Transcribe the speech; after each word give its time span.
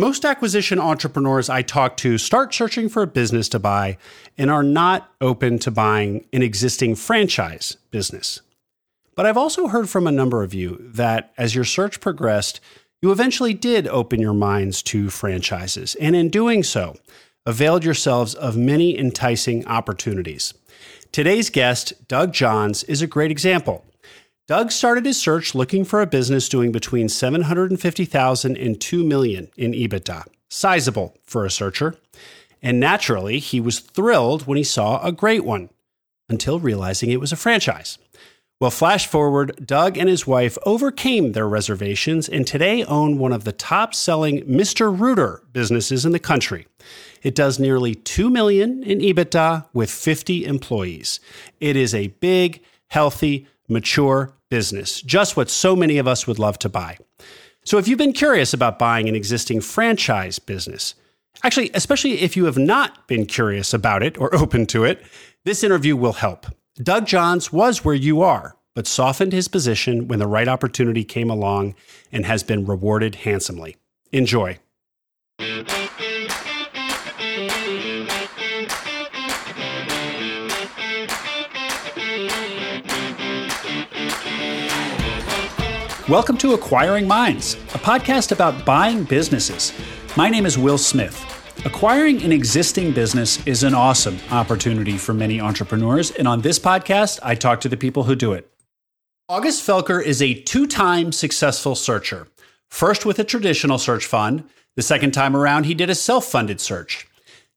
Most 0.00 0.24
acquisition 0.24 0.78
entrepreneurs 0.78 1.50
I 1.50 1.60
talk 1.60 1.98
to 1.98 2.16
start 2.16 2.54
searching 2.54 2.88
for 2.88 3.02
a 3.02 3.06
business 3.06 3.50
to 3.50 3.58
buy 3.58 3.98
and 4.38 4.50
are 4.50 4.62
not 4.62 5.12
open 5.20 5.58
to 5.58 5.70
buying 5.70 6.24
an 6.32 6.40
existing 6.40 6.94
franchise 6.94 7.76
business. 7.90 8.40
But 9.14 9.26
I've 9.26 9.36
also 9.36 9.66
heard 9.66 9.90
from 9.90 10.06
a 10.06 10.10
number 10.10 10.42
of 10.42 10.54
you 10.54 10.80
that 10.94 11.34
as 11.36 11.54
your 11.54 11.66
search 11.66 12.00
progressed, 12.00 12.62
you 13.02 13.12
eventually 13.12 13.52
did 13.52 13.86
open 13.88 14.20
your 14.20 14.32
minds 14.32 14.82
to 14.84 15.10
franchises, 15.10 15.94
and 15.96 16.16
in 16.16 16.30
doing 16.30 16.62
so, 16.62 16.96
availed 17.44 17.84
yourselves 17.84 18.34
of 18.34 18.56
many 18.56 18.98
enticing 18.98 19.66
opportunities. 19.66 20.54
Today's 21.12 21.50
guest, 21.50 21.92
Doug 22.08 22.32
Johns, 22.32 22.84
is 22.84 23.02
a 23.02 23.06
great 23.06 23.30
example. 23.30 23.84
Doug 24.50 24.72
started 24.72 25.06
his 25.06 25.16
search 25.16 25.54
looking 25.54 25.84
for 25.84 26.02
a 26.02 26.08
business 26.08 26.48
doing 26.48 26.72
between 26.72 27.08
750,000 27.08 28.56
and 28.56 28.80
2 28.80 29.04
million 29.04 29.48
in 29.56 29.70
EBITDA. 29.70 30.24
Sizable 30.48 31.16
for 31.22 31.44
a 31.44 31.50
searcher. 31.52 31.94
And 32.60 32.80
naturally, 32.80 33.38
he 33.38 33.60
was 33.60 33.78
thrilled 33.78 34.48
when 34.48 34.56
he 34.56 34.64
saw 34.64 35.00
a 35.06 35.12
great 35.12 35.44
one 35.44 35.70
until 36.28 36.58
realizing 36.58 37.12
it 37.12 37.20
was 37.20 37.30
a 37.30 37.36
franchise. 37.36 37.96
Well, 38.58 38.72
flash 38.72 39.06
forward, 39.06 39.64
Doug 39.64 39.96
and 39.96 40.08
his 40.08 40.26
wife 40.26 40.58
overcame 40.66 41.30
their 41.30 41.46
reservations 41.46 42.28
and 42.28 42.44
today 42.44 42.82
own 42.82 43.18
one 43.18 43.32
of 43.32 43.44
the 43.44 43.52
top 43.52 43.94
selling 43.94 44.40
Mr. 44.46 44.92
Rooter 44.92 45.44
businesses 45.52 46.04
in 46.04 46.10
the 46.10 46.18
country. 46.18 46.66
It 47.22 47.36
does 47.36 47.60
nearly 47.60 47.94
2 47.94 48.28
million 48.28 48.82
in 48.82 48.98
EBITDA 48.98 49.66
with 49.72 49.92
50 49.92 50.44
employees. 50.44 51.20
It 51.60 51.76
is 51.76 51.94
a 51.94 52.08
big, 52.08 52.64
healthy, 52.88 53.46
mature 53.70 54.34
business, 54.48 55.00
just 55.00 55.36
what 55.36 55.48
so 55.48 55.76
many 55.76 55.98
of 55.98 56.08
us 56.08 56.26
would 56.26 56.38
love 56.38 56.58
to 56.60 56.68
buy. 56.68 56.98
So, 57.64 57.78
if 57.78 57.86
you've 57.86 57.98
been 57.98 58.12
curious 58.12 58.52
about 58.52 58.78
buying 58.78 59.08
an 59.08 59.14
existing 59.14 59.60
franchise 59.60 60.38
business, 60.38 60.94
actually, 61.44 61.70
especially 61.74 62.20
if 62.20 62.36
you 62.36 62.46
have 62.46 62.58
not 62.58 63.06
been 63.06 63.26
curious 63.26 63.72
about 63.72 64.02
it 64.02 64.18
or 64.18 64.34
open 64.42 64.66
to 64.66 64.84
it, 64.84 65.04
this 65.44 65.62
interview 65.62 65.96
will 65.96 66.14
help. 66.14 66.46
Doug 66.82 67.06
Johns 67.06 67.52
was 67.52 67.84
where 67.84 67.94
you 67.94 68.22
are, 68.22 68.56
but 68.74 68.86
softened 68.86 69.32
his 69.32 69.48
position 69.48 70.08
when 70.08 70.18
the 70.18 70.26
right 70.26 70.48
opportunity 70.48 71.04
came 71.04 71.30
along 71.30 71.74
and 72.10 72.24
has 72.24 72.42
been 72.42 72.64
rewarded 72.64 73.16
handsomely. 73.16 73.76
Enjoy. 74.12 74.58
Welcome 86.10 86.38
to 86.38 86.54
Acquiring 86.54 87.06
Minds, 87.06 87.54
a 87.72 87.78
podcast 87.78 88.32
about 88.32 88.64
buying 88.64 89.04
businesses. 89.04 89.72
My 90.16 90.28
name 90.28 90.44
is 90.44 90.58
Will 90.58 90.76
Smith. 90.76 91.24
Acquiring 91.64 92.20
an 92.24 92.32
existing 92.32 92.90
business 92.90 93.46
is 93.46 93.62
an 93.62 93.74
awesome 93.74 94.18
opportunity 94.32 94.98
for 94.98 95.14
many 95.14 95.40
entrepreneurs, 95.40 96.10
and 96.10 96.26
on 96.26 96.40
this 96.40 96.58
podcast, 96.58 97.20
I 97.22 97.36
talk 97.36 97.60
to 97.60 97.68
the 97.68 97.76
people 97.76 98.02
who 98.02 98.16
do 98.16 98.32
it. 98.32 98.50
August 99.28 99.64
Felker 99.64 100.02
is 100.02 100.20
a 100.20 100.34
two 100.34 100.66
time 100.66 101.12
successful 101.12 101.76
searcher. 101.76 102.26
First 102.68 103.06
with 103.06 103.20
a 103.20 103.24
traditional 103.24 103.78
search 103.78 104.04
fund, 104.04 104.42
the 104.74 104.82
second 104.82 105.12
time 105.12 105.36
around, 105.36 105.66
he 105.66 105.74
did 105.74 105.90
a 105.90 105.94
self 105.94 106.24
funded 106.24 106.60
search. 106.60 107.06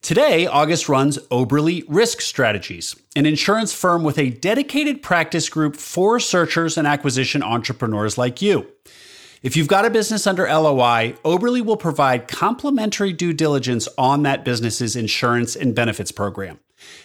Today, 0.03 0.45
August 0.47 0.89
runs 0.89 1.17
Oberle 1.29 1.85
Risk 1.87 2.19
Strategies, 2.19 2.93
an 3.15 3.25
insurance 3.25 3.71
firm 3.71 4.03
with 4.03 4.17
a 4.17 4.31
dedicated 4.31 5.01
practice 5.01 5.47
group 5.47 5.77
for 5.77 6.19
searchers 6.19 6.77
and 6.77 6.85
acquisition 6.85 7.41
entrepreneurs 7.41 8.17
like 8.17 8.41
you. 8.41 8.67
If 9.43 9.55
you've 9.55 9.69
got 9.69 9.85
a 9.85 9.89
business 9.89 10.27
under 10.27 10.43
LOI, 10.43 11.15
Oberle 11.23 11.63
will 11.63 11.77
provide 11.77 12.27
complimentary 12.27 13.13
due 13.13 13.31
diligence 13.31 13.87
on 13.97 14.23
that 14.23 14.43
business's 14.43 14.97
insurance 14.97 15.55
and 15.55 15.73
benefits 15.73 16.11
program. 16.11 16.59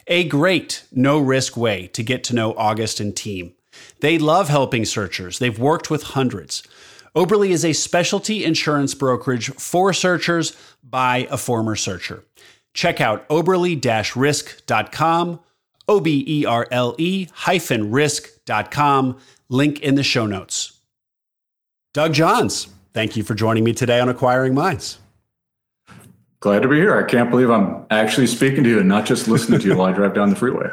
A 0.08 0.24
great 0.24 0.82
no 0.91 1.20
risk 1.20 1.56
way 1.56 1.86
to 1.86 2.02
get 2.02 2.24
to 2.24 2.34
know 2.34 2.52
August 2.54 2.98
and 2.98 3.15
team. 3.15 3.54
They 4.00 4.19
love 4.19 4.48
helping 4.48 4.84
searchers, 4.84 5.38
they've 5.38 5.56
worked 5.56 5.88
with 5.88 6.03
hundreds. 6.03 6.65
Oberle 7.15 7.48
is 7.48 7.65
a 7.65 7.75
specialty 7.75 8.44
insurance 8.44 8.94
brokerage 8.97 9.50
for 9.50 9.92
searchers 9.92 10.56
by 10.82 11.28
a 11.30 11.36
former 11.36 11.76
searcher. 11.76 12.25
Check 12.78 13.00
out 13.00 13.28
oberle-risk.com, 13.28 15.41
O-B-E-R-L-E 15.89 17.28
hyphen 17.33 17.91
risk.com, 17.91 19.19
link 19.49 19.81
in 19.81 19.97
the 19.97 20.05
show 20.05 20.27
notes. 20.27 20.78
Doug 21.93 22.12
Johns, 22.12 22.69
thank 22.94 23.16
you 23.16 23.25
for 23.25 23.34
joining 23.34 23.65
me 23.65 23.72
today 23.72 23.99
on 23.99 24.09
Acquiring 24.09 24.55
Minds. 24.55 25.00
Glad 26.39 26.62
to 26.62 26.69
be 26.69 26.77
here. 26.77 26.97
I 26.97 27.03
can't 27.03 27.31
believe 27.31 27.50
I'm 27.50 27.84
actually 27.91 28.28
speaking 28.28 28.62
to 28.62 28.71
you 28.71 28.78
and 28.78 28.89
not 28.89 29.06
just 29.06 29.27
listening 29.27 29.59
to 29.59 29.66
you 29.66 29.77
while 29.77 29.89
I 29.89 29.93
drive 29.93 30.15
down 30.15 30.31
the 30.31 30.37
freeway. 30.37 30.71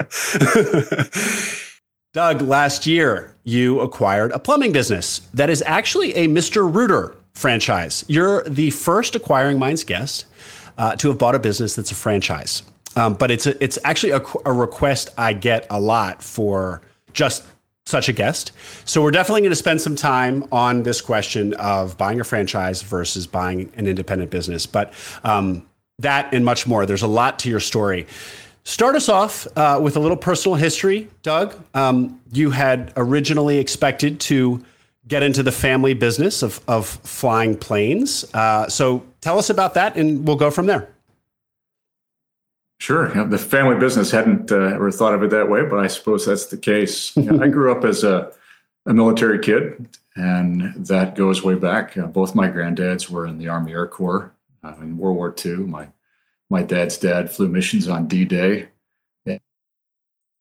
Doug, 2.14 2.44
last 2.44 2.86
year 2.86 3.36
you 3.44 3.80
acquired 3.80 4.32
a 4.32 4.38
plumbing 4.38 4.74
business 4.74 5.22
that 5.34 5.50
is 5.50 5.64
actually 5.66 6.14
a 6.14 6.28
Mr. 6.28 6.72
Rooter 6.72 7.16
franchise. 7.34 8.06
You're 8.08 8.44
the 8.44 8.70
first 8.70 9.16
Acquiring 9.16 9.58
Minds 9.58 9.84
guest 9.84 10.28
uh, 10.78 10.96
to 10.98 11.10
have 11.10 11.18
bought 11.18 11.36
a 11.36 11.40
business 11.40 11.76
that's 11.76 11.92
a 11.92 11.96
franchise. 11.96 12.64
Um, 12.96 13.14
but 13.14 13.32
it's 13.32 13.46
a, 13.46 13.62
it's 13.64 13.78
actually 13.84 14.12
a, 14.12 14.22
a 14.46 14.54
request 14.54 15.10
I 15.18 15.34
get 15.34 15.68
a 15.70 15.80
lot 15.80 16.24
for 16.24 16.82
just 17.14 17.44
such 17.86 18.10
a 18.10 18.14
guest. 18.14 18.52
So 18.86 19.02
we're 19.02 19.12
definitely 19.12 19.42
going 19.42 19.52
to 19.52 19.56
spend 19.56 19.82
some 19.82 19.96
time 19.96 20.46
on 20.52 20.84
this 20.84 21.02
question 21.02 21.54
of 21.56 21.98
buying 21.98 22.20
a 22.20 22.24
franchise 22.24 22.82
versus 22.82 23.28
buying 23.28 23.72
an 23.76 23.88
independent 23.88 24.32
business. 24.32 24.66
But 24.66 24.94
um, 25.24 25.68
that 26.00 26.34
and 26.34 26.44
much 26.44 26.66
more. 26.68 26.86
There's 26.86 27.04
a 27.04 27.08
lot 27.08 27.40
to 27.40 27.50
your 27.50 27.60
story. 27.60 28.08
Start 28.64 28.96
us 28.96 29.10
off 29.10 29.48
uh, 29.56 29.80
with 29.82 29.96
a 29.96 30.00
little 30.00 30.18
personal 30.18 30.56
history, 30.56 31.08
Doug. 31.22 31.56
Um, 31.76 32.20
you 32.32 32.50
had 32.50 32.92
originally 32.98 33.60
expected 33.60 34.20
to 34.22 34.66
get 35.08 35.22
into 35.22 35.44
the 35.44 35.52
family 35.52 35.94
business 35.94 36.42
of, 36.42 36.60
of 36.68 36.88
flying 36.88 37.56
planes. 37.56 38.26
Uh, 38.34 38.68
so 38.68 39.06
tell 39.26 39.40
us 39.40 39.50
about 39.50 39.74
that, 39.74 39.98
and 39.98 40.28
we'll 40.28 40.36
go 40.36 40.52
from 40.52 40.68
there. 40.68 40.88
Sure. 42.80 43.10
You 43.10 43.16
know, 43.16 43.28
the 43.28 43.40
family 43.40 43.76
business 43.76 44.12
hadn't 44.12 44.52
uh, 44.52 44.76
ever 44.76 44.92
thought 44.92 45.16
of 45.16 45.24
it 45.24 45.32
that 45.32 45.50
way, 45.50 45.66
but 45.66 45.80
I 45.80 45.88
suppose 45.88 46.28
that's 46.28 46.46
the 46.46 46.58
case. 46.58 47.18
You 47.18 47.32
know, 47.32 47.44
I 47.44 47.48
grew 47.48 47.72
up 47.72 47.84
as 47.84 48.04
a, 48.04 48.32
a, 48.86 48.94
military 48.94 49.40
kid, 49.40 49.98
and 50.16 50.76
that 50.86 51.16
goes 51.16 51.42
way 51.42 51.56
back. 51.56 51.98
Uh, 51.98 52.06
both 52.06 52.36
my 52.36 52.48
granddads 52.48 53.10
were 53.10 53.26
in 53.26 53.40
the 53.40 53.48
Army 53.48 53.72
Air 53.72 53.88
Corps 53.88 54.32
uh, 54.64 54.76
in 54.80 54.96
World 54.96 55.18
War 55.18 55.34
II. 55.44 55.56
My 55.56 55.88
my 56.52 56.62
dad's 56.62 57.00
dad 57.00 57.32
flew 57.32 57.48
missions 57.48 57.88
on 57.88 58.08
D-Day, 58.08 58.68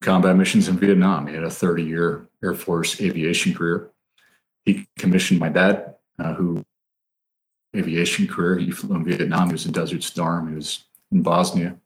combat 0.03 0.37
missions 0.37 0.69
in 0.69 0.77
Vietnam. 0.77 1.27
He 1.27 1.35
had 1.35 1.45
a 1.45 1.49
30-year 1.49 2.29
Air 2.43 2.53
Force 2.53 3.01
aviation 3.01 3.55
career 3.55 3.91
he 4.65 4.87
commissioned 4.99 5.41
my 5.41 5.49
dad, 5.49 5.95
uh, 6.19 6.35
who 6.35 6.65
aviation 7.75 8.27
career. 8.27 8.59
He 8.59 8.71
flew 8.71 8.97
in 8.97 9.05
Vietnam. 9.05 9.49
He 9.49 9.53
was 9.53 9.67
in 9.67 9.73
Desert 9.73 10.03
Storm. 10.03 10.49
He 10.49 10.55
was 10.55 10.85
in 11.11 11.23
Bosnia. 11.23 11.77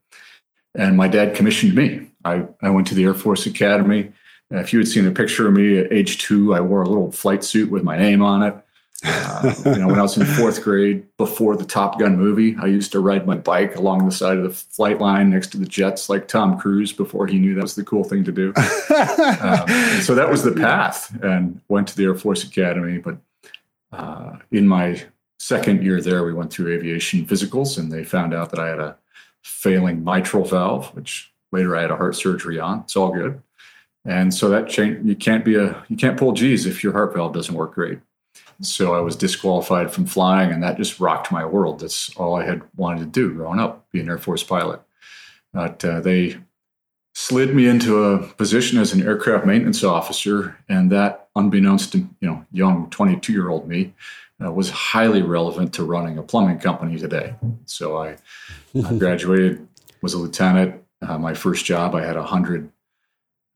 And 0.75 0.97
my 0.97 1.09
dad 1.09 1.35
commissioned 1.35 1.75
me. 1.75 2.09
I, 2.25 2.47
I 2.63 2.71
went 2.71 2.87
to 2.89 2.95
the 2.95 3.05
Air 3.05 3.15
Force 3.15 3.47
Academy. 3.47 4.13
Uh, 4.53 4.59
if 4.59 4.73
you 4.73 4.79
had 4.79 4.89
seen 4.89 5.07
a 5.07 5.11
picture 5.11 5.47
of 5.47 5.55
me 5.55 5.79
at 5.79 5.93
age 5.93 6.19
two, 6.19 6.55
I 6.55 6.61
wore 6.61 6.83
a 6.83 6.89
little 6.89 7.13
flight 7.13 7.45
suit 7.45 7.71
with 7.71 7.83
my 7.83 7.97
name 7.99 8.23
on 8.23 8.43
it. 8.43 8.55
Uh, 9.05 9.55
you 9.65 9.77
know, 9.77 9.87
when 9.87 9.99
I 9.99 10.03
was 10.03 10.17
in 10.17 10.27
fourth 10.27 10.63
grade, 10.63 11.07
before 11.19 11.57
the 11.57 11.65
Top 11.65 12.01
Gun 12.01 12.17
movie, 12.17 12.57
I 12.61 12.67
used 12.67 12.91
to 12.93 13.01
ride 13.01 13.27
my 13.27 13.37
bike 13.37 13.77
along 13.77 14.05
the 14.05 14.11
side 14.11 14.39
of 14.39 14.43
the 14.43 14.51
flight 14.51 15.01
line 15.01 15.31
next 15.31 15.53
to 15.53 15.59
the 15.59 15.67
jets, 15.67 16.09
like 16.09 16.27
Tom 16.27 16.59
Cruise, 16.59 16.93
before 16.93 17.29
he 17.29 17.39
knew 17.39 17.55
that 17.55 17.63
was 17.63 17.77
the 17.77 17.85
cool 17.85 18.03
thing 18.03 18.25
to 18.25 18.33
do. 18.33 18.49
um, 18.57 19.69
so 20.01 20.17
that 20.17 20.29
was 20.29 20.43
the 20.43 20.55
path, 20.57 21.17
and 21.23 21.61
went 21.69 21.87
to 21.89 21.97
the 21.97 22.05
Air 22.05 22.17
Force 22.17 22.43
Academy. 22.43 22.99
But 22.99 23.19
uh, 23.93 24.39
in 24.51 24.67
my 24.67 25.01
second 25.39 25.83
year 25.83 26.01
there, 26.01 26.25
we 26.25 26.35
went 26.35 26.53
through 26.53 26.75
aviation 26.75 27.25
physicals, 27.25 27.79
and 27.79 27.91
they 27.91 28.05
found 28.05 28.35
out 28.35 28.51
that 28.51 28.61
I 28.61 28.69
had 28.69 28.81
a 28.81 28.97
failing 29.43 30.05
mitral 30.05 30.45
valve, 30.45 30.95
which 30.95 31.33
later 31.53 31.77
I 31.77 31.83
had 31.83 31.91
a 31.91 31.97
heart 31.97 32.17
surgery 32.17 32.59
on. 32.59 32.81
It's 32.81 32.97
all 32.97 33.13
good. 33.13 33.41
And 34.05 34.33
so 34.33 34.49
that 34.49 34.69
change, 34.69 35.07
you 35.07 35.17
can't 35.17 35.45
be 35.45 35.57
a 35.57 35.85
you 35.89 35.97
can't 35.97 36.19
pull 36.19 36.33
G's 36.33 36.67
if 36.67 36.83
your 36.83 36.93
heart 36.93 37.15
valve 37.15 37.35
doesn't 37.35 37.55
work 37.55 37.75
great. 37.75 38.01
So 38.61 38.95
I 38.95 39.01
was 39.01 39.17
disqualified 39.17 39.93
from 39.93 40.07
flying, 40.07 40.51
and 40.51 40.63
that 40.63 40.77
just 40.77 40.99
rocked 40.99 41.31
my 41.31 41.45
world. 41.45 41.81
That's 41.81 42.15
all 42.17 42.37
I 42.37 42.45
had 42.45 42.63
wanted 42.77 43.01
to 43.01 43.07
do 43.07 43.33
growing 43.33 43.61
up, 43.61 43.91
be 43.93 44.01
an 44.01 44.09
Air 44.09 44.19
Force 44.19 44.43
pilot. 44.43 44.81
But 45.53 45.85
uh, 45.85 46.01
they 46.01 46.39
slid 47.15 47.55
me 47.55 47.67
into 47.67 48.03
a 48.05 48.27
position 48.35 48.79
as 48.79 48.93
an 48.93 49.03
aircraft 49.03 49.47
maintenance 49.47 49.85
officer, 49.85 50.57
and 50.69 50.91
that, 50.91 51.29
unbeknownst 51.37 51.93
to 51.93 51.99
you 51.99 52.29
know 52.29 52.45
young 52.51 52.91
22 52.91 53.33
year 53.33 53.49
old 53.49 53.69
me, 53.69 53.95
uh, 54.43 54.53
was 54.53 54.71
highly 54.71 55.23
relevant 55.23 55.73
to 55.75 55.85
running 55.85 56.19
a 56.19 56.23
plumbing 56.23 56.59
company 56.59 56.99
today. 56.99 57.35
So 57.65 57.97
I, 57.97 58.17
I 58.85 58.95
graduated, 58.99 59.67
was 60.03 60.15
a 60.15 60.19
lieutenant. 60.19 60.83
Uh, 61.03 61.19
my 61.19 61.35
first 61.35 61.65
job, 61.65 61.95
I 61.95 62.05
had 62.05 62.17
a 62.17 62.23
hundred 62.23 62.71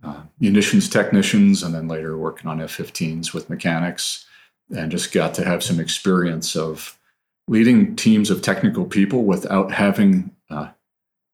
uh, 0.02 0.22
munitions 0.40 0.88
technicians, 0.88 1.62
and 1.62 1.74
then 1.74 1.88
later 1.88 2.18
working 2.18 2.48
on 2.48 2.60
F-15s 2.60 3.32
with 3.32 3.50
mechanics 3.50 4.26
and 4.74 4.90
just 4.90 5.12
got 5.12 5.34
to 5.34 5.44
have 5.44 5.62
some 5.62 5.78
experience 5.78 6.56
of 6.56 6.98
leading 7.48 7.94
teams 7.96 8.30
of 8.30 8.42
technical 8.42 8.84
people 8.84 9.24
without 9.24 9.72
having 9.72 10.30
uh, 10.50 10.68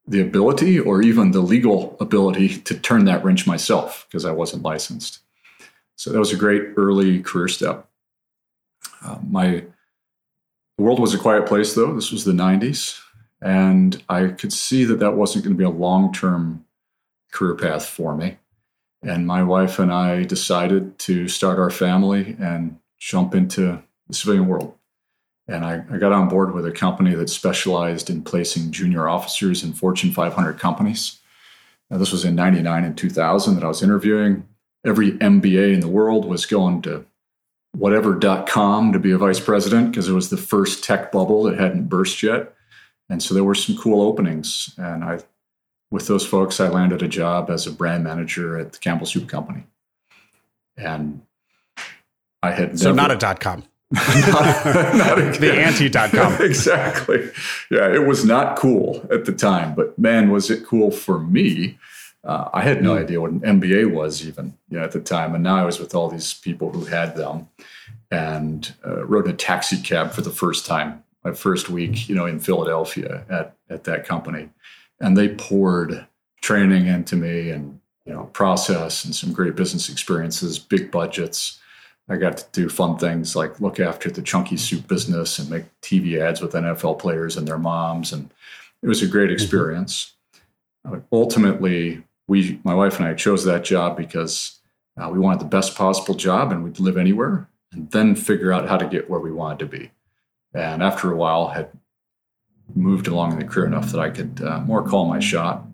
the 0.06 0.20
ability 0.20 0.78
or 0.78 1.02
even 1.02 1.30
the 1.30 1.40
legal 1.40 1.96
ability 2.00 2.58
to 2.60 2.78
turn 2.78 3.04
that 3.04 3.22
wrench 3.22 3.46
myself 3.46 4.06
because 4.08 4.24
I 4.24 4.32
wasn't 4.32 4.62
licensed. 4.62 5.20
So 5.96 6.10
that 6.12 6.18
was 6.18 6.32
a 6.32 6.36
great 6.36 6.70
early 6.76 7.20
career 7.20 7.48
step. 7.48 7.87
Uh, 9.04 9.18
my 9.28 9.64
world 10.78 11.00
was 11.00 11.14
a 11.14 11.18
quiet 11.18 11.46
place 11.46 11.74
though. 11.74 11.94
This 11.94 12.10
was 12.10 12.24
the 12.24 12.32
90s, 12.32 13.00
and 13.40 14.02
I 14.08 14.28
could 14.28 14.52
see 14.52 14.84
that 14.84 15.00
that 15.00 15.16
wasn't 15.16 15.44
going 15.44 15.56
to 15.56 15.58
be 15.58 15.64
a 15.64 15.70
long 15.70 16.12
term 16.12 16.64
career 17.32 17.54
path 17.54 17.86
for 17.86 18.16
me. 18.16 18.38
And 19.02 19.26
my 19.26 19.42
wife 19.42 19.78
and 19.78 19.92
I 19.92 20.24
decided 20.24 20.98
to 21.00 21.28
start 21.28 21.58
our 21.58 21.70
family 21.70 22.36
and 22.40 22.78
jump 22.98 23.34
into 23.34 23.82
the 24.08 24.14
civilian 24.14 24.48
world. 24.48 24.74
And 25.46 25.64
I, 25.64 25.84
I, 25.90 25.98
got 25.98 26.12
on 26.12 26.28
board 26.28 26.52
with 26.52 26.66
a 26.66 26.72
company 26.72 27.14
that 27.14 27.30
specialized 27.30 28.10
in 28.10 28.22
placing 28.22 28.72
junior 28.72 29.08
officers 29.08 29.62
in 29.62 29.72
Fortune 29.72 30.12
500 30.12 30.58
companies. 30.58 31.20
Now, 31.88 31.96
this 31.96 32.12
was 32.12 32.24
in 32.24 32.34
99 32.34 32.84
and 32.84 32.98
2000 32.98 33.54
that 33.54 33.64
I 33.64 33.68
was 33.68 33.82
interviewing. 33.82 34.46
Every 34.84 35.12
MBA 35.12 35.72
in 35.72 35.80
the 35.80 35.88
world 35.88 36.26
was 36.26 36.44
going 36.44 36.82
to 36.82 37.06
whatever.com 37.72 38.92
to 38.92 38.98
be 38.98 39.10
a 39.10 39.18
vice 39.18 39.40
president 39.40 39.90
because 39.90 40.08
it 40.08 40.12
was 40.12 40.30
the 40.30 40.36
first 40.36 40.82
tech 40.82 41.12
bubble 41.12 41.44
that 41.44 41.58
hadn't 41.58 41.88
burst 41.88 42.22
yet. 42.22 42.54
And 43.08 43.22
so 43.22 43.34
there 43.34 43.44
were 43.44 43.54
some 43.54 43.76
cool 43.76 44.02
openings. 44.02 44.74
And 44.76 45.04
I, 45.04 45.20
with 45.90 46.06
those 46.06 46.26
folks, 46.26 46.60
I 46.60 46.68
landed 46.68 47.02
a 47.02 47.08
job 47.08 47.50
as 47.50 47.66
a 47.66 47.72
brand 47.72 48.04
manager 48.04 48.58
at 48.58 48.72
the 48.72 48.78
Campbell 48.78 49.06
Soup 49.06 49.28
Company. 49.28 49.64
And 50.76 51.22
I 52.42 52.52
had 52.52 52.78
so 52.78 52.86
never, 52.86 52.96
not 52.96 53.10
a 53.10 53.16
dot 53.16 53.40
com. 53.40 53.64
not, 53.92 54.64
not 54.96 55.16
the 55.40 55.52
anti 55.52 55.88
dot 55.88 56.10
com. 56.10 56.34
exactly. 56.40 57.30
Yeah, 57.70 57.92
it 57.92 58.06
was 58.06 58.24
not 58.24 58.56
cool 58.56 59.06
at 59.10 59.24
the 59.24 59.32
time, 59.32 59.74
but 59.74 59.98
man, 59.98 60.30
was 60.30 60.50
it 60.50 60.66
cool 60.66 60.90
for 60.90 61.18
me. 61.18 61.78
Uh, 62.28 62.50
I 62.52 62.62
had 62.62 62.82
no 62.82 62.94
mm. 62.94 63.02
idea 63.02 63.20
what 63.20 63.30
an 63.30 63.40
MBA 63.40 63.90
was 63.90 64.26
even 64.26 64.56
you 64.68 64.78
know, 64.78 64.84
at 64.84 64.92
the 64.92 65.00
time, 65.00 65.34
and 65.34 65.42
now 65.42 65.56
I 65.56 65.64
was 65.64 65.80
with 65.80 65.94
all 65.94 66.08
these 66.08 66.34
people 66.34 66.70
who 66.70 66.84
had 66.84 67.16
them, 67.16 67.48
and 68.10 68.72
uh, 68.86 69.04
rode 69.06 69.24
in 69.24 69.32
a 69.32 69.36
taxi 69.36 69.80
cab 69.80 70.12
for 70.12 70.20
the 70.20 70.30
first 70.30 70.66
time. 70.66 71.02
My 71.24 71.32
first 71.32 71.68
week, 71.68 72.08
you 72.08 72.14
know, 72.14 72.26
in 72.26 72.38
Philadelphia 72.38 73.24
at 73.28 73.56
at 73.70 73.84
that 73.84 74.06
company, 74.06 74.50
and 75.00 75.16
they 75.16 75.28
poured 75.28 76.06
training 76.42 76.86
into 76.86 77.16
me 77.16 77.50
and 77.50 77.80
you 78.04 78.12
know 78.12 78.24
process 78.34 79.04
and 79.04 79.14
some 79.14 79.32
great 79.32 79.56
business 79.56 79.88
experiences, 79.88 80.58
big 80.58 80.90
budgets 80.90 81.58
I 82.08 82.16
got 82.16 82.38
to 82.38 82.44
do 82.52 82.68
fun 82.68 82.96
things 82.96 83.36
like 83.36 83.60
look 83.60 83.78
after 83.78 84.10
the 84.10 84.22
chunky 84.22 84.56
soup 84.56 84.88
business 84.88 85.38
and 85.38 85.50
make 85.50 85.64
TV 85.82 86.18
ads 86.18 86.40
with 86.40 86.52
NFL 86.52 86.98
players 86.98 87.36
and 87.36 87.46
their 87.46 87.58
moms. 87.58 88.12
And 88.12 88.32
it 88.82 88.88
was 88.88 89.02
a 89.02 89.06
great 89.06 89.26
mm-hmm. 89.26 89.34
experience. 89.34 90.14
Ultimately, 91.12 92.02
we, 92.28 92.60
my 92.62 92.74
wife 92.74 92.98
and 92.98 93.08
I 93.08 93.14
chose 93.14 93.44
that 93.44 93.64
job 93.64 93.96
because 93.96 94.60
uh, 94.96 95.08
we 95.10 95.18
wanted 95.18 95.40
the 95.40 95.46
best 95.46 95.74
possible 95.74 96.14
job 96.14 96.52
and 96.52 96.62
we'd 96.62 96.78
live 96.78 96.96
anywhere 96.96 97.48
and 97.72 97.90
then 97.90 98.14
figure 98.14 98.52
out 98.52 98.68
how 98.68 98.76
to 98.76 98.86
get 98.86 99.10
where 99.10 99.18
we 99.18 99.32
wanted 99.32 99.58
to 99.60 99.66
be. 99.66 99.90
And 100.54 100.82
after 100.82 101.10
a 101.10 101.16
while, 101.16 101.48
had 101.48 101.70
moved 102.74 103.08
along 103.08 103.32
in 103.32 103.38
the 103.38 103.44
career 103.44 103.66
enough 103.66 103.90
that 103.92 104.00
I 104.00 104.10
could 104.10 104.42
uh, 104.42 104.60
more 104.60 104.86
call 104.86 105.06
my 105.06 105.18
shot 105.18 105.64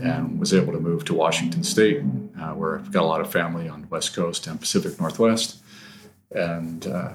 and 0.00 0.40
was 0.40 0.54
able 0.54 0.72
to 0.72 0.80
move 0.80 1.04
to 1.04 1.14
Washington 1.14 1.62
State, 1.62 2.02
uh, 2.40 2.52
where 2.52 2.78
I've 2.78 2.92
got 2.92 3.02
a 3.02 3.06
lot 3.06 3.20
of 3.20 3.30
family 3.30 3.68
on 3.68 3.82
the 3.82 3.88
West 3.88 4.14
Coast 4.14 4.46
and 4.46 4.58
Pacific 4.60 5.00
Northwest 5.00 5.62
and 6.30 6.86
uh, 6.86 7.12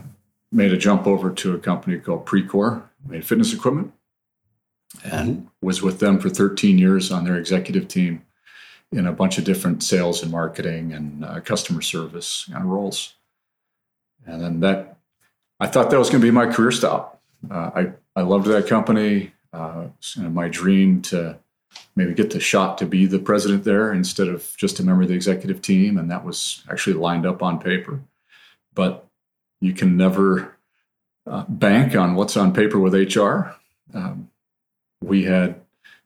made 0.52 0.72
a 0.74 0.78
jump 0.78 1.08
over 1.08 1.32
to 1.32 1.54
a 1.54 1.60
company 1.60 2.00
called 2.00 2.26
Precor, 2.26 2.84
made 3.06 3.26
fitness 3.26 3.54
equipment, 3.54 3.94
and 5.04 5.48
was 5.62 5.82
with 5.82 6.00
them 6.00 6.20
for 6.20 6.30
13 6.30 6.78
years 6.78 7.12
on 7.12 7.24
their 7.24 7.38
executive 7.38 7.88
team 7.88 8.24
in 8.94 9.08
a 9.08 9.12
bunch 9.12 9.38
of 9.38 9.44
different 9.44 9.84
sales 9.84 10.22
and 10.24 10.32
marketing 10.32 10.94
and 10.94 11.26
uh, 11.26 11.40
customer 11.42 11.82
service 11.82 12.48
kind 12.52 12.64
of 12.64 12.70
roles. 12.70 13.16
And 14.26 14.42
then 14.42 14.60
that, 14.62 14.98
I 15.60 15.68
thought 15.68 15.90
that 15.90 16.00
was 16.00 16.10
going 16.10 16.22
to 16.22 16.28
be 16.28 16.32
my 16.32 16.52
career 16.52 16.72
stop. 16.72 17.22
Uh, 17.50 17.72
I 17.76 17.92
I 18.16 18.22
loved 18.22 18.48
that 18.48 18.68
company. 18.68 19.34
Uh, 19.52 19.88
my 20.18 20.48
dream 20.48 21.02
to 21.02 21.38
maybe 21.96 22.14
get 22.14 22.32
the 22.32 22.40
shot 22.40 22.78
to 22.78 22.86
be 22.86 23.06
the 23.06 23.20
president 23.20 23.64
there 23.64 23.92
instead 23.92 24.28
of 24.28 24.56
just 24.58 24.80
a 24.80 24.84
member 24.84 25.04
of 25.04 25.10
the 25.10 25.16
executive 25.16 25.62
team, 25.62 25.98
and 25.98 26.10
that 26.12 26.24
was 26.24 26.64
actually 26.70 26.94
lined 26.94 27.26
up 27.26 27.42
on 27.42 27.60
paper 27.60 28.00
but 28.76 29.08
you 29.62 29.74
can 29.74 29.98
never 29.98 30.58
uh, 31.26 31.46
bank 31.48 31.96
on 31.96 32.16
what's 32.16 32.36
on 32.36 32.54
paper 32.54 32.80
with 32.80 32.94
HR. 32.94 33.56
Um, 33.94 34.30
we 35.02 35.24
had 35.24 35.62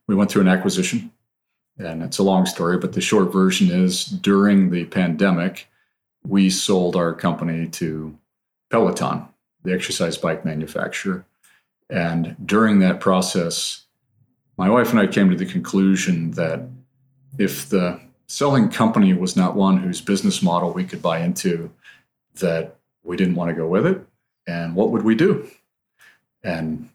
we 0.08 0.16
went 0.16 0.32
through 0.32 0.44
an 0.44 0.48
acquisition, 0.48 1.12
and 1.78 2.04
it's 2.04 2.18
a 2.18 2.24
long 2.24 2.46
story, 2.46 2.78
but 2.78 2.94
the 2.94 3.02
short 3.02 3.32
version 3.32 3.70
is 3.70 4.06
during 4.06 4.70
the 4.70 4.86
pandemic, 4.86 5.68
we 6.26 6.50
sold 6.50 6.96
our 6.96 7.14
company 7.14 7.68
to 7.68 8.18
Peloton, 8.70 9.28
the 9.64 9.74
exercise 9.74 10.18
bike 10.18 10.44
manufacturer, 10.44 11.26
and 11.90 12.36
during 12.46 12.80
that 12.80 13.00
process, 13.00 13.86
my 14.58 14.70
wife 14.70 14.92
and 14.92 15.00
I 15.00 15.08
came 15.08 15.30
to 15.30 15.36
the 15.36 15.46
conclusion 15.46 16.32
that 16.32 16.68
if 17.38 17.70
the 17.70 18.00
selling 18.28 18.70
company 18.70 19.14
was 19.14 19.36
not 19.36 19.56
one 19.56 19.78
whose 19.78 20.02
business 20.02 20.42
model 20.42 20.74
we 20.74 20.84
could 20.84 21.02
buy 21.02 21.20
into, 21.20 21.72
that 22.36 22.76
we 23.04 23.16
didn't 23.16 23.36
want 23.36 23.50
to 23.50 23.56
go 23.56 23.68
with 23.68 23.86
it. 23.86 24.06
And 24.46 24.76
what 24.76 24.92
would 24.92 25.04
we 25.04 25.16
do? 25.16 25.50
And 26.44 26.90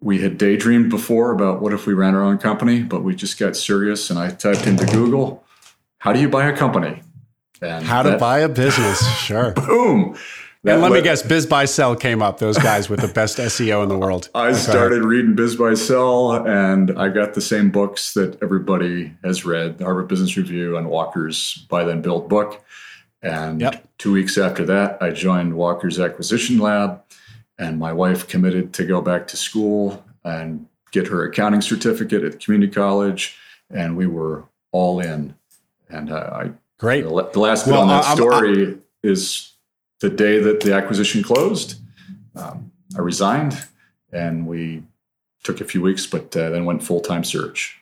we 0.00 0.20
had 0.20 0.38
daydreamed 0.38 0.88
before 0.88 1.32
about 1.32 1.60
what 1.60 1.72
if 1.72 1.86
we 1.86 1.92
ran 1.92 2.14
our 2.14 2.22
own 2.22 2.38
company, 2.38 2.82
but 2.82 3.02
we 3.02 3.14
just 3.14 3.38
got 3.38 3.56
serious. 3.56 4.10
And 4.10 4.18
I 4.18 4.30
typed 4.30 4.66
into 4.66 4.86
Google, 4.86 5.44
how 5.98 6.12
do 6.12 6.20
you 6.20 6.28
buy 6.28 6.46
a 6.46 6.56
company? 6.56 7.02
And 7.60 7.84
how 7.84 8.02
to 8.02 8.16
buy 8.16 8.38
a 8.38 8.48
business. 8.48 9.00
Sure. 9.20 9.52
Boom. 9.66 10.16
That 10.62 10.74
and 10.74 10.82
let 10.82 10.92
me 10.92 11.00
guess, 11.00 11.22
BizBuySell 11.22 11.98
came 12.00 12.20
up. 12.20 12.38
Those 12.38 12.58
guys 12.58 12.90
with 12.90 13.00
the 13.00 13.08
best 13.08 13.38
SEO 13.38 13.82
in 13.82 13.88
the 13.88 13.96
world. 13.96 14.28
I 14.34 14.52
started 14.52 15.04
reading 15.04 15.34
BizBuySell, 15.34 16.46
and 16.46 16.98
I 16.98 17.08
got 17.08 17.32
the 17.32 17.40
same 17.40 17.70
books 17.70 18.12
that 18.12 18.42
everybody 18.42 19.14
has 19.24 19.46
read: 19.46 19.78
the 19.78 19.84
Harvard 19.84 20.08
Business 20.08 20.36
Review 20.36 20.76
and 20.76 20.90
Walker's 20.90 21.64
Buy 21.70 21.84
Then 21.84 22.02
Build 22.02 22.28
book. 22.28 22.62
And 23.22 23.60
yep. 23.60 23.86
two 23.96 24.12
weeks 24.12 24.36
after 24.36 24.66
that, 24.66 25.02
I 25.02 25.10
joined 25.10 25.54
Walker's 25.54 25.98
Acquisition 25.98 26.58
Lab, 26.58 27.02
and 27.60 27.78
my 27.78 27.92
wife 27.92 28.26
committed 28.26 28.72
to 28.72 28.84
go 28.84 29.00
back 29.00 29.28
to 29.28 29.36
school 29.36 30.02
and 30.24 30.66
get 30.90 31.06
her 31.06 31.24
accounting 31.24 31.60
certificate 31.60 32.24
at 32.24 32.32
the 32.32 32.38
community 32.38 32.72
college, 32.72 33.38
and 33.70 33.96
we 33.96 34.06
were 34.06 34.44
all 34.72 34.98
in. 34.98 35.34
And 35.90 36.10
uh, 36.10 36.30
I 36.32 36.50
great. 36.78 37.02
The, 37.02 37.30
the 37.32 37.38
last 37.38 37.66
bit 37.66 37.72
well, 37.72 37.82
on 37.82 37.88
that 37.88 38.06
I'm, 38.06 38.16
story 38.16 38.66
I'm, 38.66 38.82
is 39.02 39.52
the 40.00 40.08
day 40.08 40.40
that 40.40 40.60
the 40.60 40.74
acquisition 40.74 41.22
closed. 41.22 41.76
Um, 42.34 42.72
I 42.96 43.00
resigned, 43.00 43.62
and 44.10 44.46
we 44.46 44.82
took 45.44 45.60
a 45.60 45.64
few 45.64 45.82
weeks, 45.82 46.06
but 46.06 46.34
uh, 46.36 46.50
then 46.50 46.64
went 46.64 46.82
full 46.82 47.00
time 47.00 47.24
search. 47.24 47.78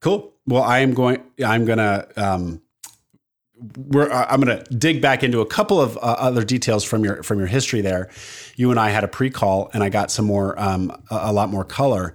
Cool. 0.00 0.32
Well, 0.46 0.62
I 0.62 0.78
am 0.78 0.94
going. 0.94 1.22
I'm 1.44 1.64
gonna. 1.64 2.06
Um, 2.16 2.62
we're, 3.76 4.10
uh, 4.10 4.26
I'm 4.28 4.40
going 4.40 4.58
to 4.58 4.74
dig 4.74 5.00
back 5.00 5.22
into 5.22 5.40
a 5.40 5.46
couple 5.46 5.80
of 5.80 5.96
uh, 5.96 6.00
other 6.00 6.44
details 6.44 6.84
from 6.84 7.04
your 7.04 7.22
from 7.22 7.38
your 7.38 7.48
history 7.48 7.80
there. 7.80 8.08
You 8.56 8.70
and 8.70 8.78
I 8.78 8.90
had 8.90 9.04
a 9.04 9.08
pre-call, 9.08 9.70
and 9.72 9.82
I 9.82 9.88
got 9.88 10.10
some 10.10 10.24
more, 10.24 10.58
um, 10.60 10.90
a, 11.10 11.20
a, 11.24 11.32
lot 11.32 11.48
more 11.48 11.64
color. 11.64 12.14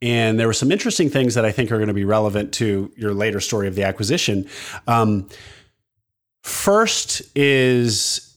And 0.00 0.38
there 0.38 0.46
were 0.46 0.52
some 0.52 0.70
interesting 0.70 1.10
things 1.10 1.34
that 1.34 1.44
I 1.44 1.50
think 1.52 1.72
are 1.72 1.76
going 1.76 1.88
to 1.88 1.94
be 1.94 2.04
relevant 2.04 2.52
to 2.54 2.92
your 2.96 3.12
later 3.12 3.40
story 3.40 3.66
of 3.66 3.74
the 3.74 3.82
acquisition. 3.82 4.48
Um, 4.86 5.28
first 6.42 7.22
is 7.36 8.27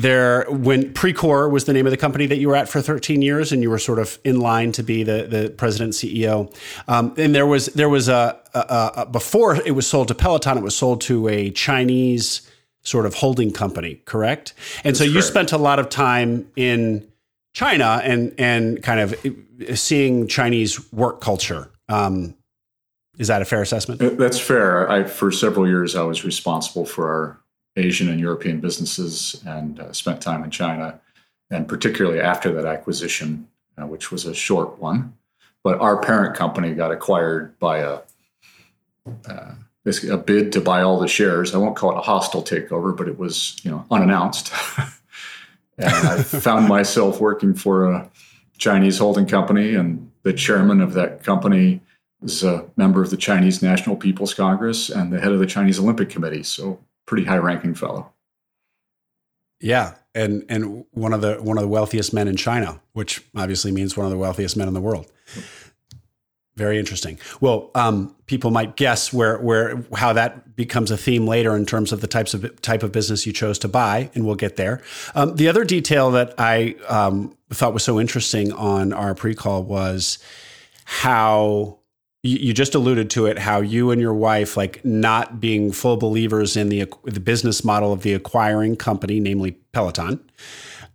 there 0.00 0.44
when 0.48 0.92
Precor 0.94 1.50
was 1.50 1.64
the 1.64 1.72
name 1.72 1.86
of 1.86 1.90
the 1.90 1.96
company 1.96 2.26
that 2.26 2.38
you 2.38 2.48
were 2.48 2.56
at 2.56 2.68
for 2.68 2.80
13 2.80 3.22
years 3.22 3.52
and 3.52 3.62
you 3.62 3.70
were 3.70 3.78
sort 3.78 3.98
of 3.98 4.18
in 4.24 4.40
line 4.40 4.72
to 4.72 4.82
be 4.82 5.02
the 5.02 5.26
the 5.28 5.50
president 5.50 5.92
CEO 5.94 6.54
um, 6.88 7.14
and 7.16 7.34
there 7.34 7.46
was 7.46 7.66
there 7.66 7.88
was 7.88 8.08
a, 8.08 8.38
a, 8.54 8.92
a, 8.96 9.06
before 9.06 9.56
it 9.56 9.72
was 9.72 9.86
sold 9.86 10.08
to 10.08 10.14
Peloton 10.14 10.58
it 10.58 10.62
was 10.62 10.76
sold 10.76 11.00
to 11.02 11.28
a 11.28 11.50
Chinese 11.50 12.42
sort 12.82 13.06
of 13.06 13.14
holding 13.14 13.52
company 13.52 14.00
correct? 14.04 14.54
And 14.78 14.94
That's 14.94 14.98
so 14.98 15.04
you 15.04 15.14
correct. 15.14 15.26
spent 15.26 15.52
a 15.52 15.58
lot 15.58 15.78
of 15.78 15.88
time 15.88 16.50
in 16.56 17.06
China 17.52 18.00
and 18.02 18.34
and 18.38 18.82
kind 18.82 19.00
of 19.00 19.78
seeing 19.78 20.28
Chinese 20.28 20.92
work 20.92 21.20
culture. 21.20 21.70
Um, 21.88 22.34
is 23.18 23.28
that 23.28 23.42
a 23.42 23.44
fair 23.44 23.62
assessment? 23.62 24.18
That's 24.18 24.38
fair. 24.38 24.90
I 24.90 25.04
for 25.04 25.30
several 25.30 25.66
years 25.66 25.96
I 25.96 26.02
was 26.02 26.24
responsible 26.24 26.86
for 26.86 27.08
our 27.08 27.40
Asian 27.78 28.08
and 28.08 28.20
European 28.20 28.60
businesses 28.60 29.42
and 29.46 29.80
uh, 29.80 29.92
spent 29.92 30.20
time 30.20 30.44
in 30.44 30.50
China, 30.50 31.00
and 31.50 31.68
particularly 31.68 32.20
after 32.20 32.52
that 32.52 32.64
acquisition, 32.64 33.48
uh, 33.80 33.86
which 33.86 34.10
was 34.10 34.26
a 34.26 34.34
short 34.34 34.78
one. 34.78 35.14
But 35.64 35.80
our 35.80 36.00
parent 36.00 36.36
company 36.36 36.74
got 36.74 36.92
acquired 36.92 37.58
by 37.58 37.78
a 37.78 38.00
uh, 39.28 39.52
basically 39.84 40.10
a 40.10 40.18
bid 40.18 40.52
to 40.52 40.60
buy 40.60 40.82
all 40.82 40.98
the 40.98 41.08
shares. 41.08 41.54
I 41.54 41.58
won't 41.58 41.76
call 41.76 41.92
it 41.92 41.98
a 41.98 42.02
hostile 42.02 42.42
takeover, 42.42 42.96
but 42.96 43.08
it 43.08 43.18
was 43.18 43.56
you 43.64 43.70
know 43.70 43.84
unannounced. 43.90 44.52
And 45.78 46.08
I 46.08 46.22
found 46.22 46.66
myself 46.68 47.20
working 47.20 47.54
for 47.54 47.92
a 47.92 48.10
Chinese 48.58 48.98
holding 48.98 49.26
company, 49.26 49.76
and 49.76 50.10
the 50.24 50.32
chairman 50.32 50.80
of 50.80 50.92
that 50.94 51.22
company 51.22 51.80
is 52.22 52.42
a 52.42 52.68
member 52.76 53.00
of 53.00 53.10
the 53.10 53.16
Chinese 53.16 53.62
National 53.62 53.94
People's 53.94 54.34
Congress 54.34 54.90
and 54.90 55.12
the 55.12 55.20
head 55.20 55.30
of 55.30 55.38
the 55.38 55.46
Chinese 55.46 55.78
Olympic 55.78 56.10
Committee. 56.10 56.42
So, 56.42 56.80
pretty 57.08 57.24
high 57.24 57.38
ranking 57.38 57.74
fellow. 57.74 58.12
Yeah, 59.60 59.94
and 60.14 60.44
and 60.48 60.84
one 60.92 61.12
of 61.12 61.20
the 61.20 61.36
one 61.36 61.58
of 61.58 61.62
the 61.62 61.68
wealthiest 61.68 62.12
men 62.12 62.28
in 62.28 62.36
China, 62.36 62.80
which 62.92 63.24
obviously 63.34 63.72
means 63.72 63.96
one 63.96 64.06
of 64.06 64.12
the 64.12 64.18
wealthiest 64.18 64.56
men 64.56 64.68
in 64.68 64.74
the 64.74 64.80
world. 64.80 65.10
Very 66.54 66.78
interesting. 66.78 67.18
Well, 67.40 67.70
um, 67.74 68.14
people 68.26 68.50
might 68.50 68.76
guess 68.76 69.12
where 69.12 69.38
where 69.38 69.84
how 69.96 70.12
that 70.12 70.54
becomes 70.54 70.90
a 70.90 70.96
theme 70.96 71.26
later 71.26 71.56
in 71.56 71.66
terms 71.66 71.92
of 71.92 72.00
the 72.00 72.06
types 72.06 72.34
of 72.34 72.60
type 72.60 72.82
of 72.84 72.92
business 72.92 73.26
you 73.26 73.32
chose 73.32 73.58
to 73.60 73.68
buy, 73.68 74.10
and 74.14 74.26
we'll 74.26 74.36
get 74.36 74.56
there. 74.56 74.82
Um, 75.14 75.34
the 75.34 75.48
other 75.48 75.64
detail 75.64 76.10
that 76.12 76.34
I 76.38 76.76
um, 76.88 77.36
thought 77.50 77.72
was 77.72 77.84
so 77.84 77.98
interesting 77.98 78.52
on 78.52 78.92
our 78.92 79.14
pre-call 79.14 79.64
was 79.64 80.18
how 80.84 81.77
you, 82.22 82.52
just 82.52 82.74
alluded 82.74 83.10
to 83.10 83.26
it 83.26 83.38
how 83.38 83.60
you 83.60 83.90
and 83.90 84.00
your 84.00 84.14
wife 84.14 84.56
like 84.56 84.84
not 84.84 85.40
being 85.40 85.70
full 85.70 85.96
believers 85.96 86.56
in 86.56 86.68
the 86.68 86.84
the 87.04 87.20
business 87.20 87.64
model 87.64 87.92
of 87.92 88.02
the 88.02 88.12
acquiring 88.12 88.76
company 88.76 89.20
namely 89.20 89.52
Peloton 89.72 90.20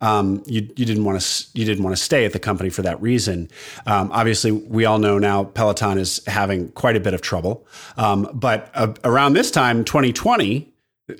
um, 0.03 0.43
you, 0.45 0.69
you 0.75 0.85
didn't 0.85 1.05
want 1.05 1.21
to 1.21 1.47
you 1.53 1.63
didn't 1.65 1.83
want 1.83 1.95
to 1.95 2.01
stay 2.01 2.25
at 2.25 2.33
the 2.33 2.39
company 2.39 2.69
for 2.69 2.81
that 2.81 3.01
reason. 3.01 3.49
Um, 3.85 4.11
obviously, 4.11 4.51
we 4.51 4.83
all 4.83 4.99
know 4.99 5.17
now 5.17 5.45
Peloton 5.45 5.97
is 5.97 6.21
having 6.27 6.73
quite 6.73 6.97
a 6.97 6.99
bit 6.99 7.13
of 7.13 7.21
trouble. 7.21 7.65
Um, 7.95 8.29
but 8.33 8.69
uh, 8.73 8.93
around 9.05 9.31
this 9.31 9.49
time, 9.49 9.85
2020, 9.85 10.69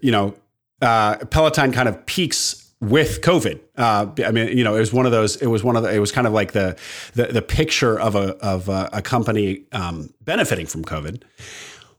you 0.01 0.11
know, 0.11 0.35
uh, 0.81 1.15
Peloton 1.15 1.71
kind 1.71 1.87
of 1.87 2.05
peaks 2.05 2.62
with 2.83 3.21
COVID. 3.21 3.59
Uh, 3.77 4.07
I 4.25 4.31
mean, 4.31 4.57
you 4.57 4.63
know, 4.63 4.75
it 4.75 4.79
was 4.79 4.93
one 4.93 5.05
of 5.05 5.11
those. 5.11 5.35
It 5.37 5.47
was 5.47 5.63
one 5.63 5.75
of 5.75 5.83
the. 5.83 5.93
It 5.93 5.99
was 5.99 6.11
kind 6.11 6.27
of 6.27 6.33
like 6.33 6.51
the 6.51 6.77
the, 7.13 7.27
the 7.27 7.41
picture 7.41 7.99
of 7.99 8.15
a 8.15 8.35
of 8.37 8.69
a, 8.69 8.89
a 8.93 9.01
company 9.01 9.63
um, 9.71 10.13
benefiting 10.21 10.65
from 10.65 10.83
COVID. 10.83 11.23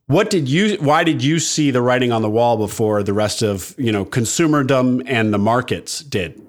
What 0.07 0.31
did 0.31 0.49
you? 0.49 0.77
Why 0.77 1.05
did 1.05 1.23
you 1.23 1.39
see 1.39 1.71
the 1.71 1.83
writing 1.83 2.13
on 2.13 2.23
the 2.23 2.31
wall 2.31 2.57
before 2.57 3.03
the 3.03 3.13
rest 3.13 3.43
of 3.43 3.75
you 3.79 3.93
know 3.93 4.05
consumerdom 4.05 5.03
and 5.07 5.33
the 5.33 5.39
markets 5.39 6.01
did? 6.01 6.41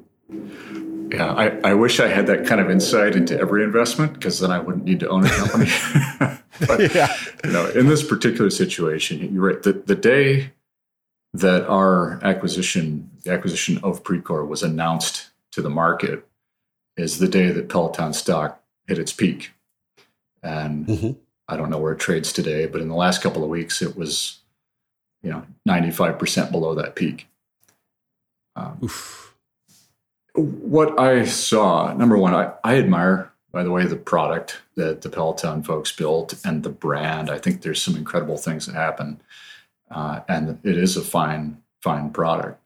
Yeah, 1.12 1.34
I, 1.34 1.70
I 1.70 1.74
wish 1.76 2.00
I 2.00 2.08
had 2.08 2.28
that 2.28 2.46
kind 2.46 2.60
of 2.60 2.70
insight 2.70 3.16
into 3.16 3.40
every 3.40 3.64
investment 3.64 4.14
because 4.14 4.40
then 4.40 4.52
I 4.52 4.60
wouldn't 4.60 4.86
need 4.86 5.00
to 5.02 5.08
own 5.08 5.26
a 5.26 5.30
company. 5.30 5.70
but, 6.68 6.96
yeah. 6.96 7.14
you 7.44 7.52
know, 7.52 7.68
in 7.70 7.88
this 7.88 8.04
particular 8.04 8.50
situation, 8.50 9.34
you're 9.34 9.44
right. 9.44 9.62
The, 9.62 9.74
the 9.74 9.96
day 9.96 10.52
that 11.34 11.68
our 11.68 12.20
acquisition, 12.24 13.10
the 13.26 13.34
acquisition 13.34 13.80
of 13.84 14.04
Precor 14.04 14.48
was 14.48 14.64
announced 14.64 15.30
to 15.52 15.62
the 15.62 15.70
market 15.70 16.26
is 16.96 17.20
the 17.20 17.28
day 17.28 17.52
that 17.52 17.68
Peloton 17.68 18.14
stock 18.14 18.62
hit 18.88 18.98
its 18.98 19.12
peak. 19.12 19.52
And 20.42 20.88
mm-hmm. 20.88 21.12
I 21.48 21.58
don't 21.58 21.70
know 21.70 21.78
where 21.78 21.94
it 21.94 22.00
trades 22.00 22.32
today, 22.32 22.66
but 22.66 22.82
in 22.82 22.88
the 22.88 22.96
last 22.96 23.22
couple 23.22 23.44
of 23.44 23.50
weeks, 23.50 23.82
it 23.82 23.98
was, 23.98 24.40
you 25.22 25.30
know, 25.30 25.44
95% 25.68 26.52
below 26.52 26.76
that 26.76 26.96
peak. 26.96 27.28
Um, 28.56 28.80
Oof 28.84 29.26
what 30.36 31.00
I 31.00 31.26
saw, 31.26 31.94
number 31.94 32.18
one, 32.18 32.34
I, 32.34 32.52
I 32.64 32.78
admire, 32.78 33.32
by 33.52 33.64
the 33.64 33.72
way, 33.72 33.86
the 33.86 33.96
product 33.96 34.62
that 34.76 35.02
the 35.02 35.10
Peloton 35.10 35.64
folks 35.64 35.92
built 35.92 36.36
and 36.44 36.64
the 36.64 36.70
brand. 36.70 37.30
I 37.30 37.38
think 37.38 37.62
there's 37.62 37.82
some 37.82 37.96
incredible 37.96 38.38
things 38.38 38.66
that 38.66 38.76
happen. 38.76 39.22
Uh, 39.90 40.22
and 40.28 40.60
it 40.64 40.78
is 40.78 40.98
a 40.98 41.02
fine, 41.02 41.62
fine 41.82 42.10
product. 42.10 42.60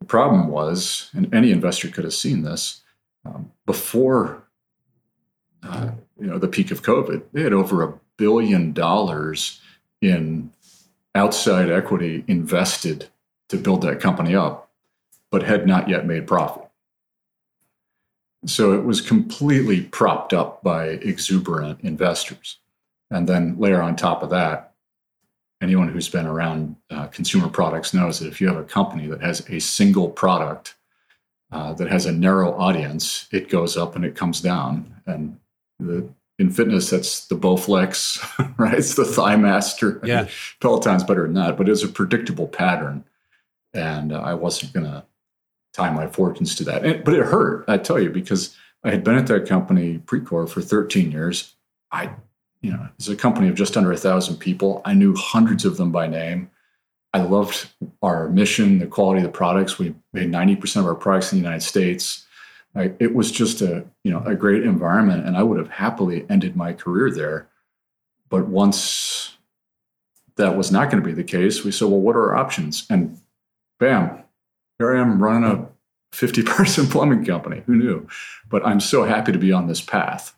The 0.00 0.06
problem 0.06 0.48
was, 0.48 1.10
and 1.12 1.32
any 1.32 1.52
investor 1.52 1.88
could 1.88 2.04
have 2.04 2.14
seen 2.14 2.42
this, 2.42 2.82
um, 3.24 3.52
before 3.66 4.42
uh, 5.62 5.90
you 6.18 6.26
know 6.26 6.38
the 6.38 6.48
peak 6.48 6.70
of 6.70 6.82
COVID, 6.82 7.22
they 7.32 7.42
had 7.42 7.52
over 7.52 7.82
a 7.82 7.94
billion 8.16 8.72
dollars 8.72 9.60
in 10.00 10.50
outside 11.14 11.70
equity 11.70 12.24
invested 12.26 13.08
to 13.48 13.56
build 13.56 13.82
that 13.82 14.00
company 14.00 14.34
up, 14.34 14.70
but 15.30 15.42
had 15.42 15.66
not 15.66 15.88
yet 15.88 16.06
made 16.06 16.26
profit. 16.26 16.70
So 18.46 18.72
it 18.72 18.84
was 18.84 19.00
completely 19.00 19.82
propped 19.82 20.32
up 20.32 20.62
by 20.62 20.86
exuberant 20.86 21.80
investors. 21.82 22.58
And 23.10 23.28
then 23.28 23.58
layer 23.58 23.82
on 23.82 23.96
top 23.96 24.22
of 24.22 24.30
that, 24.30 24.69
anyone 25.60 25.88
who's 25.88 26.08
been 26.08 26.26
around 26.26 26.76
uh, 26.90 27.06
consumer 27.08 27.48
products 27.48 27.92
knows 27.92 28.18
that 28.18 28.28
if 28.28 28.40
you 28.40 28.48
have 28.48 28.56
a 28.56 28.64
company 28.64 29.06
that 29.06 29.20
has 29.20 29.48
a 29.50 29.58
single 29.60 30.08
product 30.08 30.74
uh, 31.52 31.72
that 31.74 31.88
has 31.88 32.06
a 32.06 32.12
narrow 32.12 32.52
audience, 32.58 33.28
it 33.32 33.48
goes 33.48 33.76
up 33.76 33.96
and 33.96 34.04
it 34.04 34.14
comes 34.14 34.40
down. 34.40 34.94
And 35.06 35.38
the, 35.78 36.08
in 36.38 36.50
fitness, 36.50 36.90
that's 36.90 37.26
the 37.26 37.34
Bowflex, 37.36 38.54
right? 38.58 38.78
It's 38.78 38.94
the 38.94 39.02
ThighMaster. 39.02 40.04
Yeah. 40.06 40.28
Peloton's 40.60 41.04
better 41.04 41.24
than 41.24 41.34
that, 41.34 41.56
but 41.56 41.68
it's 41.68 41.82
a 41.82 41.88
predictable 41.88 42.48
pattern. 42.48 43.04
And 43.74 44.12
uh, 44.12 44.20
I 44.20 44.34
wasn't 44.34 44.72
going 44.72 44.86
to 44.86 45.04
tie 45.74 45.90
my 45.90 46.06
fortunes 46.06 46.54
to 46.56 46.64
that. 46.64 46.84
And, 46.84 47.04
but 47.04 47.14
it 47.14 47.26
hurt, 47.26 47.64
I 47.68 47.78
tell 47.78 48.00
you, 48.00 48.10
because 48.10 48.56
I 48.82 48.90
had 48.90 49.04
been 49.04 49.16
at 49.16 49.26
that 49.26 49.46
company, 49.46 49.98
Precor, 49.98 50.48
for 50.48 50.60
13 50.62 51.12
years. 51.12 51.54
I, 51.92 52.10
you 52.60 52.72
know, 52.72 52.88
it's 52.96 53.08
a 53.08 53.16
company 53.16 53.48
of 53.48 53.54
just 53.54 53.76
under 53.76 53.92
a 53.92 53.96
thousand 53.96 54.36
people. 54.36 54.82
I 54.84 54.94
knew 54.94 55.14
hundreds 55.14 55.64
of 55.64 55.76
them 55.76 55.90
by 55.90 56.06
name. 56.06 56.50
I 57.12 57.22
loved 57.22 57.68
our 58.02 58.28
mission, 58.28 58.78
the 58.78 58.86
quality 58.86 59.18
of 59.18 59.24
the 59.24 59.36
products. 59.36 59.78
We 59.78 59.94
made 60.12 60.30
90% 60.30 60.76
of 60.76 60.86
our 60.86 60.94
products 60.94 61.32
in 61.32 61.38
the 61.38 61.44
United 61.44 61.64
States. 61.64 62.26
I, 62.74 62.92
it 63.00 63.14
was 63.14 63.32
just 63.32 63.62
a, 63.62 63.84
you 64.04 64.12
know, 64.12 64.22
a 64.24 64.36
great 64.36 64.62
environment, 64.62 65.26
and 65.26 65.36
I 65.36 65.42
would 65.42 65.58
have 65.58 65.70
happily 65.70 66.24
ended 66.28 66.54
my 66.54 66.72
career 66.72 67.10
there. 67.10 67.48
But 68.28 68.46
once 68.46 69.36
that 70.36 70.56
was 70.56 70.70
not 70.70 70.90
going 70.90 71.02
to 71.02 71.06
be 71.06 71.14
the 71.14 71.24
case, 71.24 71.64
we 71.64 71.72
said, 71.72 71.88
well, 71.88 72.00
what 72.00 72.14
are 72.14 72.30
our 72.30 72.36
options? 72.36 72.86
And 72.88 73.18
bam, 73.80 74.22
here 74.78 74.96
I 74.96 75.00
am 75.00 75.20
running 75.22 75.50
a 75.50 75.68
50 76.12 76.42
person 76.44 76.86
plumbing 76.90 77.24
company. 77.24 77.62
Who 77.66 77.74
knew? 77.74 78.06
But 78.48 78.64
I'm 78.64 78.80
so 78.80 79.02
happy 79.04 79.32
to 79.32 79.38
be 79.38 79.50
on 79.50 79.66
this 79.66 79.80
path. 79.80 80.36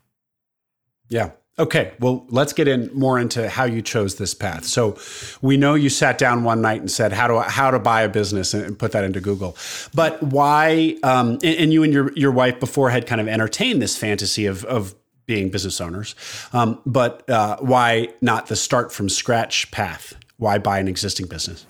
Yeah. 1.09 1.33
Okay, 1.63 1.93
well, 2.01 2.27
let's 2.29 2.53
get 2.53 2.69
in 2.69 2.91
more 2.93 3.19
into 3.19 3.49
how 3.49 3.65
you 3.65 3.83
chose 3.83 4.17
this 4.17 4.35
path. 4.35 4.65
So, 4.65 4.99
we 5.41 5.57
know 5.57 5.75
you 5.75 5.89
sat 5.89 6.19
down 6.19 6.45
one 6.45 6.61
night 6.61 6.81
and 6.81 6.91
said 6.91 7.13
how 7.13 7.29
to 7.29 7.41
how 7.43 7.71
to 7.71 7.79
buy 7.79 8.03
a 8.03 8.09
business 8.09 8.53
and, 8.53 8.79
put 8.79 8.93
that 8.93 9.05
into 9.05 9.21
Google. 9.21 9.57
But 9.95 10.23
why? 10.23 10.97
Um, 11.03 11.39
and, 11.43 11.45
and, 11.45 11.73
you 11.73 11.83
and 11.83 11.93
your 11.93 12.13
your 12.15 12.33
wife 12.33 12.61
before 12.61 12.91
had 12.91 13.07
kind 13.07 13.21
of 13.21 13.29
entertained 13.29 13.81
this 13.81 13.97
fantasy 13.97 14.47
of 14.47 14.65
of 14.65 14.95
being 15.27 15.51
business 15.51 15.81
owners. 15.81 16.15
Um, 16.53 16.81
but 16.85 17.29
uh, 17.31 17.59
why 17.61 18.09
not 18.21 18.49
the 18.49 18.57
start 18.57 18.93
from 18.93 19.09
scratch 19.09 19.71
path? 19.71 20.15
Why 20.37 20.59
buy 20.59 20.79
an 20.81 20.89
existing 20.89 21.27
business? 21.27 21.65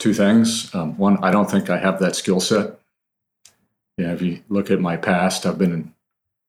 two 0.00 0.14
things. 0.14 0.74
Um, 0.74 0.96
one, 0.98 1.22
I 1.22 1.30
don't 1.30 1.48
think 1.48 1.70
I 1.70 1.78
have 1.78 2.00
that 2.00 2.16
skill 2.16 2.40
set. 2.40 2.80
Yeah, 3.96 4.12
if 4.12 4.22
you 4.22 4.42
look 4.48 4.70
at 4.70 4.80
my 4.80 4.96
past, 4.96 5.46
I've 5.46 5.58
been 5.58 5.72
in, 5.72 5.94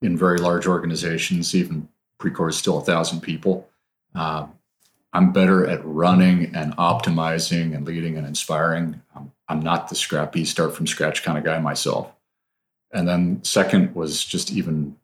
in 0.01 0.17
very 0.17 0.39
large 0.39 0.65
organizations. 0.65 1.53
Even 1.53 1.89
Precor 2.21 2.49
is 2.49 2.57
still 2.57 2.77
a 2.77 2.83
thousand 2.83 3.21
people. 3.21 3.67
Uh, 4.15 4.47
I'm 5.13 5.33
better 5.33 5.67
at 5.67 5.83
running 5.83 6.55
and 6.55 6.75
optimizing 6.77 7.75
and 7.75 7.85
leading 7.85 8.17
and 8.17 8.25
inspiring. 8.25 9.01
Um, 9.15 9.31
I'm 9.49 9.59
not 9.59 9.89
the 9.89 9.95
scrappy, 9.95 10.45
start 10.45 10.75
from 10.75 10.87
scratch 10.87 11.23
kind 11.23 11.37
of 11.37 11.43
guy 11.43 11.59
myself. 11.59 12.11
And 12.93 13.07
then 13.07 13.43
second 13.43 13.93
was 13.95 14.23
just 14.23 14.51
even 14.51 14.95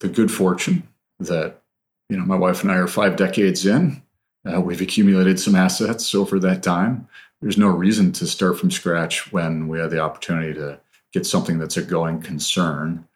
the 0.00 0.08
good 0.08 0.30
fortune 0.30 0.88
that 1.20 1.60
you 2.08 2.16
know 2.16 2.24
my 2.24 2.36
wife 2.36 2.62
and 2.62 2.70
I 2.70 2.76
are 2.76 2.86
five 2.86 3.16
decades 3.16 3.66
in 3.66 4.02
uh, 4.44 4.60
we've 4.60 4.80
accumulated 4.80 5.38
some 5.38 5.54
assets 5.54 6.14
over 6.14 6.38
that 6.40 6.62
time. 6.62 7.08
There's 7.40 7.58
no 7.58 7.68
reason 7.68 8.12
to 8.12 8.26
start 8.26 8.58
from 8.58 8.70
scratch 8.70 9.32
when 9.32 9.68
we 9.68 9.78
have 9.78 9.90
the 9.90 10.00
opportunity 10.00 10.54
to 10.54 10.80
get 11.12 11.26
something 11.26 11.58
that's 11.58 11.76
a 11.76 11.82
going 11.82 12.20
concern 12.20 13.06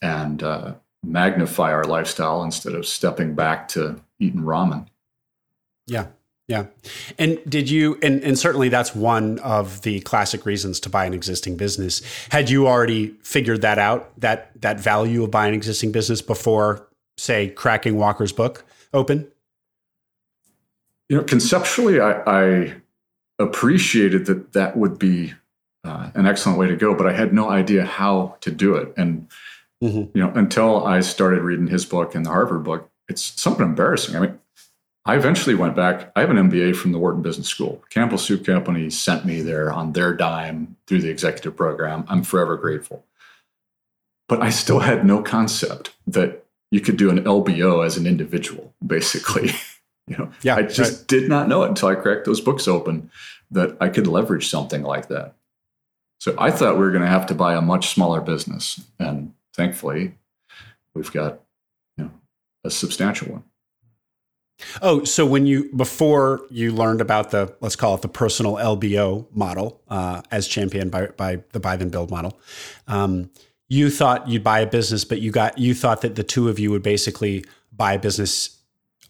and 0.00 0.42
uh, 0.42 0.74
magnify 1.02 1.72
our 1.72 1.84
lifestyle 1.84 2.42
instead 2.42 2.74
of 2.74 2.86
stepping 2.86 3.34
back 3.34 3.68
to 3.68 4.00
eating 4.18 4.42
ramen. 4.42 4.86
Yeah. 5.86 6.06
Yeah. 6.48 6.66
And 7.18 7.38
did 7.48 7.70
you, 7.70 7.98
and, 8.02 8.22
and 8.22 8.38
certainly 8.38 8.68
that's 8.68 8.94
one 8.94 9.38
of 9.38 9.82
the 9.82 10.00
classic 10.00 10.44
reasons 10.44 10.80
to 10.80 10.90
buy 10.90 11.06
an 11.06 11.14
existing 11.14 11.56
business. 11.56 12.02
Had 12.30 12.50
you 12.50 12.66
already 12.66 13.14
figured 13.22 13.62
that 13.62 13.78
out, 13.78 14.12
that, 14.20 14.50
that 14.60 14.78
value 14.80 15.24
of 15.24 15.30
buying 15.30 15.50
an 15.50 15.54
existing 15.54 15.92
business 15.92 16.20
before, 16.20 16.86
say, 17.16 17.48
cracking 17.48 17.96
Walker's 17.96 18.32
book 18.32 18.64
open? 18.92 19.32
you 21.12 21.18
know, 21.18 21.24
conceptually, 21.24 22.00
I, 22.00 22.22
I 22.26 22.74
appreciated 23.38 24.24
that 24.24 24.54
that 24.54 24.78
would 24.78 24.98
be 24.98 25.34
uh, 25.84 26.10
an 26.14 26.26
excellent 26.26 26.58
way 26.58 26.68
to 26.68 26.76
go, 26.76 26.94
but 26.94 27.06
I 27.06 27.12
had 27.12 27.34
no 27.34 27.50
idea 27.50 27.84
how 27.84 28.38
to 28.40 28.50
do 28.50 28.76
it. 28.76 28.94
And 28.96 29.28
mm-hmm. 29.82 30.16
you 30.16 30.22
know, 30.22 30.32
until 30.34 30.86
I 30.86 31.00
started 31.00 31.42
reading 31.42 31.66
his 31.66 31.84
book 31.84 32.14
and 32.14 32.24
the 32.24 32.30
Harvard 32.30 32.64
book, 32.64 32.90
it's 33.08 33.40
something 33.40 33.66
embarrassing. 33.66 34.16
I 34.16 34.20
mean, 34.20 34.38
I 35.04 35.16
eventually 35.16 35.56
went 35.56 35.74
back. 35.74 36.12
I 36.14 36.20
have 36.20 36.30
an 36.30 36.36
MBA 36.36 36.76
from 36.76 36.92
the 36.92 36.98
Wharton 36.98 37.22
Business 37.22 37.48
School. 37.48 37.82
Campbell 37.90 38.18
Soup 38.18 38.44
Company 38.44 38.88
sent 38.88 39.24
me 39.24 39.40
there 39.40 39.72
on 39.72 39.92
their 39.92 40.14
dime 40.14 40.76
through 40.86 41.00
the 41.00 41.10
executive 41.10 41.56
program. 41.56 42.04
I'm 42.08 42.22
forever 42.22 42.56
grateful. 42.56 43.04
But 44.28 44.40
I 44.40 44.50
still 44.50 44.78
had 44.78 45.04
no 45.04 45.20
concept 45.20 45.94
that 46.06 46.44
you 46.70 46.80
could 46.80 46.96
do 46.96 47.10
an 47.10 47.24
LBO 47.24 47.84
as 47.84 47.96
an 47.96 48.06
individual, 48.06 48.72
basically. 48.84 49.50
you 50.06 50.16
know, 50.16 50.30
yeah, 50.42 50.56
I 50.56 50.62
just 50.62 51.00
right. 51.00 51.08
did 51.08 51.28
not 51.28 51.48
know 51.48 51.64
it 51.64 51.68
until 51.68 51.88
I 51.88 51.96
cracked 51.96 52.24
those 52.24 52.40
books 52.40 52.68
open 52.68 53.10
that 53.50 53.76
I 53.80 53.88
could 53.88 54.06
leverage 54.06 54.48
something 54.48 54.82
like 54.82 55.08
that. 55.08 55.34
So 56.18 56.34
I 56.38 56.52
thought 56.52 56.74
we 56.74 56.80
were 56.80 56.92
going 56.92 57.02
to 57.02 57.08
have 57.08 57.26
to 57.26 57.34
buy 57.34 57.54
a 57.54 57.60
much 57.60 57.88
smaller 57.88 58.20
business, 58.20 58.80
and 59.00 59.34
thankfully, 59.54 60.14
we've 60.94 61.12
got 61.12 61.40
you 61.96 62.04
know 62.04 62.10
a 62.64 62.70
substantial 62.70 63.32
one. 63.32 63.44
Oh, 64.80 65.04
so 65.04 65.26
when 65.26 65.46
you 65.46 65.70
before 65.74 66.42
you 66.50 66.72
learned 66.72 67.00
about 67.00 67.30
the 67.30 67.54
let's 67.60 67.76
call 67.76 67.94
it 67.94 68.02
the 68.02 68.08
personal 68.08 68.54
LBO 68.54 69.26
model 69.34 69.80
uh, 69.88 70.22
as 70.30 70.46
championed 70.46 70.90
by 70.90 71.06
by 71.08 71.42
the 71.52 71.60
buy 71.60 71.76
then 71.76 71.88
build 71.88 72.10
model, 72.10 72.38
um, 72.86 73.30
you 73.68 73.90
thought 73.90 74.28
you'd 74.28 74.44
buy 74.44 74.60
a 74.60 74.66
business, 74.66 75.04
but 75.04 75.20
you 75.20 75.30
got 75.30 75.58
you 75.58 75.74
thought 75.74 76.02
that 76.02 76.14
the 76.14 76.22
two 76.22 76.48
of 76.48 76.58
you 76.58 76.70
would 76.70 76.82
basically 76.82 77.44
buy 77.72 77.94
a 77.94 77.98
business 77.98 78.58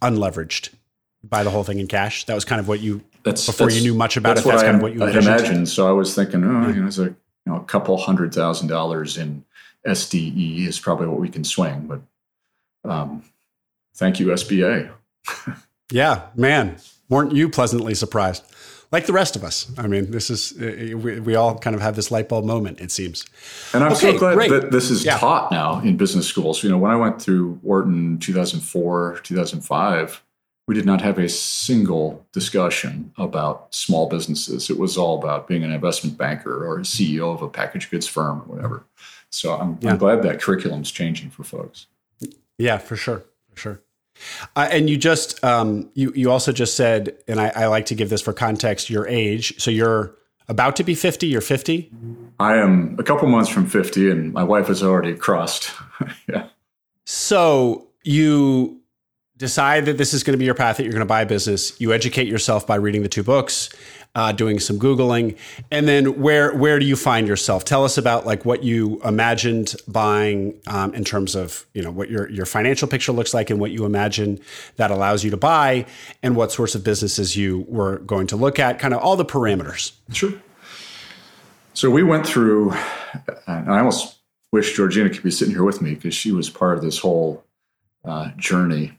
unleveraged, 0.01 0.71
buy 1.23 1.43
the 1.43 1.51
whole 1.51 1.65
thing 1.65 1.81
in 1.81 1.87
cash. 1.87 2.25
That 2.25 2.35
was 2.35 2.45
kind 2.45 2.61
of 2.61 2.69
what 2.69 2.81
you 2.81 3.03
that's 3.25 3.47
before 3.47 3.67
that's, 3.67 3.79
you 3.79 3.83
knew 3.83 3.97
much 3.97 4.17
about 4.17 4.37
that's 4.37 4.47
it. 4.47 4.51
That's 4.51 4.63
kind 4.63 4.77
I, 4.77 4.79
of 4.79 4.83
what 4.83 4.95
you 4.95 5.05
I 5.05 5.11
imagined. 5.11 5.69
So 5.69 5.89
I 5.89 5.93
was 5.93 6.15
thinking, 6.15 6.45
oh, 6.45 6.69
you 6.69 6.81
know, 6.81 6.87
it's 6.87 6.99
a 6.99 7.05
you 7.05 7.17
know 7.47 7.57
a 7.57 7.65
couple 7.65 7.97
hundred 7.97 8.35
thousand 8.35 8.69
dollars 8.69 9.19
in 9.19 9.45
SDE 9.87 10.67
is 10.67 10.79
probably 10.79 11.07
what 11.07 11.21
we 11.21 11.29
can 11.29 11.45
swing, 11.45 11.87
but 11.87 12.91
um, 12.91 13.23
thank 13.95 14.21
you 14.21 14.29
SBA 14.29 14.93
yeah, 15.91 16.27
man, 16.35 16.77
weren't 17.09 17.33
you 17.33 17.49
pleasantly 17.49 17.95
surprised? 17.95 18.45
Like 18.91 19.07
the 19.07 19.13
rest 19.13 19.37
of 19.37 19.45
us. 19.45 19.71
I 19.79 19.87
mean, 19.87 20.11
this 20.11 20.29
is, 20.29 20.53
uh, 20.61 20.97
we, 20.99 21.19
we 21.21 21.35
all 21.35 21.57
kind 21.57 21.75
of 21.75 21.81
have 21.81 21.97
this 21.97 22.11
light 22.11 22.29
bulb 22.29 22.45
moment, 22.45 22.81
it 22.81 22.91
seems. 22.91 23.25
And 23.73 23.83
I'm 23.83 23.93
okay, 23.93 24.13
so 24.13 24.19
glad 24.19 24.35
great. 24.35 24.51
that 24.51 24.71
this 24.71 24.91
is 24.91 25.05
yeah. 25.05 25.17
taught 25.17 25.51
now 25.51 25.81
in 25.81 25.97
business 25.97 26.27
schools. 26.27 26.63
You 26.63 26.71
know, 26.71 26.77
when 26.77 26.91
I 26.91 26.97
went 26.97 27.21
through 27.21 27.59
Wharton 27.63 28.19
2004, 28.19 29.21
2005, 29.23 30.23
we 30.69 30.75
did 30.75 30.85
not 30.85 31.01
have 31.01 31.19
a 31.19 31.29
single 31.29 32.25
discussion 32.33 33.13
about 33.17 33.75
small 33.75 34.09
businesses. 34.09 34.69
It 34.69 34.79
was 34.79 34.99
all 34.99 35.19
about 35.19 35.49
being 35.49 35.65
an 35.65 35.73
investment 35.73 36.19
banker 36.19 36.67
or 36.67 36.79
a 36.79 36.83
CEO 36.83 37.35
of 37.35 37.41
a 37.41 37.49
packaged 37.49 37.91
goods 37.91 38.07
firm 38.07 38.43
or 38.43 38.45
whatever. 38.45 38.85
So 39.33 39.55
I'm, 39.55 39.79
yeah. 39.81 39.91
I'm 39.91 39.99
glad 39.99 40.23
that 40.23 40.41
curriculum's 40.41 40.91
changing 40.91 41.31
for 41.31 41.43
folks. 41.43 41.87
Yeah, 42.59 42.79
for 42.79 42.97
sure. 42.97 43.25
For 43.51 43.57
sure. 43.57 43.81
Uh, 44.55 44.69
and 44.71 44.91
you 44.91 44.97
just 44.97 45.43
um, 45.43 45.91
you 45.95 46.13
you 46.15 46.31
also 46.31 46.53
just 46.53 46.77
said, 46.77 47.17
and 47.27 47.41
I, 47.41 47.51
I, 47.57 47.67
like 47.67 47.87
to 47.87 47.95
give 47.95 48.11
this 48.11 48.21
for 48.21 48.35
context, 48.35 48.91
your 48.91 49.09
age. 49.09 49.61
So 49.61 49.71
you're 49.71 50.15
about 50.49 50.77
to 50.77 50.85
be 50.85 50.95
fifty. 50.95 51.27
You're 51.27 51.41
fifty. 51.41 51.91
I 52.39 52.59
am 52.59 52.95
a 52.99 53.03
couple 53.03 53.27
months 53.29 53.49
from 53.49 53.67
fifty, 53.67 54.11
and 54.11 54.33
my 54.33 54.45
wife 54.45 54.69
has 54.69 54.83
already 54.83 55.15
crossed. 55.15 55.73
yeah. 56.29 56.49
So 57.07 57.89
you 58.05 58.82
decide 59.37 59.87
that 59.87 59.99
this 59.99 60.15
is 60.15 60.23
going 60.23 60.35
to 60.35 60.39
be 60.39 60.45
your 60.45 60.55
path 60.55 60.77
that 60.77 60.85
you're 60.85 60.93
going 60.93 61.01
to 61.01 61.07
buy 61.07 61.23
a 61.23 61.27
business. 61.27 61.81
You 61.81 61.93
educate 61.93 62.29
yourself 62.29 62.67
by 62.67 62.77
reading 62.77 63.03
the 63.03 63.09
two 63.09 63.23
books 63.23 63.71
uh, 64.15 64.33
doing 64.33 64.61
some 64.61 64.79
googling, 64.79 65.37
and 65.71 65.89
then 65.89 66.21
where 66.21 66.55
where 66.55 66.79
do 66.79 66.85
you 66.85 66.97
find 66.97 67.27
yourself? 67.27 67.65
Tell 67.65 67.85
us 67.85 67.97
about 67.97 68.27
like 68.27 68.45
what 68.45 68.63
you 68.63 69.01
imagined 69.05 69.75
buying 69.89 70.61
um, 70.67 70.95
in 70.95 71.05
terms 71.05 71.35
of 71.35 71.67
you 71.73 71.83
know 71.83 71.91
what 71.91 72.11
your 72.11 72.29
your 72.31 72.45
financial 72.45 72.87
picture 72.87 73.13
looks 73.13 73.33
like 73.33 73.49
and 73.49 73.59
what 73.59 73.71
you 73.71 73.85
imagine 73.85 74.39
that 74.77 74.91
allows 74.91 75.25
you 75.25 75.31
to 75.31 75.37
buy, 75.37 75.87
and 76.23 76.37
what 76.37 76.53
sorts 76.53 76.75
of 76.75 76.85
businesses 76.85 77.37
you 77.37 77.65
were 77.69 77.99
going 78.01 78.27
to 78.27 78.37
look 78.37 78.59
at. 78.59 78.79
Kind 78.79 78.93
of 78.93 79.01
all 79.01 79.17
the 79.17 79.25
parameters. 79.25 79.93
Sure. 80.13 80.33
So 81.75 81.91
we 81.91 82.03
went 82.03 82.27
through, 82.27 82.73
and 83.47 83.73
I 83.73 83.79
almost 83.79 84.19
wish 84.53 84.77
Georgina 84.77 85.09
could 85.09 85.23
be 85.23 85.31
sitting 85.31 85.55
here 85.55 85.65
with 85.65 85.81
me 85.81 85.95
because 85.95 86.15
she 86.15 86.33
was 86.33 86.51
part 86.51 86.77
of 86.77 86.85
this 86.85 86.99
whole 86.99 87.47
uh, 88.05 88.31
journey 88.37 88.99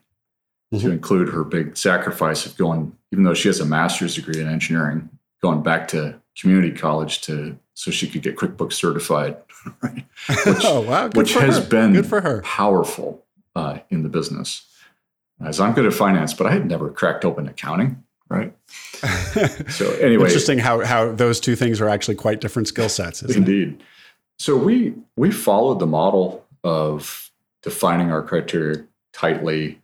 mm-hmm. 0.74 0.88
to 0.88 0.92
include 0.92 1.30
her 1.30 1.44
big 1.44 1.78
sacrifice 1.78 2.46
of 2.46 2.58
going, 2.58 2.96
even 3.12 3.24
though 3.24 3.34
she 3.34 3.48
has 3.48 3.60
a 3.60 3.66
master's 3.66 4.16
degree 4.16 4.42
in 4.42 4.48
engineering, 4.48 5.10
going 5.42 5.62
back 5.62 5.88
to 5.90 6.20
community 6.40 6.72
college 6.76 7.22
to 7.22 7.58
so 7.76 7.92
she 7.92 8.08
could 8.08 8.22
get 8.22 8.36
QuickBooks 8.36 8.74
certified, 8.74 9.38
right? 9.82 10.06
Which, 10.46 10.64
oh, 10.64 10.82
wow. 10.82 11.08
Good 11.08 11.18
which 11.18 11.34
has 11.34 11.58
her. 11.58 11.66
been 11.66 11.94
good 11.94 12.06
for 12.06 12.22
her. 12.22 12.42
powerful 12.42 13.24
uh, 13.56 13.80
in 13.90 14.04
the 14.04 14.10
business. 14.10 14.68
As 15.44 15.60
I'm 15.60 15.74
good 15.74 15.86
at 15.86 15.94
finance, 15.94 16.34
but 16.34 16.48
I 16.48 16.52
had 16.52 16.68
never 16.68 16.90
cracked 16.90 17.26
open 17.26 17.48
accounting, 17.48 18.04
right? 18.30 18.54
so 19.70 19.92
anyway, 19.96 20.26
interesting 20.26 20.60
how 20.60 20.86
how 20.86 21.12
those 21.12 21.40
two 21.40 21.56
things 21.56 21.82
are 21.82 21.90
actually 21.90 22.16
quite 22.16 22.40
different 22.40 22.68
skill 22.68 22.88
sets. 22.88 23.22
indeed. 23.24 23.74
It? 23.74 23.82
So 24.38 24.56
we 24.56 24.94
we 25.18 25.32
followed 25.32 25.80
the 25.80 25.88
model 25.88 26.46
of 26.64 27.32
defining 27.62 28.12
our 28.12 28.22
criteria 28.22 28.86
tightly, 29.12 29.82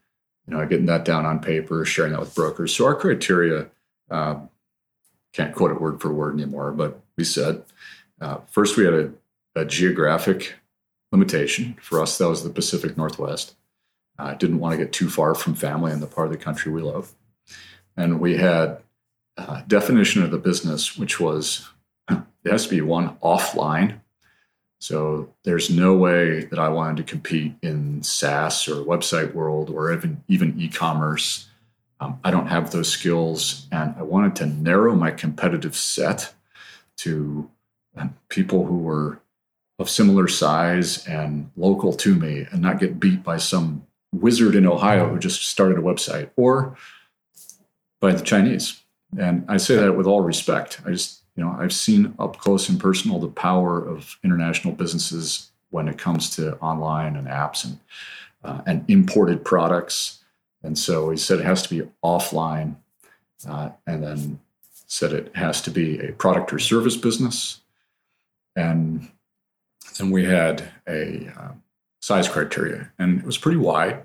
you 0.49 0.57
know, 0.57 0.65
getting 0.65 0.87
that 0.87 1.05
down 1.05 1.25
on 1.25 1.39
paper, 1.39 1.85
sharing 1.85 2.11
that 2.13 2.19
with 2.19 2.33
brokers. 2.33 2.75
So 2.75 2.85
our 2.85 2.95
criteria, 2.95 3.67
um, 4.09 4.49
can't 5.31 5.53
quote 5.53 5.69
it 5.69 5.79
word 5.79 6.01
for 6.01 6.11
word 6.11 6.33
anymore, 6.33 6.71
but 6.71 6.99
we 7.15 7.23
said 7.23 7.63
uh, 8.19 8.37
first 8.49 8.75
we 8.75 8.83
had 8.83 8.93
a, 8.95 9.11
a, 9.55 9.63
geographic 9.63 10.55
limitation. 11.11 11.77
For 11.79 12.01
us, 12.01 12.17
that 12.17 12.27
was 12.27 12.43
the 12.43 12.49
Pacific 12.49 12.97
Northwest. 12.97 13.55
I 14.17 14.31
uh, 14.31 14.33
didn't 14.33 14.59
want 14.59 14.73
to 14.73 14.83
get 14.83 14.91
too 14.91 15.09
far 15.09 15.35
from 15.35 15.53
family 15.53 15.91
in 15.91 15.99
the 15.99 16.07
part 16.07 16.27
of 16.27 16.33
the 16.33 16.43
country 16.43 16.71
we 16.71 16.81
love. 16.81 17.13
And 17.95 18.19
we 18.19 18.37
had 18.37 18.79
a 19.37 19.63
definition 19.67 20.23
of 20.23 20.31
the 20.31 20.39
business, 20.39 20.97
which 20.97 21.19
was 21.19 21.69
it 22.09 22.51
has 22.51 22.63
to 22.63 22.69
be 22.69 22.81
one 22.81 23.17
offline 23.17 24.01
so 24.79 25.33
there's 25.43 25.69
no 25.69 25.93
way 25.93 26.45
that 26.45 26.57
I 26.57 26.69
wanted 26.69 26.97
to 26.97 27.11
compete 27.11 27.53
in 27.61 28.01
SaaS 28.01 28.67
or 28.67 28.75
website 28.85 29.33
world 29.33 29.69
or 29.69 29.93
even 29.93 30.23
even 30.27 30.59
e-commerce. 30.59 31.47
Um, 31.99 32.17
I 32.23 32.31
don't 32.31 32.47
have 32.47 32.71
those 32.71 32.89
skills, 32.89 33.67
and 33.73 33.93
I 33.97 34.03
wanted 34.03 34.37
to 34.37 34.45
narrow 34.45 34.95
my 34.95 35.11
competitive 35.11 35.75
set 35.75 36.33
to 36.97 37.49
um, 37.97 38.15
people 38.29 38.65
who 38.65 38.77
were 38.77 39.19
of 39.79 39.89
similar 39.89 40.27
size 40.27 41.05
and 41.07 41.51
local 41.57 41.93
to 41.93 42.15
me, 42.15 42.47
and 42.51 42.61
not 42.61 42.79
get 42.79 42.99
beat 42.99 43.21
by 43.21 43.37
some 43.37 43.85
wizard 44.13 44.55
in 44.55 44.65
Ohio 44.65 45.09
who 45.09 45.19
just 45.19 45.45
started 45.45 45.77
a 45.77 45.81
website 45.81 46.29
or 46.35 46.75
by 47.99 48.13
the 48.13 48.23
Chinese. 48.23 48.81
And 49.17 49.45
I 49.47 49.57
say 49.57 49.75
that 49.75 49.97
with 49.97 50.07
all 50.07 50.21
respect. 50.21 50.81
I 50.85 50.91
just 50.91 51.23
you 51.39 51.45
know, 51.45 51.55
I've 51.57 51.71
seen 51.71 52.13
up 52.19 52.37
close 52.37 52.67
and 52.67 52.77
personal 52.77 53.17
the 53.17 53.29
power 53.29 53.81
of 53.81 54.19
international 54.25 54.73
businesses 54.73 55.51
when 55.69 55.87
it 55.87 55.97
comes 55.97 56.35
to 56.35 56.57
online 56.57 57.15
and 57.15 57.29
apps 57.29 57.63
and 57.63 57.79
uh, 58.43 58.59
and 58.67 58.83
imported 58.89 59.45
products. 59.45 60.21
And 60.63 60.77
so 60.77 61.09
he 61.09 61.15
said 61.15 61.39
it 61.39 61.45
has 61.45 61.61
to 61.61 61.69
be 61.69 61.83
offline, 62.03 62.75
uh, 63.47 63.69
and 63.87 64.03
then 64.03 64.41
said 64.73 65.13
it 65.13 65.33
has 65.33 65.61
to 65.61 65.71
be 65.71 65.97
a 65.99 66.11
product 66.11 66.51
or 66.51 66.59
service 66.59 66.97
business. 66.97 67.61
And 68.57 69.09
then 69.97 70.11
we 70.11 70.25
had 70.25 70.69
a 70.89 71.31
uh, 71.37 71.53
size 72.01 72.27
criteria, 72.27 72.91
and 72.99 73.19
it 73.19 73.25
was 73.25 73.37
pretty 73.37 73.59
wide. 73.59 74.03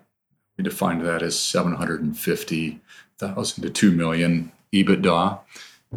We 0.56 0.62
defined 0.62 1.04
that 1.04 1.20
as 1.20 1.36
750,000 1.36 3.64
to 3.64 3.70
2 3.70 3.90
million 3.90 4.52
EBITDA. 4.72 5.40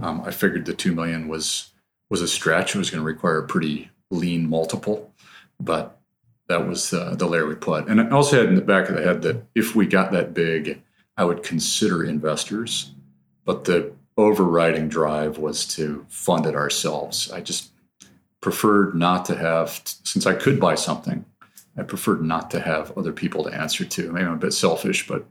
Um, 0.01 0.21
I 0.25 0.31
figured 0.31 0.65
the 0.65 0.73
two 0.73 0.93
million 0.93 1.27
was 1.27 1.71
was 2.09 2.21
a 2.21 2.27
stretch. 2.27 2.75
It 2.75 2.77
was 2.77 2.89
going 2.89 3.01
to 3.01 3.05
require 3.05 3.39
a 3.39 3.47
pretty 3.47 3.89
lean 4.09 4.49
multiple, 4.49 5.13
but 5.59 5.99
that 6.47 6.67
was 6.67 6.93
uh, 6.93 7.15
the 7.15 7.27
layer 7.27 7.45
we 7.45 7.55
put. 7.55 7.87
And 7.87 7.99
I 7.99 8.09
also 8.09 8.37
had 8.37 8.47
in 8.47 8.55
the 8.55 8.61
back 8.61 8.89
of 8.89 8.95
the 8.95 9.03
head 9.03 9.21
that 9.23 9.43
if 9.55 9.75
we 9.75 9.85
got 9.85 10.11
that 10.13 10.33
big, 10.33 10.81
I 11.17 11.25
would 11.25 11.43
consider 11.43 12.03
investors, 12.03 12.91
but 13.43 13.65
the 13.65 13.93
overriding 14.15 14.87
drive 14.87 15.37
was 15.37 15.65
to 15.75 16.05
fund 16.09 16.45
it 16.45 16.55
ourselves. 16.55 17.31
I 17.31 17.41
just 17.41 17.71
preferred 18.39 18.95
not 18.95 19.25
to 19.25 19.35
have, 19.35 19.81
since 20.03 20.25
I 20.25 20.33
could 20.33 20.59
buy 20.59 20.75
something, 20.75 21.25
I 21.77 21.83
preferred 21.83 22.23
not 22.23 22.49
to 22.51 22.59
have 22.59 22.97
other 22.97 23.11
people 23.11 23.43
to 23.43 23.53
answer 23.53 23.85
to. 23.85 24.11
Maybe 24.11 24.25
I'm 24.25 24.33
a 24.33 24.37
bit 24.37 24.53
selfish, 24.53 25.07
but 25.07 25.25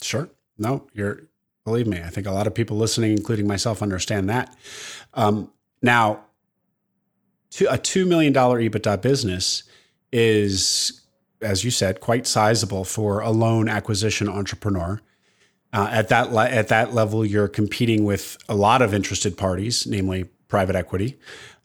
sure. 0.00 0.30
No, 0.56 0.86
you're 0.92 1.22
Believe 1.64 1.86
me, 1.86 1.98
I 1.98 2.10
think 2.10 2.26
a 2.26 2.30
lot 2.30 2.46
of 2.46 2.54
people 2.54 2.76
listening, 2.76 3.12
including 3.12 3.46
myself, 3.46 3.82
understand 3.82 4.28
that. 4.28 4.54
Um, 5.14 5.50
now, 5.80 6.24
to 7.52 7.72
a 7.72 7.78
$2 7.78 8.06
million 8.06 8.34
EBITDA 8.34 9.00
business 9.00 9.62
is, 10.12 11.06
as 11.40 11.64
you 11.64 11.70
said, 11.70 12.00
quite 12.00 12.26
sizable 12.26 12.84
for 12.84 13.20
a 13.20 13.30
lone 13.30 13.68
acquisition 13.68 14.28
entrepreneur. 14.28 15.00
Uh, 15.72 15.88
at 15.90 16.08
that 16.08 16.32
le- 16.32 16.48
at 16.48 16.68
that 16.68 16.92
level, 16.92 17.24
you're 17.24 17.48
competing 17.48 18.04
with 18.04 18.36
a 18.48 18.54
lot 18.54 18.82
of 18.82 18.92
interested 18.92 19.36
parties, 19.36 19.86
namely 19.86 20.24
private 20.48 20.76
equity. 20.76 21.18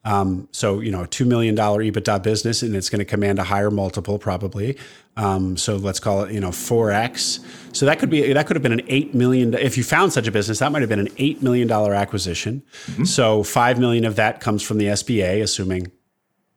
Um, 0.05 0.47
so 0.51 0.79
you 0.79 0.91
know, 0.91 1.03
a 1.03 1.07
two 1.07 1.25
million 1.25 1.55
dollar 1.55 1.81
EBITDA 1.81 2.23
business, 2.23 2.63
and 2.63 2.75
it's 2.75 2.89
going 2.89 2.99
to 2.99 3.05
command 3.05 3.39
a 3.39 3.43
higher 3.43 3.69
multiple 3.71 4.17
probably. 4.17 4.77
Um, 5.17 5.57
so 5.57 5.75
let's 5.75 5.99
call 5.99 6.23
it 6.23 6.31
you 6.31 6.39
know 6.39 6.51
four 6.51 6.91
x. 6.91 7.39
So 7.73 7.85
that 7.85 7.99
could 7.99 8.09
be 8.09 8.31
that 8.33 8.47
could 8.47 8.55
have 8.55 8.63
been 8.63 8.73
an 8.73 8.85
eight 8.87 9.13
million. 9.13 9.53
If 9.53 9.77
you 9.77 9.83
found 9.83 10.13
such 10.13 10.27
a 10.27 10.31
business, 10.31 10.59
that 10.59 10.71
might 10.71 10.81
have 10.81 10.89
been 10.89 10.99
an 10.99 11.09
eight 11.17 11.43
million 11.43 11.67
dollar 11.67 11.93
acquisition. 11.93 12.63
Mm-hmm. 12.85 13.03
So 13.03 13.43
five 13.43 13.79
million 13.79 14.05
of 14.05 14.15
that 14.15 14.39
comes 14.39 14.63
from 14.63 14.77
the 14.77 14.85
SBA, 14.85 15.41
assuming 15.41 15.91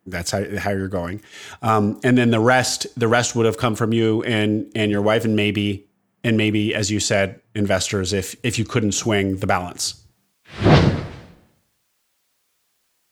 that's 0.07 0.31
how, 0.31 0.45
how 0.59 0.71
you're 0.71 0.89
going. 0.89 1.23
Um, 1.63 2.01
and 2.03 2.19
then 2.19 2.31
the 2.31 2.41
rest, 2.41 2.87
the 2.99 3.09
rest 3.09 3.37
would 3.37 3.47
have 3.47 3.59
come 3.59 3.75
from 3.75 3.93
you 3.93 4.23
and 4.23 4.71
and 4.75 4.91
your 4.91 5.03
wife, 5.03 5.25
and 5.25 5.35
maybe 5.35 5.89
and 6.25 6.37
maybe, 6.37 6.75
as 6.75 6.91
you 6.91 7.01
said, 7.01 7.41
investors 7.55 8.13
if 8.13 8.37
if 8.45 8.59
you 8.59 8.65
couldn't 8.65 8.93
swing 8.93 9.37
the 9.39 9.47
balance. 9.47 10.01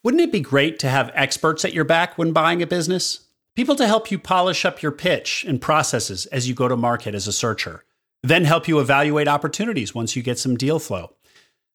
Wouldn't 0.02 0.22
it 0.22 0.32
be 0.32 0.40
great 0.40 0.78
to 0.78 0.88
have 0.88 1.10
experts 1.14 1.62
at 1.62 1.74
your 1.74 1.84
back 1.84 2.16
when 2.16 2.32
buying 2.32 2.62
a 2.62 2.66
business? 2.66 3.26
People 3.54 3.76
to 3.76 3.86
help 3.86 4.10
you 4.10 4.18
polish 4.18 4.64
up 4.64 4.80
your 4.80 4.92
pitch 4.92 5.44
and 5.46 5.60
processes 5.60 6.24
as 6.26 6.48
you 6.48 6.54
go 6.54 6.68
to 6.68 6.76
market 6.76 7.14
as 7.14 7.26
a 7.26 7.32
searcher, 7.32 7.84
then 8.22 8.46
help 8.46 8.66
you 8.66 8.78
evaluate 8.78 9.28
opportunities 9.28 9.94
once 9.94 10.16
you 10.16 10.22
get 10.22 10.38
some 10.38 10.56
deal 10.56 10.78
flow. 10.78 11.12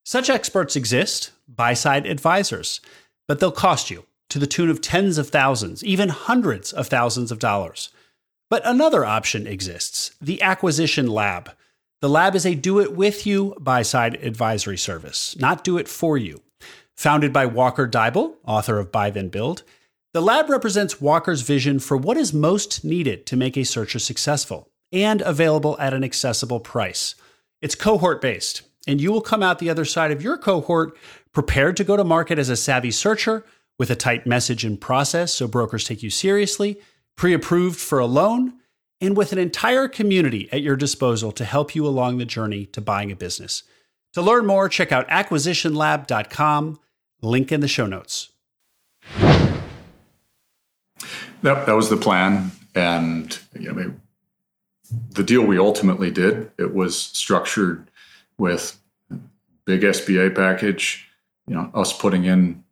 Such 0.03 0.31
experts 0.31 0.75
exist, 0.75 1.33
buy 1.47 1.75
side 1.75 2.07
advisors, 2.07 2.81
but 3.27 3.39
they'll 3.39 3.51
cost 3.51 3.91
you 3.91 4.07
to 4.29 4.39
the 4.39 4.47
tune 4.47 4.71
of 4.71 4.81
tens 4.81 5.19
of 5.19 5.29
thousands, 5.29 5.83
even 5.83 6.09
hundreds 6.09 6.73
of 6.73 6.87
thousands 6.87 7.31
of 7.31 7.37
dollars. 7.37 7.89
But 8.49 8.63
another 8.65 9.05
option 9.05 9.45
exists 9.45 10.15
the 10.19 10.41
Acquisition 10.41 11.05
Lab. 11.05 11.51
The 12.01 12.09
lab 12.09 12.33
is 12.33 12.45
a 12.47 12.55
do 12.55 12.79
it 12.79 12.95
with 12.95 13.27
you 13.27 13.55
buy 13.59 13.83
side 13.83 14.15
advisory 14.15 14.77
service, 14.77 15.37
not 15.39 15.63
do 15.63 15.77
it 15.77 15.87
for 15.87 16.17
you. 16.17 16.41
Founded 16.95 17.33
by 17.33 17.45
Walker 17.45 17.87
Deibel, 17.87 18.35
author 18.45 18.79
of 18.79 18.91
Buy 18.91 19.09
Then 19.09 19.29
Build, 19.29 19.63
the 20.13 20.21
lab 20.21 20.49
represents 20.49 21.01
Walker's 21.01 21.41
vision 21.41 21.79
for 21.79 21.97
what 21.97 22.15
is 22.15 22.33
most 22.33 22.85
needed 22.85 23.25
to 23.25 23.35
make 23.35 23.57
a 23.57 23.65
searcher 23.65 23.99
successful 23.99 24.69
and 24.91 25.21
available 25.21 25.77
at 25.77 25.93
an 25.93 26.03
accessible 26.05 26.61
price. 26.61 27.15
It's 27.61 27.75
cohort 27.75 28.21
based, 28.21 28.61
and 28.87 29.01
you 29.01 29.11
will 29.11 29.21
come 29.21 29.43
out 29.43 29.59
the 29.59 29.69
other 29.69 29.83
side 29.83 30.11
of 30.11 30.21
your 30.21 30.37
cohort 30.37 30.97
prepared 31.33 31.75
to 31.77 31.83
go 31.83 31.97
to 31.97 32.03
market 32.03 32.39
as 32.39 32.49
a 32.49 32.55
savvy 32.55 32.91
searcher 32.91 33.45
with 33.77 33.89
a 33.89 33.95
tight 33.95 34.25
message 34.25 34.63
and 34.63 34.79
process 34.79 35.33
so 35.33 35.47
brokers 35.47 35.83
take 35.83 36.01
you 36.01 36.09
seriously, 36.09 36.79
pre 37.17 37.33
approved 37.33 37.79
for 37.79 37.99
a 37.99 38.05
loan, 38.05 38.53
and 39.01 39.17
with 39.17 39.33
an 39.33 39.37
entire 39.37 39.89
community 39.89 40.47
at 40.51 40.61
your 40.61 40.77
disposal 40.77 41.31
to 41.33 41.43
help 41.43 41.75
you 41.75 41.85
along 41.85 42.17
the 42.17 42.25
journey 42.25 42.65
to 42.67 42.79
buying 42.79 43.11
a 43.11 43.15
business. 43.15 43.63
To 44.13 44.21
learn 44.21 44.45
more, 44.45 44.69
check 44.69 44.93
out 44.93 45.09
acquisitionlab.com, 45.09 46.79
link 47.25 47.51
in 47.51 47.61
the 47.61 47.67
show 47.67 47.85
notes. 47.85 48.29
That, 51.41 51.65
that 51.65 51.75
was 51.75 51.89
the 51.89 51.97
plan. 51.97 52.51
And 52.73 53.37
you 53.59 53.71
know, 53.71 53.93
the 55.11 55.23
deal 55.23 55.43
we 55.43 55.57
ultimately 55.57 56.11
did, 56.11 56.51
it 56.57 56.73
was 56.73 56.97
structured 56.97 57.89
with 58.37 58.79
big 59.65 59.81
SBA 59.81 60.35
package, 60.35 61.07
you 61.47 61.55
know, 61.55 61.69
us 61.73 61.93
putting 61.93 62.25
in 62.25 62.63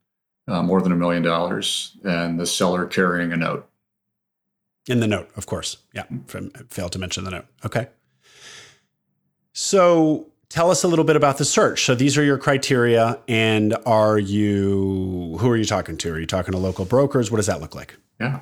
uh, 0.47 0.61
more 0.61 0.81
than 0.81 0.91
a 0.91 0.95
million 0.95 1.23
dollars 1.23 1.95
and 2.03 2.39
the 2.39 2.45
seller 2.45 2.85
carrying 2.85 3.31
a 3.31 3.37
note. 3.37 3.67
In 4.87 4.99
the 4.99 5.07
note, 5.07 5.29
of 5.37 5.45
course. 5.45 5.77
Yeah. 5.93 6.03
From, 6.27 6.49
failed 6.69 6.91
to 6.91 6.99
mention 6.99 7.23
the 7.23 7.31
note. 7.31 7.45
Okay. 7.65 7.87
So 9.53 10.27
tell 10.53 10.69
us 10.69 10.83
a 10.83 10.87
little 10.87 11.03
bit 11.03 11.15
about 11.15 11.39
the 11.39 11.45
search. 11.45 11.83
So 11.83 11.95
these 11.95 12.15
are 12.15 12.23
your 12.23 12.37
criteria. 12.37 13.19
And 13.27 13.75
are 13.87 14.19
you, 14.19 15.35
who 15.39 15.49
are 15.49 15.57
you 15.57 15.65
talking 15.65 15.97
to? 15.97 16.13
Are 16.13 16.19
you 16.19 16.27
talking 16.27 16.51
to 16.51 16.59
local 16.59 16.85
brokers? 16.85 17.31
What 17.31 17.37
does 17.37 17.47
that 17.47 17.59
look 17.59 17.73
like? 17.73 17.97
Yeah. 18.21 18.39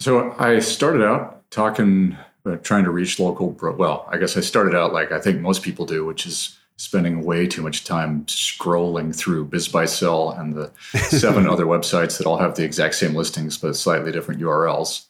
So 0.00 0.34
I 0.40 0.58
started 0.58 1.04
out 1.04 1.48
talking, 1.50 2.16
uh, 2.44 2.56
trying 2.56 2.82
to 2.84 2.90
reach 2.90 3.20
local, 3.20 3.52
bro- 3.52 3.76
well, 3.76 4.04
I 4.10 4.18
guess 4.18 4.36
I 4.36 4.40
started 4.40 4.74
out 4.74 4.92
like 4.92 5.12
I 5.12 5.20
think 5.20 5.40
most 5.40 5.62
people 5.62 5.86
do, 5.86 6.04
which 6.04 6.26
is 6.26 6.58
spending 6.76 7.22
way 7.22 7.46
too 7.46 7.62
much 7.62 7.84
time 7.84 8.24
scrolling 8.24 9.14
through 9.14 9.46
BizBuySell 9.46 10.40
and 10.40 10.54
the 10.54 10.72
seven 10.98 11.48
other 11.48 11.66
websites 11.66 12.18
that 12.18 12.26
all 12.26 12.38
have 12.38 12.56
the 12.56 12.64
exact 12.64 12.96
same 12.96 13.14
listings 13.14 13.56
but 13.56 13.76
slightly 13.76 14.10
different 14.10 14.40
URLs. 14.40 15.06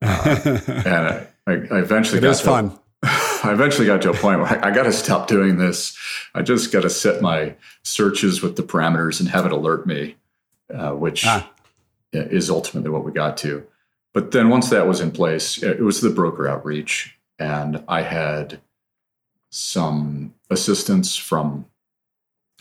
Uh, 0.00 0.60
and 0.66 0.88
I, 0.88 1.26
I, 1.46 1.78
eventually 1.78 2.18
it 2.18 2.22
got 2.22 2.30
is 2.30 2.38
to, 2.38 2.44
fun. 2.46 2.78
I 3.46 3.52
eventually 3.52 3.86
got 3.86 4.02
to 4.02 4.10
a 4.10 4.14
point 4.14 4.40
where 4.40 4.48
I, 4.48 4.68
I 4.68 4.74
got 4.74 4.84
to 4.84 4.92
stop 4.92 5.28
doing 5.28 5.56
this. 5.56 5.96
I 6.34 6.42
just 6.42 6.72
got 6.72 6.82
to 6.82 6.90
set 6.90 7.22
my 7.22 7.54
searches 7.84 8.42
with 8.42 8.56
the 8.56 8.62
parameters 8.62 9.20
and 9.20 9.28
have 9.28 9.46
it 9.46 9.52
alert 9.52 9.86
me, 9.86 10.16
uh, 10.72 10.92
which 10.92 11.24
ah. 11.24 11.48
is 12.12 12.50
ultimately 12.50 12.90
what 12.90 13.04
we 13.04 13.12
got 13.12 13.36
to. 13.38 13.66
But 14.12 14.32
then 14.32 14.48
once 14.48 14.70
that 14.70 14.86
was 14.86 15.00
in 15.00 15.12
place, 15.12 15.62
it 15.62 15.80
was 15.80 16.00
the 16.00 16.10
broker 16.10 16.48
outreach, 16.48 17.16
and 17.38 17.84
I 17.86 18.02
had 18.02 18.60
some 19.50 20.34
assistance 20.50 21.16
from 21.16 21.66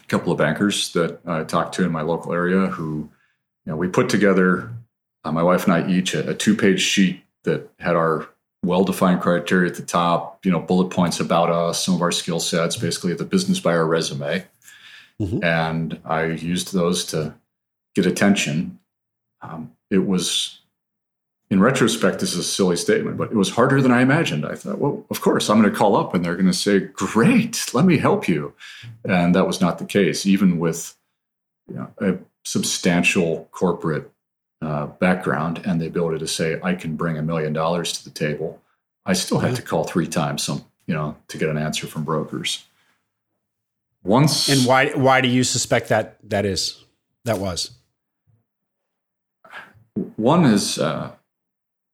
a 0.04 0.08
couple 0.08 0.32
of 0.32 0.38
bankers 0.38 0.94
that 0.94 1.20
I 1.26 1.44
talked 1.44 1.74
to 1.76 1.84
in 1.84 1.92
my 1.92 2.02
local 2.02 2.34
area 2.34 2.68
who, 2.68 3.10
you 3.66 3.72
know, 3.72 3.76
we 3.76 3.88
put 3.88 4.10
together, 4.10 4.72
uh, 5.24 5.32
my 5.32 5.44
wife 5.44 5.64
and 5.64 5.74
I 5.74 5.90
each, 5.90 6.14
a, 6.14 6.30
a 6.30 6.34
two 6.34 6.56
page 6.56 6.82
sheet 6.82 7.24
that 7.44 7.70
had 7.80 7.96
our 7.96 8.28
well 8.66 8.84
defined 8.84 9.22
criteria 9.22 9.70
at 9.70 9.76
the 9.76 9.84
top, 9.84 10.46
you 10.46 10.52
know, 10.52 10.60
bullet 10.60 10.90
points 10.90 11.20
about 11.20 11.50
us, 11.50 11.84
some 11.84 11.96
of 11.96 12.02
our 12.02 12.12
skill 12.12 12.40
sets, 12.40 12.76
basically 12.76 13.14
the 13.14 13.26
business 13.26 13.60
buyer 13.60 13.86
resume. 13.86 14.46
Mm-hmm. 15.22 15.44
And 15.44 16.00
I 16.06 16.26
used 16.26 16.74
those 16.74 17.06
to 17.06 17.34
get 17.96 18.06
attention. 18.06 18.80
Um, 19.42 19.72
it 19.90 20.06
was 20.06 20.60
in 21.50 21.62
retrospect, 21.62 22.20
this 22.20 22.34
is 22.34 22.40
a 22.40 22.44
silly 22.44 22.76
statement, 22.76 23.18
but 23.18 23.32
it 23.32 23.36
was 23.36 23.52
harder 23.52 23.82
than 23.82 23.92
I 23.92 24.02
imagined. 24.02 24.46
I 24.46 24.56
thought, 24.56 24.80
well, 24.80 25.06
of 25.10 25.22
course, 25.22 25.50
I'm 25.50 25.62
going 25.62 25.72
to 25.72 25.78
call 25.78 25.96
up 25.96 26.14
and 26.14 26.26
they're 26.26 26.36
going 26.36 26.48
to 26.48 26.54
say, 26.54 26.80
great, 26.80 27.74
let 27.74 27.86
me 27.86 27.98
help 27.98 28.28
you. 28.28 28.54
And 29.04 29.36
that 29.36 29.46
was 29.46 29.62
not 29.62 29.78
the 29.78 29.86
case, 29.86 30.26
even 30.26 30.58
with 30.58 30.96
you 31.68 31.76
know, 31.76 31.92
a 32.00 32.18
substantial 32.44 33.48
corporate 33.52 34.12
uh, 34.62 34.88
background 34.88 35.62
and 35.66 35.80
the 35.80 35.88
ability 35.88 36.20
to 36.20 36.28
say, 36.28 36.60
I 36.64 36.76
can 36.76 36.96
bring 36.96 37.18
a 37.18 37.22
million 37.22 37.54
dollars 37.54 37.94
to 37.94 38.04
the 38.04 38.10
table. 38.10 38.62
I 39.06 39.14
still 39.14 39.40
had 39.40 39.56
to 39.56 39.62
call 39.62 39.84
three 39.84 40.08
times 40.08 40.44
some, 40.44 40.66
you 40.88 40.94
know, 40.94 41.16
to 41.28 41.38
get 41.38 41.50
an 41.50 41.58
answer 41.58 41.88
from 41.88 42.04
brokers. 42.04 42.66
Once 44.04 44.50
And 44.50 44.68
why 44.68 44.90
why 44.92 45.20
do 45.20 45.28
you 45.28 45.44
suspect 45.44 45.90
that 45.90 46.18
that 46.30 46.46
is 46.46 46.84
that 47.26 47.40
was? 47.40 47.72
One 50.16 50.46
is 50.46 50.78
uh, 50.78 51.12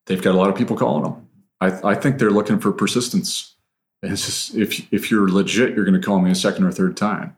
they've 0.05 0.21
got 0.21 0.35
a 0.35 0.37
lot 0.37 0.49
of 0.49 0.55
people 0.55 0.75
calling 0.75 1.03
them. 1.03 1.27
I, 1.61 1.91
I 1.91 1.95
think 1.95 2.17
they're 2.17 2.31
looking 2.31 2.59
for 2.59 2.71
persistence. 2.71 3.55
it's 4.01 4.25
just 4.25 4.55
if 4.55 4.91
if 4.93 5.09
you're 5.09 5.29
legit, 5.29 5.73
you're 5.73 5.85
going 5.85 5.99
to 5.99 6.05
call 6.05 6.19
me 6.19 6.31
a 6.31 6.35
second 6.35 6.65
or 6.65 6.71
third 6.71 6.97
time. 6.97 7.37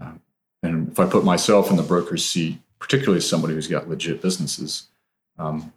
Um, 0.00 0.20
and 0.62 0.92
if 0.92 1.00
I 1.00 1.06
put 1.06 1.24
myself 1.24 1.70
in 1.70 1.76
the 1.76 1.82
broker's 1.82 2.24
seat, 2.24 2.58
particularly 2.84 3.16
as 3.16 3.26
somebody 3.26 3.54
who's 3.54 3.66
got 3.66 3.88
legit 3.88 4.20
businesses, 4.20 4.88
um, 5.38 5.72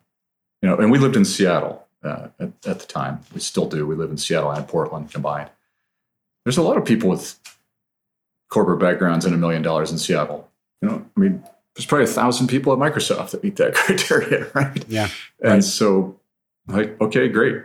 you 0.61 0.67
know, 0.67 0.75
and 0.75 0.91
we 0.91 0.97
lived 0.97 1.15
in 1.15 1.23
Seattle 1.23 1.87
uh, 2.03 2.27
at, 2.37 2.51
at, 2.65 2.79
the 2.81 2.85
time. 2.85 3.21
We 3.33 3.39
still 3.39 3.65
do. 3.65 3.87
We 3.87 3.95
live 3.95 4.11
in 4.11 4.17
Seattle 4.17 4.51
and 4.51 4.67
Portland 4.67 5.09
combined. 5.09 5.49
There's 6.43 6.57
a 6.57 6.61
lot 6.61 6.75
of 6.75 6.83
people 6.83 7.09
with 7.09 7.39
corporate 8.49 8.81
backgrounds 8.81 9.23
and 9.23 9.33
a 9.33 9.37
million 9.37 9.61
dollars 9.61 9.89
in 9.89 9.97
Seattle. 9.97 10.51
You 10.81 10.89
know, 10.89 11.05
I 11.15 11.19
mean, 11.19 11.43
there's 11.75 11.85
probably 11.85 12.03
a 12.03 12.07
thousand 12.09 12.47
people 12.47 12.73
at 12.73 12.79
Microsoft 12.79 13.31
that 13.31 13.41
meet 13.41 13.55
that 13.55 13.73
criteria, 13.73 14.47
right? 14.53 14.83
Yeah. 14.89 15.07
And 15.41 15.53
right. 15.53 15.63
so, 15.63 16.19
like, 16.67 16.99
okay, 16.99 17.29
great. 17.29 17.63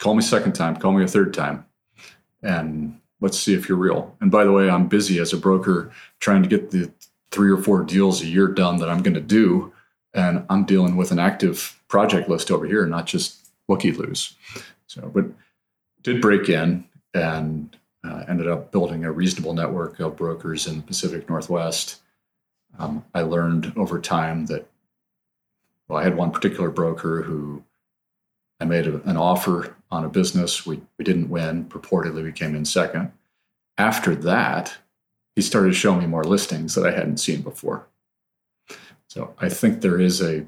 Call 0.00 0.16
me 0.16 0.22
second 0.22 0.54
time. 0.54 0.74
Call 0.74 0.90
me 0.90 1.04
a 1.04 1.08
third 1.08 1.32
time, 1.32 1.66
and 2.42 2.98
let's 3.20 3.38
see 3.38 3.54
if 3.54 3.68
you're 3.68 3.78
real. 3.78 4.16
And 4.20 4.28
by 4.28 4.42
the 4.42 4.50
way, 4.50 4.68
I'm 4.68 4.88
busy 4.88 5.20
as 5.20 5.32
a 5.32 5.36
broker 5.36 5.92
trying 6.18 6.42
to 6.42 6.48
get 6.48 6.72
the 6.72 6.90
three 7.30 7.50
or 7.50 7.58
four 7.58 7.82
deals 7.82 8.22
a 8.22 8.26
year 8.26 8.48
done 8.48 8.78
that 8.78 8.88
I'm 8.88 9.02
going 9.02 9.14
to 9.14 9.20
do, 9.20 9.72
and 10.14 10.44
I'm 10.50 10.64
dealing 10.64 10.96
with 10.96 11.10
an 11.12 11.18
active 11.18 11.80
project 11.88 12.28
list 12.28 12.50
over 12.50 12.66
here, 12.66 12.86
not 12.86 13.06
just 13.06 13.48
looky 13.68 13.92
loos. 13.92 14.34
So, 14.86 15.10
but 15.14 15.26
did 16.02 16.20
break 16.20 16.48
in 16.48 16.84
and 17.14 17.76
uh, 18.04 18.24
ended 18.28 18.48
up 18.48 18.72
building 18.72 19.04
a 19.04 19.12
reasonable 19.12 19.54
network 19.54 20.00
of 20.00 20.16
brokers 20.16 20.66
in 20.66 20.76
the 20.76 20.82
Pacific 20.82 21.28
Northwest 21.28 22.00
um, 22.78 23.04
I 23.14 23.22
learned 23.22 23.72
over 23.76 24.00
time 24.00 24.46
that, 24.46 24.66
well, 25.88 25.98
I 25.98 26.04
had 26.04 26.16
one 26.16 26.30
particular 26.30 26.70
broker 26.70 27.22
who 27.22 27.62
I 28.60 28.64
made 28.64 28.86
a, 28.86 29.02
an 29.08 29.16
offer 29.16 29.74
on 29.90 30.04
a 30.04 30.08
business. 30.08 30.66
We, 30.66 30.80
we 30.98 31.04
didn't 31.04 31.30
win. 31.30 31.64
Purportedly, 31.64 32.22
we 32.22 32.32
came 32.32 32.54
in 32.54 32.64
second. 32.64 33.12
After 33.76 34.14
that, 34.16 34.76
he 35.40 35.46
started 35.46 35.74
showing 35.74 36.00
me 36.00 36.06
more 36.06 36.22
listings 36.22 36.74
that 36.74 36.86
I 36.86 36.90
hadn't 36.90 37.16
seen 37.16 37.40
before. 37.40 37.88
So 39.08 39.34
I 39.38 39.48
think 39.48 39.80
there 39.80 39.98
is 39.98 40.20
a 40.20 40.44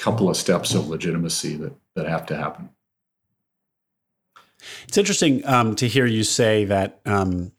couple 0.00 0.28
of 0.28 0.36
steps 0.36 0.74
of 0.74 0.88
legitimacy 0.88 1.54
that, 1.58 1.72
that 1.94 2.08
have 2.08 2.26
to 2.26 2.36
happen. 2.36 2.70
It's 4.88 4.98
interesting 4.98 5.46
um, 5.46 5.76
to 5.76 5.86
hear 5.86 6.04
you 6.04 6.24
say 6.24 6.64
that 6.64 7.00
um, 7.06 7.52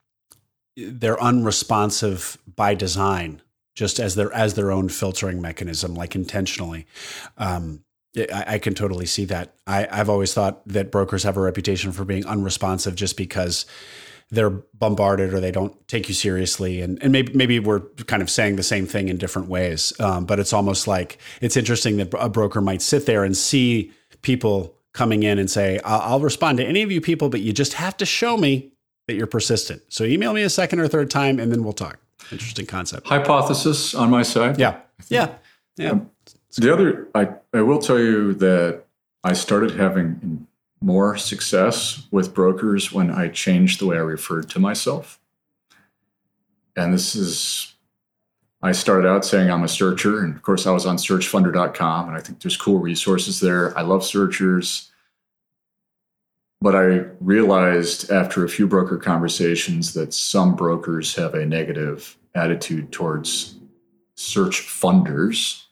they're 0.76 1.22
unresponsive 1.22 2.38
by 2.58 2.76
design 2.76 3.42
just 3.74 3.98
as 3.98 4.16
their 4.16 4.34
as 4.34 4.56
their 4.56 4.70
own 4.70 4.90
filtering 4.90 5.42
mechanism, 5.42 5.96
like 5.96 6.14
intentionally. 6.14 6.88
Um, 7.38 7.86
I, 8.18 8.44
I, 8.48 8.60
can 8.60 8.74
totally 8.74 9.06
see 9.06 9.26
that. 9.26 9.56
I, 9.66 9.88
I've 9.90 10.10
always 10.10 10.34
thought 10.34 10.68
that 10.68 10.92
brokers 10.92 11.24
have 11.24 11.38
a 11.38 11.42
reputation 11.42 11.94
for 11.94 12.04
being 12.04 12.26
unresponsive 12.26 12.96
just 12.96 13.16
because 13.16 13.66
they're 14.32 14.50
bombarded 14.50 15.34
or 15.34 15.40
they 15.40 15.52
don't 15.52 15.88
take 15.88 16.08
you 16.08 16.16
seriously. 16.16 16.82
And, 16.82 17.02
and 17.02 17.12
maybe, 17.12 17.34
maybe 17.34 17.60
we're 17.60 17.82
kind 18.08 18.22
of 18.22 18.30
saying 18.30 18.56
the 18.56 18.64
same 18.64 18.86
thing 18.86 19.08
in 19.08 19.18
different 19.18 19.48
ways. 19.48 19.94
Um, 20.00 20.26
but 20.26 20.40
it's 20.40 20.52
almost 20.52 20.88
like 20.88 21.20
it's 21.42 21.56
interesting 21.56 21.98
that 21.98 22.14
a 22.18 22.30
broker 22.30 22.62
might 22.62 22.82
sit 22.82 23.06
there 23.06 23.24
and 23.24 23.38
see 23.38 23.92
people 24.24 24.76
coming 24.94 25.24
in 25.24 25.38
and 25.38 25.50
say, 25.50 25.80
I'll, 25.86 26.02
I'll 26.02 26.20
respond 26.20 26.58
to 26.58 26.66
any 26.66 26.82
of 26.82 26.92
you 26.92 27.02
people, 27.02 27.30
but 27.30 27.42
you 27.42 27.54
just 27.54 27.74
have 27.74 27.96
to 27.98 28.06
show 28.06 28.38
me 28.38 28.72
that 29.08 29.14
you're 29.16 29.28
persistent. 29.28 29.84
So 29.90 30.04
email 30.04 30.34
me 30.34 30.42
a 30.42 30.50
second 30.50 30.80
or 30.80 30.88
third 30.88 31.12
time 31.12 31.40
and 31.40 31.52
then 31.52 31.64
we'll 31.64 31.74
talk. 31.74 32.00
Interesting 32.32 32.66
concept. 32.66 33.08
Hypothesis 33.08 33.94
on 33.94 34.10
my 34.10 34.24
side. 34.24 34.60
Yeah. 34.60 34.80
Yeah. 35.10 35.36
Yeah. 35.78 35.92
Um, 35.92 36.10
the 36.58 36.74
other, 36.74 37.08
I, 37.14 37.30
I 37.54 37.62
will 37.62 37.80
tell 37.80 38.00
you 38.00 38.34
that 38.36 38.86
I 39.24 39.34
started 39.34 39.72
having 39.72 40.48
more 40.82 41.18
success 41.18 42.08
with 42.12 42.34
brokers 42.34 42.92
when 42.92 43.10
I 43.10 43.30
changed 43.30 43.80
the 43.80 43.88
way 43.88 43.98
I 43.98 44.02
referred 44.02 44.50
to 44.52 44.60
myself. 44.60 45.20
And 46.76 46.94
this 46.94 47.16
is, 47.16 47.74
I 48.62 48.72
started 48.72 49.08
out 49.08 49.26
saying 49.26 49.50
I'm 49.50 49.64
a 49.64 49.68
searcher. 49.68 50.24
And 50.24 50.36
of 50.36 50.42
course, 50.42 50.68
I 50.68 50.72
was 50.72 50.86
on 50.86 50.98
searchfunder.com. 50.98 52.08
And 52.08 52.18
I 52.18 52.22
think 52.22 52.42
there's 52.42 52.58
cool 52.58 52.80
resources 52.80 53.40
there. 53.40 53.78
I 53.78 53.82
love 53.82 54.04
searchers. 54.04 54.92
But 56.62 56.76
I 56.76 57.06
realized 57.20 58.12
after 58.12 58.44
a 58.44 58.50
few 58.50 58.68
broker 58.68 58.98
conversations 58.98 59.94
that 59.94 60.14
some 60.14 60.56
brokers 60.56 61.16
have 61.16 61.34
a 61.34 61.46
negative 61.46 62.18
attitude 62.34 62.92
towards 62.92 63.56
search 64.16 64.62
funders 64.62 65.65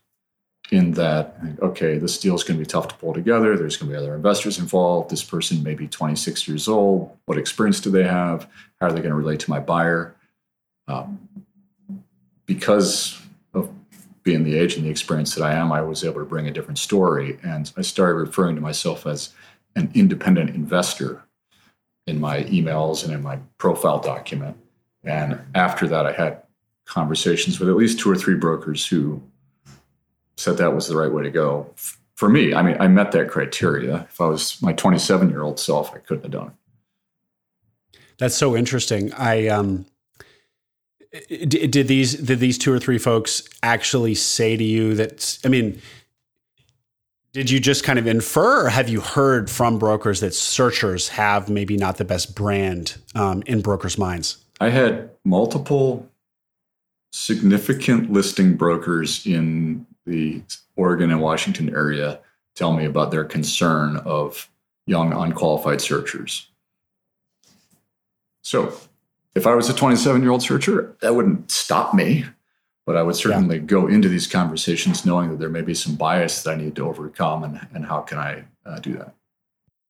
in 0.71 0.91
that, 0.91 1.38
okay, 1.62 1.97
this 1.97 2.17
deal 2.17 2.36
is 2.36 2.43
going 2.43 2.58
to 2.58 2.63
be 2.63 2.69
tough 2.69 2.88
to 2.88 2.95
pull 2.95 3.13
together. 3.13 3.58
There's 3.58 3.78
going 3.78 3.91
to 3.91 3.97
be 3.97 4.02
other 4.02 4.15
investors 4.15 4.60
involved. 4.60 5.10
This 5.10 5.23
person 5.23 5.62
may 5.62 5.76
be 5.76 5.88
26 5.88 6.47
years 6.47 6.67
old. 6.67 7.15
What 7.26 7.38
experience 7.38 7.80
do 7.80 7.91
they 7.91 8.04
have? 8.04 8.47
How 8.80 8.88
are 8.88 8.91
they 8.91 8.99
going 8.99 9.12
to 9.12 9.15
relate 9.15 9.41
to 9.41 9.49
my 9.49 9.60
buyer? 9.60 10.15
Um, 10.88 11.28
because 12.45 13.21
of 13.54 13.69
being 14.23 14.43
the 14.43 14.58
age 14.58 14.76
and 14.76 14.86
the 14.86 14.89
experience 14.89 15.36
that 15.36 15.43
I 15.43 15.54
am, 15.54 15.71
I 15.71 15.82
was 15.82 16.04
able 16.04 16.19
to 16.19 16.26
bring 16.26 16.47
a 16.47 16.52
different 16.52 16.80
story. 16.80 17.38
And 17.43 17.71
I 17.78 17.82
started 17.82 18.15
referring 18.15 18.56
to 18.56 18.62
myself 18.62 19.06
as 19.06 19.34
an 19.76 19.91
independent 19.93 20.52
investor 20.52 21.23
in 22.08 22.19
my 22.19 22.43
emails 22.43 23.04
and 23.04 23.13
in 23.13 23.21
my 23.21 23.39
profile 23.58 23.99
document. 23.99 24.58
And 25.04 25.39
after 25.56 25.88
that, 25.88 26.06
I 26.06 26.13
had 26.13 26.43
conversations 26.86 27.60
with 27.60 27.69
at 27.69 27.76
least 27.76 27.99
two 27.99 28.12
or 28.12 28.15
three 28.15 28.36
brokers 28.36 28.86
who 28.86 29.21
said 30.38 30.58
that 30.58 30.74
was 30.74 30.88
the 30.88 30.98
right 30.98 31.12
way 31.12 31.24
to 31.24 31.32
go. 31.32 31.69
For 32.15 32.30
me, 32.30 32.54
I 32.54 32.62
mean, 32.62 32.78
I 32.80 32.88
met 32.88 33.12
that 33.13 33.30
criteria. 33.30 34.08
If 34.10 34.22
I 34.22 34.26
was 34.26 34.62
my 34.62 34.74
27 34.74 35.30
year 35.30 35.41
old 35.41 35.60
self, 35.60 35.93
I 35.93 35.98
couldn't 35.98 36.24
have 36.24 36.32
done 36.32 36.48
it. 36.48 38.00
That's 38.17 38.36
so 38.36 38.56
interesting. 38.56 39.12
I 39.13 39.48
um, 39.48 39.86
did, 41.30 41.72
did 41.72 41.88
these 41.88 42.15
did 42.15 42.39
these 42.39 42.58
two 42.58 42.72
or 42.72 42.80
three 42.80 42.98
folks 42.98 43.43
actually 43.62 44.15
say 44.15 44.56
to 44.58 44.63
you 44.63 44.96
that? 44.96 45.39
I 45.43 45.48
mean, 45.48 45.82
did 47.34 47.50
you 47.50 47.60
just 47.60 47.84
kind 47.84 48.00
of 48.00 48.08
infer, 48.08 48.67
or 48.67 48.69
have 48.69 48.89
you 48.89 49.02
heard 49.02 49.50
from 49.50 49.80
brokers 49.80 50.19
that 50.22 50.34
searchers 50.34 51.10
have 51.10 51.50
maybe 51.50 51.78
not 51.78 51.98
the 51.98 52.06
best 52.06 52.36
brand 52.36 52.98
um, 53.15 53.43
in 53.46 53.62
brokers' 53.62 53.98
minds? 53.98 54.38
I 54.62 54.69
had 54.69 55.10
multiple 55.26 56.10
significant 57.12 58.12
listing 58.12 58.56
brokers 58.56 59.26
in 59.26 59.86
the 60.06 60.42
Oregon 60.76 61.12
and 61.12 61.22
Washington 61.22 61.70
area 61.70 62.20
tell 62.56 62.74
me 62.74 62.86
about 62.86 63.12
their 63.12 63.24
concern 63.24 63.98
of 63.98 64.50
young 64.86 65.13
unqualified 65.13 65.82
searchers. 65.82 66.48
So, 68.42 68.74
if 69.36 69.48
I 69.48 69.56
was 69.56 69.70
a 69.70 69.74
27 69.74 70.22
year 70.22 70.32
old 70.32 70.44
searcher, 70.44 70.96
that 71.02 71.16
wouldn't 71.16 71.50
stop 71.50 71.94
me, 71.94 72.26
but 72.86 72.96
I 72.96 73.04
would 73.04 73.16
certainly 73.16 73.58
yeah. 73.58 73.63
go 73.63 73.88
into 73.88 74.10
these 74.10 74.28
conversations 74.28 75.06
knowing 75.06 75.32
that 75.32 75.39
there 75.39 75.50
may 75.50 75.62
be 75.62 75.74
some 75.74 75.96
bias 75.96 76.44
that 76.44 76.52
I 76.52 76.56
need 76.56 76.76
to 76.76 76.88
overcome, 76.88 77.44
and, 77.44 77.68
and 77.74 77.86
how 77.86 78.02
can 78.02 78.20
I 78.20 78.44
uh, 78.66 78.80
do 78.80 78.94
that? 78.94 79.13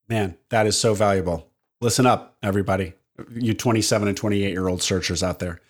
Man, 0.07 0.37
that 0.49 0.67
is 0.67 0.77
so 0.77 0.93
valuable. 0.93 1.49
Listen 1.81 2.05
up, 2.05 2.37
everybody 2.41 2.93
you 3.35 3.53
27 3.53 4.07
and 4.07 4.17
28 4.17 4.51
year 4.51 4.67
old 4.67 4.81
searchers 4.81 5.21
out 5.21 5.39
there. 5.39 5.61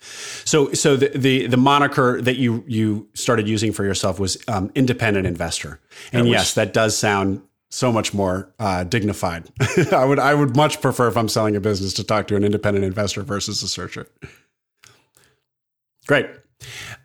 So, 0.45 0.71
so 0.73 0.95
the, 0.95 1.09
the, 1.09 1.47
the 1.47 1.57
moniker 1.57 2.21
that 2.21 2.37
you, 2.37 2.63
you 2.67 3.07
started 3.13 3.47
using 3.47 3.73
for 3.73 3.83
yourself 3.83 4.19
was 4.19 4.37
um, 4.47 4.71
independent 4.75 5.27
investor. 5.27 5.79
And 6.13 6.27
yes, 6.27 6.53
that 6.53 6.73
does 6.73 6.97
sound 6.97 7.41
so 7.69 7.91
much 7.91 8.13
more 8.13 8.53
uh, 8.59 8.83
dignified. 8.83 9.49
I 9.91 10.05
would, 10.05 10.19
I 10.19 10.33
would 10.33 10.55
much 10.55 10.79
prefer 10.79 11.07
if 11.07 11.17
I'm 11.17 11.27
selling 11.27 11.55
a 11.55 11.59
business 11.59 11.93
to 11.93 12.03
talk 12.03 12.27
to 12.27 12.35
an 12.35 12.43
independent 12.43 12.85
investor 12.85 13.23
versus 13.23 13.61
a 13.63 13.67
searcher. 13.67 14.07
Great. 16.07 16.27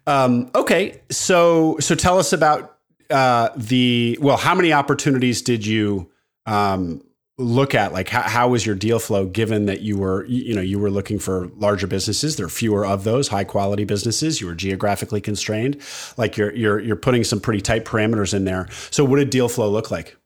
Um, 0.07 0.51
okay. 0.55 1.01
So, 1.11 1.79
so 1.81 1.95
tell 1.95 2.19
us 2.19 2.33
about 2.33 2.77
uh, 3.11 3.49
the, 3.57 4.19
well, 4.21 4.37
how 4.37 4.55
many 4.55 4.73
opportunities 4.73 5.43
did 5.43 5.67
you, 5.67 6.11
um, 6.47 7.03
look 7.39 7.73
at 7.73 7.93
like 7.93 8.09
how, 8.09 8.23
how 8.23 8.49
was 8.49 8.67
your 8.67 8.75
deal 8.75 8.99
flow 8.99 9.25
given 9.25 9.67
that 9.67 9.81
you 9.81 9.97
were 9.97 10.27
you 10.27 10.55
know 10.55 10.61
you 10.61 10.79
were 10.79 10.91
looking 10.91 11.19
for 11.19 11.47
larger 11.57 11.87
businesses? 11.87 12.37
There 12.37 12.47
are 12.47 12.51
fewer 12.51 12.85
of 12.85 13.05
those 13.05 13.29
high 13.29 13.45
quality 13.45 13.85
businesses. 13.85 14.41
You 14.41 14.49
were 14.49 14.55
geographically 14.55 15.21
constrained. 15.21 15.81
Like 16.17 16.37
you're 16.37 16.55
you're 16.55 16.81
you're 16.81 16.97
putting 16.97 17.25
some 17.25 17.41
pretty 17.41 17.61
tight 17.61 17.85
parameters 17.85 18.35
in 18.35 18.45
there. 18.45 18.69
So 18.91 19.05
what 19.05 19.19
did 19.19 19.31
deal 19.31 19.49
flow 19.49 19.71
look 19.71 19.91
like? 19.91 20.17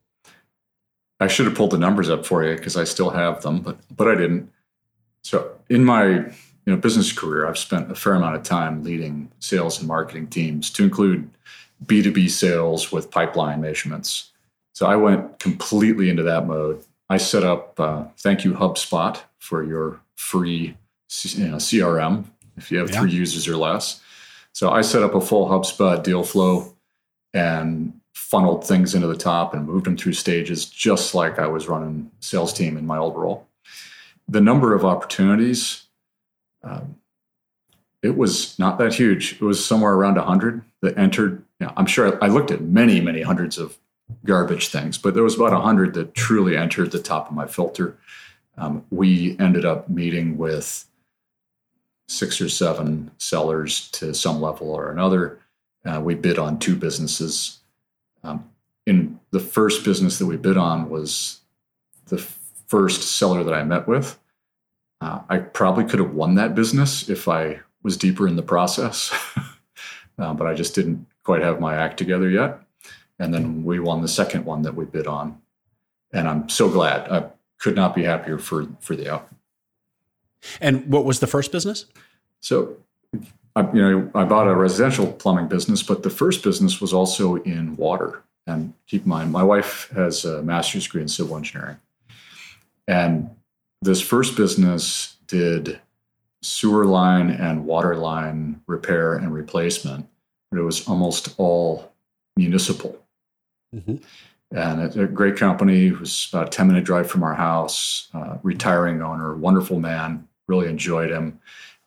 I 1.21 1.29
should 1.29 1.47
have 1.47 1.55
pulled 1.55 1.71
the 1.71 1.79
numbers 1.79 2.11
up 2.11 2.27
for 2.27 2.43
you 2.43 2.57
because 2.57 2.77
i 2.77 2.85
still 2.85 3.11
have 3.11 3.43
them 3.43 3.61
but 3.61 3.77
but 3.95 4.09
i 4.09 4.15
didn't. 4.15 4.51
So 5.23 5.53
in 5.69 5.85
my 5.85 6.07
you 6.07 6.33
know 6.67 6.77
business 6.77 7.13
career 7.13 7.47
i've 7.47 7.59
spent 7.59 7.91
a 7.91 7.95
fair 7.95 8.15
amount 8.15 8.37
of 8.37 8.43
time 8.43 8.83
leading 8.83 9.31
sales 9.39 9.79
and 9.79 9.87
marketing 9.87 10.29
teams 10.29 10.71
to 10.71 10.85
include 10.85 11.29
b2b 11.85 12.31
sales 12.31 12.91
with 12.91 13.11
pipeline 13.11 13.61
measurements. 13.61 14.31
So 14.73 14.87
i 14.87 14.97
went 14.97 15.39
completely 15.39 16.09
into 16.09 16.23
that 16.23 16.47
mode 16.47 16.83
I 17.13 17.19
set 17.19 17.45
up, 17.45 17.79
uh, 17.79 18.05
thank 18.17 18.43
you, 18.43 18.55
HubSpot, 18.55 19.21
for 19.39 19.63
your 19.63 20.01
free 20.17 20.79
you 21.25 21.49
know, 21.49 21.57
CRM 21.57 22.25
if 22.57 22.71
you 22.71 22.79
have 22.79 22.91
yeah. 22.91 23.01
three 23.01 23.11
users 23.11 23.47
or 23.47 23.59
less. 23.59 24.01
So 24.55 24.71
I 24.71 24.81
set 24.81 25.03
up 25.03 25.15
a 25.15 25.21
full 25.21 25.47
HubSpot 25.47 26.03
deal 26.03 26.23
flow 26.23 26.75
and 27.35 28.01
funneled 28.15 28.67
things 28.67 28.95
into 28.95 29.09
the 29.09 29.17
top 29.17 29.53
and 29.53 29.67
moved 29.67 29.85
them 29.85 29.99
through 29.99 30.15
stages 30.15 30.65
just 30.65 31.15
like 31.15 31.39
I 31.39 31.49
was 31.49 31.69
running 31.69 32.11
sales 32.21 32.55
team 32.55 32.79
in 32.79 32.87
my 32.87 32.97
old 32.97 33.15
role. 33.15 33.47
The 34.27 34.41
number 34.41 34.75
of 34.75 34.83
opportunities, 34.83 35.83
um, 36.65 36.97
it 38.03 38.17
was 38.17 38.59
not 38.59 38.79
that 38.79 38.95
huge. 38.95 39.35
It 39.35 39.43
was 39.43 39.63
somewhere 39.63 39.93
around 39.93 40.15
100 40.15 40.63
that 40.81 40.97
entered. 40.97 41.45
You 41.61 41.67
know, 41.67 41.75
I'm 41.77 41.85
sure 41.85 42.17
I, 42.23 42.27
I 42.27 42.29
looked 42.31 42.51
at 42.51 42.63
many, 42.63 43.03
many 43.03 43.21
hundreds 43.21 43.59
of 43.59 43.77
garbage 44.25 44.69
things, 44.69 44.99
but 44.99 45.15
there 45.15 45.23
was 45.23 45.37
about 45.37 45.53
100 45.53 45.95
that 45.95 46.15
truly 46.15 46.57
entered 46.57 46.93
the 46.93 46.99
top 46.99 47.29
of 47.29 47.35
my 47.35 47.47
filter. 47.47 47.99
Um, 48.57 48.85
we 48.91 49.37
ended 49.39 49.65
up 49.65 49.89
meeting 49.89 50.37
with 50.37 50.85
six 52.09 52.41
or 52.41 52.49
seven 52.49 53.11
sellers 53.19 53.91
to 53.93 54.15
some 54.15 54.41
level 54.41 54.71
or 54.71 54.91
another. 54.91 55.39
Uh, 55.85 56.01
we 56.01 56.15
bid 56.15 56.39
on 56.39 56.59
two 56.59 56.77
businesses. 56.77 57.61
Um, 58.23 58.49
in 58.87 59.19
the 59.31 59.41
first 59.41 59.85
business 59.85 60.19
that 60.19 60.27
we 60.27 60.37
bid 60.37 60.57
on 60.57 60.91
was 60.91 61.41
the 62.07 62.19
first 62.67 63.03
seller 63.03 63.43
that 63.45 63.55
I 63.55 63.65
met 63.65 63.89
with. 63.89 64.19
Uh, 65.01 65.21
I 65.29 65.39
probably 65.39 65.85
could 65.85 65.99
have 65.99 66.15
won 66.15 66.37
that 66.37 66.55
business 66.55 67.09
if 67.09 67.29
I 67.29 67.61
was 67.83 67.97
deeper 67.97 68.29
in 68.29 68.37
the 68.37 68.43
process, 68.43 69.13
uh, 70.19 70.33
but 70.35 70.47
I 70.47 70.55
just 70.55 70.75
didn't 70.75 71.07
quite 71.25 71.43
have 71.43 71.61
my 71.61 71.75
act 71.75 71.99
together 71.99 72.31
yet. 72.31 72.61
And 73.23 73.33
then 73.33 73.63
we 73.63 73.79
won 73.79 74.03
the 74.03 74.09
second 74.09 74.45
one 74.45 74.63
that 74.63 74.75
we 74.75 74.85
bid 74.85 75.07
on. 75.07 75.41
And 76.13 76.29
I'm 76.29 76.49
so 76.49 76.69
glad. 76.69 77.09
I 77.09 77.27
could 77.59 77.77
not 77.77 77.95
be 77.95 78.03
happier 78.03 78.37
for, 78.37 78.67
for 78.81 78.97
the 78.97 79.13
outcome. 79.13 79.39
And 80.61 80.91
what 80.91 81.05
was 81.05 81.21
the 81.21 81.29
first 81.29 81.53
business? 81.53 81.87
So, 82.41 82.77
I, 83.55 83.61
you 83.73 83.91
know, 83.91 84.11
I 84.13 84.25
bought 84.25 84.49
a 84.49 84.55
residential 84.57 85.07
plumbing 85.13 85.47
business, 85.47 85.85
but 85.85 86.03
the 86.03 86.11
first 86.11 86.43
business 86.43 86.81
was 86.81 86.93
also 86.93 87.37
in 87.37 87.77
water. 87.77 88.25
And 88.49 88.75
keep 88.89 89.05
in 89.05 89.09
mind, 89.09 89.31
my 89.31 89.45
wife 89.45 89.89
has 89.95 90.25
a 90.25 90.43
master's 90.43 90.85
degree 90.85 91.03
in 91.03 91.09
civil 91.09 91.37
engineering. 91.37 91.77
And 92.89 93.31
this 93.83 94.01
first 94.01 94.37
business 94.37 95.17
did 95.29 95.79
sewer 96.43 96.87
line 96.87 97.31
and 97.31 97.67
water 97.67 97.95
line 97.95 98.61
repair 98.67 99.15
and 99.15 99.33
replacement, 99.33 100.09
but 100.51 100.59
it 100.59 100.65
was 100.65 100.89
almost 100.89 101.37
all 101.39 101.93
municipal. 102.37 102.99
Mm-hmm. 103.75 103.97
And 104.55 104.83
it's 104.83 104.97
a 104.97 105.07
great 105.07 105.37
company. 105.37 105.87
It 105.87 105.99
was 105.99 106.29
about 106.31 106.49
a 106.49 106.51
10 106.51 106.67
minute 106.67 106.85
drive 106.85 107.11
from 107.11 107.23
our 107.23 107.35
house, 107.35 108.09
uh, 108.13 108.37
retiring 108.43 109.01
owner, 109.01 109.35
wonderful 109.35 109.81
man, 109.81 110.29
really 110.47 110.69
enjoyed 110.69 111.11
him. 111.11 111.41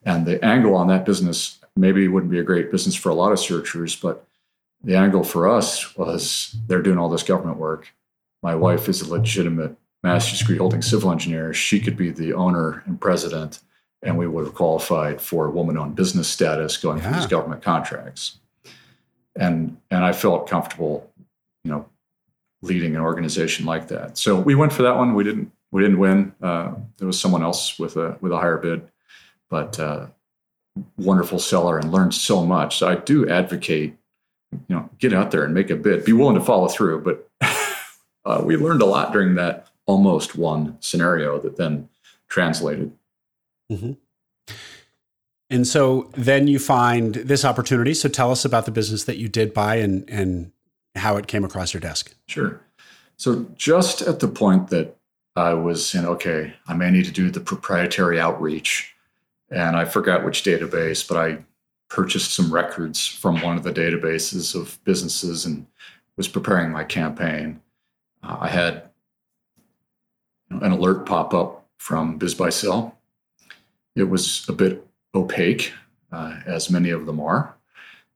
And 0.04 0.26
the 0.26 0.44
angle 0.44 0.76
on 0.76 0.88
that 0.88 1.06
business 1.06 1.60
maybe 1.76 2.08
wouldn't 2.08 2.32
be 2.32 2.40
a 2.40 2.44
great 2.44 2.72
business 2.72 2.96
for 2.96 3.10
a 3.10 3.16
lot 3.16 3.32
of 3.32 3.40
searchers, 3.40 3.96
but 3.96 4.26
the 4.84 4.96
angle 4.96 5.24
for 5.24 5.48
us 5.48 5.96
was 5.96 6.56
they're 6.68 6.82
doing 6.82 6.98
all 6.98 7.10
this 7.10 7.24
government 7.24 7.58
work. 7.58 7.94
My 8.42 8.56
wife 8.56 8.88
is 8.88 9.02
a 9.02 9.12
legitimate 9.12 9.76
master's 10.04 10.40
degree 10.40 10.58
holding 10.58 10.84
civil 10.84 11.12
engineer. 11.12 11.54
She 11.54 11.80
could 11.80 11.98
be 11.98 12.12
the 12.12 12.34
owner 12.34 12.84
and 12.86 13.02
president, 13.02 13.60
and 14.04 14.18
we 14.18 14.28
would 14.28 14.46
have 14.46 14.54
qualified 14.54 15.20
for 15.20 15.50
woman 15.50 15.78
owned 15.78 15.96
business 15.96 16.28
status 16.28 16.78
going 16.78 17.00
yeah. 17.00 17.06
through 17.06 17.20
these 17.20 17.28
government 17.28 17.64
contracts. 17.64 18.38
And 19.36 19.78
and 19.90 20.06
I 20.06 20.14
felt 20.14 20.48
comfortable, 20.48 21.10
you 21.66 21.72
know, 21.72 21.90
leading 22.62 22.96
an 22.96 23.02
organization 23.02 23.66
like 23.66 23.90
that. 23.90 24.18
So 24.18 24.40
we 24.40 24.56
went 24.56 24.72
for 24.72 24.84
that 24.84 24.96
one. 24.96 25.16
We 25.16 25.24
didn't 25.24 25.52
we 25.72 25.82
didn't 25.82 26.00
win. 26.00 26.34
Uh, 26.42 26.76
there 26.98 27.08
was 27.08 27.20
someone 27.20 27.44
else 27.44 27.78
with 27.78 27.98
a 27.98 28.18
with 28.22 28.32
a 28.32 28.38
higher 28.38 28.58
bid, 28.58 28.88
but 29.50 29.78
uh, 29.80 30.08
wonderful 30.98 31.40
seller 31.40 31.78
and 31.78 31.92
learned 31.92 32.14
so 32.14 32.46
much. 32.46 32.78
So 32.78 32.88
I 32.88 32.96
do 32.96 33.28
advocate, 33.28 33.98
you 34.52 34.76
know, 34.76 34.90
get 35.00 35.12
out 35.12 35.32
there 35.32 35.44
and 35.44 35.54
make 35.54 35.72
a 35.72 35.76
bid. 35.76 36.06
Be 36.06 36.14
willing 36.14 36.36
to 36.36 36.42
follow 36.42 36.68
through. 36.68 37.02
But 37.02 37.30
uh, 38.26 38.42
we 38.46 38.56
learned 38.56 38.84
a 38.84 38.86
lot 38.86 39.12
during 39.12 39.36
that 39.36 39.68
almost 39.88 40.36
one 40.36 40.78
scenario 40.82 41.40
that 41.40 41.58
then 41.58 41.90
translated. 42.30 42.92
Mm-hmm. 43.72 43.94
And 45.50 45.68
so 45.68 46.10
then 46.14 46.48
you 46.48 46.58
find 46.58 47.16
this 47.16 47.46
opportunity. 47.46 47.94
So 47.94 48.10
tell 48.10 48.32
us 48.32 48.46
about 48.46 48.66
the 48.66 48.72
business 48.72 49.04
that 49.06 49.18
you 49.18 49.28
did 49.28 49.54
buy 49.54 49.76
and 49.76 50.08
and 50.10 50.52
how 50.96 51.18
it 51.18 51.28
came 51.28 51.44
across 51.44 51.74
your 51.74 51.82
desk. 51.82 52.16
Sure. 52.28 52.62
So 53.18 53.46
just 53.56 54.02
at 54.02 54.20
the 54.20 54.28
point 54.28 54.70
that 54.70 54.96
I 55.36 55.54
was 55.54 55.86
saying, 55.88 56.06
okay, 56.06 56.54
I 56.68 56.74
may 56.74 56.92
need 56.92 57.06
to 57.06 57.12
do 57.12 57.30
the 57.30 57.40
proprietary 57.40 58.20
outreach 58.20 58.96
and 59.50 59.76
I 59.76 59.86
forgot 59.86 60.26
which 60.26 60.44
database, 60.44 61.08
but 61.08 61.18
I 61.18 61.38
purchased 61.90 62.34
some 62.34 62.54
records 62.54 63.06
from 63.06 63.42
one 63.42 63.58
of 63.58 63.64
the 63.64 63.72
databases 63.72 64.56
of 64.60 64.84
businesses 64.84 65.46
and 65.46 65.66
was 66.18 66.28
preparing 66.28 66.72
my 66.72 66.84
campaign. 66.84 67.62
Uh, 68.24 68.38
I 68.42 68.50
had 68.50 68.90
an 70.50 70.72
alert 70.72 71.06
pop 71.06 71.34
up 71.34 71.68
from 71.78 72.18
BizBuySell. 72.18 72.94
It 73.96 74.06
was 74.06 74.46
a 74.50 74.54
bit 74.54 74.86
opaque, 75.14 75.72
uh, 76.12 76.40
as 76.46 76.70
many 76.70 76.90
of 76.90 77.06
them 77.06 77.20
are, 77.20 77.56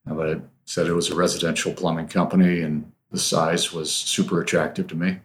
but 0.06 0.28
it 0.28 0.42
said 0.70 0.86
it 0.86 0.94
was 0.94 1.10
a 1.10 1.14
residential 1.14 1.72
plumbing 1.72 2.08
company 2.08 2.60
and 2.60 2.90
the 3.10 3.18
size 3.18 3.72
was 3.72 3.92
super 3.92 4.40
attractive 4.40 4.86
to 4.86 4.94
me. 4.94 5.18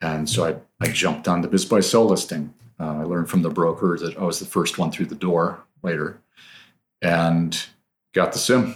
And 0.00 0.28
so 0.30 0.46
I, 0.46 0.56
I 0.80 0.92
jumped 0.92 1.26
on 1.28 1.42
the 1.42 1.48
BizBuySell 1.48 2.08
listing 2.08 2.54
uh, 2.80 3.00
I 3.00 3.02
learned 3.04 3.28
from 3.28 3.42
the 3.42 3.50
broker 3.50 3.98
that 3.98 4.16
I 4.16 4.24
was 4.24 4.38
the 4.40 4.46
first 4.46 4.78
one 4.78 4.90
through 4.90 5.06
the 5.06 5.14
door 5.14 5.62
later 5.82 6.18
and 7.02 7.62
got 8.14 8.32
the 8.32 8.38
CIM. 8.38 8.74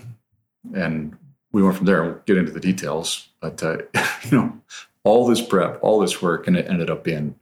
And 0.75 1.17
we 1.53 1.63
went 1.63 1.77
from 1.77 1.87
there. 1.87 2.03
We'll 2.03 2.21
get 2.27 2.37
into 2.37 2.53
the 2.53 2.61
details. 2.61 3.29
But, 3.41 3.63
uh, 3.63 3.79
you 4.25 4.39
know, 4.39 4.61
all 5.05 5.27
this 5.27 5.41
prep, 5.41 5.79
all 5.83 6.01
this 6.01 6.21
work, 6.21 6.47
and 6.47 6.57
it 6.57 6.69
ended 6.69 6.91
up 6.91 7.03
being 7.03 7.35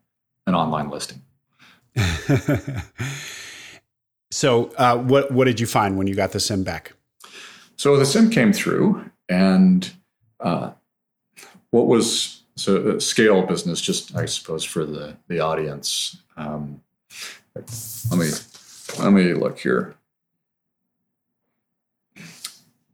an 0.46 0.54
online 0.54 0.88
listing. 0.88 1.22
so, 4.30 4.70
uh, 4.76 4.96
what, 4.98 5.32
what 5.32 5.46
did 5.46 5.58
you 5.58 5.66
find 5.66 5.98
when 5.98 6.06
you 6.06 6.14
got 6.14 6.30
the 6.30 6.38
CIM 6.38 6.64
back? 6.64 6.92
So, 7.76 7.96
the 7.96 8.04
CIM 8.04 8.32
came 8.32 8.52
through, 8.52 9.11
and 9.28 9.92
uh, 10.40 10.72
what 11.70 11.87
was 11.87 12.42
so 12.54 12.98
scale 12.98 13.40
business 13.46 13.80
just 13.80 14.14
i 14.14 14.26
suppose 14.26 14.62
for 14.62 14.85
the 14.85 15.16
the 15.26 15.40
audience 15.40 16.18
um, 16.37 16.82
let 17.54 18.18
me 18.18 18.30
let 18.98 19.12
me 19.12 19.35
look 19.35 19.58
here. 19.58 19.94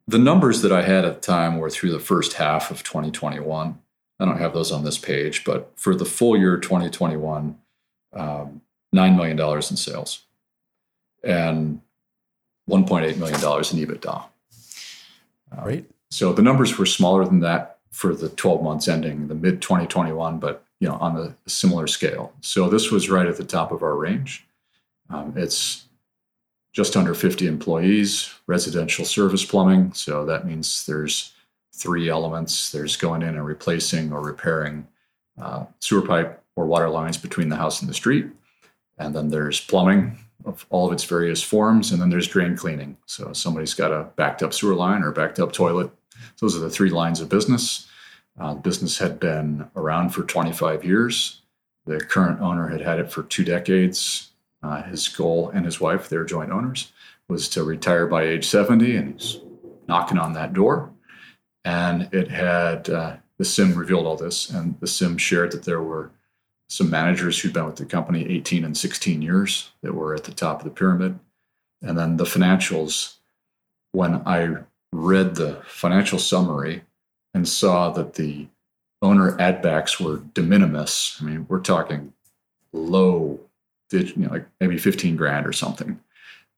The 0.07 0.19
numbers 0.19 0.63
that 0.63 0.73
I 0.73 0.83
had 0.83 1.05
at 1.05 1.21
the 1.21 1.21
time 1.21 1.59
were 1.59 1.71
through 1.71 1.93
the 1.93 2.01
first 2.01 2.35
half 2.35 2.71
of 2.71 2.83
2021. 2.83 3.79
I 4.21 4.25
don't 4.25 4.39
have 4.39 4.55
those 4.55 4.73
on 4.73 4.85
this 4.85 4.99
page, 4.99 5.45
but 5.45 5.71
for 5.77 5.95
the 5.95 6.05
full 6.05 6.37
year 6.37 6.57
2021, 6.57 7.59
um, 8.15 8.63
$9 8.95 9.17
million 9.17 9.39
in 9.39 9.63
sales 9.63 10.25
and 11.23 11.81
$1.8 12.69 13.17
million 13.19 13.37
in 13.37 13.99
EBITDA. 13.99 14.25
Right. 15.57 15.81
Um, 15.81 15.87
so 16.11 16.33
the 16.33 16.43
numbers 16.43 16.79
were 16.79 16.87
smaller 16.87 17.25
than 17.25 17.41
that 17.41 17.79
for 17.91 18.15
the 18.15 18.29
12 18.29 18.63
months 18.63 18.89
ending 18.89 19.29
the 19.29 19.35
mid 19.35 19.61
2021, 19.61 20.39
but 20.39 20.65
you 20.81 20.89
know, 20.89 20.95
on 20.95 21.17
a 21.17 21.51
similar 21.51 21.87
scale. 21.87 22.33
So 22.41 22.69
this 22.69 22.91
was 22.91 23.11
right 23.11 23.27
at 23.27 23.37
the 23.37 23.45
top 23.45 23.73
of 23.73 23.83
our 23.83 23.97
range. 23.97 24.47
Um, 25.11 25.33
it's 25.37 25.87
just 26.73 26.97
under 26.97 27.15
50 27.15 27.47
employees, 27.47 28.33
residential 28.47 29.05
service 29.05 29.45
plumbing. 29.45 29.93
So 29.95 30.25
that 30.27 30.47
means 30.47 30.87
there's 30.87 31.33
three 31.75 32.09
elements. 32.09 32.71
There's 32.71 32.97
going 32.97 33.23
in 33.23 33.31
and 33.31 33.45
replacing 33.45 34.13
or 34.13 34.21
repairing 34.21 34.87
uh, 35.41 35.65
sewer 35.81 36.03
pipe 36.03 36.43
or 36.57 36.67
water 36.67 36.89
lines 36.89 37.17
between 37.17 37.49
the 37.49 37.57
house 37.57 37.81
and 37.81 37.91
the 37.91 37.95
street. 37.95 38.27
And 38.99 39.15
then 39.15 39.29
there's 39.29 39.61
plumbing 39.61 40.19
of 40.45 40.67
all 40.71 40.87
of 40.87 40.93
its 40.93 41.05
various 41.05 41.43
forms. 41.43 41.93
And 41.93 42.01
then 42.01 42.11
there's 42.11 42.29
drain 42.29 42.57
cleaning. 42.57 42.97
So 43.07 43.33
somebody's 43.33 43.75
got 43.75 43.93
a 43.93 44.05
backed 44.17 44.43
up 44.43 44.55
sewer 44.55 44.75
line 44.75 45.03
or 45.03 45.13
backed 45.13 45.39
up 45.39 45.53
toilet. 45.53 45.91
Those 46.41 46.57
are 46.57 46.61
the 46.61 46.71
three 46.71 46.91
lines 46.91 47.21
of 47.21 47.29
business. 47.29 47.89
Uh, 48.39 48.55
business 48.55 48.99
had 48.99 49.19
been 49.19 49.69
around 49.75 50.11
for 50.11 50.23
25 50.23 50.85
years. 50.85 51.43
The 51.87 52.01
current 52.01 52.41
owner 52.41 52.69
had 52.69 52.81
had 52.81 53.01
it 53.01 53.11
for 53.11 53.23
two 53.25 53.45
decades. 53.45 54.31
Uh, 54.63 54.83
his 54.83 55.09
goal 55.09 55.51
and 55.51 55.65
his 55.65 55.81
wife, 55.81 56.09
they're 56.09 56.25
joint 56.25 56.51
owners, 56.51 56.93
was 57.29 57.49
to 57.51 57.65
retire 57.65 58.07
by 58.07 58.25
age 58.25 58.47
70, 58.47 58.97
and 58.97 59.13
he's 59.13 59.39
knocking 59.87 60.19
on 60.19 60.35
that 60.35 60.53
door. 60.53 60.91
And 61.65 62.09
it 62.13 62.29
had 62.29 62.91
uh, 62.91 63.17
the 63.39 63.45
CIM 63.45 63.77
revealed 63.77 64.07
all 64.07 64.17
this, 64.17 64.51
and 64.51 64.79
the 64.81 64.87
CIM 64.87 65.19
shared 65.19 65.53
that 65.53 65.65
there 65.65 65.83
were 65.83 66.11
some 66.69 66.91
managers 66.91 67.39
who'd 67.41 67.53
been 67.53 67.67
with 67.67 67.77
the 67.77 67.87
company 67.87 68.27
18 68.29 68.65
and 68.65 68.77
16 68.77 69.23
years 69.23 69.71
that 69.83 69.95
were 69.95 70.15
at 70.15 70.25
the 70.25 70.33
top 70.33 70.61
of 70.61 70.65
the 70.65 70.71
pyramid. 70.71 71.19
And 71.83 71.99
then 71.99 72.17
the 72.17 72.25
financials, 72.25 73.17
when 73.93 74.23
I 74.27 74.57
read 74.93 75.35
the 75.35 75.63
financial 75.67 76.19
summary, 76.19 76.83
and 77.35 77.49
saw 77.49 77.91
that 77.91 78.15
the 78.15 78.47
owner 79.03 79.37
addbacks 79.37 80.03
were 80.03 80.19
de 80.35 80.43
minimis. 80.43 81.17
I 81.21 81.25
mean, 81.25 81.47
we're 81.49 81.61
talking 81.61 82.13
low, 82.73 83.39
you 83.93 84.13
know, 84.17 84.31
like 84.31 84.47
maybe 84.61 84.79
15 84.79 85.17
grand 85.17 85.47
or 85.47 85.53
something. 85.53 86.01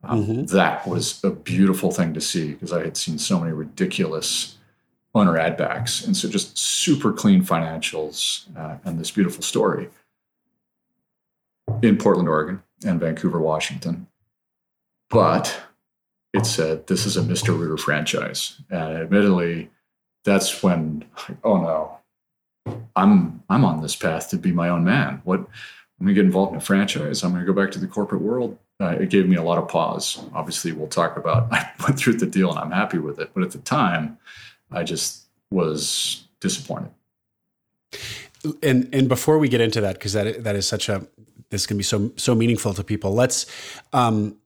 Um, 0.03 0.27
mm-hmm. 0.27 0.45
That 0.57 0.87
was 0.87 1.23
a 1.23 1.31
beautiful 1.31 1.91
thing 1.91 2.15
to 2.15 2.21
see 2.21 2.53
because 2.53 2.73
I 2.73 2.83
had 2.83 2.97
seen 2.97 3.19
so 3.19 3.39
many 3.39 3.53
ridiculous 3.53 4.57
owner 5.15 5.35
addbacks. 5.35 6.05
And 6.05 6.17
so 6.17 6.29
just 6.29 6.57
super 6.57 7.13
clean 7.13 7.43
financials 7.43 8.47
uh, 8.57 8.77
and 8.85 8.99
this 8.99 9.11
beautiful 9.11 9.43
story 9.43 9.91
in 11.83 11.99
Portland, 11.99 12.29
Oregon 12.29 12.63
and 12.85 13.01
Vancouver, 13.01 13.41
Washington. 13.41 14.07
But 15.09 15.61
it 16.33 16.47
said 16.47 16.87
this 16.87 17.07
is 17.07 17.17
a 17.17 17.23
Mr. 17.23 17.59
Rooter 17.59 17.77
franchise. 17.77 18.61
And 18.71 18.97
admittedly, 18.97 19.71
that's 20.25 20.63
when 20.63 21.05
oh 21.45 21.57
no 21.57 21.99
i'm 22.97 23.43
i'm 23.49 23.65
on 23.65 23.81
this 23.81 23.97
path 23.97 24.29
to 24.29 24.37
be 24.37 24.53
my 24.53 24.69
own 24.69 24.85
man 24.85 25.21
what 25.25 25.41
i'm 25.41 26.07
going 26.07 26.09
to 26.09 26.15
get 26.15 26.25
involved 26.25 26.53
in 26.53 26.59
a 26.59 26.61
franchise 26.61 27.23
i'm 27.23 27.33
going 27.33 27.45
to 27.45 27.51
go 27.51 27.59
back 27.59 27.71
to 27.71 27.79
the 27.79 27.87
corporate 27.87 28.23
world 28.23 28.59
uh, 28.81 28.97
it 29.01 29.11
gave 29.11 29.29
me 29.29 29.37
a 29.37 29.43
lot 29.43 29.59
of 29.59 29.69
pause 29.69 30.23
obviously 30.35 30.73
we'll 30.73 30.89
talk 30.89 31.17
about 31.17 31.49
i 31.53 31.71
went 31.83 31.99
through 31.99 32.15
the 32.15 32.27
deal 32.27 32.51
and 32.51 32.59
i'm 32.59 32.71
happy 32.71 32.99
with 32.99 33.19
it 33.19 33.31
but 33.35 33.43
at 33.43 33.51
the 33.51 33.59
time 33.59 34.19
i 34.71 34.83
just 34.83 35.25
was 35.51 36.25
disappointed 36.41 36.91
and 38.63 38.89
and 38.93 39.09
before 39.09 39.39
we 39.39 39.49
get 39.49 39.61
into 39.61 39.81
that 39.81 39.95
because 39.95 40.13
that 40.13 40.45
that 40.45 40.57
is 40.57 40.67
such 40.67 40.89
a 40.89 41.07
this 41.51 41.67
can 41.67 41.77
be 41.77 41.83
so 41.83 42.13
so 42.17 42.35
meaningful 42.35 42.75
to 42.75 42.83
people 42.83 43.13
let's 43.13 43.47
um 43.93 44.37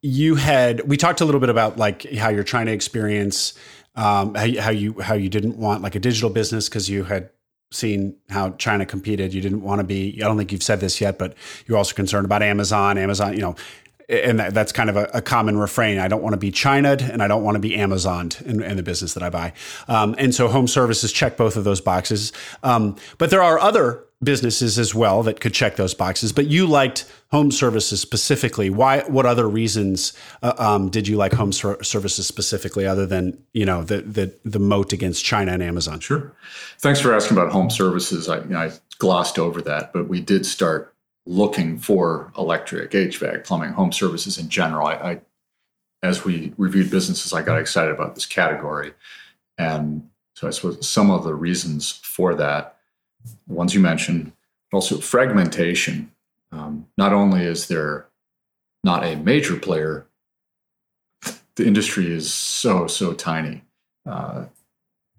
you 0.00 0.36
had 0.36 0.86
we 0.88 0.96
talked 0.96 1.20
a 1.20 1.24
little 1.24 1.40
bit 1.40 1.50
about 1.50 1.76
like 1.76 2.10
how 2.14 2.28
you're 2.28 2.44
trying 2.44 2.66
to 2.66 2.72
experience 2.72 3.54
um, 3.96 4.34
how, 4.34 4.60
how 4.60 4.70
you 4.70 5.00
how 5.00 5.14
you 5.14 5.28
didn't 5.28 5.56
want 5.56 5.82
like 5.82 5.96
a 5.96 5.98
digital 5.98 6.30
business 6.30 6.68
because 6.68 6.88
you 6.88 7.04
had 7.04 7.30
seen 7.72 8.16
how 8.30 8.50
China 8.52 8.86
competed. 8.86 9.34
You 9.34 9.40
didn't 9.40 9.62
want 9.62 9.80
to 9.80 9.84
be. 9.84 10.20
I 10.22 10.26
don't 10.26 10.38
think 10.38 10.52
you've 10.52 10.62
said 10.62 10.80
this 10.80 11.00
yet, 11.00 11.18
but 11.18 11.34
you're 11.66 11.76
also 11.76 11.94
concerned 11.94 12.24
about 12.24 12.42
Amazon. 12.42 12.96
Amazon, 12.96 13.34
you 13.34 13.40
know, 13.40 13.56
and 14.08 14.38
that, 14.38 14.54
that's 14.54 14.72
kind 14.72 14.88
of 14.88 14.96
a, 14.96 15.10
a, 15.14 15.20
common 15.20 15.58
refrain. 15.58 15.98
I 15.98 16.08
don't 16.08 16.22
want 16.22 16.32
to 16.32 16.38
be 16.38 16.50
China'd 16.50 17.02
and 17.02 17.22
I 17.22 17.28
don't 17.28 17.42
want 17.42 17.56
to 17.56 17.60
be 17.60 17.76
Amazoned 17.76 18.40
in, 18.46 18.62
in 18.62 18.76
the 18.76 18.82
business 18.82 19.12
that 19.14 19.22
I 19.22 19.28
buy. 19.28 19.52
Um, 19.86 20.14
and 20.16 20.34
so 20.34 20.48
home 20.48 20.66
services 20.66 21.12
check 21.12 21.36
both 21.36 21.56
of 21.56 21.64
those 21.64 21.82
boxes. 21.82 22.32
Um, 22.62 22.96
but 23.18 23.28
there 23.28 23.42
are 23.42 23.58
other 23.58 24.04
businesses 24.22 24.78
as 24.78 24.94
well 24.94 25.22
that 25.22 25.40
could 25.40 25.54
check 25.54 25.76
those 25.76 25.94
boxes. 25.94 26.32
But 26.32 26.46
you 26.46 26.66
liked 26.66 27.10
home 27.30 27.50
services 27.50 28.00
specifically. 28.00 28.70
Why? 28.70 29.00
What 29.02 29.26
other 29.26 29.48
reasons 29.48 30.12
uh, 30.42 30.54
um, 30.58 30.90
did 30.90 31.06
you 31.06 31.16
like 31.16 31.32
home 31.32 31.52
ser- 31.52 31.82
services 31.82 32.26
specifically, 32.26 32.86
other 32.86 33.06
than 33.06 33.42
you 33.52 33.64
know 33.64 33.82
the 33.82 34.02
the 34.02 34.34
the 34.44 34.58
moat 34.58 34.92
against 34.92 35.24
China 35.24 35.52
and 35.52 35.62
Amazon? 35.62 36.00
Sure. 36.00 36.32
Thanks 36.78 37.00
for 37.00 37.14
asking 37.14 37.36
about 37.36 37.52
home 37.52 37.70
services. 37.70 38.28
I, 38.28 38.38
you 38.38 38.50
know, 38.50 38.58
I 38.58 38.72
glossed 38.98 39.38
over 39.38 39.62
that, 39.62 39.92
but 39.92 40.08
we 40.08 40.20
did 40.20 40.44
start 40.46 40.94
looking 41.26 41.78
for 41.78 42.32
electric, 42.38 42.90
HVAC, 42.92 43.44
plumbing, 43.44 43.72
home 43.72 43.92
services 43.92 44.38
in 44.38 44.48
general. 44.48 44.86
I, 44.86 44.94
I 44.94 45.20
as 46.02 46.24
we 46.24 46.54
reviewed 46.56 46.90
businesses, 46.90 47.32
I 47.32 47.42
got 47.42 47.58
excited 47.58 47.92
about 47.92 48.14
this 48.14 48.26
category. 48.26 48.92
And 49.56 50.08
so 50.34 50.46
I 50.46 50.50
suppose 50.50 50.88
some 50.88 51.10
of 51.10 51.24
the 51.24 51.34
reasons 51.34 51.90
for 51.90 52.34
that, 52.36 52.77
ones 53.46 53.74
you 53.74 53.80
mentioned, 53.80 54.32
also 54.72 54.98
fragmentation. 54.98 56.12
Um, 56.52 56.86
not 56.96 57.12
only 57.12 57.44
is 57.44 57.68
there 57.68 58.06
not 58.84 59.04
a 59.04 59.16
major 59.16 59.56
player, 59.56 60.06
the 61.56 61.66
industry 61.66 62.12
is 62.12 62.32
so, 62.32 62.86
so 62.86 63.12
tiny. 63.12 63.62
Uh, 64.06 64.46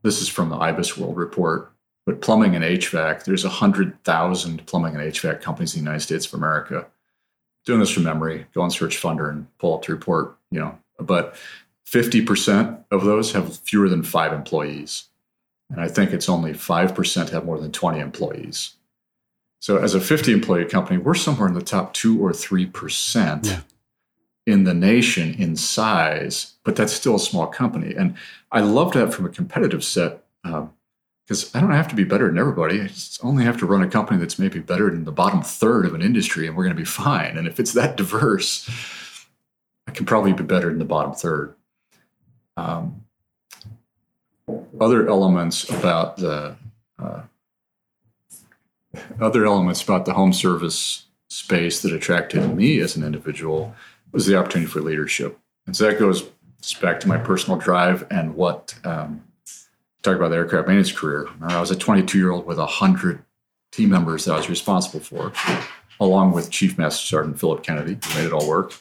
this 0.02 0.22
is 0.22 0.30
from 0.30 0.50
the 0.50 0.56
IBISWorld 0.56 1.16
Report. 1.16 1.72
But 2.06 2.22
plumbing 2.22 2.56
and 2.56 2.64
HVAC, 2.66 3.26
there's 3.26 3.44
100,000 3.44 4.66
plumbing 4.66 4.96
and 4.96 5.14
HVAC 5.14 5.42
companies 5.42 5.76
in 5.76 5.82
the 5.82 5.84
United 5.84 6.04
States 6.04 6.26
of 6.26 6.34
America. 6.34 6.88
Doing 7.66 7.82
this 7.82 7.92
from 7.92 8.04
memory, 8.04 8.48
go 8.54 8.62
on 8.62 8.72
Searchfunder 8.72 9.30
and 9.30 9.46
pull 9.60 9.76
up 9.76 9.86
the 9.86 9.94
report, 9.94 10.36
you 10.50 10.60
know. 10.60 10.80
But 11.00 11.36
50% 11.86 12.84
of 12.90 13.04
those 13.04 13.34
have 13.34 13.60
fewer 13.60 13.90
than 13.90 14.02
five 14.02 14.34
employees. 14.34 15.06
And 15.70 15.80
I 15.80 15.88
think 15.88 16.12
it's 16.12 16.30
only 16.30 16.54
5% 16.54 17.30
have 17.30 17.46
more 17.46 17.60
than 17.60 17.72
20 17.72 18.00
employees. 18.00 18.76
So 19.60 19.78
as 19.78 19.94
a 19.94 20.02
50 20.02 20.32
employee 20.32 20.66
company, 20.66 20.98
we're 20.98 21.16
somewhere 21.16 21.48
in 21.48 21.54
the 21.54 21.62
top 21.62 21.94
two 21.94 22.24
or 22.24 22.32
3% 22.32 23.46
yeah. 23.46 23.62
in 24.48 24.64
the 24.64 24.74
nation 24.74 25.36
in 25.36 25.56
size, 25.56 26.54
but 26.64 26.76
that's 26.76 26.94
still 26.94 27.16
a 27.16 27.20
small 27.20 27.48
company. 27.48 27.94
And 27.94 28.16
I 28.52 28.62
love 28.62 28.94
that 28.94 29.14
from 29.14 29.26
a 29.26 29.30
competitive 29.30 29.84
set 29.84 30.24
because 30.44 30.64
um, 31.44 31.52
I 31.54 31.60
don't 31.60 31.72
have 31.72 31.90
to 31.90 31.96
be 31.96 32.06
better 32.06 32.28
than 32.28 32.38
everybody. 32.38 32.82
I 32.82 32.88
just 32.88 33.24
only 33.24 33.44
have 33.44 33.58
to 33.58 33.66
run 33.66 33.84
a 33.84 33.90
company 33.90 34.18
that's 34.18 34.40
maybe 34.40 34.60
better 34.60 34.90
than 34.90 35.04
the 35.04 35.12
bottom 35.12 35.42
third 35.42 35.86
of 35.86 35.94
an 35.94 36.02
industry, 36.02 36.48
and 36.48 36.56
we're 36.56 36.64
going 36.64 36.76
to 36.76 36.82
be 36.82 36.86
fine. 36.86 37.38
And 37.38 37.46
if 37.46 37.60
it's 37.60 37.74
that 37.74 37.98
diverse, 37.98 38.68
I 39.88 39.92
can 39.92 40.06
probably 40.06 40.32
be 40.32 40.44
better 40.44 40.70
than 40.70 40.80
the 40.80 40.86
bottom 40.86 41.14
third. 41.14 41.54
Um, 42.56 43.04
other 44.80 45.08
elements 45.08 45.70
about 45.70 46.18
the 46.18 46.56
uh, 46.98 47.22
other 49.20 49.46
elements 49.46 49.82
about 49.82 50.06
the 50.06 50.14
home 50.14 50.34
service 50.34 51.06
space 51.30 51.82
that 51.82 51.94
attracted 51.94 52.56
me 52.56 52.80
as 52.80 52.96
an 52.96 53.04
individual 53.04 53.74
was 54.12 54.26
the 54.26 54.36
opportunity 54.36 54.70
for 54.70 54.82
leadership. 54.82 55.38
And 55.68 55.76
so 55.76 55.86
that 55.86 56.00
goes 56.00 56.24
back 56.82 57.00
to 57.02 57.08
my 57.08 57.18
personal 57.18 57.60
drive 57.60 58.06
and 58.10 58.36
what 58.36 58.74
um, 58.84 59.24
talk 60.02 60.16
about 60.16 60.30
the 60.30 60.38
aircraft 60.38 60.68
maintenance 60.68 60.92
career. 60.92 61.28
I 61.42 61.60
was 61.60 61.72
a 61.72 61.76
22 61.76 62.18
year 62.18 62.32
old 62.32 62.46
with 62.46 62.58
100 62.58 63.24
team 63.72 63.90
members 63.90 64.26
that 64.26 64.34
I 64.34 64.38
was 64.38 64.50
responsible 64.50 65.00
for, 65.00 65.32
along 66.00 66.32
with 66.32 66.50
Chief 66.50 66.78
Master 66.78 67.06
Sergeant 67.06 67.40
Philip 67.40 67.64
Kennedy, 67.64 67.98
who 68.04 68.20
made 68.20 68.26
it 68.26 68.34
all 68.34 68.48
work, 68.48 68.74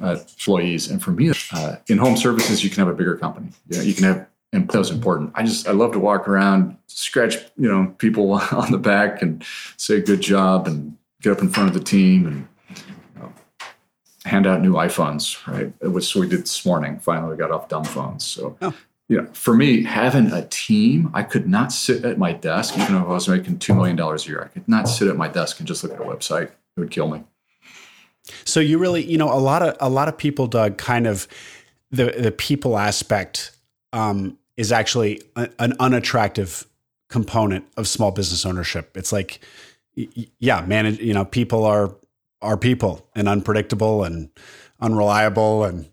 uh, 0.00 0.18
employees. 0.20 0.90
And 0.90 1.02
for 1.02 1.10
me, 1.10 1.32
uh, 1.52 1.76
in 1.88 1.98
home 1.98 2.16
services, 2.16 2.62
you 2.62 2.70
can 2.70 2.78
have 2.78 2.88
a 2.88 2.96
bigger 2.96 3.16
company. 3.16 3.48
You, 3.68 3.78
know, 3.78 3.82
you 3.82 3.94
can 3.94 4.04
have 4.04 4.26
and 4.54 4.68
that 4.68 4.78
was 4.78 4.90
important. 4.90 5.32
I 5.34 5.42
just 5.42 5.68
I 5.68 5.72
love 5.72 5.92
to 5.92 5.98
walk 5.98 6.28
around, 6.28 6.76
scratch 6.86 7.36
you 7.56 7.68
know 7.68 7.94
people 7.98 8.32
on 8.52 8.70
the 8.70 8.78
back 8.78 9.20
and 9.20 9.44
say 9.76 10.00
good 10.00 10.20
job 10.20 10.66
and 10.66 10.96
get 11.20 11.32
up 11.32 11.40
in 11.40 11.48
front 11.48 11.68
of 11.68 11.74
the 11.74 11.84
team 11.84 12.26
and 12.26 12.48
you 12.76 13.20
know, 13.20 13.32
hand 14.24 14.46
out 14.46 14.62
new 14.62 14.74
iPhones. 14.74 15.44
Right, 15.46 15.72
which 15.82 16.14
we 16.14 16.28
did 16.28 16.42
this 16.42 16.64
morning. 16.64 16.98
Finally, 17.00 17.32
we 17.32 17.36
got 17.36 17.50
off 17.50 17.68
dumb 17.68 17.84
phones. 17.84 18.24
So. 18.24 18.56
Oh. 18.62 18.74
You 19.06 19.18
know, 19.20 19.28
for 19.34 19.54
me, 19.54 19.82
having 19.82 20.32
a 20.32 20.46
team, 20.46 21.10
I 21.12 21.24
could 21.24 21.46
not 21.46 21.72
sit 21.72 22.06
at 22.06 22.16
my 22.16 22.32
desk, 22.32 22.72
even 22.78 22.94
if 22.94 23.02
I 23.02 23.04
was 23.04 23.28
making 23.28 23.58
$2 23.58 23.76
million 23.76 24.00
a 24.00 24.16
year. 24.22 24.44
I 24.44 24.48
could 24.48 24.66
not 24.66 24.88
sit 24.88 25.08
at 25.08 25.16
my 25.18 25.28
desk 25.28 25.58
and 25.58 25.68
just 25.68 25.84
look 25.84 25.92
at 25.92 26.00
a 26.00 26.04
website. 26.04 26.44
It 26.44 26.80
would 26.80 26.90
kill 26.90 27.08
me. 27.08 27.22
So 28.46 28.60
you 28.60 28.78
really, 28.78 29.04
you 29.04 29.18
know, 29.18 29.30
a 29.30 29.36
lot 29.36 29.60
of 29.60 29.76
a 29.78 29.90
lot 29.90 30.08
of 30.08 30.16
people, 30.16 30.46
Doug, 30.46 30.78
kind 30.78 31.06
of 31.06 31.28
the 31.90 32.14
the 32.18 32.32
people 32.32 32.78
aspect 32.78 33.54
um, 33.94 34.38
is 34.56 34.72
actually 34.72 35.22
a, 35.36 35.48
an 35.58 35.74
unattractive 35.80 36.66
component 37.08 37.64
of 37.76 37.86
small 37.88 38.10
business 38.10 38.44
ownership. 38.46 38.96
It's 38.96 39.12
like, 39.12 39.40
yeah, 39.94 40.64
manage. 40.66 40.98
You 41.00 41.14
know, 41.14 41.24
people 41.24 41.64
are 41.64 41.94
are 42.42 42.56
people 42.56 43.08
and 43.14 43.28
unpredictable 43.28 44.04
and 44.04 44.28
unreliable 44.80 45.64
and 45.64 45.88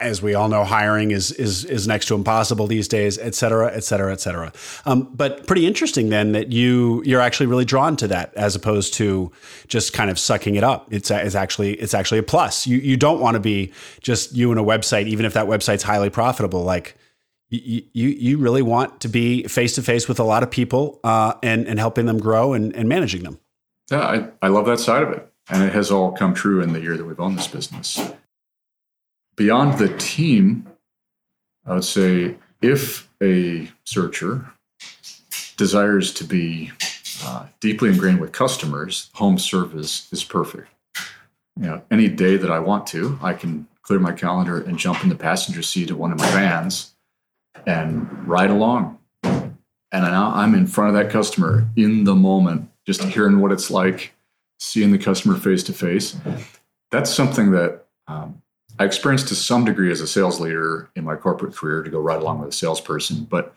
as 0.00 0.20
we 0.22 0.34
all 0.34 0.48
know, 0.48 0.64
hiring 0.64 1.12
is 1.12 1.30
is 1.32 1.64
is 1.64 1.86
next 1.86 2.06
to 2.06 2.14
impossible 2.14 2.66
these 2.66 2.88
days, 2.88 3.16
et 3.18 3.34
cetera, 3.34 3.72
et 3.72 3.84
cetera, 3.84 4.12
et 4.12 4.20
cetera. 4.20 4.52
Um, 4.84 5.08
but 5.14 5.46
pretty 5.46 5.66
interesting 5.66 6.08
then 6.08 6.32
that 6.32 6.50
you 6.50 7.02
you're 7.06 7.20
actually 7.20 7.46
really 7.46 7.64
drawn 7.64 7.96
to 7.98 8.08
that 8.08 8.34
as 8.34 8.56
opposed 8.56 8.94
to 8.94 9.30
just 9.68 9.92
kind 9.92 10.10
of 10.10 10.18
sucking 10.18 10.56
it 10.56 10.64
up. 10.64 10.92
It's, 10.92 11.10
it's 11.12 11.36
actually 11.36 11.74
it's 11.74 11.94
actually 11.94 12.18
a 12.18 12.24
plus. 12.24 12.66
You 12.66 12.78
you 12.78 12.96
don't 12.96 13.20
want 13.20 13.36
to 13.36 13.40
be 13.40 13.72
just 14.00 14.34
you 14.34 14.50
and 14.50 14.58
a 14.58 14.64
website, 14.64 15.06
even 15.06 15.24
if 15.24 15.34
that 15.34 15.46
website's 15.46 15.84
highly 15.84 16.10
profitable. 16.10 16.64
Like 16.64 16.96
you 17.48 17.82
you, 17.92 18.38
really 18.38 18.62
want 18.62 19.00
to 19.00 19.08
be 19.08 19.44
face 19.44 19.74
to 19.76 19.82
face 19.82 20.08
with 20.08 20.18
a 20.18 20.24
lot 20.24 20.42
of 20.42 20.50
people 20.50 21.00
uh, 21.04 21.34
and 21.42 21.66
and 21.66 21.78
helping 21.78 22.06
them 22.06 22.18
grow 22.18 22.52
and, 22.52 22.74
and 22.74 22.88
managing 22.88 23.22
them. 23.22 23.38
Yeah, 23.90 24.00
I, 24.00 24.28
I 24.42 24.48
love 24.48 24.66
that 24.66 24.80
side 24.80 25.02
of 25.02 25.10
it, 25.10 25.32
and 25.48 25.62
it 25.62 25.72
has 25.72 25.90
all 25.90 26.12
come 26.12 26.34
true 26.34 26.60
in 26.60 26.72
the 26.72 26.80
year 26.80 26.96
that 26.96 27.04
we've 27.04 27.20
owned 27.20 27.38
this 27.38 27.46
business. 27.46 28.00
Beyond 29.36 29.78
the 29.78 29.96
team, 29.96 30.66
I 31.64 31.74
would 31.74 31.84
say 31.84 32.36
if 32.62 33.08
a 33.22 33.70
searcher 33.84 34.52
desires 35.56 36.12
to 36.14 36.24
be 36.24 36.72
uh, 37.22 37.46
deeply 37.60 37.90
ingrained 37.90 38.20
with 38.20 38.32
customers, 38.32 39.10
home 39.14 39.38
service 39.38 40.08
is 40.12 40.24
perfect. 40.24 40.68
You 41.58 41.66
know, 41.66 41.82
any 41.90 42.08
day 42.08 42.36
that 42.36 42.50
I 42.50 42.58
want 42.58 42.86
to, 42.88 43.18
I 43.22 43.34
can 43.34 43.68
clear 43.82 44.00
my 44.00 44.12
calendar 44.12 44.60
and 44.60 44.76
jump 44.78 45.02
in 45.04 45.08
the 45.08 45.14
passenger 45.14 45.62
seat 45.62 45.90
of 45.90 45.96
one 45.96 46.12
of 46.12 46.18
my 46.18 46.30
vans 46.32 46.95
and 47.66 48.08
ride 48.26 48.50
along. 48.50 48.98
And 49.24 50.04
now 50.04 50.32
I'm 50.34 50.54
in 50.54 50.66
front 50.66 50.94
of 50.94 51.02
that 51.02 51.12
customer 51.12 51.68
in 51.76 52.04
the 52.04 52.14
moment, 52.14 52.68
just 52.86 53.02
hearing 53.02 53.40
what 53.40 53.52
it's 53.52 53.70
like, 53.70 54.14
seeing 54.58 54.92
the 54.92 54.98
customer 54.98 55.36
face 55.36 55.62
to 55.64 55.72
face. 55.72 56.16
That's 56.90 57.10
something 57.10 57.50
that 57.52 57.84
um, 58.08 58.42
I 58.78 58.84
experienced 58.84 59.28
to 59.28 59.34
some 59.34 59.64
degree 59.64 59.90
as 59.90 60.00
a 60.00 60.06
sales 60.06 60.40
leader 60.40 60.90
in 60.96 61.04
my 61.04 61.16
corporate 61.16 61.54
career 61.54 61.82
to 61.82 61.90
go 61.90 62.00
right 62.00 62.20
along 62.20 62.40
with 62.40 62.50
a 62.50 62.52
salesperson, 62.52 63.24
but 63.24 63.54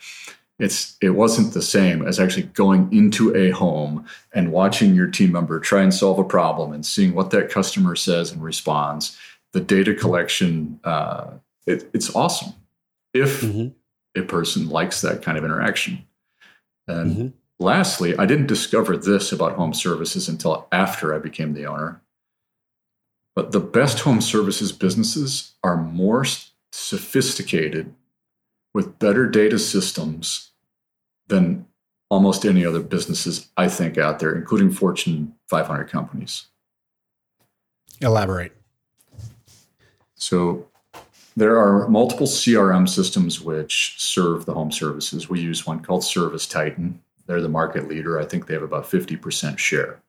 it's 0.60 0.98
it 1.02 1.12
wasn't 1.12 1.54
the 1.54 1.62
same 1.62 2.06
as 2.06 2.20
actually 2.20 2.44
going 2.44 2.92
into 2.92 3.34
a 3.36 3.52
home 3.52 4.06
and 4.34 4.52
watching 4.52 4.94
your 4.94 5.08
team 5.08 5.32
member 5.32 5.60
try 5.60 5.82
and 5.82 5.94
solve 5.94 6.20
a 6.20 6.24
problem 6.24 6.74
and 6.74 6.86
seeing 6.86 7.16
what 7.16 7.32
that 7.32 7.50
customer 7.50 7.96
says 7.96 8.32
and 8.32 8.44
responds. 8.44 9.18
The 9.54 9.62
data 9.62 9.96
collection, 9.96 10.80
uh, 10.84 11.32
it, 11.66 11.90
it's 11.94 12.14
awesome. 12.14 12.54
If 13.14 13.42
mm-hmm 13.42 13.70
a 14.16 14.22
person 14.24 14.70
likes 14.70 15.02
that 15.02 15.22
kind 15.22 15.38
of 15.38 15.44
interaction. 15.44 16.06
And 16.88 17.12
mm-hmm. 17.12 17.28
lastly, 17.60 18.18
I 18.18 18.26
didn't 18.26 18.48
discover 18.48 18.98
this 18.98 19.32
about 19.32 19.54
home 19.56 19.74
services 19.74 20.28
until 20.28 20.68
after 20.72 21.14
I 21.14 21.20
became 21.20 21.54
the 21.54 21.66
owner. 21.66 22.02
But 23.36 23.52
the 23.52 23.60
best 23.60 24.02
home 24.02 24.22
services 24.22 24.72
businesses 24.72 25.54
are 25.64 25.78
more 25.78 26.26
sophisticated 26.72 27.94
with 28.74 29.00
better 29.00 29.28
data 29.28 29.60
systems 29.60 30.52
than 31.28 31.66
almost 32.10 32.46
any 32.46 32.66
other 32.66 32.82
businesses 32.82 33.50
I 33.56 33.68
think 33.68 33.98
out 33.98 34.20
there, 34.20 34.36
including 34.36 34.72
Fortune 34.72 35.36
500 35.48 35.90
companies. 35.90 36.48
Elaborate. 38.02 38.54
So 40.16 40.69
there 41.40 41.58
are 41.58 41.88
multiple 41.88 42.28
CRM 42.28 42.88
systems 42.88 43.40
which 43.40 43.96
serve 43.98 44.46
the 44.46 44.54
home 44.54 44.72
services. 44.72 45.30
We 45.30 45.40
use 45.40 45.66
one 45.66 45.80
called 45.80 46.02
ServiceTitan. 46.02 46.96
They're 47.26 47.42
the 47.42 47.50
market 47.50 47.88
leader. 47.88 48.20
I 48.20 48.26
think 48.26 48.46
they 48.46 48.54
have 48.54 48.64
about 48.64 48.90
50% 48.90 49.58
share. 49.58 50.02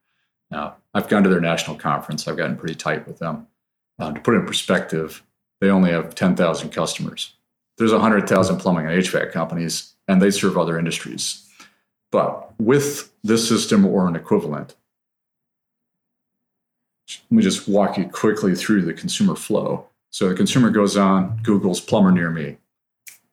Now, 0.51 0.77
I've 0.95 1.09
gone 1.09 1.23
to 1.23 1.29
their 1.29 1.41
national 1.41 1.77
conference. 1.77 2.27
I've 2.27 2.37
gotten 2.37 2.57
pretty 2.57 2.75
tight 2.75 3.07
with 3.07 3.19
them. 3.19 3.47
Uh, 3.99 4.13
to 4.13 4.21
put 4.21 4.35
it 4.35 4.39
in 4.39 4.47
perspective, 4.47 5.23
they 5.61 5.71
only 5.71 5.91
have 5.91 6.15
10,000 6.15 6.71
customers. 6.71 7.35
There's 7.79 7.93
100,000 7.93 8.59
plumbing 8.59 8.87
and 8.87 9.03
HVAC 9.03 9.31
companies, 9.31 9.95
and 10.09 10.21
they 10.21 10.31
serve 10.31 10.59
other 10.59 10.79
industries. 10.79 11.47
But 12.11 12.53
with 12.59 13.13
this 13.23 13.49
system 13.49 13.87
or 13.87 14.09
an 14.09 14.17
equivalent, 14.17 14.75
let 17.31 17.37
me 17.37 17.43
just 17.43 17.69
walk 17.69 17.99
you 17.99 18.07
quickly 18.09 18.55
through 18.55 18.83
the 18.83 18.95
consumer 18.95 19.37
flow. 19.37 19.87
So 20.11 20.29
the 20.29 20.35
consumer 20.35 20.71
goes 20.71 20.97
on, 20.97 21.41
Google's 21.43 21.81
plumber 21.81 22.13
near 22.13 22.31
me. 22.31 22.59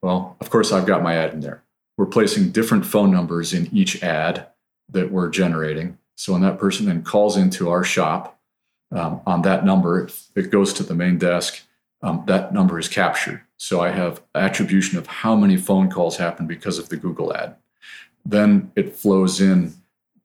Well, 0.01 0.37
of 0.39 0.49
course, 0.49 0.71
I've 0.71 0.85
got 0.85 1.03
my 1.03 1.15
ad 1.15 1.33
in 1.33 1.41
there. 1.41 1.63
We're 1.97 2.05
placing 2.05 2.51
different 2.51 2.85
phone 2.85 3.11
numbers 3.11 3.53
in 3.53 3.67
each 3.73 4.03
ad 4.03 4.47
that 4.89 5.11
we're 5.11 5.29
generating. 5.29 5.97
So 6.15 6.33
when 6.33 6.41
that 6.41 6.59
person 6.59 6.85
then 6.85 7.03
calls 7.03 7.35
into 7.35 7.69
our 7.69 7.83
shop 7.83 8.39
um, 8.91 9.21
on 9.25 9.41
that 9.41 9.65
number, 9.65 10.07
it 10.35 10.51
goes 10.51 10.73
to 10.73 10.83
the 10.83 10.95
main 10.95 11.17
desk. 11.17 11.63
Um, 12.03 12.23
that 12.27 12.53
number 12.53 12.77
is 12.77 12.87
captured. 12.87 13.41
So 13.57 13.81
I 13.81 13.89
have 13.89 14.21
attribution 14.35 14.99
of 14.99 15.07
how 15.07 15.35
many 15.35 15.57
phone 15.57 15.89
calls 15.89 16.17
happen 16.17 16.45
because 16.45 16.77
of 16.77 16.89
the 16.89 16.97
Google 16.97 17.35
ad. 17.35 17.55
Then 18.23 18.71
it 18.75 18.95
flows 18.95 19.41
in 19.41 19.73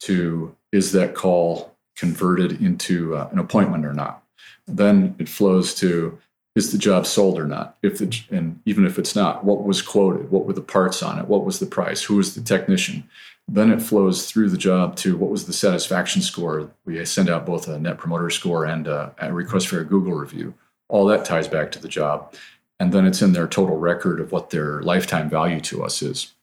to 0.01 0.55
is 0.71 0.93
that 0.93 1.15
call 1.15 1.77
converted 1.97 2.61
into 2.61 3.15
uh, 3.15 3.29
an 3.33 3.39
appointment 3.39 3.87
or 3.87 3.93
not? 3.93 4.25
Then 4.67 5.15
it 5.19 5.29
flows 5.29 5.75
to 5.77 6.19
is 6.55 6.71
the 6.71 6.79
job 6.79 7.07
sold 7.07 7.39
or 7.39 7.47
not? 7.47 7.79
If 7.83 7.99
the 7.99 8.15
and 8.31 8.61
even 8.67 8.85
if 8.85 8.99
it's 8.99 9.17
not, 9.17 9.45
what 9.45 9.65
was 9.65 9.81
quoted? 9.81 10.31
What 10.31 10.45
were 10.45 10.53
the 10.53 10.61
parts 10.61 11.03
on 11.03 11.19
it? 11.19 11.29
What 11.29 11.45
was 11.45 11.59
the 11.59 11.67
price? 11.67 12.03
Who 12.03 12.17
was 12.17 12.35
the 12.35 12.43
technician? 12.43 13.09
Then 13.49 13.73
it 13.73 13.83
flows 13.83 14.31
through 14.31 14.51
the 14.51 14.59
job 14.59 14.97
to 14.97 15.17
what 15.17 15.31
was 15.31 15.47
the 15.47 15.53
satisfaction 15.53 16.23
score. 16.23 16.71
We 16.85 17.03
send 17.05 17.29
out 17.29 17.47
both 17.47 17.69
a 17.69 17.79
net 17.79 17.99
promoter 17.99 18.31
score 18.31 18.65
and 18.65 18.87
a, 18.87 19.15
a 19.19 19.33
request 19.33 19.69
for 19.69 19.81
a 19.81 19.85
Google 19.85 20.13
review. 20.13 20.55
All 20.89 21.07
that 21.07 21.25
ties 21.25 21.49
back 21.49 21.73
to 21.73 21.79
the 21.79 21.89
job, 21.89 22.35
and 22.79 22.93
then 22.93 23.07
it's 23.07 23.23
in 23.23 23.33
their 23.33 23.49
total 23.49 23.79
record 23.79 24.21
of 24.21 24.31
what 24.31 24.51
their 24.51 24.83
lifetime 24.83 25.31
value 25.31 25.61
to 25.61 25.83
us 25.83 26.03
is. 26.03 26.35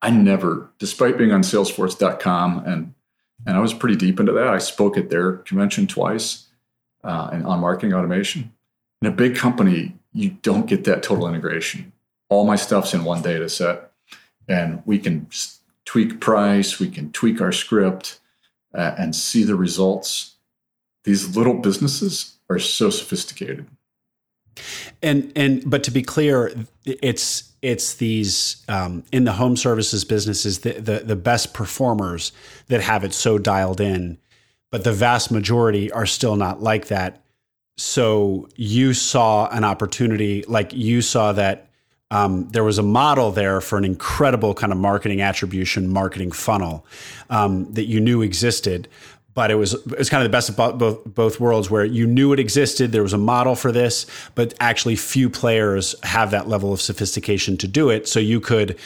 I 0.00 0.10
never, 0.10 0.70
despite 0.78 1.18
being 1.18 1.32
on 1.32 1.42
Salesforce.com 1.42 2.64
and 2.66 2.94
and 3.44 3.56
I 3.56 3.60
was 3.60 3.74
pretty 3.74 3.96
deep 3.96 4.20
into 4.20 4.30
that. 4.32 4.46
I 4.46 4.58
spoke 4.58 4.96
at 4.96 5.10
their 5.10 5.38
convention 5.38 5.88
twice 5.88 6.46
uh, 7.02 7.30
and 7.32 7.44
on 7.44 7.58
marketing 7.58 7.92
automation 7.92 8.52
in 9.02 9.08
a 9.08 9.10
big 9.10 9.34
company, 9.36 9.96
you 10.12 10.30
don't 10.42 10.66
get 10.66 10.84
that 10.84 11.02
total 11.02 11.26
integration. 11.26 11.92
All 12.28 12.46
my 12.46 12.56
stuff's 12.56 12.94
in 12.94 13.02
one 13.04 13.20
data 13.20 13.48
set, 13.48 13.90
and 14.48 14.80
we 14.86 14.98
can 14.98 15.26
tweak 15.84 16.20
price, 16.20 16.78
we 16.78 16.88
can 16.88 17.10
tweak 17.10 17.40
our 17.40 17.50
script, 17.50 18.20
uh, 18.72 18.94
and 18.96 19.14
see 19.14 19.42
the 19.42 19.56
results. 19.56 20.36
These 21.02 21.36
little 21.36 21.54
businesses 21.54 22.36
are 22.48 22.60
so 22.60 22.90
sophisticated. 22.90 23.66
And 25.02 25.32
and 25.34 25.68
but 25.68 25.82
to 25.84 25.90
be 25.90 26.02
clear, 26.02 26.54
it's 26.84 27.52
it's 27.60 27.94
these 27.94 28.62
um, 28.68 29.02
in 29.10 29.24
the 29.24 29.32
home 29.32 29.56
services 29.56 30.04
businesses 30.04 30.60
the, 30.60 30.74
the 30.74 31.00
the 31.00 31.16
best 31.16 31.54
performers 31.54 32.32
that 32.68 32.82
have 32.82 33.02
it 33.02 33.14
so 33.14 33.38
dialed 33.38 33.80
in, 33.80 34.18
but 34.70 34.84
the 34.84 34.92
vast 34.92 35.32
majority 35.32 35.90
are 35.90 36.06
still 36.06 36.36
not 36.36 36.62
like 36.62 36.86
that 36.86 37.21
so 37.82 38.48
you 38.54 38.94
saw 38.94 39.48
an 39.48 39.64
opportunity, 39.64 40.44
like 40.46 40.72
you 40.72 41.02
saw 41.02 41.32
that 41.32 41.68
um, 42.12 42.48
there 42.50 42.62
was 42.62 42.78
a 42.78 42.82
model 42.82 43.32
there 43.32 43.60
for 43.60 43.76
an 43.76 43.84
incredible 43.84 44.54
kind 44.54 44.72
of 44.72 44.78
marketing 44.78 45.20
attribution, 45.20 45.88
marketing 45.88 46.30
funnel 46.30 46.86
um, 47.28 47.72
that 47.72 47.86
you 47.86 48.00
knew 48.00 48.22
existed, 48.22 48.86
but 49.34 49.50
it 49.50 49.54
was 49.54 49.74
it 49.74 49.98
was 49.98 50.10
kind 50.10 50.22
of 50.22 50.30
the 50.30 50.32
best 50.32 50.48
of 50.48 50.56
both 50.78 51.04
both 51.04 51.40
worlds 51.40 51.70
where 51.70 51.84
you 51.84 52.06
knew 52.06 52.32
it 52.32 52.38
existed 52.38 52.92
there 52.92 53.02
was 53.02 53.12
a 53.12 53.18
model 53.18 53.54
for 53.54 53.72
this 53.72 54.06
but 54.34 54.54
actually 54.60 54.96
few 54.96 55.30
players 55.30 55.94
have 56.02 56.30
that 56.30 56.48
level 56.48 56.72
of 56.72 56.80
sophistication 56.80 57.56
to 57.56 57.68
do 57.68 57.90
it. 57.90 58.08
So 58.08 58.20
you 58.20 58.40
could 58.40 58.78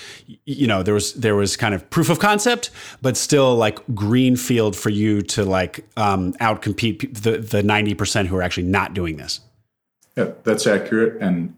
you 0.44 0.66
know 0.66 0.82
there 0.82 0.94
was 0.94 1.14
there 1.14 1.34
was 1.34 1.57
kind 1.57 1.74
of 1.74 1.88
proof 1.90 2.11
of 2.11 2.18
concept 2.18 2.70
but 3.03 3.16
still 3.16 3.57
like 3.57 3.78
green 3.94 4.36
field 4.36 4.76
for 4.76 4.90
you 4.90 5.22
to 5.22 5.44
like 5.44 5.84
um, 5.97 6.32
outcompete 6.34 7.22
the 7.22 7.38
the 7.38 7.62
90% 7.62 8.26
who 8.26 8.36
are 8.36 8.42
actually 8.42 8.66
not 8.66 8.94
doing 8.94 9.16
this. 9.16 9.40
Yeah 10.16 10.32
that's 10.44 10.66
accurate. 10.66 11.20
And 11.20 11.57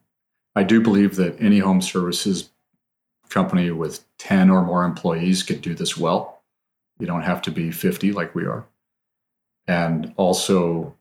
i 0.55 0.63
do 0.63 0.81
believe 0.81 1.17
that 1.17 1.41
any 1.41 1.59
home 1.59 1.83
services 1.83 2.51
company 3.29 3.71
with 3.71 4.05
10 4.19 4.49
or 4.49 4.65
more 4.65 4.85
employees 4.85 5.43
could 5.43 5.61
do 5.61 5.75
this 5.75 5.99
well. 5.99 6.43
You 6.99 7.07
don't 7.07 7.23
have 7.23 7.43
to 7.43 7.51
be 7.51 7.71
50 7.71 8.13
like 8.13 8.35
we 8.35 8.47
are 8.47 8.65
and 9.69 10.13
also 10.17 10.97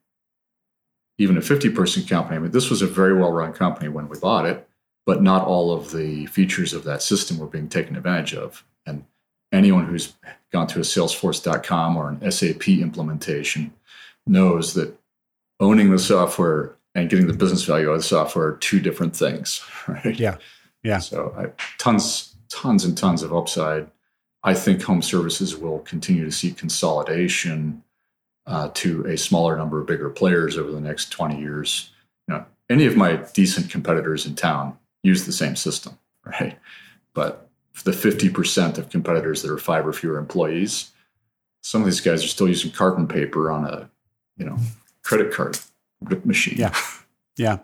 even 1.17 1.37
a 1.37 1.41
50 1.41 1.69
person 1.71 2.03
company. 2.05 2.35
I 2.35 2.39
mean, 2.39 2.51
this 2.51 2.69
was 2.69 2.83
a 2.83 2.87
very 2.87 3.13
well 3.13 3.31
run 3.31 3.53
company 3.53 3.89
when 3.89 4.07
we 4.09 4.19
bought 4.19 4.45
it, 4.45 4.67
but 5.05 5.23
not 5.23 5.47
all 5.47 5.71
of 5.71 5.91
the 5.91 6.27
features 6.27 6.73
of 6.73 6.83
that 6.83 7.01
system 7.01 7.39
were 7.39 7.47
being 7.47 7.69
taken 7.69 7.95
advantage 7.95 8.35
of. 8.35 8.63
And 8.85 9.05
anyone 9.51 9.87
who's 9.87 10.13
gone 10.51 10.67
through 10.67 10.83
a 10.83 10.85
Salesforce.com 10.85 11.97
or 11.97 12.09
an 12.09 12.31
SAP 12.31 12.67
implementation 12.67 13.73
knows 14.27 14.73
that 14.75 14.95
owning 15.59 15.89
the 15.89 15.97
software 15.97 16.75
and 16.93 17.09
getting 17.09 17.27
the 17.27 17.33
business 17.33 17.63
value 17.63 17.89
of 17.89 17.97
the 17.97 18.03
software 18.03 18.47
are 18.47 18.57
two 18.57 18.79
different 18.79 19.15
things, 19.15 19.63
right? 19.87 20.19
Yeah. 20.19 20.37
Yeah. 20.83 20.99
So 20.99 21.33
I, 21.37 21.63
tons, 21.79 22.35
tons 22.49 22.85
and 22.85 22.97
tons 22.97 23.23
of 23.23 23.33
upside. 23.33 23.89
I 24.43 24.53
think 24.53 24.81
home 24.83 25.01
services 25.01 25.57
will 25.57 25.79
continue 25.79 26.23
to 26.25 26.31
see 26.31 26.51
consolidation 26.51 27.83
uh, 28.47 28.69
to 28.73 29.05
a 29.05 29.17
smaller 29.17 29.57
number 29.57 29.79
of 29.79 29.85
bigger 29.85 30.09
players 30.09 30.57
over 30.57 30.71
the 30.71 30.81
next 30.81 31.09
20 31.11 31.39
years. 31.39 31.91
You 32.27 32.35
know, 32.35 32.45
any 32.69 32.85
of 32.85 32.95
my 32.95 33.17
decent 33.33 33.69
competitors 33.69 34.25
in 34.25 34.35
town 34.35 34.77
use 35.03 35.25
the 35.25 35.33
same 35.33 35.55
system, 35.55 35.97
right? 36.25 36.57
But 37.13 37.49
the 37.83 37.91
50% 37.91 38.77
of 38.77 38.89
competitors 38.89 39.41
that 39.43 39.51
are 39.51 39.57
five 39.57 39.85
or 39.85 39.93
fewer 39.93 40.17
employees, 40.17 40.91
some 41.61 41.81
of 41.81 41.85
these 41.85 42.01
guys 42.01 42.23
are 42.23 42.27
still 42.27 42.47
using 42.47 42.71
carbon 42.71 43.07
paper 43.07 43.51
on 43.51 43.65
a, 43.65 43.89
you 44.37 44.45
know, 44.45 44.57
credit 45.03 45.31
card 45.31 45.59
machine. 46.23 46.55
Yeah. 46.57 46.75
Yeah. 47.35 47.59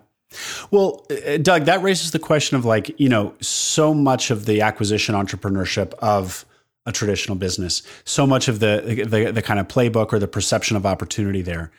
Well, 0.70 1.06
uh, 1.10 1.38
Doug, 1.38 1.64
that 1.64 1.82
raises 1.82 2.10
the 2.10 2.18
question 2.18 2.56
of 2.56 2.64
like, 2.64 2.98
you 2.98 3.08
know, 3.08 3.34
so 3.40 3.94
much 3.94 4.30
of 4.30 4.46
the 4.46 4.60
acquisition 4.60 5.14
entrepreneurship 5.14 5.94
of 5.94 6.44
a 6.86 6.92
traditional 6.92 7.36
business. 7.36 7.82
So 8.04 8.26
much 8.26 8.48
of 8.48 8.60
the, 8.60 9.04
the, 9.08 9.32
the 9.32 9.42
kind 9.42 9.58
of 9.58 9.68
playbook 9.68 10.12
or 10.12 10.18
the 10.18 10.28
perception 10.28 10.76
of 10.76 10.84
opportunity 10.84 11.42
there 11.42 11.70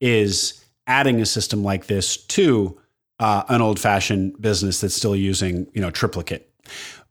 is 0.00 0.64
adding 0.86 1.20
a 1.20 1.26
system 1.26 1.62
like 1.62 1.86
this 1.86 2.16
to 2.16 2.78
uh, 3.18 3.44
an 3.48 3.62
old 3.62 3.78
fashioned 3.78 4.40
business 4.40 4.80
that's 4.80 4.94
still 4.94 5.14
using 5.14 5.66
you 5.72 5.80
know 5.80 5.90
triplicate. 5.90 6.50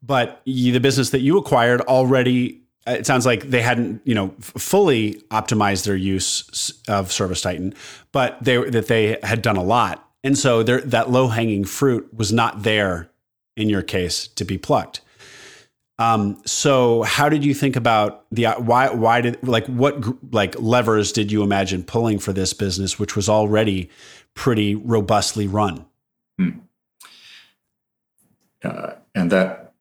But 0.03 0.41
the 0.45 0.79
business 0.79 1.11
that 1.11 1.21
you 1.21 1.37
acquired 1.37 1.81
already 1.81 2.61
uh, 2.87 2.91
it 2.91 3.05
sounds 3.05 3.25
like 3.25 3.43
they 3.43 3.61
hadn't 3.61 4.01
you 4.05 4.15
know 4.15 4.33
fully 4.39 5.13
optimized 5.29 5.85
their 5.85 5.95
use 5.95 6.81
of 6.87 7.09
ServiceTitan 7.09 7.75
but 8.11 8.43
they 8.43 8.57
that 8.69 8.87
they 8.87 9.19
had 9.23 9.41
done 9.41 9.55
a 9.55 9.63
lot 9.63 10.09
and 10.23 10.37
so 10.37 10.63
there, 10.63 10.81
that 10.81 11.09
low 11.11 11.27
hanging 11.27 11.63
fruit 11.63 12.11
was 12.13 12.33
not 12.33 12.63
there 12.63 13.09
in 13.55 13.69
your 13.69 13.83
case 13.83 14.27
to 14.29 14.43
be 14.43 14.57
plucked 14.57 15.01
um, 16.01 16.41
so 16.47 17.03
how 17.03 17.29
did 17.29 17.45
you 17.45 17.53
think 17.53 17.75
about 17.75 18.25
the 18.31 18.45
why 18.53 18.89
why 18.89 19.21
did 19.21 19.37
like 19.47 19.67
what 19.67 20.33
like 20.33 20.59
levers 20.59 21.11
did 21.11 21.31
you 21.31 21.43
imagine 21.43 21.83
pulling 21.83 22.17
for 22.17 22.33
this 22.33 22.53
business 22.53 22.97
which 22.97 23.15
was 23.15 23.29
already 23.29 23.87
pretty 24.33 24.73
robustly 24.73 25.45
run? 25.45 25.85
Hmm. 26.39 26.49
Uh, 28.63 28.93
and 29.13 29.31
that 29.31 29.73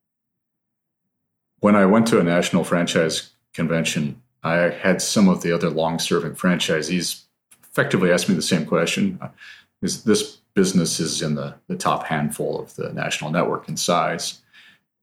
when 1.61 1.75
I 1.75 1.87
went 1.87 2.07
to 2.09 2.21
a 2.21 2.23
national 2.23 2.65
franchise 2.65 3.31
convention, 3.55 4.21
I 4.43 4.57
had 4.57 5.01
some 5.01 5.29
of 5.29 5.43
the 5.43 5.53
other 5.53 5.71
long-serving 5.71 6.33
franchisees 6.33 7.23
effectively 7.63 8.13
ask 8.13 8.29
me 8.29 8.35
the 8.35 8.43
same 8.43 8.67
question: 8.67 9.19
Is 9.81 10.05
this 10.05 10.37
business 10.53 11.01
is 11.01 11.23
in 11.23 11.35
the 11.35 11.55
the 11.69 11.77
top 11.77 12.05
handful 12.05 12.61
of 12.61 12.77
the 12.77 12.93
national 12.93 13.31
network 13.31 13.71
in 13.71 13.79
size? 13.79 14.43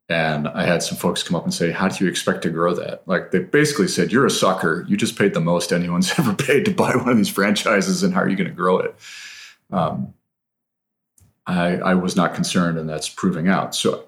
And 0.09 0.47
I 0.47 0.63
had 0.65 0.83
some 0.83 0.97
folks 0.97 1.21
come 1.21 1.35
up 1.35 1.43
and 1.43 1.53
say, 1.53 1.71
How 1.71 1.89
do 1.89 2.03
you 2.03 2.09
expect 2.09 2.41
to 2.43 2.49
grow 2.49 2.73
that? 2.75 3.05
Like 3.07 3.31
they 3.31 3.39
basically 3.39 3.89
said, 3.89 4.11
You're 4.11 4.25
a 4.25 4.31
sucker. 4.31 4.85
You 4.87 4.95
just 4.95 5.17
paid 5.17 5.33
the 5.33 5.41
most 5.41 5.73
anyone's 5.73 6.11
ever 6.17 6.33
paid 6.33 6.65
to 6.65 6.71
buy 6.71 6.95
one 6.95 7.09
of 7.09 7.17
these 7.17 7.29
franchises, 7.29 8.03
and 8.03 8.13
how 8.13 8.21
are 8.21 8.29
you 8.29 8.37
going 8.37 8.49
to 8.49 8.55
grow 8.55 8.79
it? 8.79 8.95
Um, 9.71 10.13
I, 11.45 11.77
I 11.77 11.93
was 11.95 12.15
not 12.15 12.35
concerned, 12.35 12.77
and 12.77 12.89
that's 12.89 13.09
proving 13.09 13.47
out. 13.47 13.75
So 13.75 14.07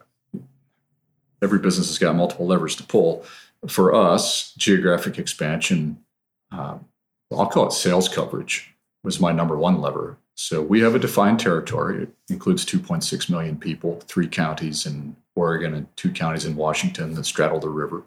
every 1.41 1.59
business 1.59 1.87
has 1.87 1.97
got 1.97 2.15
multiple 2.15 2.47
levers 2.47 2.75
to 2.77 2.83
pull. 2.83 3.25
For 3.67 3.93
us, 3.93 4.53
geographic 4.53 5.19
expansion, 5.19 6.03
um, 6.51 6.85
I'll 7.31 7.47
call 7.47 7.67
it 7.67 7.73
sales 7.73 8.07
coverage, 8.07 8.73
was 9.03 9.19
my 9.19 9.31
number 9.31 9.57
one 9.57 9.81
lever. 9.81 10.17
So 10.35 10.61
we 10.61 10.79
have 10.81 10.95
a 10.95 10.99
defined 10.99 11.39
territory. 11.39 12.03
It 12.03 12.13
includes 12.29 12.65
2.6 12.65 13.29
million 13.29 13.57
people, 13.57 14.01
three 14.07 14.27
counties 14.27 14.85
in 14.85 15.15
Oregon 15.39 15.73
and 15.73 15.95
two 15.95 16.11
counties 16.11 16.45
in 16.45 16.55
Washington 16.55 17.13
that 17.15 17.25
straddle 17.25 17.59
the 17.59 17.69
river, 17.69 18.03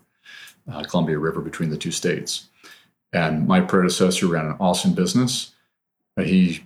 uh, 0.71 0.83
Columbia 0.85 1.19
River 1.19 1.41
between 1.41 1.71
the 1.71 1.77
two 1.77 1.91
states. 1.91 2.49
And 3.13 3.47
my 3.47 3.61
predecessor 3.61 4.27
ran 4.27 4.47
an 4.47 4.57
awesome 4.61 4.95
business. 4.95 5.53
Uh, 6.17 6.23
he 6.23 6.65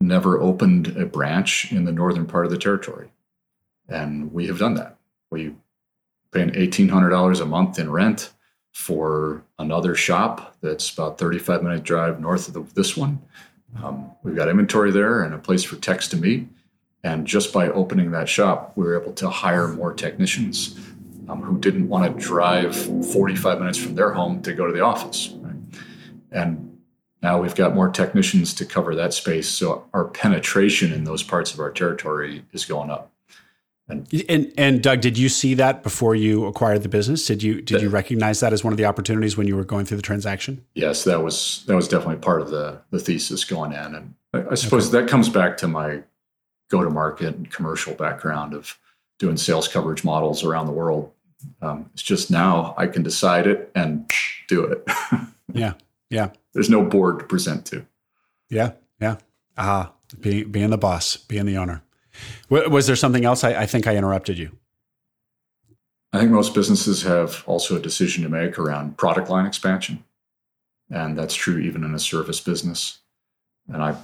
never 0.00 0.40
opened 0.40 0.96
a 0.96 1.06
branch 1.06 1.72
in 1.72 1.84
the 1.84 1.92
northern 1.92 2.26
part 2.26 2.46
of 2.46 2.50
the 2.50 2.58
territory. 2.58 3.10
And 3.88 4.32
we 4.32 4.46
have 4.46 4.58
done 4.58 4.74
that. 4.74 4.96
We 5.30 5.54
pay 6.32 6.44
$1,800 6.44 7.40
a 7.40 7.44
month 7.44 7.78
in 7.78 7.90
rent 7.90 8.32
for 8.72 9.42
another 9.58 9.94
shop 9.94 10.56
that's 10.60 10.92
about 10.92 11.18
35 11.18 11.62
minute 11.62 11.82
drive 11.82 12.20
north 12.20 12.48
of 12.48 12.54
the, 12.54 12.62
this 12.74 12.96
one. 12.96 13.20
Um, 13.82 14.10
we've 14.22 14.36
got 14.36 14.48
inventory 14.48 14.90
there 14.90 15.22
and 15.22 15.34
a 15.34 15.38
place 15.38 15.62
for 15.62 15.76
techs 15.76 16.08
to 16.08 16.16
meet. 16.16 16.48
And 17.02 17.26
just 17.26 17.52
by 17.52 17.68
opening 17.68 18.10
that 18.10 18.28
shop, 18.28 18.72
we 18.76 18.84
were 18.84 19.00
able 19.00 19.12
to 19.14 19.30
hire 19.30 19.68
more 19.68 19.92
technicians 19.94 20.78
um, 21.28 21.42
who 21.42 21.58
didn't 21.58 21.88
want 21.88 22.12
to 22.12 22.22
drive 22.22 22.76
45 23.12 23.58
minutes 23.58 23.78
from 23.78 23.94
their 23.94 24.12
home 24.12 24.42
to 24.42 24.52
go 24.52 24.66
to 24.66 24.72
the 24.72 24.80
office. 24.80 25.30
Right? 25.40 25.54
And 26.30 26.78
now 27.22 27.40
we've 27.40 27.54
got 27.54 27.74
more 27.74 27.88
technicians 27.88 28.52
to 28.54 28.64
cover 28.64 28.94
that 28.94 29.14
space. 29.14 29.48
So 29.48 29.86
our 29.94 30.06
penetration 30.06 30.92
in 30.92 31.04
those 31.04 31.22
parts 31.22 31.54
of 31.54 31.60
our 31.60 31.70
territory 31.70 32.44
is 32.52 32.64
going 32.64 32.90
up. 32.90 33.10
And, 33.88 34.24
and, 34.28 34.52
and 34.56 34.82
Doug, 34.82 35.00
did 35.00 35.18
you 35.18 35.28
see 35.28 35.54
that 35.54 35.82
before 35.82 36.14
you 36.14 36.46
acquired 36.46 36.82
the 36.82 36.88
business? 36.88 37.26
Did 37.26 37.42
you 37.42 37.60
did 37.60 37.76
that, 37.76 37.82
you 37.82 37.88
recognize 37.88 38.40
that 38.40 38.52
as 38.52 38.62
one 38.62 38.72
of 38.72 38.76
the 38.76 38.84
opportunities 38.84 39.36
when 39.36 39.48
you 39.48 39.56
were 39.56 39.64
going 39.64 39.84
through 39.84 39.96
the 39.96 40.02
transaction? 40.02 40.64
Yes, 40.74 41.02
that 41.04 41.24
was 41.24 41.64
that 41.66 41.74
was 41.74 41.88
definitely 41.88 42.16
part 42.16 42.40
of 42.40 42.50
the 42.50 42.80
the 42.90 43.00
thesis 43.00 43.44
going 43.44 43.72
in, 43.72 43.94
and 43.96 44.14
I, 44.32 44.52
I 44.52 44.54
suppose 44.54 44.88
okay. 44.88 45.00
that 45.00 45.10
comes 45.10 45.28
back 45.28 45.56
to 45.58 45.68
my 45.68 46.02
go 46.70 46.82
to 46.82 46.90
market 46.90 47.34
and 47.34 47.50
commercial 47.50 47.94
background 47.94 48.54
of 48.54 48.78
doing 49.18 49.36
sales 49.36 49.68
coverage 49.68 50.02
models 50.02 50.42
around 50.42 50.66
the 50.66 50.72
world. 50.72 51.12
Um, 51.60 51.90
it's 51.92 52.02
just 52.02 52.30
now 52.30 52.74
I 52.78 52.86
can 52.86 53.02
decide 53.02 53.46
it 53.46 53.70
and 53.74 54.10
do 54.48 54.64
it. 54.64 54.82
yeah, 55.52 55.74
yeah. 56.08 56.30
There's 56.54 56.70
no 56.70 56.82
board 56.82 57.18
to 57.18 57.24
present 57.24 57.66
to. 57.66 57.86
Yeah, 58.48 58.72
yeah. 59.00 59.16
Ah, 59.56 59.88
uh, 59.88 60.16
being 60.20 60.50
being 60.50 60.70
the 60.70 60.78
boss, 60.78 61.16
being 61.16 61.46
the 61.46 61.58
owner. 61.58 61.82
Was 62.48 62.86
there 62.86 62.96
something 62.96 63.24
else? 63.24 63.44
I, 63.44 63.62
I 63.62 63.66
think 63.66 63.86
I 63.86 63.96
interrupted 63.96 64.38
you. 64.38 64.50
I 66.12 66.18
think 66.18 66.32
most 66.32 66.54
businesses 66.54 67.02
have 67.02 67.44
also 67.46 67.76
a 67.76 67.80
decision 67.80 68.24
to 68.24 68.28
make 68.28 68.58
around 68.58 68.96
product 68.96 69.30
line 69.30 69.46
expansion. 69.46 70.04
And 70.90 71.16
that's 71.16 71.34
true 71.34 71.58
even 71.58 71.84
in 71.84 71.94
a 71.94 72.00
service 72.00 72.40
business. 72.40 72.98
And 73.68 73.82
I, 73.82 73.96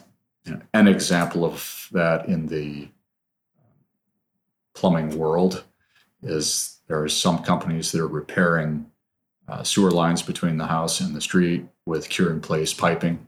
an 0.75 0.89
example 0.89 1.45
of 1.45 1.89
that 1.93 2.27
in 2.27 2.47
the 2.47 2.89
plumbing 4.75 5.17
world 5.19 5.65
is 6.23 6.81
there 6.87 7.03
are 7.03 7.09
some 7.09 7.43
companies 7.43 7.93
that 7.93 8.01
are 8.01 8.07
repairing 8.07 8.87
uh, 9.49 9.63
sewer 9.63 9.91
lines 9.91 10.23
between 10.23 10.57
the 10.57 10.67
house 10.67 11.01
and 11.01 11.15
the 11.15 11.21
street 11.21 11.65
with 11.85 12.09
cure 12.09 12.31
in 12.31 12.41
place 12.41 12.73
piping, 12.73 13.27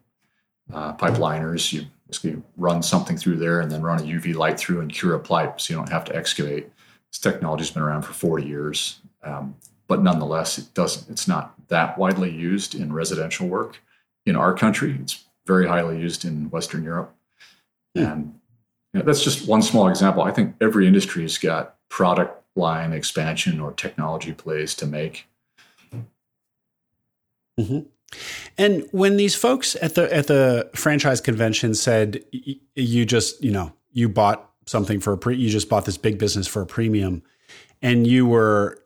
uh, 0.73 0.93
pipeliners. 0.95 1.73
You 1.73 1.87
basically 2.07 2.43
run 2.57 2.83
something 2.83 3.17
through 3.17 3.37
there 3.37 3.61
and 3.61 3.71
then 3.71 3.83
run 3.83 4.01
a 4.01 4.03
UV 4.03 4.35
light 4.35 4.59
through 4.59 4.81
and 4.81 4.93
cure 4.93 5.15
a 5.15 5.21
pipe 5.21 5.61
so 5.61 5.73
you 5.73 5.79
don't 5.79 5.91
have 5.91 6.05
to 6.05 6.17
excavate. 6.17 6.71
This 7.11 7.19
technology's 7.21 7.71
been 7.71 7.83
around 7.83 8.03
for 8.03 8.13
40 8.13 8.47
years, 8.47 9.01
um, 9.23 9.57
but 9.87 10.03
nonetheless, 10.03 10.59
it 10.59 10.75
doesn't. 10.75 11.11
It's 11.11 11.27
not 11.27 11.55
that 11.69 11.97
widely 11.97 12.31
used 12.31 12.75
in 12.75 12.93
residential 12.93 13.49
work 13.49 13.81
in 14.27 14.37
our 14.37 14.53
country. 14.53 14.99
It's 15.01 15.25
very 15.49 15.67
highly 15.67 15.99
used 15.99 16.25
in 16.25 16.51
Western 16.51 16.85
Europe, 16.85 17.13
yeah. 17.95 18.13
and 18.13 18.39
you 18.93 19.01
know, 19.01 19.07
that's 19.07 19.25
just 19.25 19.49
one 19.49 19.63
small 19.63 19.89
example. 19.89 20.23
I 20.23 20.31
think 20.31 20.55
every 20.61 20.87
industry 20.87 21.23
has 21.23 21.39
got 21.39 21.75
product 21.89 22.41
line 22.55 22.93
expansion 22.93 23.59
or 23.59 23.73
technology 23.73 24.33
plays 24.33 24.75
to 24.77 24.87
make. 24.87 25.27
Mm-hmm. 27.59 27.81
And 28.57 28.89
when 28.93 29.17
these 29.17 29.35
folks 29.35 29.77
at 29.83 29.95
the 29.95 30.15
at 30.15 30.29
the 30.29 30.71
franchise 30.75 31.21
convention 31.21 31.75
said 31.75 32.23
you 32.31 33.05
just 33.05 33.43
you 33.43 33.51
know 33.51 33.73
you 33.93 34.09
bought 34.09 34.51
something 34.67 35.01
for 35.01 35.13
a 35.15 35.19
pre 35.19 35.37
you 35.37 35.49
just 35.49 35.69
bought 35.69 35.85
this 35.85 35.99
big 35.99 36.19
business 36.19 36.47
for 36.47 36.63
a 36.63 36.67
premium, 36.67 37.23
and 37.83 38.07
you 38.07 38.27
were 38.27 38.83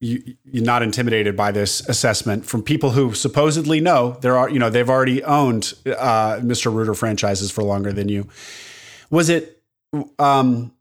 you, 0.00 0.36
you're 0.44 0.64
not 0.64 0.82
intimidated 0.82 1.36
by 1.36 1.52
this 1.52 1.86
assessment 1.88 2.46
from 2.46 2.62
people 2.62 2.90
who 2.90 3.12
supposedly 3.12 3.80
know 3.80 4.16
there 4.22 4.36
are 4.36 4.48
you 4.48 4.58
know 4.58 4.70
they've 4.70 4.88
already 4.88 5.22
owned 5.24 5.74
uh, 5.86 6.36
Mr. 6.40 6.72
Rooter 6.72 6.94
franchises 6.94 7.50
for 7.50 7.62
longer 7.62 7.92
than 7.92 8.08
you. 8.08 8.26
Was 9.10 9.28
it 9.28 9.62
um 10.18 10.72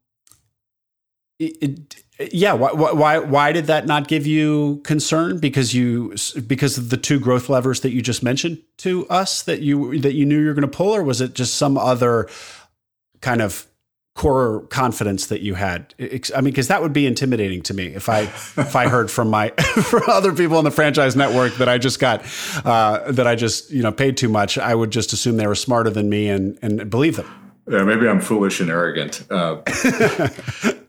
it, 1.38 1.58
it 1.62 2.32
yeah 2.34 2.54
why, 2.54 2.72
why 2.72 3.20
why 3.20 3.52
did 3.52 3.66
that 3.66 3.86
not 3.86 4.08
give 4.08 4.26
you 4.26 4.82
concern 4.84 5.40
because 5.40 5.74
you 5.74 6.16
because 6.48 6.78
of 6.78 6.90
the 6.90 6.98
two 6.98 7.20
growth 7.20 7.50
levers 7.50 7.82
that 7.82 7.92
you 7.92 8.02
just 8.02 8.24
mentioned 8.24 8.62
to 8.78 9.08
us 9.10 9.44
that 9.44 9.62
you 9.62 10.00
that 10.00 10.14
you 10.14 10.26
knew 10.26 10.40
you 10.40 10.48
were 10.48 10.54
going 10.54 10.70
to 10.70 10.78
pull 10.78 10.96
or 10.96 11.04
was 11.04 11.20
it 11.20 11.34
just 11.34 11.56
some 11.56 11.78
other 11.78 12.30
kind 13.22 13.42
of 13.42 13.69
core 14.20 14.62
confidence 14.70 15.28
that 15.28 15.42
you 15.42 15.56
had 15.56 15.94
i 16.36 16.42
mean 16.42 16.52
because 16.52 16.68
that 16.68 16.82
would 16.82 16.94
be 16.94 17.06
intimidating 17.06 17.62
to 17.62 17.74
me 17.74 17.88
if 17.88 18.10
i 18.10 18.22
if 18.22 18.76
i 18.76 18.88
heard 18.88 19.10
from 19.10 19.30
my 19.30 19.50
from 19.84 20.04
other 20.08 20.34
people 20.34 20.58
in 20.60 20.66
the 20.66 20.72
franchise 20.72 21.16
network 21.16 21.54
that 21.56 21.70
i 21.70 21.78
just 21.78 22.00
got 22.00 22.22
uh, 22.66 23.12
that 23.12 23.28
i 23.28 23.36
just 23.36 23.72
you 23.72 23.82
know 23.82 23.92
paid 23.92 24.18
too 24.18 24.30
much 24.30 24.58
i 24.58 24.76
would 24.76 24.92
just 24.92 25.14
assume 25.14 25.38
they 25.38 25.48
were 25.48 25.56
smarter 25.56 25.90
than 25.90 26.10
me 26.10 26.28
and 26.28 26.60
and 26.62 26.90
believe 26.90 27.16
them 27.16 27.28
yeah, 27.72 27.84
maybe 27.84 28.08
I'm 28.08 28.20
foolish 28.20 28.62
and 28.62 28.72
arrogant. 28.72 29.24
Uh, 29.30 29.62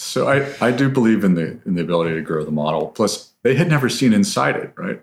So 0.00 0.28
I, 0.28 0.50
I 0.66 0.70
do 0.70 0.88
believe 0.88 1.24
in 1.24 1.34
the 1.34 1.60
in 1.66 1.74
the 1.74 1.82
ability 1.82 2.14
to 2.14 2.22
grow 2.22 2.42
the 2.42 2.50
model. 2.50 2.88
Plus, 2.88 3.32
they 3.42 3.54
had 3.54 3.68
never 3.68 3.90
seen 3.90 4.14
inside 4.14 4.56
it, 4.56 4.72
right? 4.74 5.02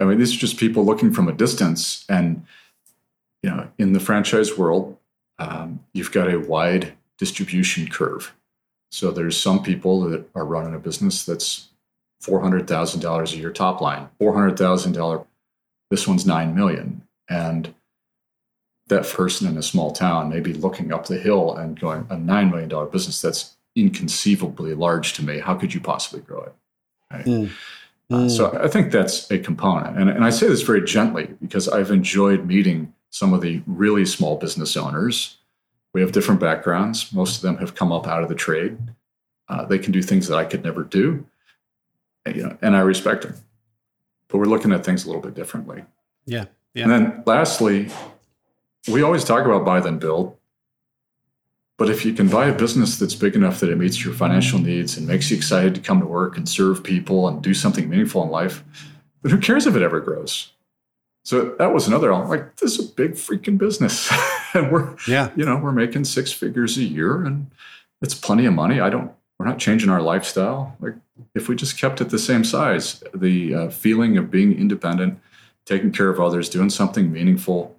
I 0.00 0.04
mean, 0.04 0.18
these 0.18 0.34
are 0.34 0.38
just 0.38 0.56
people 0.56 0.86
looking 0.86 1.12
from 1.12 1.28
a 1.28 1.32
distance, 1.32 2.06
and 2.08 2.46
you 3.42 3.50
know, 3.50 3.68
in 3.76 3.92
the 3.92 4.00
franchise 4.00 4.56
world, 4.56 4.96
um, 5.38 5.84
you've 5.92 6.12
got 6.12 6.32
a 6.32 6.38
wide 6.38 6.94
distribution 7.18 7.88
curve. 7.88 8.34
So 8.90 9.10
there's 9.10 9.36
some 9.36 9.62
people 9.62 10.00
that 10.08 10.28
are 10.34 10.44
running 10.44 10.74
a 10.74 10.78
business 10.78 11.24
that's 11.24 11.68
four 12.20 12.40
hundred 12.40 12.66
thousand 12.66 13.00
dollars 13.00 13.32
a 13.32 13.36
year 13.36 13.52
top 13.52 13.80
line, 13.80 14.08
four 14.18 14.34
hundred 14.34 14.56
thousand 14.58 14.92
dollar. 14.92 15.24
This 15.90 16.06
one's 16.06 16.26
nine 16.26 16.54
million, 16.54 17.02
and 17.28 17.74
that 18.88 19.06
person 19.06 19.48
in 19.48 19.56
a 19.56 19.62
small 19.62 19.92
town 19.92 20.30
may 20.30 20.40
be 20.40 20.52
looking 20.52 20.92
up 20.92 21.06
the 21.06 21.18
hill 21.18 21.54
and 21.54 21.78
going 21.78 22.06
a 22.10 22.16
nine 22.16 22.50
million 22.50 22.68
dollar 22.68 22.86
business 22.86 23.20
that's 23.20 23.56
inconceivably 23.76 24.74
large 24.74 25.12
to 25.14 25.24
me. 25.24 25.38
How 25.38 25.54
could 25.54 25.74
you 25.74 25.80
possibly 25.80 26.20
grow 26.20 26.42
it? 26.42 26.54
Right? 27.12 27.24
Mm. 27.24 27.50
Uh, 28.10 28.28
so 28.28 28.58
I 28.62 28.68
think 28.68 28.90
that's 28.90 29.30
a 29.30 29.38
component. 29.38 29.98
And, 29.98 30.08
and 30.08 30.24
I 30.24 30.30
say 30.30 30.48
this 30.48 30.62
very 30.62 30.82
gently 30.82 31.28
because 31.42 31.68
I've 31.68 31.90
enjoyed 31.90 32.46
meeting 32.46 32.94
some 33.10 33.34
of 33.34 33.42
the 33.42 33.62
really 33.66 34.06
small 34.06 34.36
business 34.36 34.76
owners. 34.76 35.36
We 35.94 36.00
have 36.00 36.12
different 36.12 36.40
backgrounds. 36.40 37.12
Most 37.12 37.36
of 37.36 37.42
them 37.42 37.56
have 37.58 37.74
come 37.74 37.92
up 37.92 38.06
out 38.06 38.22
of 38.22 38.28
the 38.28 38.34
trade. 38.34 38.78
Uh, 39.48 39.64
they 39.64 39.78
can 39.78 39.92
do 39.92 40.02
things 40.02 40.28
that 40.28 40.36
I 40.36 40.44
could 40.44 40.62
never 40.62 40.84
do. 40.84 41.26
And, 42.24 42.36
you 42.36 42.42
know, 42.42 42.58
and 42.60 42.76
I 42.76 42.80
respect 42.80 43.22
them. 43.22 43.34
But 44.28 44.38
we're 44.38 44.44
looking 44.44 44.72
at 44.72 44.84
things 44.84 45.04
a 45.04 45.06
little 45.06 45.22
bit 45.22 45.34
differently. 45.34 45.84
Yeah. 46.26 46.44
yeah. 46.74 46.84
And 46.84 46.92
then 46.92 47.22
lastly, 47.24 47.88
we 48.86 49.02
always 49.02 49.24
talk 49.24 49.46
about 49.46 49.64
buy 49.64 49.80
then 49.80 49.98
build. 49.98 50.36
But 51.78 51.88
if 51.88 52.04
you 52.04 52.12
can 52.12 52.28
buy 52.28 52.48
a 52.48 52.52
business 52.52 52.98
that's 52.98 53.14
big 53.14 53.36
enough 53.36 53.60
that 53.60 53.70
it 53.70 53.78
meets 53.78 54.04
your 54.04 54.12
financial 54.12 54.58
needs 54.58 54.96
and 54.96 55.06
makes 55.06 55.30
you 55.30 55.36
excited 55.36 55.76
to 55.76 55.80
come 55.80 56.00
to 56.00 56.06
work 56.06 56.36
and 56.36 56.48
serve 56.48 56.82
people 56.82 57.28
and 57.28 57.40
do 57.40 57.54
something 57.54 57.88
meaningful 57.88 58.22
in 58.24 58.30
life, 58.30 58.64
then 59.22 59.30
who 59.30 59.38
cares 59.38 59.66
if 59.66 59.76
it 59.76 59.82
ever 59.82 60.00
grows? 60.00 60.52
So 61.28 61.54
that 61.58 61.74
was 61.74 61.86
another 61.86 62.14
like 62.14 62.56
this 62.56 62.78
is 62.78 62.88
a 62.88 62.94
big 62.94 63.12
freaking 63.12 63.58
business. 63.58 64.10
and 64.54 64.72
we're 64.72 64.96
yeah, 65.06 65.30
you 65.36 65.44
know, 65.44 65.58
we're 65.58 65.72
making 65.72 66.04
six 66.04 66.32
figures 66.32 66.78
a 66.78 66.82
year 66.82 67.22
and 67.22 67.50
it's 68.00 68.14
plenty 68.14 68.46
of 68.46 68.54
money. 68.54 68.80
I 68.80 68.88
don't 68.88 69.12
we're 69.38 69.44
not 69.44 69.58
changing 69.58 69.90
our 69.90 70.00
lifestyle. 70.00 70.74
Like 70.80 70.94
if 71.34 71.50
we 71.50 71.54
just 71.54 71.78
kept 71.78 72.00
it 72.00 72.08
the 72.08 72.18
same 72.18 72.44
size, 72.44 73.04
the 73.12 73.54
uh, 73.54 73.68
feeling 73.68 74.16
of 74.16 74.30
being 74.30 74.58
independent, 74.58 75.20
taking 75.66 75.92
care 75.92 76.08
of 76.08 76.18
others, 76.18 76.48
doing 76.48 76.70
something 76.70 77.12
meaningful, 77.12 77.78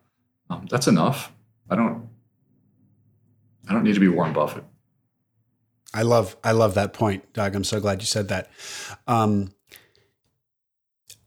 um, 0.52 0.68
that's 0.70 0.86
enough. 0.86 1.34
I 1.72 1.76
don't 1.76 2.08
I 3.68 3.74
don't 3.74 3.84
need 3.84 3.96
to 3.96 4.00
be 4.00 4.10
Warren 4.10 4.32
Buffett. 4.32 4.64
I 5.92 6.04
love 6.04 6.38
I 6.44 6.52
love 6.52 6.76
that 6.76 6.94
point, 6.94 7.34
Doug. 7.34 7.56
I'm 7.56 7.64
so 7.64 7.80
glad 7.80 8.00
you 8.00 8.06
said 8.06 8.28
that. 8.28 8.52
Um, 9.08 9.56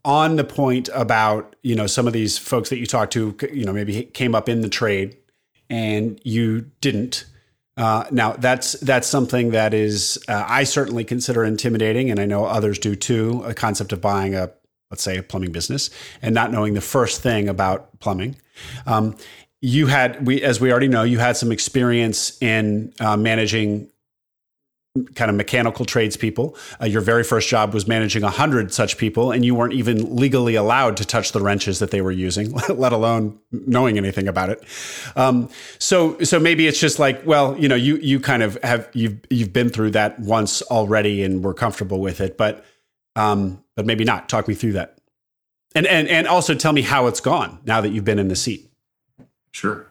on 0.04 0.36
the 0.36 0.44
point 0.44 0.88
about 0.94 1.56
you 1.62 1.74
know 1.74 1.86
some 1.86 2.06
of 2.06 2.12
these 2.12 2.38
folks 2.38 2.70
that 2.70 2.78
you 2.78 2.86
talked 2.86 3.12
to, 3.12 3.36
you 3.52 3.64
know 3.64 3.72
maybe 3.72 4.04
came 4.04 4.34
up 4.34 4.48
in 4.48 4.60
the 4.60 4.68
trade 4.68 5.16
and 5.70 6.20
you 6.24 6.70
didn't. 6.80 7.24
Uh, 7.76 8.04
now 8.10 8.32
that's 8.34 8.72
that's 8.80 9.08
something 9.08 9.50
that 9.50 9.72
is 9.72 10.22
uh, 10.28 10.44
I 10.46 10.64
certainly 10.64 11.04
consider 11.04 11.44
intimidating, 11.44 12.10
and 12.10 12.20
I 12.20 12.26
know 12.26 12.44
others 12.44 12.78
do 12.78 12.94
too. 12.94 13.42
A 13.44 13.54
concept 13.54 13.92
of 13.92 14.00
buying 14.00 14.34
a 14.34 14.50
let's 14.90 15.02
say 15.02 15.16
a 15.16 15.22
plumbing 15.22 15.52
business 15.52 15.88
and 16.20 16.34
not 16.34 16.52
knowing 16.52 16.74
the 16.74 16.82
first 16.82 17.22
thing 17.22 17.48
about 17.48 17.98
plumbing. 18.00 18.36
Um, 18.86 19.16
you 19.62 19.86
had 19.86 20.26
we 20.26 20.42
as 20.42 20.60
we 20.60 20.70
already 20.70 20.88
know 20.88 21.02
you 21.02 21.18
had 21.18 21.36
some 21.36 21.50
experience 21.50 22.40
in 22.42 22.92
uh, 23.00 23.16
managing 23.16 23.88
kind 25.14 25.30
of 25.30 25.36
mechanical 25.36 25.86
tradespeople. 25.86 26.54
Uh, 26.80 26.84
your 26.84 27.00
very 27.00 27.24
first 27.24 27.48
job 27.48 27.72
was 27.72 27.88
managing 27.88 28.22
a 28.22 28.30
hundred 28.30 28.72
such 28.74 28.98
people, 28.98 29.32
and 29.32 29.44
you 29.44 29.54
weren't 29.54 29.72
even 29.72 30.16
legally 30.16 30.54
allowed 30.54 30.96
to 30.98 31.04
touch 31.04 31.32
the 31.32 31.40
wrenches 31.40 31.78
that 31.78 31.90
they 31.90 32.02
were 32.02 32.12
using, 32.12 32.52
let 32.68 32.92
alone 32.92 33.38
knowing 33.50 33.96
anything 33.96 34.28
about 34.28 34.50
it. 34.50 34.62
Um, 35.16 35.48
so, 35.78 36.18
so 36.20 36.38
maybe 36.38 36.66
it's 36.66 36.78
just 36.78 36.98
like, 36.98 37.26
well, 37.26 37.56
you 37.58 37.68
know, 37.68 37.74
you 37.74 37.96
you 37.96 38.20
kind 38.20 38.42
of 38.42 38.58
have 38.62 38.88
you've 38.92 39.18
you've 39.30 39.52
been 39.52 39.70
through 39.70 39.92
that 39.92 40.18
once 40.20 40.60
already, 40.62 41.22
and 41.22 41.42
we're 41.42 41.54
comfortable 41.54 42.00
with 42.00 42.20
it, 42.20 42.36
but 42.36 42.64
um, 43.16 43.64
but 43.76 43.86
maybe 43.86 44.04
not. 44.04 44.28
Talk 44.28 44.46
me 44.46 44.54
through 44.54 44.72
that, 44.72 44.98
and 45.74 45.86
and 45.86 46.06
and 46.06 46.26
also 46.26 46.54
tell 46.54 46.72
me 46.72 46.82
how 46.82 47.06
it's 47.06 47.20
gone 47.20 47.60
now 47.64 47.80
that 47.80 47.90
you've 47.90 48.04
been 48.04 48.18
in 48.18 48.28
the 48.28 48.36
seat. 48.36 48.70
Sure. 49.52 49.86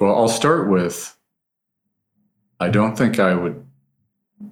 Well, 0.00 0.16
I'll 0.16 0.28
start 0.28 0.68
with 0.68 1.14
I 2.60 2.68
don't 2.68 2.96
think 2.96 3.18
I 3.18 3.34
would. 3.34 3.64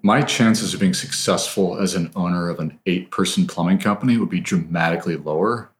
My 0.02 0.22
chances 0.22 0.74
of 0.74 0.80
being 0.80 0.94
successful 0.94 1.78
as 1.78 1.94
an 1.94 2.10
owner 2.16 2.48
of 2.48 2.58
an 2.58 2.78
eight 2.86 3.10
person 3.10 3.46
plumbing 3.46 3.78
company 3.78 4.16
would 4.16 4.28
be 4.28 4.40
dramatically 4.40 5.16
lower 5.16 5.70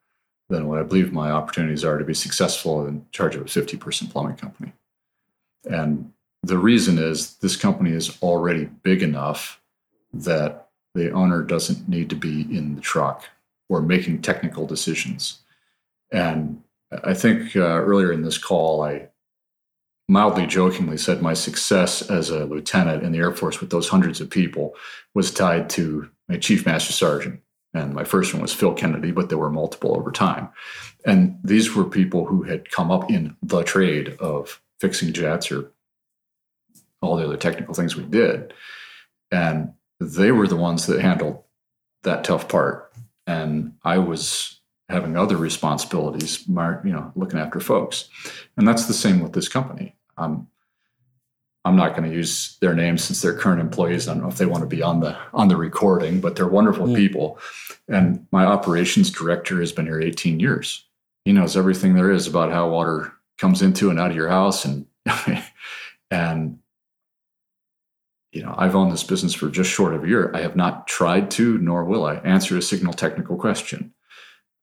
than 0.49 0.66
what 0.66 0.79
I 0.79 0.83
believe 0.83 1.12
my 1.12 1.31
opportunities 1.31 1.85
are 1.85 1.99
to 1.99 2.05
be 2.05 2.14
successful 2.14 2.87
in 2.87 3.05
charge 3.11 3.35
of 3.35 3.43
a 3.43 3.49
50 3.49 3.76
person 3.76 4.07
plumbing 4.09 4.37
company. 4.37 4.72
And 5.64 6.12
the 6.43 6.59
reason 6.59 6.99
is 6.99 7.37
this 7.37 7.57
company 7.57 7.93
is 7.93 8.16
already 8.22 8.66
big 8.83 9.03
enough 9.03 9.61
that 10.14 10.68
the 10.95 11.11
owner 11.11 11.43
doesn't 11.43 11.89
need 11.89 12.09
to 12.11 12.16
be 12.16 12.43
in 12.43 12.74
the 12.74 12.81
truck 12.81 13.24
or 13.68 13.83
making 13.83 14.22
technical 14.22 14.66
decisions. 14.66 15.41
And 16.11 16.62
I 17.05 17.12
think 17.12 17.55
uh, 17.55 17.61
earlier 17.61 18.12
in 18.12 18.22
this 18.22 18.39
call, 18.39 18.83
I 18.83 19.09
mildly 20.09 20.47
jokingly 20.47 20.97
said 20.97 21.21
my 21.21 21.35
success 21.35 22.03
as 22.11 22.31
a 22.31 22.47
lieutenant 22.47 23.03
in 23.03 23.13
the 23.13 23.19
Air 23.19 23.33
Force 23.33 23.61
with 23.61 23.71
those 23.71 23.89
hundreds 23.89 24.21
of 24.21 24.31
people 24.31 24.75
was 25.15 25.31
tied 25.31 25.69
to 25.71 26.11
my 26.29 26.39
chief 26.39 26.65
master 26.65 26.93
sergeant. 26.93 27.41
And 27.75 27.95
my 27.95 28.05
first 28.05 28.33
one 28.33 28.41
was 28.41 28.55
Phil 28.55 28.73
Kennedy, 28.73 29.11
but 29.11 29.29
there 29.29 29.39
were 29.39 29.51
multiple 29.51 29.95
over 29.95 30.11
time. 30.11 30.49
And 31.05 31.39
these 31.45 31.75
were 31.75 31.85
people 31.85 32.25
who 32.25 32.43
had 32.43 32.71
come 32.71 32.91
up 32.91 33.11
in 33.11 33.37
the 33.43 33.63
trade 33.63 34.17
of 34.19 34.63
fixing 34.81 35.13
jets 35.13 35.53
or 35.53 35.71
all 37.03 37.17
the 37.17 37.25
other 37.25 37.37
technical 37.37 37.75
things 37.75 37.95
we 37.95 38.05
did. 38.05 38.55
And 39.31 39.75
they 40.01 40.33
were 40.33 40.49
the 40.49 40.57
ones 40.57 40.87
that 40.87 41.01
handled 41.01 41.43
that 42.03 42.25
tough 42.25 42.49
part. 42.49 42.93
And 43.27 43.75
I 43.85 43.99
was 43.99 44.61
having 44.89 45.17
other 45.17 45.37
responsibilities, 45.37 46.49
you 46.49 46.55
know, 46.85 47.13
looking 47.15 47.39
after 47.39 47.61
folks. 47.61 48.09
And 48.57 48.67
that's 48.67 48.87
the 48.87 48.95
same 48.95 49.21
with 49.21 49.35
this 49.35 49.49
company. 49.49 49.95
I'm 50.19 50.49
I'm 51.64 51.77
not 51.77 51.95
going 51.95 52.09
to 52.09 52.16
use 52.16 52.57
their 52.61 52.75
names 52.75 53.05
since 53.05 53.21
they're 53.21 53.37
current 53.37 53.61
employees. 53.61 54.09
I 54.09 54.14
don't 54.14 54.23
know 54.23 54.29
if 54.29 54.39
they 54.39 54.47
want 54.47 54.62
to 54.62 54.77
be 54.77 54.83
on 54.83 55.01
the 55.01 55.16
on 55.35 55.49
the 55.49 55.57
recording, 55.57 56.21
but 56.21 56.37
they're 56.37 56.49
wonderful 56.49 56.87
mm. 56.87 56.97
people. 56.97 57.39
And 57.89 58.27
my 58.33 58.45
operations 58.45 59.11
director 59.11 59.61
has 59.61 59.73
been 59.73 59.87
here 59.87 60.01
18 60.01 60.41
years. 60.41 60.85
He 61.25 61.33
knows 61.33 61.57
everything 61.57 61.95
there 61.95 62.11
is 62.11 62.27
about 62.27 62.53
how 62.53 62.71
water 62.71 63.12
comes 63.37 63.61
into 63.61 63.91
and 63.91 64.01
out 64.01 64.11
of 64.11 64.16
your 64.16 64.29
house 64.29 64.64
and 64.64 64.87
and 66.11 66.59
you 68.33 68.43
know, 68.43 68.55
I've 68.57 68.77
owned 68.77 68.93
this 68.93 69.05
business 69.05 69.35
for 69.35 69.49
just 69.49 69.71
short 69.71 69.95
of 69.95 70.05
a 70.05 70.09
year. 70.09 70.31
I 70.35 70.43
have 70.43 70.55
not 70.55 70.87
tried 70.87 71.31
to, 71.33 71.59
nor 71.59 71.85
will 71.85 72.05
I, 72.05 72.16
answer 72.16 72.57
a 72.57 72.62
signal 72.62 72.93
technical 72.93 73.37
question. 73.37 73.95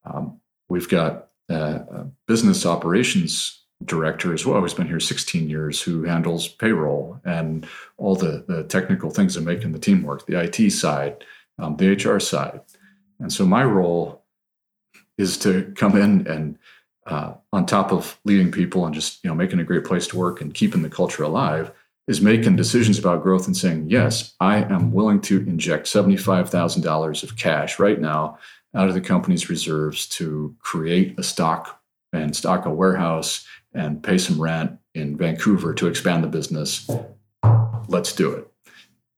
Um, 0.04 0.40
we've 0.68 0.88
got 0.88 1.28
a 1.48 2.06
business 2.26 2.64
operations 2.64 3.65
director 3.84 4.32
as 4.32 4.46
well, 4.46 4.60
who's 4.60 4.74
been 4.74 4.86
here 4.86 5.00
16 5.00 5.48
years, 5.48 5.82
who 5.82 6.04
handles 6.04 6.48
payroll 6.48 7.20
and 7.24 7.66
all 7.98 8.16
the, 8.16 8.44
the 8.48 8.64
technical 8.64 9.10
things 9.10 9.34
that 9.34 9.42
make 9.42 9.60
the 9.60 9.78
team 9.78 10.02
work, 10.02 10.26
the 10.26 10.40
IT 10.40 10.70
side, 10.70 11.24
um, 11.58 11.76
the 11.76 11.90
HR 11.90 12.18
side. 12.18 12.60
And 13.20 13.32
so 13.32 13.44
my 13.46 13.64
role 13.64 14.22
is 15.18 15.38
to 15.38 15.72
come 15.76 15.96
in 15.96 16.26
and 16.26 16.58
uh, 17.06 17.34
on 17.52 17.66
top 17.66 17.92
of 17.92 18.18
leading 18.24 18.50
people 18.50 18.84
and 18.84 18.94
just 18.94 19.22
you 19.22 19.30
know 19.30 19.34
making 19.34 19.60
a 19.60 19.64
great 19.64 19.84
place 19.84 20.06
to 20.08 20.18
work 20.18 20.40
and 20.40 20.54
keeping 20.54 20.82
the 20.82 20.90
culture 20.90 21.22
alive 21.22 21.70
is 22.08 22.20
making 22.20 22.56
decisions 22.56 22.98
about 22.98 23.22
growth 23.22 23.46
and 23.46 23.56
saying 23.56 23.88
yes 23.88 24.34
i 24.40 24.56
am 24.56 24.92
willing 24.92 25.20
to 25.20 25.38
inject 25.42 25.86
$75000 25.86 27.22
of 27.22 27.36
cash 27.36 27.78
right 27.78 28.00
now 28.00 28.38
out 28.74 28.88
of 28.88 28.94
the 28.94 29.00
company's 29.00 29.48
reserves 29.48 30.06
to 30.06 30.54
create 30.58 31.16
a 31.18 31.22
stock 31.22 31.80
and 32.12 32.34
stock 32.34 32.66
a 32.66 32.70
warehouse 32.70 33.46
and 33.76 34.02
pay 34.02 34.18
some 34.18 34.40
rent 34.40 34.72
in 34.94 35.16
vancouver 35.16 35.74
to 35.74 35.86
expand 35.86 36.24
the 36.24 36.28
business 36.28 36.90
let's 37.88 38.12
do 38.12 38.32
it 38.32 38.48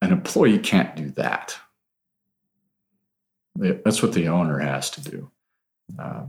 an 0.03 0.13
employee 0.13 0.59
can't 0.59 0.97
do 0.97 1.11
that 1.11 1.57
that's 3.57 4.03
what 4.03 4.13
the 4.13 4.29
owner 4.29 4.59
has 4.59 4.91
to 4.91 5.01
do 5.01 5.31
uh, 5.99 6.23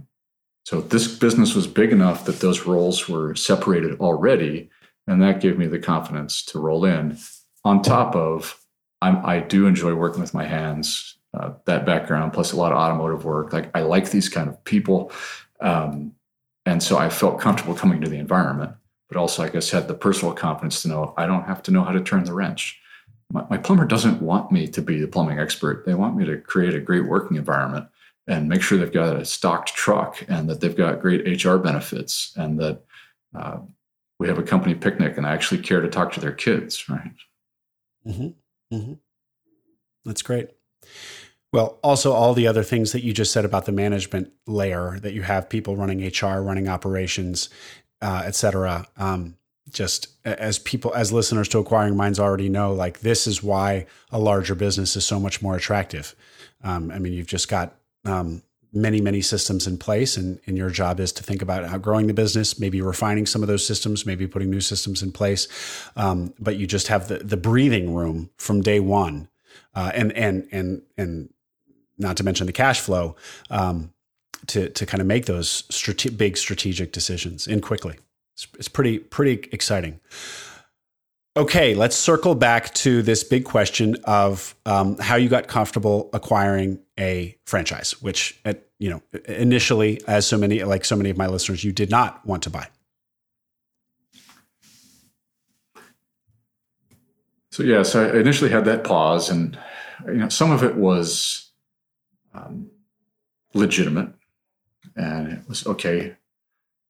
so 0.70 0.82
this 0.82 1.08
business 1.08 1.56
was 1.56 1.66
big 1.66 1.92
enough 1.92 2.26
that 2.26 2.42
those 2.42 2.68
roles 2.68 3.10
were 3.10 3.34
separated 3.34 4.00
already, 4.00 4.70
and 5.08 5.20
that 5.20 5.42
gave 5.42 5.58
me 5.58 5.66
the 5.66 5.80
confidence 5.80 6.44
to 6.46 6.60
roll 6.60 6.86
in. 6.86 7.18
On 7.66 7.82
top 7.82 8.16
of, 8.16 8.64
I'm, 9.02 9.26
i 9.26 9.40
do 9.40 9.66
enjoy 9.66 9.96
working 9.96 10.22
with 10.22 10.36
my 10.36 10.46
hands. 10.46 11.18
Uh, 11.34 11.54
that 11.66 11.88
background, 11.88 12.34
plus 12.34 12.52
a 12.52 12.56
lot 12.56 12.72
of 12.72 12.78
automotive 12.78 13.26
work. 13.26 13.52
Like 13.52 13.76
I 13.76 13.82
like 13.82 14.12
these 14.12 14.30
kind 14.30 14.48
of 14.48 14.64
people, 14.64 15.12
um, 15.60 16.14
and 16.70 16.84
so 16.84 17.00
I 17.00 17.10
felt 17.10 17.40
comfortable 17.40 17.74
coming 17.74 18.00
to 18.02 18.10
the 18.10 18.20
environment. 18.20 18.74
But 19.08 19.18
also, 19.18 19.42
I 19.42 19.50
guess, 19.50 19.72
had 19.72 19.88
the 19.88 19.96
personal 19.96 20.36
confidence 20.36 20.84
to 20.84 20.88
know 20.88 21.16
I 21.18 21.26
don't 21.26 21.46
have 21.46 21.64
to 21.64 21.72
know 21.72 21.84
how 21.84 21.92
to 21.92 22.00
turn 22.00 22.26
the 22.26 22.34
wrench. 22.34 22.80
My, 23.32 23.44
my 23.50 23.58
plumber 23.58 23.86
doesn't 23.86 24.22
want 24.22 24.52
me 24.52 24.68
to 24.68 24.82
be 24.82 25.02
the 25.02 25.08
plumbing 25.08 25.40
expert. 25.40 25.84
They 25.88 25.96
want 25.96 26.16
me 26.16 26.26
to 26.26 26.38
create 26.38 26.76
a 26.76 26.80
great 26.80 27.08
working 27.08 27.38
environment 27.38 27.88
and 28.28 28.48
make 28.48 28.62
sure 28.62 28.78
they've 28.78 28.92
got 28.92 29.16
a 29.16 29.26
stocked 29.26 29.74
truck 29.74 30.24
and 30.28 30.48
that 30.48 30.62
they've 30.62 30.76
got 30.76 31.02
great 31.02 31.44
HR 31.44 31.58
benefits 31.58 32.34
and 32.38 32.60
that 32.60 32.84
uh, 33.36 33.58
we 34.20 34.28
have 34.28 34.38
a 34.38 34.44
company 34.44 34.76
picnic 34.76 35.18
and 35.18 35.26
I 35.26 35.34
actually 35.34 35.62
care 35.62 35.82
to 35.82 35.90
talk 35.90 36.14
to 36.14 36.20
their 36.20 36.32
kids, 36.32 36.88
right? 36.88 37.12
Mm-hmm. 38.06 38.76
Mm-hmm. 38.76 38.94
That's 40.06 40.22
great. 40.22 40.52
Well, 41.52 41.80
also 41.84 42.12
all 42.12 42.34
the 42.34 42.48
other 42.48 42.64
things 42.64 42.92
that 42.92 43.04
you 43.04 43.12
just 43.12 43.32
said 43.32 43.44
about 43.44 43.66
the 43.66 43.72
management 43.72 44.32
layer 44.46 45.00
that 45.00 45.14
you 45.14 45.24
have 45.24 45.50
people 45.50 45.76
running 45.76 46.06
HR, 46.06 46.42
running 46.42 46.68
operations, 46.68 47.50
uh, 48.02 48.24
et 48.26 48.36
cetera. 48.36 48.86
Um, 48.98 49.36
just 49.72 50.10
as 50.26 50.60
people, 50.60 50.94
as 50.96 51.12
listeners 51.12 51.48
to 51.50 51.60
Acquiring 51.60 51.96
Minds 51.96 52.20
already 52.20 52.50
know, 52.50 52.74
like 52.74 53.00
this 53.00 53.28
is 53.28 53.44
why 53.44 53.86
a 54.12 54.20
larger 54.20 54.56
business 54.56 54.96
is 54.96 55.06
so 55.06 55.20
much 55.20 55.42
more 55.42 55.56
attractive. 55.56 56.16
Um, 56.64 56.92
I 56.92 57.00
mean, 57.00 57.14
you've 57.14 57.28
just 57.28 57.48
got 57.48 57.76
um, 58.06 58.44
many, 58.74 59.02
many 59.02 59.22
systems 59.22 59.68
in 59.68 59.78
place. 59.78 60.18
And, 60.18 60.40
and 60.46 60.58
your 60.58 60.70
job 60.70 61.00
is 61.00 61.12
to 61.14 61.24
think 61.24 61.42
about 61.42 61.66
how 61.66 61.78
growing 61.78 62.08
the 62.08 62.14
business, 62.14 62.60
maybe 62.60 62.82
refining 62.82 63.26
some 63.26 63.42
of 63.42 63.48
those 63.48 63.66
systems, 63.66 64.06
maybe 64.06 64.28
putting 64.28 64.50
new 64.50 64.62
systems 64.62 65.02
in 65.02 65.12
place. 65.12 65.48
Um, 65.96 66.34
but 66.40 66.58
you 66.58 66.68
just 66.68 66.88
have 66.88 67.08
the, 67.08 67.20
the 67.20 67.38
breathing 67.38 67.94
room 67.94 68.30
from 68.38 68.62
day 68.62 68.80
one. 68.80 69.30
Uh, 69.76 69.92
and, 69.94 70.12
and, 70.14 70.48
and, 70.52 70.82
and 70.98 71.30
not 72.00 72.18
to 72.18 72.24
mention 72.24 72.48
the 72.48 72.54
cash 72.54 72.80
flow 72.80 73.16
um, 73.50 73.92
to, 74.48 74.70
to 74.70 74.86
kind 74.86 75.02
of 75.02 75.08
make 75.08 75.26
those 75.26 75.64
strate- 75.70 76.18
big 76.18 76.38
strategic 76.38 76.92
decisions 76.92 77.48
in 77.48 77.62
quickly. 77.62 77.98
It's, 78.36 78.48
it's 78.58 78.68
pretty, 78.68 79.00
pretty 79.00 79.50
exciting. 79.52 80.00
Okay, 81.38 81.76
let's 81.76 81.96
circle 81.96 82.36
back 82.36 82.74
to 82.74 83.02
this 83.02 83.24
big 83.24 83.46
question 83.46 83.96
of 84.04 84.56
um, 84.66 84.98
how 84.98 85.16
you 85.16 85.30
got 85.30 85.48
comfortable 85.48 86.10
acquiring 86.12 86.80
a 87.00 87.38
franchise, 87.46 87.92
which 88.02 88.40
at, 88.44 88.66
you 88.80 88.90
know 88.90 89.02
initially, 89.26 90.02
as 90.08 90.26
so 90.26 90.38
many 90.38 90.64
like 90.64 90.84
so 90.84 90.96
many 90.96 91.10
of 91.10 91.18
my 91.18 91.28
listeners, 91.28 91.64
you 91.64 91.72
did 91.72 91.90
not 91.90 92.26
want 92.26 92.44
to 92.44 92.50
buy. 92.50 92.68
So 97.52 97.64
yeah, 97.64 97.84
so 97.84 98.06
I 98.06 98.20
initially 98.20 98.50
had 98.50 98.66
that 98.66 98.84
pause, 98.84 99.30
and 99.30 99.58
you 100.08 100.14
know 100.16 100.30
some 100.30 100.52
of 100.52 100.64
it 100.64 100.76
was 100.76 101.49
um, 102.40 102.70
legitimate, 103.54 104.10
and 104.96 105.32
it 105.34 105.40
was 105.48 105.66
okay. 105.68 106.16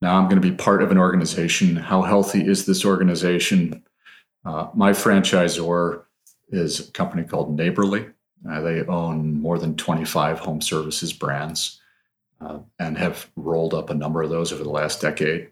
Now 0.02 0.18
I'm 0.18 0.26
going 0.30 0.42
to 0.42 0.48
be 0.48 0.56
part 0.56 0.82
of 0.82 0.92
an 0.92 0.98
organization. 0.98 1.76
How 1.76 2.02
healthy 2.02 2.46
is 2.46 2.66
this 2.66 2.86
organization? 2.86 3.84
Uh, 4.46 4.68
my 4.74 4.92
franchisor 4.92 6.04
is 6.50 6.88
a 6.88 6.92
company 6.92 7.24
called 7.24 7.56
Neighborly. 7.56 8.08
Uh, 8.50 8.62
they 8.62 8.86
own 8.86 9.40
more 9.42 9.60
than 9.60 9.76
25 9.76 10.40
home 10.40 10.62
services 10.62 11.12
brands 11.12 11.82
uh, 12.42 12.60
and 12.80 12.98
have 12.98 13.30
rolled 13.36 13.74
up 13.74 13.90
a 13.90 13.94
number 13.94 14.22
of 14.22 14.30
those 14.30 14.54
over 14.54 14.64
the 14.64 14.70
last 14.70 15.02
decade. 15.02 15.50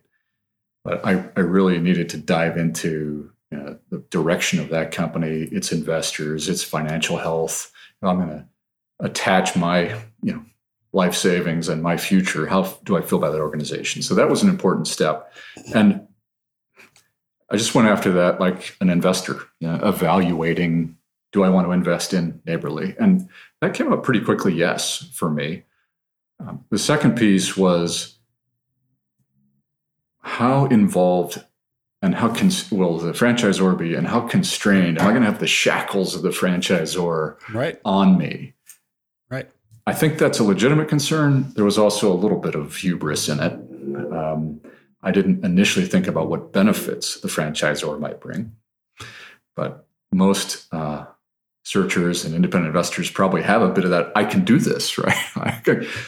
But 0.83 1.05
I, 1.05 1.25
I 1.35 1.41
really 1.41 1.79
needed 1.79 2.09
to 2.09 2.17
dive 2.17 2.57
into 2.57 3.31
you 3.51 3.57
know, 3.57 3.77
the 3.89 3.99
direction 4.09 4.59
of 4.59 4.69
that 4.69 4.91
company, 4.91 5.43
its 5.51 5.73
investors, 5.73 6.47
its 6.47 6.63
financial 6.63 7.17
health. 7.17 7.71
I'm 8.01 8.17
going 8.17 8.29
to 8.29 8.45
attach 8.99 9.55
my 9.55 9.99
you 10.21 10.33
know 10.33 10.43
life 10.93 11.15
savings 11.15 11.69
and 11.69 11.83
my 11.83 11.97
future. 11.97 12.47
How 12.47 12.63
do 12.83 12.97
I 12.97 13.01
feel 13.01 13.19
about 13.19 13.31
that 13.31 13.41
organization? 13.41 14.01
So 14.01 14.15
that 14.15 14.29
was 14.29 14.41
an 14.41 14.49
important 14.49 14.87
step. 14.87 15.33
And 15.73 16.07
I 17.49 17.57
just 17.57 17.75
went 17.75 17.87
after 17.87 18.11
that 18.13 18.39
like 18.39 18.75
an 18.81 18.89
investor, 18.89 19.39
you 19.59 19.67
know, 19.67 19.79
evaluating 19.83 20.97
do 21.33 21.43
I 21.43 21.49
want 21.49 21.67
to 21.67 21.71
invest 21.71 22.13
in 22.13 22.41
Neighborly? 22.45 22.95
And 22.97 23.29
that 23.61 23.73
came 23.73 23.91
up 23.91 24.01
pretty 24.01 24.21
quickly, 24.21 24.53
yes, 24.53 25.09
for 25.13 25.29
me. 25.29 25.63
Um, 26.39 26.63
the 26.69 26.79
second 26.79 27.17
piece 27.17 27.57
was 27.57 28.17
how 30.21 30.65
involved 30.67 31.43
and 32.01 32.15
how 32.15 32.33
cons- 32.33 32.71
will 32.71 32.97
the 32.97 33.11
franchisor 33.11 33.77
be 33.77 33.95
and 33.95 34.07
how 34.07 34.21
constrained 34.21 34.99
am 34.99 35.07
I 35.07 35.11
going 35.11 35.23
to 35.23 35.29
have 35.29 35.39
the 35.39 35.47
shackles 35.47 36.15
of 36.15 36.21
the 36.21 36.29
franchisor 36.29 37.37
right. 37.53 37.79
on 37.83 38.17
me? 38.17 38.53
Right. 39.29 39.49
I 39.85 39.93
think 39.93 40.17
that's 40.17 40.39
a 40.39 40.43
legitimate 40.43 40.89
concern. 40.89 41.51
There 41.55 41.65
was 41.65 41.77
also 41.77 42.11
a 42.11 42.15
little 42.15 42.39
bit 42.39 42.55
of 42.55 42.75
hubris 42.75 43.29
in 43.29 43.39
it. 43.39 43.53
Um, 44.13 44.61
I 45.01 45.11
didn't 45.11 45.45
initially 45.45 45.85
think 45.85 46.07
about 46.07 46.29
what 46.29 46.51
benefits 46.51 47.21
the 47.21 47.27
franchisor 47.29 47.97
might 47.99 48.19
bring, 48.19 48.55
but 49.55 49.87
most 50.11 50.67
uh, 50.73 51.05
searchers 51.63 52.25
and 52.25 52.35
independent 52.35 52.67
investors 52.67 53.09
probably 53.09 53.43
have 53.43 53.61
a 53.61 53.69
bit 53.69 53.85
of 53.85 53.91
that. 53.91 54.11
I 54.15 54.25
can 54.25 54.43
do 54.43 54.59
this, 54.59 54.97
right? 54.97 55.15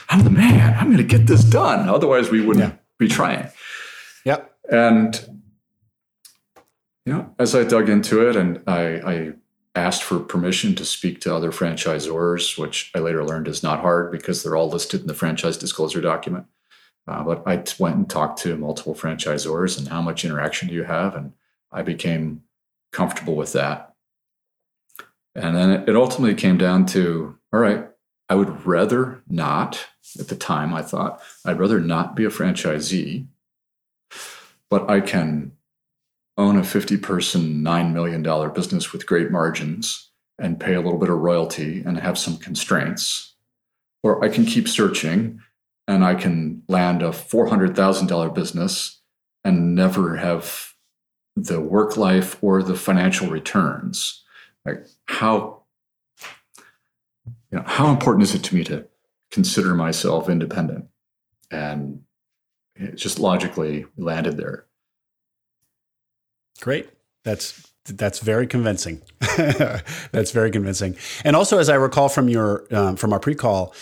I'm 0.09 0.23
the 0.23 0.29
man. 0.29 0.77
I'm 0.77 0.87
going 0.87 0.97
to 0.97 1.03
get 1.03 1.27
this 1.27 1.43
done. 1.43 1.87
Otherwise, 1.87 2.29
we 2.29 2.41
wouldn't 2.41 2.73
yeah. 2.73 2.77
be 2.97 3.07
trying. 3.07 3.49
Yep. 4.25 4.53
And 4.71 5.39
you 7.05 7.13
know, 7.13 7.33
as 7.39 7.55
I 7.55 7.63
dug 7.63 7.89
into 7.89 8.27
it 8.29 8.35
and 8.35 8.61
I, 8.67 8.81
I 8.81 9.33
asked 9.75 10.03
for 10.03 10.19
permission 10.19 10.75
to 10.75 10.85
speak 10.85 11.21
to 11.21 11.33
other 11.33 11.51
franchisors, 11.51 12.57
which 12.57 12.91
I 12.95 12.99
later 12.99 13.23
learned 13.23 13.47
is 13.47 13.63
not 13.63 13.81
hard 13.81 14.11
because 14.11 14.41
they're 14.41 14.55
all 14.55 14.69
listed 14.69 15.01
in 15.01 15.07
the 15.07 15.13
franchise 15.13 15.57
disclosure 15.57 16.01
document. 16.01 16.45
Uh, 17.07 17.23
but 17.23 17.43
I 17.47 17.63
went 17.79 17.95
and 17.95 18.09
talked 18.09 18.39
to 18.39 18.57
multiple 18.57 18.93
franchisors 18.93 19.77
and 19.77 19.87
how 19.87 20.01
much 20.01 20.25
interaction 20.25 20.67
do 20.67 20.75
you 20.75 20.83
have? 20.83 21.15
And 21.15 21.33
I 21.71 21.81
became 21.81 22.43
comfortable 22.91 23.35
with 23.35 23.53
that. 23.53 23.95
And 25.35 25.55
then 25.55 25.69
it 25.87 25.95
ultimately 25.95 26.35
came 26.35 26.57
down 26.57 26.85
to 26.87 27.37
all 27.51 27.59
right, 27.59 27.87
I 28.29 28.35
would 28.35 28.65
rather 28.65 29.23
not, 29.27 29.87
at 30.19 30.27
the 30.27 30.35
time 30.35 30.73
I 30.73 30.83
thought, 30.83 31.21
I'd 31.45 31.59
rather 31.59 31.79
not 31.79 32.15
be 32.15 32.25
a 32.25 32.29
franchisee, 32.29 33.25
but 34.69 34.89
I 34.89 35.01
can 35.01 35.53
own 36.39 36.57
a 36.57 36.63
50 36.63 36.97
person, 36.97 37.63
$9 37.63 37.93
million 37.93 38.23
business 38.53 38.93
with 38.93 39.05
great 39.05 39.29
margins 39.29 40.09
and 40.39 40.59
pay 40.59 40.73
a 40.73 40.81
little 40.81 40.97
bit 40.97 41.09
of 41.09 41.19
royalty 41.19 41.83
and 41.85 41.99
have 41.99 42.17
some 42.17 42.37
constraints. 42.37 43.33
Or 44.03 44.23
I 44.23 44.29
can 44.29 44.45
keep 44.45 44.69
searching 44.69 45.41
and 45.85 46.05
I 46.05 46.15
can 46.15 46.63
land 46.69 47.01
a 47.01 47.09
$400,000 47.09 48.33
business 48.33 49.01
and 49.43 49.75
never 49.75 50.15
have 50.15 50.73
the 51.35 51.59
work 51.59 51.97
life 51.97 52.41
or 52.41 52.63
the 52.63 52.75
financial 52.75 53.29
returns. 53.29 54.23
Like 54.65 54.87
how 55.07 55.63
you 57.51 57.57
know, 57.57 57.63
how 57.65 57.89
important 57.89 58.23
is 58.23 58.35
it 58.35 58.43
to 58.43 58.55
me 58.55 58.63
to 58.65 58.85
consider 59.31 59.73
myself 59.73 60.29
independent? 60.29 60.85
And 61.51 62.03
just 62.95 63.19
logically 63.19 63.85
landed 63.97 64.37
there. 64.37 64.68
Great. 66.61 66.89
That's 67.23 67.71
that's 67.85 68.19
very 68.19 68.47
convincing. 68.47 69.01
that's 70.11 70.31
very 70.31 70.51
convincing. 70.51 70.95
And 71.23 71.35
also, 71.35 71.57
as 71.57 71.69
I 71.69 71.75
recall 71.75 72.09
from 72.09 72.29
your 72.29 72.65
um, 72.71 72.95
from 72.95 73.13
our 73.13 73.19
pre-call, 73.19 73.73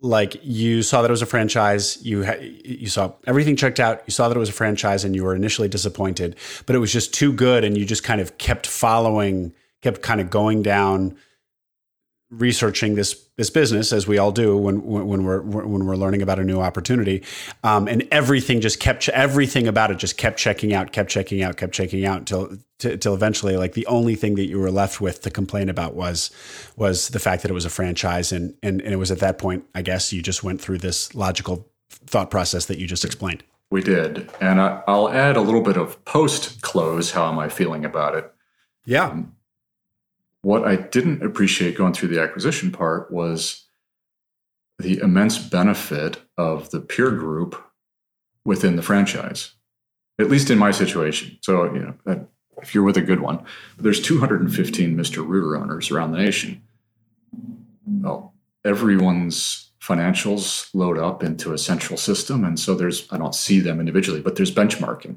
like 0.00 0.36
you 0.42 0.82
saw 0.82 1.02
that 1.02 1.10
it 1.10 1.12
was 1.12 1.22
a 1.22 1.26
franchise 1.26 2.04
you 2.04 2.24
ha- 2.24 2.40
you 2.40 2.88
saw 2.88 3.12
everything 3.26 3.56
checked 3.56 3.80
out 3.80 4.02
you 4.06 4.10
saw 4.10 4.28
that 4.28 4.36
it 4.36 4.40
was 4.40 4.48
a 4.48 4.52
franchise 4.52 5.04
and 5.04 5.14
you 5.14 5.24
were 5.24 5.34
initially 5.34 5.68
disappointed 5.68 6.36
but 6.66 6.76
it 6.76 6.78
was 6.78 6.92
just 6.92 7.14
too 7.14 7.32
good 7.32 7.64
and 7.64 7.78
you 7.78 7.84
just 7.84 8.04
kind 8.04 8.20
of 8.20 8.36
kept 8.38 8.66
following 8.66 9.52
kept 9.82 10.02
kind 10.02 10.20
of 10.20 10.28
going 10.28 10.62
down 10.62 11.16
researching 12.30 12.96
this 12.96 13.28
this 13.36 13.50
business 13.50 13.92
as 13.92 14.08
we 14.08 14.18
all 14.18 14.32
do 14.32 14.56
when 14.56 14.82
when 14.82 15.24
we're 15.24 15.40
when 15.42 15.86
we're 15.86 15.94
learning 15.94 16.22
about 16.22 16.40
a 16.40 16.44
new 16.44 16.60
opportunity 16.60 17.22
um, 17.62 17.86
and 17.86 18.06
everything 18.10 18.60
just 18.60 18.80
kept 18.80 19.08
everything 19.10 19.68
about 19.68 19.92
it 19.92 19.98
just 19.98 20.16
kept 20.16 20.36
checking 20.36 20.74
out 20.74 20.90
kept 20.90 21.08
checking 21.08 21.40
out 21.40 21.56
kept 21.56 21.72
checking 21.72 22.04
out 22.04 22.18
until 22.18 22.58
until 22.82 23.14
eventually 23.14 23.56
like 23.56 23.74
the 23.74 23.86
only 23.86 24.16
thing 24.16 24.34
that 24.34 24.46
you 24.46 24.58
were 24.58 24.72
left 24.72 25.00
with 25.00 25.22
to 25.22 25.30
complain 25.30 25.68
about 25.68 25.94
was 25.94 26.32
was 26.76 27.10
the 27.10 27.20
fact 27.20 27.42
that 27.42 27.50
it 27.50 27.54
was 27.54 27.64
a 27.64 27.70
franchise 27.70 28.32
and 28.32 28.54
and, 28.60 28.82
and 28.82 28.92
it 28.92 28.96
was 28.96 29.12
at 29.12 29.20
that 29.20 29.38
point 29.38 29.64
I 29.72 29.82
guess 29.82 30.12
you 30.12 30.20
just 30.20 30.42
went 30.42 30.60
through 30.60 30.78
this 30.78 31.14
logical 31.14 31.70
thought 31.88 32.30
process 32.30 32.66
that 32.66 32.78
you 32.78 32.86
just 32.86 33.04
explained. 33.04 33.44
We 33.70 33.82
did. 33.82 34.30
And 34.40 34.60
I, 34.60 34.82
will 34.86 35.10
add 35.10 35.36
a 35.36 35.40
little 35.40 35.62
bit 35.62 35.76
of 35.76 36.04
post 36.04 36.62
close 36.62 37.10
how 37.12 37.28
am 37.28 37.38
I 37.38 37.48
feeling 37.48 37.84
about 37.84 38.14
it. 38.14 38.32
Yeah. 38.84 39.06
Um, 39.06 39.35
what 40.46 40.64
I 40.64 40.76
didn't 40.76 41.24
appreciate 41.24 41.76
going 41.76 41.92
through 41.92 42.10
the 42.10 42.22
acquisition 42.22 42.70
part 42.70 43.10
was 43.10 43.64
the 44.78 45.00
immense 45.00 45.38
benefit 45.38 46.18
of 46.38 46.70
the 46.70 46.78
peer 46.78 47.10
group 47.10 47.60
within 48.44 48.76
the 48.76 48.82
franchise, 48.82 49.54
at 50.20 50.30
least 50.30 50.48
in 50.48 50.56
my 50.56 50.70
situation. 50.70 51.36
So, 51.42 51.64
you 51.74 51.96
know, 52.06 52.28
if 52.62 52.76
you're 52.76 52.84
with 52.84 52.96
a 52.96 53.02
good 53.02 53.18
one, 53.18 53.44
there's 53.76 54.00
215 54.00 54.96
Mr. 54.96 55.26
Rooter 55.26 55.56
owners 55.56 55.90
around 55.90 56.12
the 56.12 56.18
nation. 56.18 56.62
Well, 57.84 58.32
everyone's 58.64 59.72
financials 59.82 60.68
load 60.72 60.96
up 60.96 61.24
into 61.24 61.54
a 61.54 61.58
central 61.58 61.96
system. 61.96 62.44
And 62.44 62.60
so 62.60 62.76
there's, 62.76 63.08
I 63.10 63.18
don't 63.18 63.34
see 63.34 63.58
them 63.58 63.80
individually, 63.80 64.20
but 64.20 64.36
there's 64.36 64.54
benchmarking. 64.54 65.16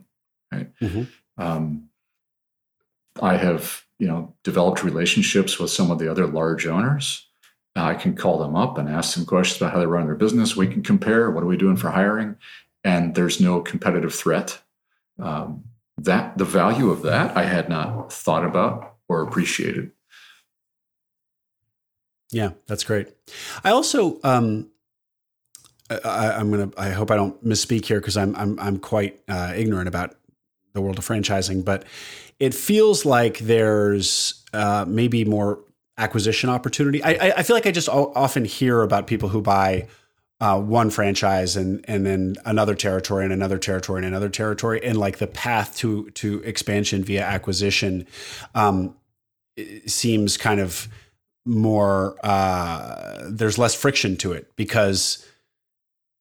Right? 0.52 0.72
Mm-hmm. 0.82 1.04
Um, 1.38 1.90
I 3.22 3.38
have 3.38 3.84
you 4.00 4.08
know 4.08 4.34
developed 4.44 4.84
relationships 4.84 5.60
with 5.60 5.70
some 5.70 5.92
of 5.92 6.00
the 6.00 6.10
other 6.10 6.26
large 6.26 6.66
owners. 6.66 7.26
I 7.76 7.94
can 7.94 8.16
call 8.16 8.40
them 8.40 8.56
up 8.56 8.78
and 8.78 8.90
ask 8.90 9.16
them 9.16 9.26
questions 9.26 9.62
about 9.62 9.74
how 9.74 9.80
they 9.80 9.86
run 9.86 10.06
their 10.06 10.16
business. 10.16 10.56
We 10.56 10.68
can 10.68 10.84
compare 10.84 11.32
what 11.32 11.44
are 11.44 11.48
we 11.48 11.56
doing 11.56 11.78
for 11.78 11.92
hiring, 11.92 12.36
and 12.84 13.16
there's 13.16 13.40
no 13.40 13.62
competitive 13.62 14.14
threat. 14.14 14.62
Um, 15.18 15.66
that 15.98 16.38
the 16.38 16.46
value 16.46 16.90
of 16.90 17.02
that 17.04 17.36
I 17.38 17.44
had 17.44 17.70
not 17.70 18.12
thought 18.12 18.46
about 18.46 18.96
or 19.08 19.22
appreciated. 19.22 19.92
Yeah, 22.32 22.52
that's 22.68 22.84
great. 22.84 23.10
I 23.64 23.72
also 23.72 24.20
um, 24.24 24.70
I, 25.90 26.40
am 26.40 26.52
gonna. 26.52 26.72
I 26.78 26.90
hope 26.90 27.12
I 27.12 27.16
don't 27.16 27.44
misspeak 27.44 27.86
here 27.86 28.00
because 28.00 28.18
I'm 28.18 28.36
I'm 28.36 28.60
I'm 28.60 28.78
quite 28.78 29.20
uh, 29.28 29.54
ignorant 29.56 29.88
about 29.88 30.16
the 30.74 30.82
world 30.82 31.00
of 31.00 31.08
franchising, 31.08 31.66
but 31.66 31.84
it 32.40 32.54
feels 32.54 33.06
like 33.06 33.40
there's 33.40 34.46
uh, 34.54 34.86
maybe 34.88 35.26
more 35.26 35.60
acquisition 35.98 36.50
opportunity. 36.50 37.04
I, 37.04 37.34
I, 37.38 37.44
feel 37.44 37.56
like 37.56 37.68
I 37.68 37.72
just 37.72 37.90
often 37.90 38.46
hear 38.46 38.82
about 38.82 39.06
people 39.06 39.28
who 39.28 39.42
buy 39.42 39.88
uh, 40.40 40.60
one 40.60 40.90
franchise 40.90 41.58
and 41.58 41.84
and 41.88 42.06
then 42.06 42.36
another 42.46 42.74
territory 42.74 43.26
and 43.26 43.34
another 43.34 43.58
territory 43.58 44.00
and 44.00 44.08
another 44.08 44.30
territory, 44.30 44.80
and 44.84 44.98
like 44.98 45.18
the 45.18 45.28
path 45.28 45.76
to 45.78 46.10
to 46.12 46.42
expansion 46.44 47.04
via 47.04 47.24
acquisition 47.24 48.08
um, 48.56 48.96
seems 49.86 50.38
kind 50.38 50.62
of 50.62 50.88
more. 51.46 52.16
Uh, 52.24 53.28
there's 53.30 53.58
less 53.58 53.76
friction 53.76 54.16
to 54.18 54.32
it 54.32 54.50
because 54.56 55.26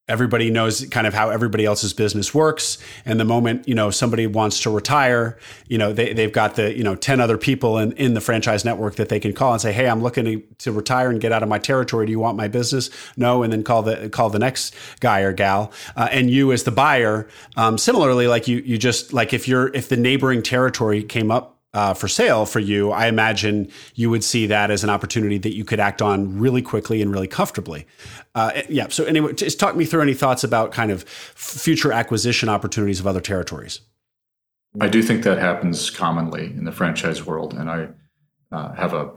everybody 0.09 0.51
knows 0.51 0.87
kind 0.87 1.07
of 1.07 1.15
how 1.15 1.31
everybody 1.31 1.65
else's 1.65 1.93
business 1.93 2.33
works. 2.35 2.79
And 3.05 3.21
the 3.21 3.25
moment 3.25 3.69
you 3.69 3.75
know 3.75 3.91
somebody 3.91 4.27
wants 4.27 4.61
to 4.61 4.71
retire 4.71 5.39
you 5.69 5.79
know 5.79 5.93
they, 5.93 6.13
they've 6.13 6.33
got 6.33 6.57
the 6.57 6.77
you 6.77 6.83
know 6.83 6.95
10 6.95 7.21
other 7.21 7.39
people 7.39 7.79
in, 7.79 7.93
in 7.93 8.15
the 8.15 8.21
franchise 8.21 8.65
network 8.65 8.97
that 8.97 9.09
they 9.09 9.21
can 9.21 9.33
call 9.33 9.53
and 9.53 9.61
say 9.61 9.73
hey 9.73 9.89
i'm 9.89 10.03
looking 10.03 10.25
to, 10.25 10.41
to 10.59 10.73
retire 10.73 11.11
and 11.11 11.21
get 11.21 11.33
out 11.33 11.43
of 11.43 11.49
my 11.49 11.59
territory. 11.59 12.07
Do 12.07 12.13
you 12.13 12.19
want 12.19 12.37
my 12.37 12.49
business? 12.49 12.91
No 13.17 13.43
and 13.43 13.53
then 13.53 13.63
call 13.63 13.83
the 13.83 14.09
call 14.09 14.31
the 14.31 14.39
next 14.39 14.75
guy 15.01 15.21
or 15.21 15.33
gal. 15.33 15.73
Uh, 15.97 16.09
and 16.11 16.31
you 16.31 16.53
as 16.53 16.65
the 16.65 16.71
buyer 16.71 17.29
um, 17.57 17.79
similarly 17.79 18.27
like 18.27 18.49
you 18.49 18.59
you 18.59 18.79
just 18.79 19.13
like 19.13 19.33
if 19.33 19.47
you're 19.49 19.69
if 19.75 19.89
the 19.89 19.97
neighboring 19.97 20.43
territory 20.43 21.03
came 21.03 21.31
up 21.31 21.58
uh, 21.79 21.95
for 21.95 22.09
sale 22.09 22.45
for 22.45 22.59
you, 22.59 22.91
I 22.91 23.07
imagine 23.07 23.71
you 23.95 24.11
would 24.11 24.25
see 24.25 24.49
that 24.49 24.73
as 24.73 24.83
an 24.83 24.91
opportunity 24.91 25.39
that 25.39 25.55
you 25.55 25.65
could 25.65 25.79
act 25.79 26.03
on 26.03 26.37
really 26.37 26.61
quickly 26.61 27.01
and 27.01 27.13
really 27.13 27.29
comfortably. 27.29 27.87
Uh, 28.35 28.63
yeah. 28.69 28.89
So 28.89 29.05
anyway, 29.05 29.33
just 29.35 29.61
talk 29.61 29.77
me 29.77 29.85
through 29.85 30.03
any 30.03 30.15
thoughts 30.15 30.43
about 30.43 30.73
kind 30.73 30.91
of 30.91 31.05
future 31.05 31.93
acquisition 31.93 32.49
opportunities 32.49 32.99
of 32.99 33.07
other 33.07 33.21
territories. 33.21 33.81
I 34.81 34.89
do 34.89 35.05
think 35.05 35.23
that 35.23 35.39
happens 35.39 35.89
commonly 35.89 36.47
in 36.47 36.65
the 36.65 36.73
franchise 36.73 37.25
world, 37.25 37.55
and 37.55 37.71
I 37.71 37.89
uh, 38.51 38.75
have 38.75 38.93
a 38.93 39.13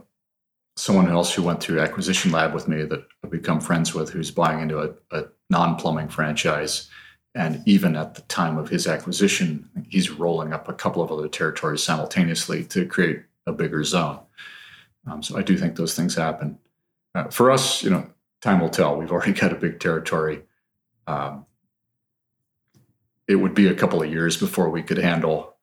someone 0.76 1.08
else 1.08 1.34
who 1.34 1.42
went 1.42 1.60
through 1.60 1.80
acquisition 1.80 2.30
lab 2.30 2.54
with 2.54 2.68
me 2.68 2.84
that 2.84 3.04
I've 3.24 3.30
become 3.30 3.60
friends 3.60 3.92
with, 3.92 4.10
who's 4.10 4.30
buying 4.30 4.60
into 4.60 4.78
a, 4.78 4.90
a 5.10 5.24
non 5.50 5.74
plumbing 5.74 6.08
franchise 6.08 6.88
and 7.34 7.62
even 7.66 7.96
at 7.96 8.14
the 8.14 8.22
time 8.22 8.58
of 8.58 8.68
his 8.68 8.86
acquisition, 8.86 9.68
he's 9.88 10.10
rolling 10.10 10.52
up 10.52 10.68
a 10.68 10.74
couple 10.74 11.02
of 11.02 11.10
other 11.10 11.28
territories 11.28 11.82
simultaneously 11.82 12.64
to 12.64 12.84
create 12.86 13.22
a 13.46 13.52
bigger 13.52 13.84
zone. 13.84 14.20
Um, 15.06 15.22
so 15.22 15.38
I 15.38 15.42
do 15.42 15.56
think 15.56 15.76
those 15.76 15.94
things 15.94 16.14
happen. 16.14 16.58
Uh, 17.14 17.24
for 17.24 17.50
us, 17.50 17.82
you 17.82 17.90
know, 17.90 18.06
time 18.42 18.60
will 18.60 18.68
tell. 18.68 18.96
We've 18.96 19.10
already 19.10 19.32
got 19.40 19.52
a 19.52 19.56
big 19.56 19.80
territory. 19.80 20.42
Um, 21.06 21.46
it 23.26 23.36
would 23.36 23.54
be 23.54 23.66
a 23.66 23.74
couple 23.74 24.02
of 24.02 24.10
years 24.10 24.36
before 24.36 24.68
we 24.68 24.82
could 24.82 24.98
handle. 24.98 25.56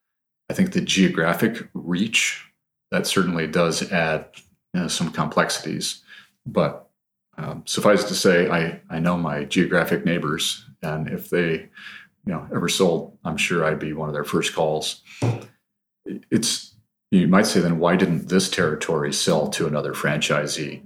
I 0.50 0.54
think 0.54 0.72
the 0.72 0.82
geographic 0.82 1.68
reach 1.74 2.46
that 2.90 3.06
certainly 3.06 3.46
does 3.46 3.92
add 3.92 4.28
you 4.74 4.82
know, 4.82 4.88
some 4.88 5.12
complexities, 5.12 6.02
but 6.46 6.90
um, 7.38 7.64
suffice 7.66 8.04
to 8.06 8.16
say, 8.16 8.50
I 8.50 8.82
I 8.90 9.00
know 9.00 9.18
my 9.18 9.44
geographic 9.44 10.04
neighbors 10.04 10.69
and 10.82 11.08
if 11.08 11.30
they, 11.30 11.52
you 11.52 12.34
know, 12.34 12.48
ever 12.54 12.70
sold, 12.70 13.18
I'm 13.24 13.38
sure 13.38 13.66
I'd 13.66 13.80
be 13.80 13.94
one 13.94 14.10
of 14.10 14.14
their 14.14 14.24
first 14.24 14.54
calls. 14.54 15.02
It's 16.06 16.76
you 17.12 17.28
might 17.28 17.48
say 17.48 17.60
then 17.60 17.80
why 17.80 17.96
didn't 17.96 18.30
this 18.30 18.50
territory 18.50 19.12
sell 19.14 19.48
to 19.50 19.68
another 19.68 19.94
franchisee? 19.94 20.84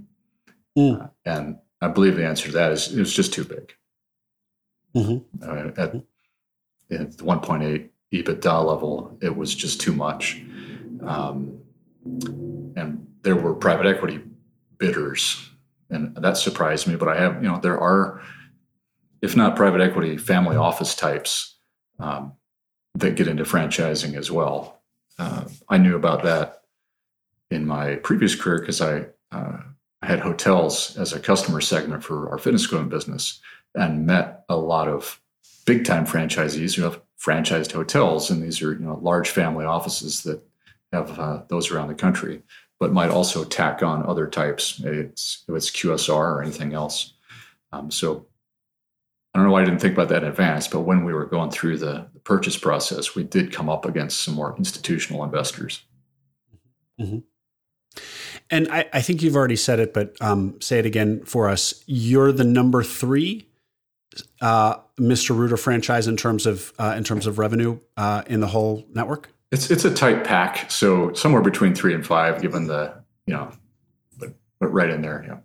Mm. 0.77 1.01
Uh, 1.01 1.07
and 1.25 1.57
I 1.81 1.89
believe 1.89 2.15
the 2.15 2.25
answer 2.25 2.47
to 2.47 2.53
that 2.53 2.71
is 2.71 2.93
it 2.93 2.99
was 2.99 3.13
just 3.13 3.33
too 3.33 3.43
big. 3.43 3.73
Mm-hmm. 4.95 5.43
Uh, 5.43 5.71
at, 5.81 5.95
at 6.91 7.17
1.8 7.17 7.89
EBITDA 8.13 8.65
level, 8.65 9.17
it 9.21 9.35
was 9.35 9.53
just 9.53 9.81
too 9.81 9.93
much. 9.93 10.41
Um, 11.01 11.59
and 12.75 13.05
there 13.23 13.35
were 13.35 13.53
private 13.53 13.85
equity 13.85 14.21
bidders, 14.77 15.49
and 15.89 16.15
that 16.15 16.37
surprised 16.37 16.87
me. 16.87 16.95
But 16.95 17.09
I 17.09 17.19
have, 17.19 17.43
you 17.43 17.49
know, 17.49 17.59
there 17.59 17.79
are 17.79 18.21
if 19.23 19.37
not 19.37 19.55
private 19.55 19.79
equity, 19.79 20.17
family 20.17 20.57
office 20.57 20.93
types 20.93 21.55
um, 21.97 22.33
that 22.95 23.15
get 23.15 23.29
into 23.29 23.45
franchising 23.45 24.15
as 24.15 24.29
well. 24.29 24.81
uh, 25.17 25.45
I 25.69 25.77
knew 25.77 25.95
about 25.95 26.23
that 26.23 26.63
in 27.49 27.65
my 27.65 27.95
previous 27.95 28.35
career 28.35 28.59
because 28.59 28.81
I, 28.81 29.05
uh, 29.31 29.59
had 30.01 30.19
hotels 30.19 30.97
as 30.97 31.13
a 31.13 31.19
customer 31.19 31.61
segment 31.61 32.03
for 32.03 32.29
our 32.29 32.37
fitness 32.37 32.65
equipment 32.65 32.91
business 32.91 33.39
and 33.73 34.05
met 34.05 34.43
a 34.49 34.57
lot 34.57 34.89
of 34.89 35.21
big 35.65 35.85
time 35.85 36.05
franchisees 36.05 36.75
who 36.75 36.81
have 36.81 36.99
franchised 37.17 37.71
hotels. 37.71 38.29
And 38.29 38.43
these 38.43 38.61
are 38.61 38.73
you 38.73 38.79
know 38.79 38.99
large 39.01 39.29
family 39.29 39.63
offices 39.63 40.23
that 40.23 40.43
have 40.91 41.17
uh, 41.17 41.43
those 41.47 41.71
around 41.71 41.87
the 41.87 41.95
country, 41.95 42.41
but 42.81 42.91
might 42.91 43.11
also 43.11 43.45
tack 43.45 43.81
on 43.81 44.05
other 44.05 44.27
types. 44.27 44.81
It's, 44.83 45.45
if 45.47 45.55
it's 45.55 45.71
QSR 45.71 46.09
or 46.09 46.41
anything 46.41 46.73
else. 46.73 47.13
Um, 47.71 47.89
so 47.89 48.27
I 49.33 49.39
don't 49.39 49.47
know 49.47 49.53
why 49.53 49.61
I 49.61 49.65
didn't 49.65 49.79
think 49.79 49.93
about 49.93 50.09
that 50.09 50.23
in 50.23 50.29
advance, 50.29 50.67
but 50.67 50.81
when 50.81 51.03
we 51.03 51.13
were 51.13 51.25
going 51.25 51.51
through 51.51 51.77
the, 51.77 52.07
purchase 52.23 52.57
process, 52.57 53.15
we 53.15 53.23
did 53.23 53.51
come 53.51 53.67
up 53.67 53.83
against 53.85 54.23
some 54.23 54.33
more 54.33 54.55
institutional 54.57 55.25
investors. 55.25 55.83
Mm-hmm. 56.97 57.17
And 58.49 58.71
I, 58.71 58.87
I, 58.93 59.01
think 59.01 59.21
you've 59.21 59.35
already 59.35 59.57
said 59.57 59.81
it, 59.81 59.93
but 59.93 60.15
um, 60.21 60.55
say 60.61 60.79
it 60.79 60.85
again 60.85 61.25
for 61.25 61.49
us. 61.49 61.83
You're 61.85 62.31
the 62.31 62.45
number 62.45 62.81
three 62.81 63.45
uh, 64.41 64.77
Mr. 64.99 65.35
Rooter 65.35 65.57
franchise 65.57 66.07
in 66.07 66.17
terms 66.17 66.45
of 66.45 66.73
uh, 66.77 66.93
in 66.97 67.03
terms 67.03 67.27
of 67.27 67.39
revenue 67.39 67.79
uh, 67.97 68.23
in 68.27 68.39
the 68.39 68.47
whole 68.47 68.85
network. 68.93 69.29
It's 69.51 69.69
it's 69.71 69.85
a 69.85 69.93
tight 69.93 70.23
pack, 70.23 70.69
so 70.71 71.13
somewhere 71.13 71.41
between 71.41 71.75
three 71.75 71.93
and 71.93 72.05
five, 72.05 72.41
given 72.41 72.67
the 72.67 72.93
you 73.25 73.33
know, 73.33 73.51
but 74.17 74.33
but 74.59 74.67
right 74.67 74.89
in 74.89 75.01
there, 75.01 75.23
yeah. 75.27 75.37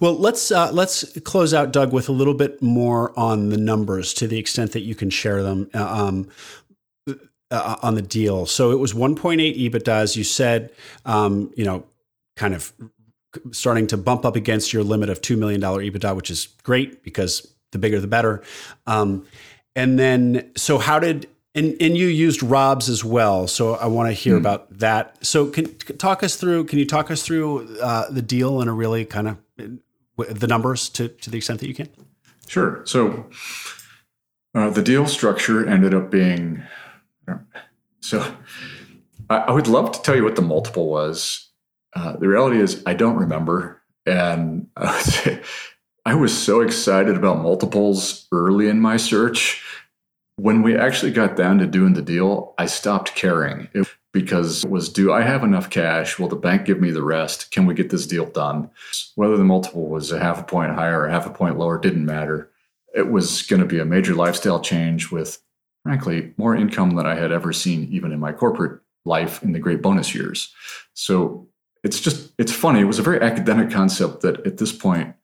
Well, 0.00 0.16
let's 0.16 0.50
uh, 0.50 0.70
let's 0.72 1.18
close 1.20 1.54
out, 1.54 1.72
Doug, 1.72 1.92
with 1.92 2.08
a 2.08 2.12
little 2.12 2.34
bit 2.34 2.62
more 2.62 3.18
on 3.18 3.50
the 3.50 3.56
numbers, 3.56 4.14
to 4.14 4.26
the 4.26 4.38
extent 4.38 4.72
that 4.72 4.80
you 4.80 4.94
can 4.94 5.10
share 5.10 5.42
them. 5.42 5.70
Uh, 5.74 5.86
um, 5.86 6.28
uh, 7.52 7.76
on 7.82 7.94
the 7.94 8.02
deal. 8.02 8.46
So 8.46 8.70
it 8.70 8.78
was 8.78 8.94
1.8 8.94 9.36
EBITDA, 9.58 9.88
as 9.88 10.16
you 10.16 10.24
said, 10.24 10.70
um, 11.04 11.52
you 11.54 11.64
know, 11.64 11.84
kind 12.36 12.54
of 12.54 12.72
starting 13.50 13.86
to 13.88 13.96
bump 13.96 14.24
up 14.24 14.36
against 14.36 14.72
your 14.72 14.82
limit 14.82 15.10
of 15.10 15.20
$2 15.20 15.36
million 15.36 15.60
EBITDA, 15.60 16.16
which 16.16 16.30
is 16.30 16.48
great 16.62 17.02
because 17.02 17.46
the 17.72 17.78
bigger 17.78 18.00
the 18.00 18.06
better. 18.06 18.42
Um, 18.86 19.26
and 19.76 19.98
then, 19.98 20.50
so 20.56 20.78
how 20.78 20.98
did, 20.98 21.28
and, 21.54 21.76
and 21.80 21.96
you 21.96 22.06
used 22.06 22.42
ROBS 22.42 22.88
as 22.88 23.04
well. 23.04 23.46
So 23.46 23.74
I 23.74 23.86
want 23.86 24.08
to 24.08 24.12
hear 24.12 24.34
mm. 24.34 24.40
about 24.40 24.78
that. 24.78 25.24
So 25.24 25.46
can, 25.46 25.66
can, 25.66 25.98
talk 25.98 26.22
us 26.22 26.36
through, 26.36 26.64
can 26.64 26.78
you 26.78 26.86
talk 26.86 27.10
us 27.10 27.22
through 27.22 27.78
uh, 27.78 28.10
the 28.10 28.22
deal 28.22 28.60
in 28.60 28.68
a 28.68 28.72
really 28.72 29.04
kind 29.04 29.28
of 29.28 29.38
the 29.56 30.46
numbers 30.46 30.88
to, 30.90 31.08
to 31.08 31.30
the 31.30 31.36
extent 31.36 31.60
that 31.60 31.68
you 31.68 31.74
can? 31.74 31.88
Sure. 32.46 32.82
So 32.84 33.26
uh, 34.54 34.70
the 34.70 34.82
deal 34.82 35.06
structure 35.06 35.66
ended 35.66 35.94
up 35.94 36.10
being, 36.10 36.62
so 38.00 38.34
I, 39.30 39.36
I 39.36 39.50
would 39.50 39.68
love 39.68 39.92
to 39.92 40.02
tell 40.02 40.16
you 40.16 40.24
what 40.24 40.36
the 40.36 40.42
multiple 40.42 40.88
was 40.88 41.50
uh, 41.94 42.16
the 42.16 42.28
reality 42.28 42.60
is, 42.60 42.82
I 42.86 42.94
don't 42.94 43.16
remember. 43.16 43.82
And 44.06 44.68
I 44.76 46.14
was 46.14 46.36
so 46.36 46.60
excited 46.60 47.16
about 47.16 47.42
multiples 47.42 48.26
early 48.32 48.68
in 48.68 48.80
my 48.80 48.96
search. 48.96 49.62
When 50.36 50.62
we 50.62 50.76
actually 50.76 51.12
got 51.12 51.36
down 51.36 51.58
to 51.58 51.66
doing 51.66 51.92
the 51.92 52.02
deal, 52.02 52.54
I 52.58 52.66
stopped 52.66 53.14
caring 53.14 53.68
it, 53.74 53.86
because 54.12 54.64
it 54.64 54.70
was 54.70 54.88
do 54.88 55.12
I 55.12 55.22
have 55.22 55.42
enough 55.42 55.70
cash? 55.70 56.18
Will 56.18 56.28
the 56.28 56.36
bank 56.36 56.66
give 56.66 56.80
me 56.80 56.90
the 56.90 57.02
rest? 57.02 57.50
Can 57.50 57.66
we 57.66 57.74
get 57.74 57.90
this 57.90 58.06
deal 58.06 58.26
done? 58.26 58.70
Whether 59.14 59.36
the 59.36 59.44
multiple 59.44 59.88
was 59.88 60.12
a 60.12 60.20
half 60.20 60.40
a 60.40 60.44
point 60.44 60.72
higher 60.72 61.02
or 61.02 61.08
half 61.08 61.26
a 61.26 61.30
point 61.30 61.58
lower 61.58 61.78
didn't 61.78 62.04
matter. 62.04 62.50
It 62.94 63.10
was 63.10 63.42
going 63.42 63.60
to 63.60 63.66
be 63.66 63.78
a 63.78 63.86
major 63.86 64.14
lifestyle 64.14 64.60
change 64.60 65.10
with, 65.10 65.42
frankly, 65.82 66.34
more 66.36 66.54
income 66.54 66.94
than 66.94 67.06
I 67.06 67.14
had 67.14 67.32
ever 67.32 67.52
seen, 67.52 67.88
even 67.90 68.12
in 68.12 68.20
my 68.20 68.32
corporate 68.32 68.80
life 69.04 69.42
in 69.42 69.52
the 69.52 69.58
great 69.58 69.80
bonus 69.80 70.14
years. 70.14 70.54
So 70.92 71.48
it's 71.82 72.00
just 72.00 72.32
it's 72.38 72.52
funny. 72.52 72.80
It 72.80 72.84
was 72.84 72.98
a 72.98 73.02
very 73.02 73.20
academic 73.20 73.70
concept 73.70 74.20
that 74.22 74.46
at 74.46 74.58
this 74.58 74.72
point, 74.72 75.14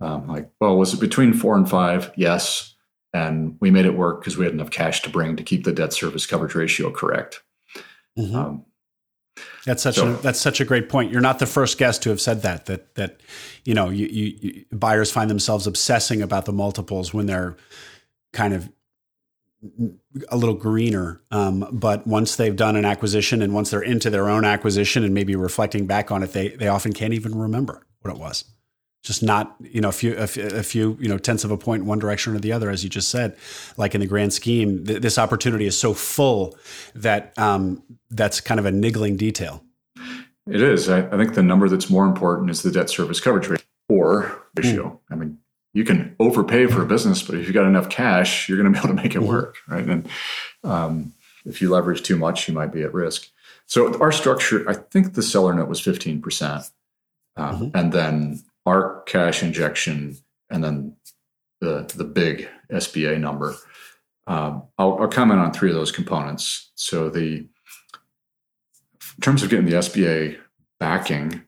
um, 0.00 0.28
like, 0.28 0.50
well, 0.60 0.76
was 0.76 0.92
it 0.92 1.00
between 1.00 1.32
four 1.32 1.56
and 1.56 1.68
five? 1.68 2.12
Yes, 2.14 2.74
and 3.12 3.56
we 3.60 3.70
made 3.70 3.86
it 3.86 3.94
work 3.94 4.20
because 4.20 4.36
we 4.36 4.44
had 4.44 4.54
enough 4.54 4.70
cash 4.70 5.02
to 5.02 5.10
bring 5.10 5.36
to 5.36 5.42
keep 5.42 5.64
the 5.64 5.72
debt 5.72 5.92
service 5.92 6.26
coverage 6.26 6.54
ratio 6.54 6.90
correct. 6.90 7.42
Mm-hmm. 8.18 8.36
Um, 8.36 8.64
that's 9.64 9.82
such 9.82 9.96
so, 9.96 10.14
a 10.14 10.16
that's 10.16 10.40
such 10.40 10.60
a 10.60 10.64
great 10.64 10.88
point. 10.88 11.12
You're 11.12 11.20
not 11.20 11.38
the 11.38 11.46
first 11.46 11.78
guest 11.78 12.02
to 12.02 12.10
have 12.10 12.20
said 12.20 12.42
that. 12.42 12.66
That 12.66 12.94
that 12.96 13.20
you 13.64 13.74
know 13.74 13.88
you, 13.88 14.06
you, 14.06 14.38
you 14.40 14.64
buyers 14.72 15.10
find 15.10 15.30
themselves 15.30 15.66
obsessing 15.66 16.22
about 16.22 16.46
the 16.46 16.52
multiples 16.52 17.14
when 17.14 17.26
they're 17.26 17.56
kind 18.32 18.54
of 18.54 18.70
a 20.28 20.36
little 20.36 20.54
greener. 20.54 21.20
Um, 21.30 21.68
but 21.72 22.06
once 22.06 22.36
they've 22.36 22.54
done 22.54 22.76
an 22.76 22.84
acquisition 22.84 23.42
and 23.42 23.52
once 23.52 23.70
they're 23.70 23.82
into 23.82 24.10
their 24.10 24.28
own 24.28 24.44
acquisition 24.44 25.04
and 25.04 25.12
maybe 25.12 25.36
reflecting 25.36 25.86
back 25.86 26.10
on 26.10 26.22
it, 26.22 26.32
they 26.32 26.48
they 26.48 26.68
often 26.68 26.92
can't 26.92 27.14
even 27.14 27.36
remember 27.36 27.86
what 28.00 28.14
it 28.14 28.18
was. 28.18 28.44
Just 29.02 29.22
not 29.22 29.56
you 29.60 29.80
know 29.80 29.88
a 29.88 29.92
few 29.92 30.16
a, 30.16 30.24
a 30.24 30.62
few 30.62 30.96
you 31.00 31.08
know 31.08 31.18
tenths 31.18 31.44
of 31.44 31.50
a 31.50 31.56
point 31.56 31.82
in 31.82 31.88
one 31.88 31.98
direction 31.98 32.34
or 32.34 32.38
the 32.38 32.52
other, 32.52 32.68
as 32.68 32.82
you 32.82 32.90
just 32.90 33.10
said. 33.10 33.36
Like 33.76 33.94
in 33.94 34.00
the 34.00 34.06
grand 34.06 34.32
scheme, 34.32 34.84
th- 34.84 35.00
this 35.00 35.18
opportunity 35.18 35.66
is 35.66 35.78
so 35.78 35.94
full 35.94 36.56
that 36.94 37.32
um, 37.38 37.82
that's 38.10 38.40
kind 38.40 38.58
of 38.58 38.66
a 38.66 38.72
niggling 38.72 39.16
detail. 39.16 39.62
It 40.50 40.62
is. 40.62 40.88
I, 40.88 41.06
I, 41.06 41.16
think 41.16 41.34
the 41.34 41.42
number 41.42 41.68
that's 41.68 41.90
more 41.90 42.06
important 42.06 42.50
is 42.50 42.62
the 42.62 42.70
debt 42.70 42.88
service 42.88 43.20
coverage 43.20 43.48
rate 43.48 43.64
or 43.88 44.42
ratio. 44.56 44.88
Mm. 44.88 44.98
I 45.10 45.14
mean, 45.14 45.38
you 45.74 45.84
can 45.84 46.16
overpay 46.18 46.66
for 46.66 46.82
a 46.82 46.86
business, 46.86 47.22
but 47.22 47.34
if 47.36 47.44
you've 47.46 47.54
got 47.54 47.66
enough 47.66 47.88
cash, 47.88 48.48
you're 48.48 48.60
going 48.60 48.72
to 48.72 48.76
be 48.76 48.78
able 48.78 48.96
to 48.96 49.02
make 49.02 49.14
it 49.14 49.18
mm-hmm. 49.18 49.28
work, 49.28 49.58
right? 49.68 49.84
And 49.84 50.08
um, 50.64 51.12
if 51.44 51.60
you 51.60 51.70
leverage 51.70 52.02
too 52.02 52.16
much, 52.16 52.48
you 52.48 52.54
might 52.54 52.72
be 52.72 52.82
at 52.82 52.94
risk. 52.94 53.28
So 53.66 53.98
our 54.00 54.10
structure, 54.10 54.68
I 54.68 54.74
think 54.74 55.14
the 55.14 55.22
seller 55.22 55.52
note 55.54 55.68
was 55.68 55.80
15%. 55.80 56.70
Um, 57.36 57.56
mm-hmm. 57.56 57.76
And 57.76 57.92
then 57.92 58.42
our 58.68 59.02
cash 59.02 59.42
injection, 59.42 60.16
and 60.50 60.62
then 60.62 60.96
the, 61.60 61.90
the 61.96 62.04
big 62.04 62.48
SBA 62.70 63.18
number. 63.18 63.56
Um, 64.26 64.64
I'll, 64.78 64.98
I'll, 65.00 65.08
comment 65.08 65.40
on 65.40 65.52
three 65.52 65.70
of 65.70 65.74
those 65.74 65.90
components. 65.90 66.70
So 66.74 67.08
the 67.08 67.48
in 69.18 69.22
terms 69.22 69.42
of 69.42 69.50
getting 69.50 69.66
the 69.66 69.76
SBA 69.76 70.38
backing, 70.78 71.42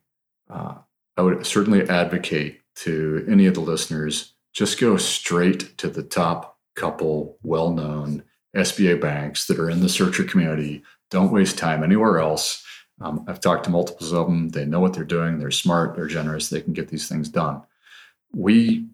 uh, 0.49 0.75
I 1.17 1.23
would 1.23 1.47
certainly 1.47 1.89
advocate 1.89 2.61
to 2.77 3.25
any 3.29 3.47
of 3.47 3.55
the 3.55 3.61
listeners, 3.61 4.33
just 4.53 4.81
go 4.81 4.97
straight 4.97 5.77
to 5.79 5.89
the 5.89 6.03
top 6.03 6.59
couple 6.75 7.37
well 7.43 7.71
known 7.71 8.25
SBA 8.57 9.01
banks 9.01 9.47
that 9.47 9.59
are 9.59 9.71
in 9.71 9.81
the 9.81 9.89
searcher 9.89 10.25
community. 10.25 10.83
Don't 11.11 11.33
waste 11.33 11.59
time 11.59 11.85
anywhere 11.85 12.19
else. 12.19 12.65
Um, 13.01 13.25
I've 13.27 13.41
talked 13.41 13.65
to 13.65 13.71
multiples 13.71 14.13
of 14.13 14.27
them. 14.27 14.51
They 14.51 14.65
know 14.65 14.81
what 14.81 14.93
they're 14.93 15.05
doing. 15.05 15.39
They're 15.39 15.51
smart. 15.51 15.97
They're 15.97 16.07
generous. 16.07 16.49
They 16.49 16.61
can 16.61 16.73
get 16.73 16.89
these 16.89 17.09
things 17.09 17.29
done. 17.29 17.63
We 18.33 18.87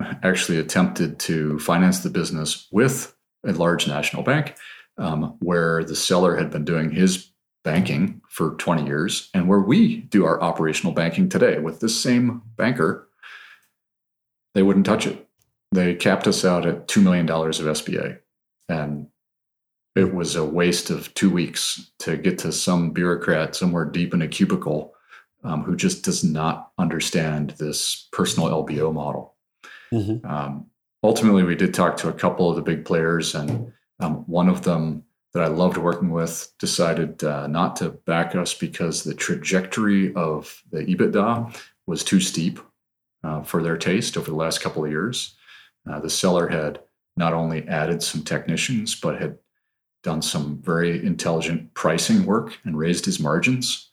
actually 0.00 0.58
attempted 0.58 1.18
to 1.20 1.58
finance 1.58 2.00
the 2.00 2.10
business 2.10 2.68
with 2.70 3.14
a 3.46 3.52
large 3.52 3.86
national 3.86 4.22
bank 4.22 4.56
um, 4.96 5.36
where 5.40 5.84
the 5.84 5.96
seller 5.96 6.36
had 6.36 6.50
been 6.50 6.64
doing 6.64 6.90
his 6.90 7.30
banking 7.64 8.20
for 8.28 8.54
20 8.56 8.86
years 8.86 9.30
and 9.34 9.48
where 9.48 9.60
we 9.60 9.98
do 9.98 10.24
our 10.24 10.40
operational 10.40 10.92
banking 10.92 11.28
today 11.28 11.58
with 11.58 11.80
this 11.80 12.00
same 12.00 12.42
banker 12.56 13.08
they 14.54 14.62
wouldn't 14.62 14.86
touch 14.86 15.06
it. 15.06 15.24
They 15.70 15.94
capped 15.94 16.26
us 16.26 16.44
out 16.44 16.66
at 16.66 16.88
$2 16.88 17.00
million 17.00 17.30
of 17.30 17.54
SBA. 17.54 18.18
And 18.68 19.06
it 19.96 20.14
was 20.14 20.36
a 20.36 20.44
waste 20.44 20.90
of 20.90 21.12
two 21.14 21.30
weeks 21.30 21.90
to 22.00 22.16
get 22.16 22.38
to 22.38 22.52
some 22.52 22.90
bureaucrat 22.90 23.56
somewhere 23.56 23.84
deep 23.84 24.14
in 24.14 24.22
a 24.22 24.28
cubicle 24.28 24.94
um, 25.44 25.62
who 25.62 25.76
just 25.76 26.04
does 26.04 26.24
not 26.24 26.72
understand 26.78 27.50
this 27.58 28.08
personal 28.12 28.48
LBO 28.48 28.92
model. 28.92 29.34
Mm-hmm. 29.92 30.26
Um, 30.26 30.66
ultimately, 31.02 31.42
we 31.42 31.54
did 31.54 31.74
talk 31.74 31.96
to 31.98 32.08
a 32.08 32.12
couple 32.12 32.50
of 32.50 32.56
the 32.56 32.62
big 32.62 32.84
players, 32.84 33.34
and 33.34 33.72
um, 34.00 34.24
one 34.26 34.48
of 34.48 34.62
them 34.62 35.04
that 35.34 35.42
I 35.42 35.48
loved 35.48 35.76
working 35.76 36.10
with 36.10 36.52
decided 36.58 37.22
uh, 37.22 37.46
not 37.46 37.76
to 37.76 37.90
back 37.90 38.34
us 38.34 38.54
because 38.54 39.04
the 39.04 39.14
trajectory 39.14 40.14
of 40.14 40.62
the 40.70 40.84
EBITDA 40.84 41.56
was 41.86 42.02
too 42.02 42.20
steep 42.20 42.58
uh, 43.22 43.42
for 43.42 43.62
their 43.62 43.76
taste 43.76 44.16
over 44.16 44.30
the 44.30 44.36
last 44.36 44.60
couple 44.60 44.84
of 44.84 44.90
years. 44.90 45.36
Uh, 45.88 46.00
the 46.00 46.10
seller 46.10 46.48
had 46.48 46.80
not 47.16 47.34
only 47.34 47.66
added 47.68 48.02
some 48.02 48.22
technicians, 48.22 48.94
but 48.94 49.20
had 49.20 49.36
done 50.02 50.22
some 50.22 50.58
very 50.62 51.04
intelligent 51.04 51.74
pricing 51.74 52.24
work 52.24 52.58
and 52.64 52.78
raised 52.78 53.04
his 53.04 53.20
margins. 53.20 53.88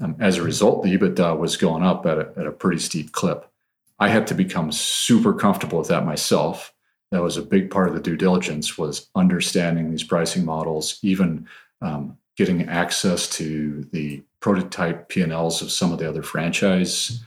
Um, 0.00 0.16
as 0.18 0.38
a 0.38 0.42
result, 0.42 0.82
the 0.82 0.96
EBITDA 0.96 1.38
was 1.38 1.56
going 1.56 1.82
up 1.82 2.06
at 2.06 2.18
a, 2.18 2.32
at 2.36 2.46
a 2.46 2.52
pretty 2.52 2.78
steep 2.78 3.12
clip. 3.12 3.48
I 3.98 4.08
had 4.08 4.26
to 4.28 4.34
become 4.34 4.72
super 4.72 5.32
comfortable 5.32 5.78
with 5.78 5.88
that 5.88 6.06
myself. 6.06 6.72
That 7.10 7.22
was 7.22 7.36
a 7.36 7.42
big 7.42 7.70
part 7.70 7.88
of 7.88 7.94
the 7.94 8.00
due 8.00 8.16
diligence 8.16 8.78
was 8.78 9.08
understanding 9.14 9.90
these 9.90 10.02
pricing 10.02 10.44
models, 10.44 10.98
even 11.02 11.46
um, 11.82 12.16
getting 12.36 12.68
access 12.68 13.28
to 13.28 13.86
the 13.92 14.22
prototype 14.40 15.08
P&Ls 15.08 15.62
of 15.62 15.70
some 15.70 15.92
of 15.92 15.98
the 15.98 16.08
other 16.08 16.22
franchisees 16.22 17.20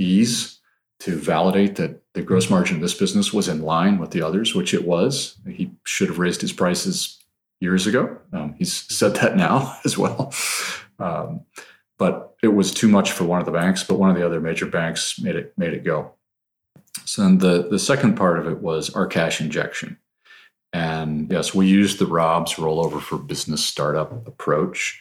to 0.00 1.16
validate 1.16 1.76
that 1.76 2.00
the 2.14 2.22
gross 2.22 2.48
margin 2.48 2.76
of 2.76 2.82
this 2.82 2.94
business 2.94 3.32
was 3.32 3.48
in 3.48 3.62
line 3.62 3.98
with 3.98 4.10
the 4.12 4.22
others, 4.22 4.54
which 4.54 4.72
it 4.72 4.86
was. 4.86 5.36
He 5.46 5.70
should 5.84 6.08
have 6.08 6.18
raised 6.18 6.40
his 6.40 6.52
prices 6.52 7.21
years 7.62 7.86
ago. 7.86 8.18
Um, 8.32 8.54
he's 8.58 8.72
said 8.72 9.14
that 9.16 9.36
now 9.36 9.78
as 9.84 9.96
well. 9.96 10.34
Um, 10.98 11.42
but 11.98 12.34
it 12.42 12.48
was 12.48 12.72
too 12.72 12.88
much 12.88 13.12
for 13.12 13.24
one 13.24 13.38
of 13.38 13.46
the 13.46 13.52
banks, 13.52 13.84
but 13.84 13.98
one 13.98 14.10
of 14.10 14.16
the 14.16 14.26
other 14.26 14.40
major 14.40 14.66
banks 14.66 15.20
made 15.20 15.36
it 15.36 15.54
made 15.56 15.72
it 15.72 15.84
go. 15.84 16.12
So 17.04 17.22
then 17.22 17.38
the, 17.38 17.68
the 17.68 17.78
second 17.78 18.16
part 18.16 18.38
of 18.38 18.46
it 18.46 18.58
was 18.58 18.90
our 18.90 19.06
cash 19.06 19.40
injection. 19.40 19.98
And 20.72 21.30
yes, 21.30 21.54
we 21.54 21.66
used 21.66 21.98
the 21.98 22.06
ROBS 22.06 22.54
rollover 22.54 23.00
for 23.00 23.18
business 23.18 23.64
startup 23.64 24.26
approach. 24.26 25.00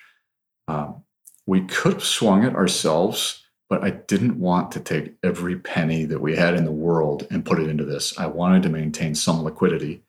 Um, 0.67 1.03
we 1.47 1.61
could 1.61 1.93
have 1.93 2.03
swung 2.03 2.43
it 2.43 2.55
ourselves, 2.55 3.43
but 3.69 3.83
I 3.83 3.91
didn't 3.91 4.39
want 4.39 4.71
to 4.73 4.79
take 4.79 5.15
every 5.23 5.57
penny 5.57 6.05
that 6.05 6.21
we 6.21 6.35
had 6.35 6.55
in 6.55 6.65
the 6.65 6.71
world 6.71 7.25
and 7.31 7.45
put 7.45 7.59
it 7.59 7.69
into 7.69 7.85
this. 7.85 8.17
I 8.17 8.27
wanted 8.27 8.63
to 8.63 8.69
maintain 8.69 9.15
some 9.15 9.43
liquidity. 9.43 10.03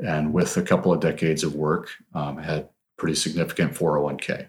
And 0.00 0.32
with 0.32 0.56
a 0.56 0.62
couple 0.62 0.92
of 0.92 1.00
decades 1.00 1.42
of 1.42 1.54
work, 1.54 1.90
um, 2.14 2.38
I 2.38 2.42
had 2.42 2.68
pretty 2.96 3.16
significant 3.16 3.74
401k. 3.74 4.48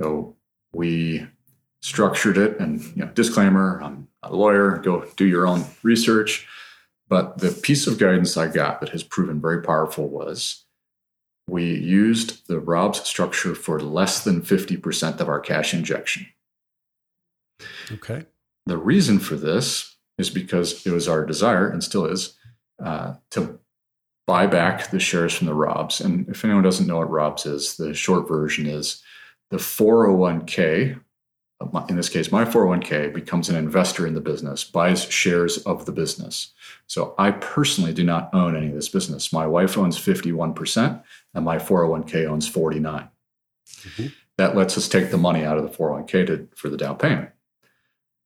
So 0.00 0.36
we 0.72 1.26
structured 1.82 2.38
it 2.38 2.58
and 2.58 2.82
you 2.96 3.04
know, 3.04 3.10
disclaimer, 3.12 3.80
I'm 3.82 4.08
not 4.22 4.32
a 4.32 4.36
lawyer, 4.36 4.78
go 4.78 5.04
do 5.16 5.26
your 5.26 5.46
own 5.46 5.64
research. 5.82 6.46
But 7.08 7.38
the 7.38 7.50
piece 7.50 7.86
of 7.86 7.98
guidance 7.98 8.36
I 8.36 8.48
got 8.48 8.80
that 8.80 8.88
has 8.90 9.02
proven 9.02 9.40
very 9.40 9.62
powerful 9.62 10.08
was 10.08 10.64
we 11.46 11.74
used 11.74 12.48
the 12.48 12.58
ROBS 12.58 13.04
structure 13.06 13.54
for 13.54 13.78
less 13.78 14.24
than 14.24 14.40
50% 14.40 15.20
of 15.20 15.28
our 15.28 15.40
cash 15.40 15.74
injection. 15.74 16.26
Okay. 17.92 18.24
The 18.66 18.78
reason 18.78 19.18
for 19.18 19.36
this 19.36 19.96
is 20.16 20.30
because 20.30 20.86
it 20.86 20.90
was 20.90 21.08
our 21.08 21.26
desire, 21.26 21.68
and 21.68 21.84
still 21.84 22.06
is, 22.06 22.34
uh, 22.82 23.14
to 23.32 23.58
buy 24.26 24.46
back 24.46 24.90
the 24.90 25.00
shares 25.00 25.34
from 25.34 25.46
the 25.46 25.54
ROBS. 25.54 26.00
And 26.00 26.28
if 26.28 26.44
anyone 26.44 26.62
doesn't 26.62 26.86
know 26.86 26.98
what 26.98 27.10
ROBS 27.10 27.46
is, 27.46 27.76
the 27.76 27.94
short 27.94 28.26
version 28.26 28.66
is 28.66 29.02
the 29.50 29.58
401k, 29.58 31.00
in 31.88 31.96
this 31.96 32.08
case, 32.08 32.32
my 32.32 32.44
401k 32.44 33.12
becomes 33.14 33.48
an 33.48 33.56
investor 33.56 34.06
in 34.06 34.14
the 34.14 34.20
business, 34.20 34.64
buys 34.64 35.04
shares 35.04 35.58
of 35.58 35.86
the 35.86 35.92
business. 35.92 36.52
So 36.86 37.14
I 37.18 37.30
personally 37.30 37.92
do 37.92 38.04
not 38.04 38.30
own 38.34 38.56
any 38.56 38.68
of 38.68 38.74
this 38.74 38.88
business. 38.88 39.32
My 39.32 39.46
wife 39.46 39.78
owns 39.78 39.98
51%, 39.98 41.02
and 41.34 41.44
my 41.44 41.56
401k 41.56 42.26
owns 42.26 42.48
49. 42.48 43.08
Mm-hmm. 43.66 44.06
That 44.36 44.56
lets 44.56 44.76
us 44.76 44.88
take 44.88 45.10
the 45.10 45.16
money 45.16 45.44
out 45.44 45.58
of 45.58 45.62
the 45.62 45.76
401k 45.76 46.26
to, 46.26 46.48
for 46.56 46.68
the 46.68 46.76
down 46.76 46.96
payment. 46.96 47.30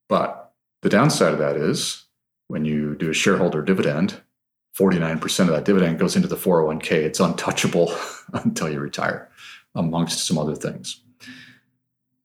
But 0.09 0.53
the 0.83 0.89
downside 0.89 1.35
of 1.35 1.39
that 1.39 1.57
is 1.57 2.05
when 2.47 2.65
you 2.65 2.95
do 2.95 3.11
a 3.11 3.15
shareholder 3.15 3.63
dividend, 3.63 4.23
49% 4.77 5.41
of 5.41 5.49
that 5.49 5.65
dividend 5.65 5.99
goes 5.99 6.17
into 6.17 6.29
the 6.29 6.37
401k. 6.37 6.93
It's 6.93 7.21
untouchable 7.21 7.95
until 8.33 8.71
you 8.71 8.81
retire, 8.81 9.29
amongst 9.75 10.27
some 10.27 10.39
other 10.39 10.55
things. 10.55 11.03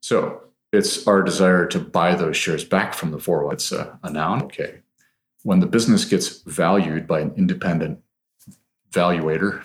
So 0.01 0.41
it's 0.71 1.07
our 1.07 1.21
desire 1.23 1.65
to 1.67 1.79
buy 1.79 2.15
those 2.15 2.37
shares 2.37 2.63
back 2.63 2.93
from 2.93 3.11
the 3.11 3.17
401k. 3.17 3.53
It's 3.53 3.71
a, 3.71 3.99
a 4.03 4.09
noun. 4.09 4.43
Okay. 4.43 4.79
When 5.43 5.59
the 5.59 5.67
business 5.67 6.05
gets 6.05 6.41
valued 6.43 7.07
by 7.07 7.19
an 7.19 7.33
independent 7.35 7.99
valuator, 8.91 9.61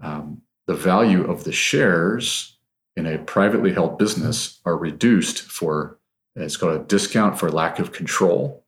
um, 0.00 0.42
the 0.66 0.74
value 0.74 1.24
of 1.24 1.44
the 1.44 1.52
shares 1.52 2.56
in 2.96 3.06
a 3.06 3.18
privately 3.18 3.72
held 3.72 3.98
business 3.98 4.60
are 4.64 4.76
reduced 4.76 5.42
for 5.42 5.98
it's 6.36 6.56
called 6.56 6.80
a 6.80 6.84
discount 6.84 7.38
for 7.38 7.50
lack 7.50 7.78
of 7.78 7.92
control 7.92 8.64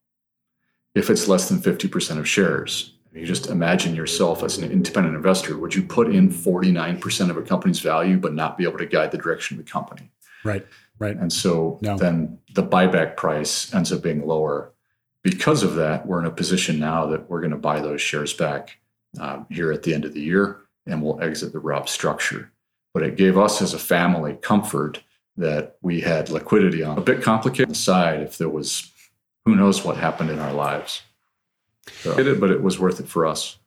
if 0.95 1.09
it's 1.09 1.29
less 1.29 1.49
than 1.49 1.59
50% 1.59 2.19
of 2.19 2.29
shares. 2.29 2.95
You 3.15 3.27
just 3.27 3.49
imagine 3.49 3.95
yourself 3.95 4.43
as 4.43 4.57
an 4.57 4.71
independent 4.71 5.15
investor. 5.15 5.59
Would 5.59 5.75
you 5.75 5.83
put 5.83 6.15
in 6.15 6.31
49% 6.31 7.31
of 7.31 7.37
a 7.37 7.43
company's 7.43 7.81
value 7.81 8.17
but 8.17 8.33
not 8.33 8.57
be 8.57 8.65
able 8.65 8.79
to 8.79 8.87
guide 8.87 9.11
the 9.11 9.19
direction 9.19 9.59
of 9.59 9.65
the 9.65 9.71
company? 9.71 10.11
Right, 10.45 10.67
right. 10.99 11.17
And 11.17 11.33
so 11.33 11.79
no. 11.83 11.97
then 11.97 12.39
the 12.55 12.63
buyback 12.63 13.17
price 13.17 13.73
ends 13.75 13.93
up 13.93 14.03
being 14.03 14.27
lower. 14.27 14.73
Because 15.23 15.63
of 15.63 15.75
that, 15.75 16.07
we're 16.07 16.21
in 16.21 16.27
a 16.27 16.31
position 16.31 16.79
now 16.79 17.07
that 17.07 17.29
we're 17.29 17.41
going 17.41 17.53
to 17.53 17.59
buy 17.59 17.81
those 17.81 18.01
shares 18.01 18.33
back 18.33 18.79
um, 19.21 19.47
here 19.51 19.71
at 19.73 19.83
the 19.83 19.95
end 19.95 20.05
of 20.05 20.15
the 20.15 20.21
year 20.21 20.63
and 20.87 21.03
we'll 21.03 21.21
exit 21.21 21.53
the 21.53 21.59
ROB 21.59 21.89
structure. 21.89 22.51
But 22.95 23.03
it 23.03 23.17
gave 23.17 23.39
us 23.39 23.63
as 23.63 23.75
a 23.75 23.79
family 23.79 24.35
comfort 24.41 25.03
that 25.37 25.77
we 25.81 26.01
had 26.01 26.31
liquidity 26.31 26.83
on. 26.83 26.99
A 26.99 27.03
bit 27.03 27.23
complicated 27.23 27.77
side 27.77 28.21
if 28.21 28.39
there 28.39 28.49
was 28.49 28.91
who 29.45 29.57
knows 29.57 29.85
what 29.85 29.97
happened 29.97 30.31
in 30.31 30.39
our 30.39 30.53
lives. 30.53 31.03
So, 32.03 32.19
it, 32.19 32.41
but 32.41 32.51
it 32.51 32.63
was 32.63 32.79
worth 32.79 33.01
it 33.01 33.09
for 33.09 33.27
us. 33.27 33.59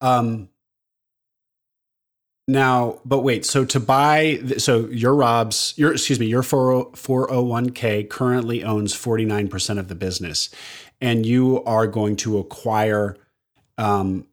Um 0.00 0.48
now, 2.48 3.00
but 3.04 3.20
wait, 3.20 3.44
so 3.44 3.64
to 3.64 3.80
buy 3.80 4.40
so 4.58 4.86
your 4.86 5.14
ROBS 5.14 5.74
your 5.76 5.92
excuse 5.92 6.20
me, 6.20 6.26
your 6.26 6.42
401k 6.42 8.08
currently 8.08 8.62
owns 8.62 8.94
49% 8.94 9.78
of 9.78 9.88
the 9.88 9.94
business 9.94 10.50
and 11.00 11.26
you 11.26 11.62
are 11.64 11.86
going 11.86 12.16
to 12.16 12.38
acquire 12.38 13.16
um 13.78 14.26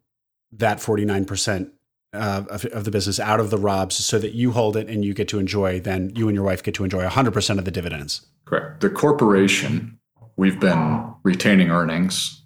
that 0.52 0.78
49% 0.78 1.70
uh, 2.14 2.44
of, 2.48 2.64
of, 2.66 2.84
the 2.84 2.90
business 2.90 3.18
out 3.18 3.40
of 3.40 3.50
the 3.50 3.58
ROBS 3.58 3.96
so 3.96 4.18
that 4.18 4.34
you 4.34 4.52
hold 4.52 4.76
it 4.76 4.88
and 4.88 5.04
you 5.04 5.12
get 5.12 5.26
to 5.28 5.38
enjoy, 5.38 5.80
then 5.80 6.12
you 6.14 6.28
and 6.28 6.34
your 6.34 6.44
wife 6.44 6.62
get 6.62 6.74
to 6.74 6.84
enjoy 6.84 7.04
100% 7.04 7.58
of 7.58 7.64
the 7.64 7.70
dividends. 7.70 8.24
Correct. 8.44 8.80
The 8.80 8.90
corporation, 8.90 9.98
we've 10.36 10.60
been 10.60 11.14
retaining 11.22 11.70
earnings 11.70 12.42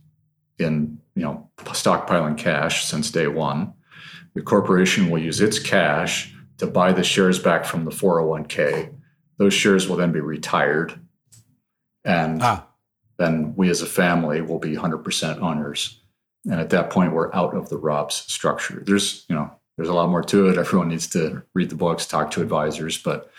in, 0.59 0.99
you 1.15 1.23
know, 1.23 1.49
stockpiling 1.59 2.37
cash 2.37 2.85
since 2.85 3.11
day 3.11 3.27
one. 3.27 3.73
The 4.35 4.43
corporation 4.43 5.11
will 5.11 5.19
use 5.19 5.41
its 5.41 5.59
cash 5.59 6.35
to 6.59 6.67
buy 6.67 6.93
the 6.93 7.05
shares 7.05 7.39
back 7.39 7.65
from 7.65 7.85
the 7.85 7.91
401k. 7.91 8.95
Those 9.39 9.55
shares 9.55 9.89
will 9.89 9.97
then 9.97 10.13
be 10.13 10.21
retired. 10.21 11.01
And 12.05 12.43
ah. 12.43 12.67
then 13.19 13.55
we 13.57 13.71
as 13.71 13.83
a 13.83 13.87
family 13.87 14.41
will 14.41 14.59
be 14.59 14.75
100% 14.75 15.41
owners. 15.41 16.01
And 16.45 16.61
at 16.61 16.71
that 16.71 16.91
point, 16.91 17.13
we're 17.13 17.35
out 17.35 17.55
of 17.55 17.69
the 17.69 17.77
ROBS 17.77 18.15
structure. 18.15 18.83
There's, 18.85 19.25
you 19.29 19.35
know, 19.35 19.51
there's 19.77 19.89
a 19.89 19.95
lot 19.95 20.09
more 20.09 20.23
to 20.23 20.49
it. 20.49 20.59
Everyone 20.59 20.89
needs 20.89 21.07
to 21.09 21.43
read 21.55 21.71
the 21.71 21.77
books, 21.77 22.07
talk 22.07 22.31
to 22.33 22.43
advisors, 22.43 22.99
but 22.99 23.31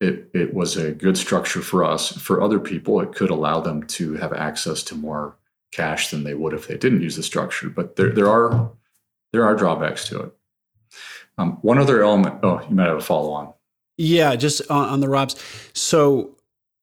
it 0.00 0.30
it 0.32 0.54
was 0.54 0.76
a 0.76 0.92
good 0.92 1.16
structure 1.16 1.60
for 1.60 1.84
us. 1.84 2.12
For 2.12 2.42
other 2.42 2.60
people, 2.60 3.00
it 3.00 3.14
could 3.14 3.30
allow 3.30 3.60
them 3.60 3.82
to 3.84 4.14
have 4.14 4.32
access 4.32 4.82
to 4.84 4.94
more 4.94 5.36
cash 5.72 6.10
than 6.10 6.24
they 6.24 6.34
would 6.34 6.54
if 6.54 6.68
they 6.68 6.76
didn't 6.76 7.02
use 7.02 7.16
the 7.16 7.22
structure. 7.22 7.68
But 7.68 7.96
there 7.96 8.10
there 8.10 8.28
are 8.28 8.70
there 9.32 9.44
are 9.44 9.54
drawbacks 9.54 10.08
to 10.08 10.20
it. 10.20 10.32
Um, 11.36 11.58
one 11.62 11.78
other 11.78 12.02
element. 12.02 12.40
Oh, 12.42 12.60
you 12.68 12.74
might 12.74 12.86
have 12.86 12.96
a 12.96 13.00
follow 13.00 13.32
on. 13.32 13.52
Yeah, 13.96 14.36
just 14.36 14.68
on, 14.70 14.88
on 14.88 15.00
the 15.00 15.08
ROBS. 15.08 15.36
So 15.72 16.36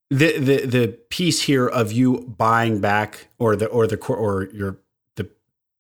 the 0.10 0.38
the 0.38 0.66
the 0.66 0.88
piece 1.10 1.42
here 1.42 1.68
of 1.68 1.92
you 1.92 2.20
buying 2.38 2.80
back 2.80 3.28
or 3.40 3.56
the 3.56 3.68
or 3.68 3.88
the 3.88 3.98
or 4.08 4.50
your 4.54 4.78
the 5.16 5.30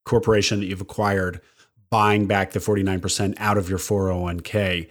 corporation 0.05 0.59
that 0.61 0.67
you've 0.67 0.81
acquired 0.81 1.41
buying 1.89 2.25
back 2.27 2.51
the 2.51 2.59
49% 2.59 3.35
out 3.37 3.57
of 3.57 3.69
your 3.69 3.79
401k. 3.79 4.89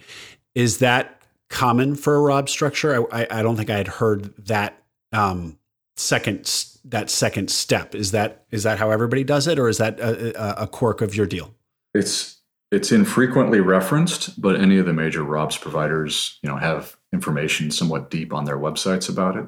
Is 0.55 0.79
that 0.79 1.14
common 1.55 1.95
for 1.95 2.15
a 2.15 2.19
ROB 2.19 2.49
structure? 2.49 3.05
I, 3.13 3.27
I, 3.31 3.41
don't 3.41 3.55
think 3.55 3.69
I 3.69 3.77
had 3.77 3.87
heard 3.87 4.35
that 4.45 4.83
um, 5.11 5.57
second 5.95 6.65
that 6.85 7.09
second 7.09 7.49
step. 7.49 7.95
Is 7.95 8.11
that 8.11 8.45
is 8.51 8.63
that 8.63 8.77
how 8.77 8.91
everybody 8.91 9.23
does 9.23 9.47
it, 9.47 9.57
or 9.57 9.69
is 9.69 9.77
that 9.77 9.99
a, 9.99 10.63
a 10.63 10.67
quirk 10.67 11.01
of 11.01 11.15
your 11.15 11.25
deal? 11.25 11.53
It's 11.93 12.37
it's 12.71 12.91
infrequently 12.91 13.61
referenced, 13.61 14.39
but 14.39 14.59
any 14.59 14.77
of 14.77 14.85
the 14.85 14.93
major 14.93 15.23
ROBS 15.23 15.57
providers, 15.57 16.39
you 16.43 16.49
know, 16.49 16.57
have 16.57 16.97
information 17.13 17.71
somewhat 17.71 18.11
deep 18.11 18.33
on 18.33 18.45
their 18.45 18.57
websites 18.57 19.09
about 19.09 19.37
it. 19.37 19.47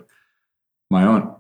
My 0.90 1.04
own, 1.04 1.36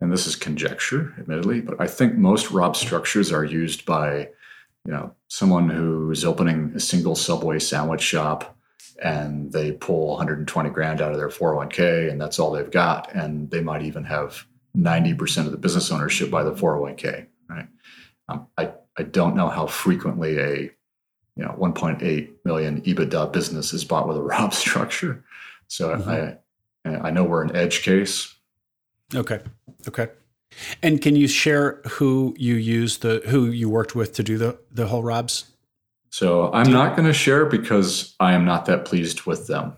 and 0.00 0.12
this 0.12 0.26
is 0.26 0.36
conjecture, 0.36 1.14
admittedly, 1.18 1.62
but 1.62 1.80
I 1.80 1.86
think 1.86 2.16
most 2.16 2.50
ROB 2.50 2.76
structures 2.76 3.32
are 3.32 3.44
used 3.44 3.86
by 3.86 4.28
you 4.86 4.92
know, 4.92 5.14
someone 5.28 5.68
who 5.68 6.10
is 6.10 6.24
opening 6.24 6.72
a 6.74 6.80
single 6.80 7.14
Subway 7.14 7.58
sandwich 7.58 8.00
shop 8.00 8.56
and 9.02 9.52
they 9.52 9.72
pull 9.72 10.08
120 10.08 10.70
grand 10.70 11.00
out 11.00 11.12
of 11.12 11.18
their 11.18 11.28
401k 11.28 12.10
and 12.10 12.20
that's 12.20 12.38
all 12.38 12.52
they've 12.52 12.70
got. 12.70 13.12
And 13.14 13.50
they 13.50 13.60
might 13.60 13.82
even 13.82 14.04
have 14.04 14.46
90% 14.76 15.46
of 15.46 15.52
the 15.52 15.58
business 15.58 15.90
ownership 15.90 16.30
by 16.30 16.42
the 16.42 16.52
401k, 16.52 17.26
right? 17.48 17.68
Um, 18.28 18.46
I, 18.56 18.72
I 18.98 19.02
don't 19.02 19.34
know 19.34 19.48
how 19.48 19.66
frequently 19.66 20.38
a 20.38 20.70
you 21.36 21.44
know 21.44 21.56
1.8 21.58 22.30
million 22.44 22.82
EBITDA 22.82 23.32
business 23.32 23.72
is 23.72 23.84
bought 23.84 24.06
with 24.06 24.16
a 24.16 24.22
ROB 24.22 24.52
structure. 24.52 25.24
So 25.68 25.96
mm-hmm. 25.96 26.10
I 26.10 26.36
I 26.84 27.10
know 27.10 27.24
we're 27.24 27.42
an 27.42 27.54
edge 27.54 27.82
case. 27.82 28.34
Okay. 29.14 29.40
Okay. 29.88 30.08
And 30.82 31.00
can 31.00 31.16
you 31.16 31.28
share 31.28 31.80
who 31.88 32.34
you 32.38 32.54
used 32.54 33.02
the 33.02 33.22
who 33.28 33.46
you 33.46 33.68
worked 33.68 33.94
with 33.94 34.12
to 34.14 34.22
do 34.22 34.38
the 34.38 34.58
the 34.70 34.88
whole 34.88 35.02
ROBS? 35.02 35.46
So 36.10 36.52
I'm 36.52 36.72
not 36.72 36.96
going 36.96 37.06
to 37.06 37.14
share 37.14 37.46
because 37.46 38.14
I 38.18 38.32
am 38.34 38.44
not 38.44 38.66
that 38.66 38.84
pleased 38.84 39.22
with 39.22 39.46
them. 39.46 39.74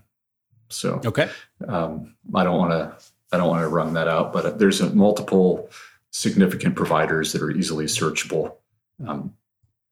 So 0.70 1.00
okay, 1.04 1.28
um, 1.68 2.14
I 2.34 2.42
don't 2.44 2.58
want 2.58 2.72
to 2.72 2.96
I 3.30 3.36
don't 3.36 3.48
want 3.48 3.62
to 3.62 3.68
run 3.68 3.92
that 3.94 4.08
out. 4.08 4.32
But 4.32 4.58
there's 4.58 4.80
a 4.80 4.94
multiple 4.94 5.68
significant 6.10 6.74
providers 6.74 7.32
that 7.32 7.42
are 7.42 7.50
easily 7.50 7.84
searchable. 7.84 8.54
Um, 9.06 9.34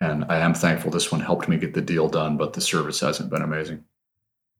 and 0.01 0.25
I 0.31 0.39
am 0.39 0.55
thankful 0.55 0.91
this 0.91 1.13
one 1.13 1.21
helped 1.21 1.49
me 1.49 1.59
get 1.59 1.75
the 1.75 1.83
deal 1.83 2.09
done, 2.09 2.39
but 2.39 2.55
the 2.55 2.61
service 2.63 3.01
hasn't 3.01 3.29
been 3.29 3.43
amazing. 3.43 3.85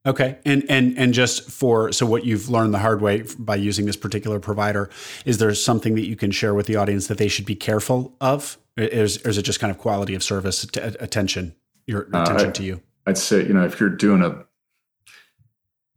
Okay, 0.05 0.37
and 0.45 0.63
and 0.69 0.97
and 0.97 1.13
just 1.13 1.49
for 1.49 1.91
so 1.91 2.05
what 2.07 2.25
you've 2.25 2.49
learned 2.49 2.73
the 2.73 2.79
hard 2.79 3.01
way 3.01 3.23
by 3.37 3.55
using 3.55 3.85
this 3.85 3.95
particular 3.95 4.39
provider, 4.39 4.89
is 5.25 5.37
there 5.37 5.53
something 5.53 5.95
that 5.95 6.07
you 6.07 6.15
can 6.15 6.31
share 6.31 6.55
with 6.55 6.65
the 6.65 6.75
audience 6.75 7.07
that 7.07 7.19
they 7.19 7.27
should 7.27 7.45
be 7.45 7.55
careful 7.55 8.15
of? 8.19 8.57
Is, 8.77 9.17
is 9.17 9.37
it 9.37 9.43
just 9.43 9.59
kind 9.59 9.69
of 9.69 9.77
quality 9.77 10.15
of 10.15 10.23
service, 10.23 10.63
attention, 10.63 11.53
your 11.91 12.01
attention 12.03 12.47
uh, 12.47 12.49
I, 12.49 12.51
to 12.51 12.63
you? 12.63 12.81
I'd 13.05 13.17
say 13.17 13.45
you 13.45 13.53
know 13.53 13.65
if 13.65 13.79
you're 13.79 13.89
doing 13.89 14.21
a, 14.23 14.45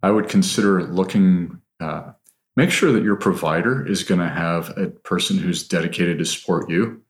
I 0.02 0.10
would 0.10 0.28
consider 0.28 0.82
looking. 0.82 1.60
Uh, 1.80 2.12
make 2.56 2.70
sure 2.70 2.92
that 2.92 3.02
your 3.02 3.16
provider 3.16 3.84
is 3.86 4.04
going 4.04 4.20
to 4.20 4.28
have 4.28 4.76
a 4.78 4.86
person 4.86 5.38
who's 5.38 5.66
dedicated 5.66 6.18
to 6.18 6.24
support 6.24 6.70
you 6.70 7.02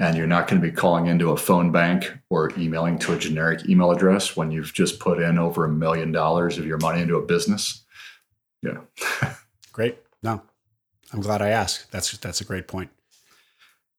and 0.00 0.16
you're 0.16 0.26
not 0.26 0.48
going 0.48 0.60
to 0.60 0.66
be 0.66 0.74
calling 0.74 1.06
into 1.06 1.30
a 1.30 1.36
phone 1.36 1.70
bank 1.70 2.18
or 2.30 2.50
emailing 2.58 2.98
to 2.98 3.12
a 3.12 3.18
generic 3.18 3.68
email 3.68 3.90
address 3.90 4.34
when 4.34 4.50
you've 4.50 4.72
just 4.72 4.98
put 4.98 5.20
in 5.20 5.38
over 5.38 5.66
a 5.66 5.68
million 5.68 6.10
dollars 6.10 6.56
of 6.56 6.66
your 6.66 6.78
money 6.78 7.02
into 7.02 7.16
a 7.16 7.22
business. 7.22 7.84
Yeah. 8.62 8.78
great. 9.72 9.98
No, 10.22 10.42
I'm 11.12 11.20
glad 11.20 11.42
I 11.42 11.50
asked. 11.50 11.92
That's 11.92 12.16
that's 12.16 12.40
a 12.40 12.44
great 12.44 12.66
point. 12.66 12.90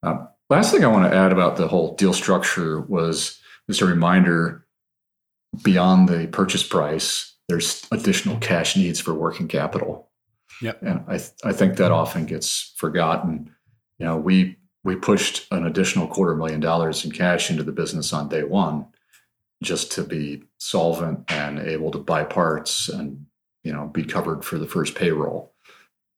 Um, 0.01 0.27
last 0.49 0.71
thing 0.71 0.83
I 0.83 0.87
want 0.87 1.09
to 1.09 1.15
add 1.15 1.31
about 1.31 1.57
the 1.57 1.67
whole 1.67 1.95
deal 1.95 2.13
structure 2.13 2.81
was 2.81 3.39
just 3.71 3.81
a 3.81 3.85
reminder 3.85 4.65
beyond 5.63 6.09
the 6.09 6.27
purchase 6.27 6.63
price, 6.63 7.35
there's 7.47 7.87
additional 7.91 8.37
cash 8.37 8.75
needs 8.75 8.99
for 8.99 9.13
working 9.13 9.47
capital. 9.47 10.09
Yep. 10.61 10.81
And 10.83 11.03
I, 11.07 11.17
th- 11.17 11.31
I 11.45 11.53
think 11.53 11.77
that 11.77 11.91
often 11.91 12.25
gets 12.25 12.73
forgotten. 12.75 13.55
You 13.97 14.05
know, 14.05 14.17
we 14.17 14.57
we 14.83 14.95
pushed 14.95 15.47
an 15.51 15.65
additional 15.65 16.07
quarter 16.07 16.35
million 16.35 16.59
dollars 16.59 17.05
in 17.05 17.11
cash 17.11 17.49
into 17.49 17.63
the 17.63 17.71
business 17.71 18.11
on 18.11 18.27
day 18.27 18.43
one 18.43 18.87
just 19.63 19.91
to 19.93 20.03
be 20.03 20.43
solvent 20.57 21.31
and 21.31 21.59
able 21.59 21.91
to 21.91 21.99
buy 21.99 22.23
parts 22.23 22.89
and 22.89 23.25
you 23.63 23.71
know 23.71 23.87
be 23.87 24.03
covered 24.03 24.43
for 24.43 24.57
the 24.57 24.67
first 24.67 24.95
payroll 24.95 25.53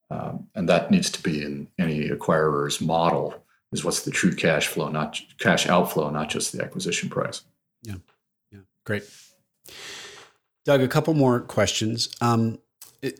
um, 0.10 0.48
and 0.56 0.70
that 0.70 0.92
needs 0.92 1.10
to 1.10 1.22
be 1.22 1.44
in 1.44 1.68
any 1.78 2.08
acquirer's 2.08 2.80
model 2.80 3.43
is 3.74 3.84
what's 3.84 4.04
the 4.04 4.12
true 4.12 4.34
cash 4.34 4.68
flow 4.68 4.90
not 4.90 5.20
cash 5.40 5.68
outflow 5.68 6.10
not 6.10 6.30
just 6.30 6.54
the 6.54 6.64
acquisition 6.64 7.10
price. 7.10 7.42
Yeah. 7.84 7.96
Yeah. 8.52 8.60
Great. 8.86 9.04
Doug 10.66 10.82
a 10.82 10.88
couple 10.88 11.14
more 11.14 11.42
questions. 11.42 12.10
Um, 12.22 12.60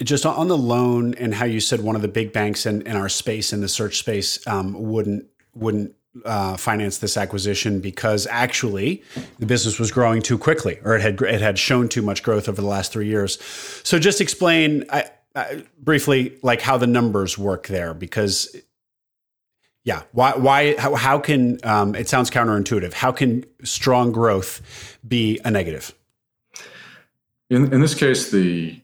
just 0.02 0.26
on 0.26 0.48
the 0.48 0.58
loan 0.58 1.14
and 1.16 1.34
how 1.34 1.46
you 1.46 1.60
said 1.60 1.82
one 1.82 1.96
of 1.96 2.02
the 2.02 2.08
big 2.08 2.32
banks 2.32 2.66
in, 2.66 2.82
in 2.84 2.96
our 2.96 3.10
space 3.10 3.52
in 3.52 3.60
the 3.60 3.68
search 3.68 4.00
space 4.00 4.46
um, 4.48 4.74
wouldn't 4.74 5.26
wouldn't 5.54 5.94
uh, 6.26 6.56
finance 6.58 7.00
this 7.00 7.18
acquisition 7.18 7.80
because 7.80 8.28
actually 8.28 9.04
the 9.40 9.46
business 9.46 9.80
was 9.80 9.92
growing 9.92 10.22
too 10.22 10.38
quickly, 10.38 10.80
or 10.84 10.96
it 10.96 11.02
had 11.02 11.22
it 11.22 11.42
had 11.42 11.58
shown 11.58 11.90
too 11.90 12.02
much 12.02 12.24
growth 12.24 12.48
over 12.48 12.62
the 12.62 12.68
last 12.68 12.94
three 12.94 13.08
years. 13.08 13.42
So 13.84 14.00
just 14.00 14.22
explain 14.22 14.86
I, 14.90 15.06
I, 15.36 15.64
briefly, 15.80 16.38
like 16.44 16.62
how 16.62 16.78
the 16.78 16.88
numbers 16.88 17.38
work 17.38 17.68
there, 17.68 17.94
because 17.94 18.56
yeah, 19.84 20.04
why 20.14 20.32
why 20.36 20.76
how, 20.78 20.96
how 20.96 21.20
can 21.20 21.60
um, 21.64 21.94
it 21.96 22.08
sounds 22.08 22.30
counterintuitive? 22.30 22.94
How 22.94 23.12
can 23.12 23.46
strong 23.64 24.12
growth 24.12 24.98
be 25.06 25.40
a 25.44 25.52
negative? 25.52 25.94
In 27.50 27.74
in 27.74 27.82
this 27.82 27.94
case, 27.94 28.32
the 28.32 28.80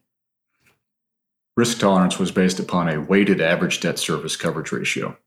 risk 1.56 1.80
tolerance 1.80 2.20
was 2.20 2.32
based 2.32 2.60
upon 2.60 2.90
a 2.90 3.02
weighted 3.02 3.42
average 3.42 3.80
debt 3.80 4.00
service 4.00 4.36
coverage 4.36 4.72
ratio. 4.72 5.18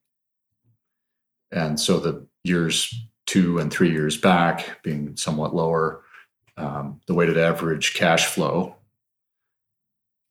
And 1.50 1.78
so 1.78 2.00
the 2.00 2.26
years 2.44 2.94
two 3.26 3.58
and 3.58 3.70
three 3.70 3.90
years 3.90 4.16
back 4.16 4.82
being 4.82 5.16
somewhat 5.16 5.54
lower, 5.54 6.02
um, 6.56 7.00
the 7.06 7.14
weighted 7.14 7.38
average 7.38 7.94
cash 7.94 8.26
flow 8.26 8.76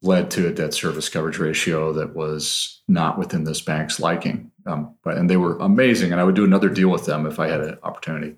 led 0.01 0.31
to 0.31 0.47
a 0.47 0.53
debt 0.53 0.73
service 0.73 1.09
coverage 1.09 1.37
ratio 1.37 1.93
that 1.93 2.15
was 2.15 2.81
not 2.87 3.17
within 3.17 3.43
this 3.43 3.61
bank's 3.61 3.99
liking. 3.99 4.50
Um, 4.65 4.95
but 5.03 5.17
and 5.17 5.29
they 5.29 5.37
were 5.37 5.57
amazing, 5.57 6.11
and 6.11 6.21
I 6.21 6.23
would 6.23 6.35
do 6.35 6.45
another 6.45 6.69
deal 6.69 6.89
with 6.89 7.05
them 7.05 7.25
if 7.25 7.39
I 7.39 7.47
had 7.47 7.61
an 7.61 7.77
opportunity. 7.83 8.35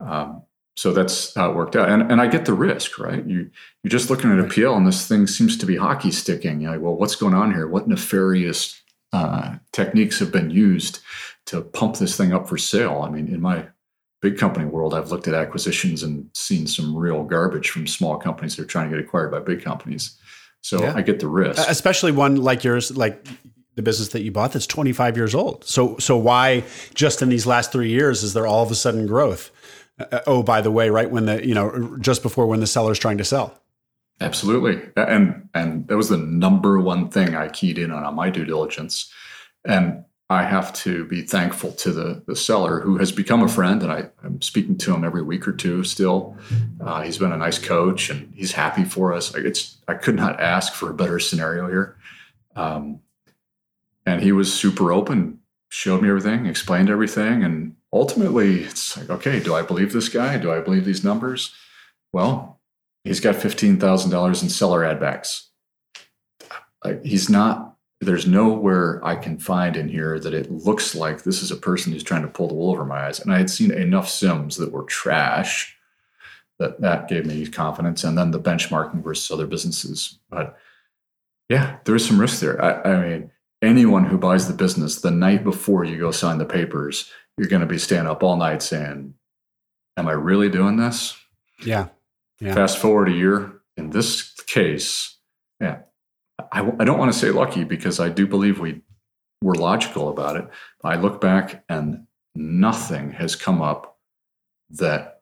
Um, 0.00 0.42
so 0.76 0.92
that's 0.92 1.34
how 1.34 1.50
it 1.50 1.56
worked 1.56 1.76
out, 1.76 1.88
and 1.88 2.10
and 2.10 2.20
I 2.20 2.26
get 2.26 2.44
the 2.44 2.52
risk, 2.52 2.98
right? 2.98 3.24
You 3.26 3.50
you're 3.82 3.90
just 3.90 4.10
looking 4.10 4.30
at 4.30 4.38
a 4.38 4.44
P&L, 4.44 4.76
and 4.76 4.86
this 4.86 5.08
thing 5.08 5.26
seems 5.26 5.56
to 5.58 5.66
be 5.66 5.76
hockey 5.76 6.10
sticking. 6.10 6.60
You're 6.60 6.72
like, 6.72 6.80
well, 6.80 6.94
what's 6.94 7.16
going 7.16 7.34
on 7.34 7.52
here? 7.52 7.66
What 7.66 7.88
nefarious 7.88 8.80
uh, 9.12 9.56
techniques 9.72 10.18
have 10.18 10.32
been 10.32 10.50
used 10.50 11.00
to 11.46 11.62
pump 11.62 11.96
this 11.96 12.16
thing 12.16 12.32
up 12.32 12.48
for 12.48 12.58
sale. 12.58 13.02
I 13.02 13.10
mean, 13.10 13.28
in 13.28 13.40
my 13.40 13.66
big 14.20 14.36
company 14.36 14.66
world, 14.66 14.94
I've 14.94 15.10
looked 15.10 15.28
at 15.28 15.34
acquisitions 15.34 16.02
and 16.02 16.28
seen 16.34 16.66
some 16.66 16.96
real 16.96 17.24
garbage 17.24 17.70
from 17.70 17.86
small 17.86 18.18
companies 18.18 18.56
that 18.56 18.62
are 18.62 18.66
trying 18.66 18.90
to 18.90 18.96
get 18.96 19.04
acquired 19.04 19.30
by 19.30 19.40
big 19.40 19.62
companies. 19.62 20.18
So 20.60 20.82
yeah. 20.82 20.94
I 20.96 21.02
get 21.02 21.20
the 21.20 21.28
risk, 21.28 21.62
especially 21.68 22.12
one 22.12 22.36
like 22.36 22.64
yours, 22.64 22.96
like 22.96 23.24
the 23.76 23.82
business 23.82 24.08
that 24.08 24.22
you 24.22 24.32
bought 24.32 24.52
that's 24.52 24.66
25 24.66 25.16
years 25.16 25.34
old. 25.34 25.64
So, 25.64 25.96
so 25.98 26.16
why 26.16 26.64
just 26.94 27.22
in 27.22 27.28
these 27.28 27.46
last 27.46 27.70
three 27.70 27.90
years 27.90 28.22
is 28.22 28.34
there 28.34 28.46
all 28.46 28.62
of 28.62 28.70
a 28.70 28.74
sudden 28.74 29.06
growth? 29.06 29.50
Uh, 29.98 30.20
oh, 30.26 30.42
by 30.42 30.60
the 30.60 30.70
way, 30.70 30.90
right 30.90 31.10
when 31.10 31.26
the 31.26 31.46
you 31.46 31.54
know 31.54 31.96
just 32.00 32.22
before 32.22 32.46
when 32.46 32.60
the 32.60 32.66
seller's 32.66 32.98
trying 32.98 33.18
to 33.18 33.24
sell. 33.24 33.58
Absolutely, 34.20 34.82
and 34.96 35.48
and 35.54 35.86
that 35.88 35.96
was 35.96 36.08
the 36.08 36.16
number 36.16 36.80
one 36.80 37.08
thing 37.08 37.34
I 37.34 37.48
keyed 37.48 37.78
in 37.78 37.90
on 37.90 38.04
on 38.04 38.14
my 38.14 38.30
due 38.30 38.44
diligence, 38.44 39.10
and 39.64 40.04
I 40.28 40.42
have 40.42 40.72
to 40.74 41.04
be 41.04 41.22
thankful 41.22 41.72
to 41.72 41.92
the, 41.92 42.22
the 42.26 42.34
seller 42.34 42.80
who 42.80 42.98
has 42.98 43.12
become 43.12 43.42
a 43.42 43.48
friend, 43.48 43.80
and 43.82 43.92
I, 43.92 44.08
am 44.24 44.42
speaking 44.42 44.76
to 44.78 44.92
him 44.92 45.04
every 45.04 45.22
week 45.22 45.46
or 45.46 45.52
two 45.52 45.84
still. 45.84 46.36
Uh, 46.80 47.02
he's 47.02 47.18
been 47.18 47.32
a 47.32 47.36
nice 47.36 47.58
coach, 47.58 48.10
and 48.10 48.34
he's 48.34 48.52
happy 48.52 48.84
for 48.84 49.12
us. 49.12 49.34
It's 49.34 49.76
I 49.86 49.94
could 49.94 50.16
not 50.16 50.40
ask 50.40 50.72
for 50.72 50.90
a 50.90 50.94
better 50.94 51.20
scenario 51.20 51.68
here. 51.68 51.96
Um, 52.56 53.00
and 54.06 54.22
he 54.22 54.32
was 54.32 54.52
super 54.52 54.92
open, 54.92 55.40
showed 55.68 56.00
me 56.00 56.08
everything, 56.08 56.46
explained 56.46 56.88
everything, 56.88 57.44
and 57.44 57.76
ultimately, 57.92 58.62
it's 58.62 58.96
like, 58.96 59.10
okay, 59.10 59.40
do 59.40 59.54
I 59.54 59.62
believe 59.62 59.92
this 59.92 60.08
guy? 60.08 60.38
Do 60.38 60.52
I 60.52 60.60
believe 60.60 60.84
these 60.84 61.04
numbers? 61.04 61.54
Well, 62.12 62.60
he's 63.04 63.20
got 63.20 63.36
fifteen 63.36 63.78
thousand 63.78 64.10
dollars 64.10 64.42
in 64.42 64.48
seller 64.48 64.80
adbacks. 64.80 65.48
Like, 66.84 67.04
he's 67.04 67.28
not 67.28 67.76
there's 68.00 68.26
nowhere 68.26 69.04
I 69.04 69.16
can 69.16 69.38
find 69.38 69.76
in 69.76 69.88
here 69.88 70.18
that 70.20 70.34
it 70.34 70.50
looks 70.50 70.94
like 70.94 71.22
this 71.22 71.42
is 71.42 71.50
a 71.50 71.56
person 71.56 71.92
who's 71.92 72.02
trying 72.02 72.22
to 72.22 72.28
pull 72.28 72.48
the 72.48 72.54
wool 72.54 72.70
over 72.70 72.84
my 72.84 73.06
eyes. 73.06 73.20
And 73.20 73.32
I 73.32 73.38
had 73.38 73.48
seen 73.48 73.70
enough 73.70 74.06
CIMs 74.06 74.58
that 74.58 74.72
were 74.72 74.84
trash 74.84 75.76
that 76.58 76.80
that 76.82 77.08
gave 77.08 77.24
me 77.24 77.46
confidence. 77.46 78.04
And 78.04 78.16
then 78.16 78.32
the 78.32 78.40
benchmarking 78.40 79.02
versus 79.02 79.30
other 79.30 79.46
businesses. 79.46 80.18
But 80.28 80.58
yeah, 81.48 81.78
there 81.84 81.94
is 81.94 82.06
some 82.06 82.20
risk 82.20 82.40
there. 82.40 82.62
I, 82.62 82.82
I 82.82 83.08
mean, 83.08 83.30
anyone 83.62 84.04
who 84.04 84.18
buys 84.18 84.48
the 84.48 84.54
business 84.54 85.00
the 85.00 85.10
night 85.10 85.44
before 85.44 85.84
you 85.84 85.98
go 85.98 86.10
sign 86.10 86.38
the 86.38 86.44
papers, 86.44 87.10
you're 87.36 87.48
going 87.48 87.60
to 87.60 87.66
be 87.66 87.78
staying 87.78 88.06
up 88.06 88.22
all 88.22 88.36
night 88.36 88.62
saying, 88.62 89.14
Am 89.98 90.08
I 90.08 90.12
really 90.12 90.50
doing 90.50 90.76
this? 90.76 91.18
Yeah. 91.64 91.88
yeah. 92.38 92.54
Fast 92.54 92.78
forward 92.78 93.08
a 93.08 93.12
year. 93.12 93.60
In 93.78 93.90
this 93.90 94.32
case, 94.46 95.16
yeah, 95.60 95.78
I, 96.52 96.60
I 96.78 96.84
don't 96.84 96.98
want 96.98 97.12
to 97.12 97.18
say 97.18 97.30
lucky 97.30 97.64
because 97.64 97.98
I 97.98 98.10
do 98.10 98.26
believe 98.26 98.60
we 98.60 98.82
were 99.42 99.54
logical 99.54 100.08
about 100.08 100.36
it. 100.36 100.48
I 100.84 100.96
look 100.96 101.20
back 101.20 101.64
and 101.68 102.06
nothing 102.34 103.12
has 103.12 103.36
come 103.36 103.62
up 103.62 103.98
that 104.70 105.20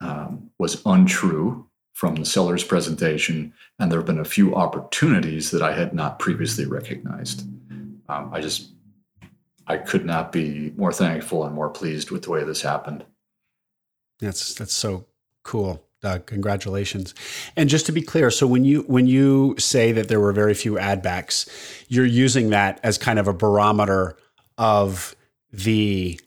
um, 0.00 0.50
was 0.58 0.82
untrue 0.84 1.68
from 1.94 2.14
the 2.14 2.24
seller's 2.24 2.62
presentation, 2.62 3.52
and 3.78 3.90
there 3.90 3.98
have 3.98 4.06
been 4.06 4.20
a 4.20 4.24
few 4.24 4.54
opportunities 4.54 5.50
that 5.50 5.62
I 5.62 5.72
had 5.72 5.92
not 5.92 6.20
previously 6.20 6.64
recognized. 6.64 7.44
Um, 8.08 8.30
I 8.32 8.40
just, 8.40 8.70
I 9.66 9.76
could 9.76 10.04
not 10.04 10.32
be 10.32 10.72
more 10.76 10.92
thankful 10.92 11.44
and 11.44 11.54
more 11.54 11.68
pleased 11.68 12.10
with 12.10 12.22
the 12.22 12.30
way 12.30 12.44
this 12.44 12.62
happened. 12.62 13.04
That's 14.20 14.54
that's 14.54 14.72
so 14.72 15.06
cool. 15.44 15.84
Doug, 16.00 16.26
congratulations. 16.26 17.12
And 17.56 17.68
just 17.68 17.86
to 17.86 17.92
be 17.92 18.02
clear, 18.02 18.30
so 18.30 18.46
when 18.46 18.64
you 18.64 18.82
when 18.82 19.06
you 19.06 19.56
say 19.58 19.92
that 19.92 20.08
there 20.08 20.20
were 20.20 20.32
very 20.32 20.54
few 20.54 20.78
ad 20.78 21.02
backs, 21.02 21.48
you're 21.88 22.06
using 22.06 22.50
that 22.50 22.80
as 22.82 22.98
kind 22.98 23.18
of 23.18 23.26
a 23.26 23.32
barometer 23.32 24.16
of 24.56 25.16
the 25.52 26.20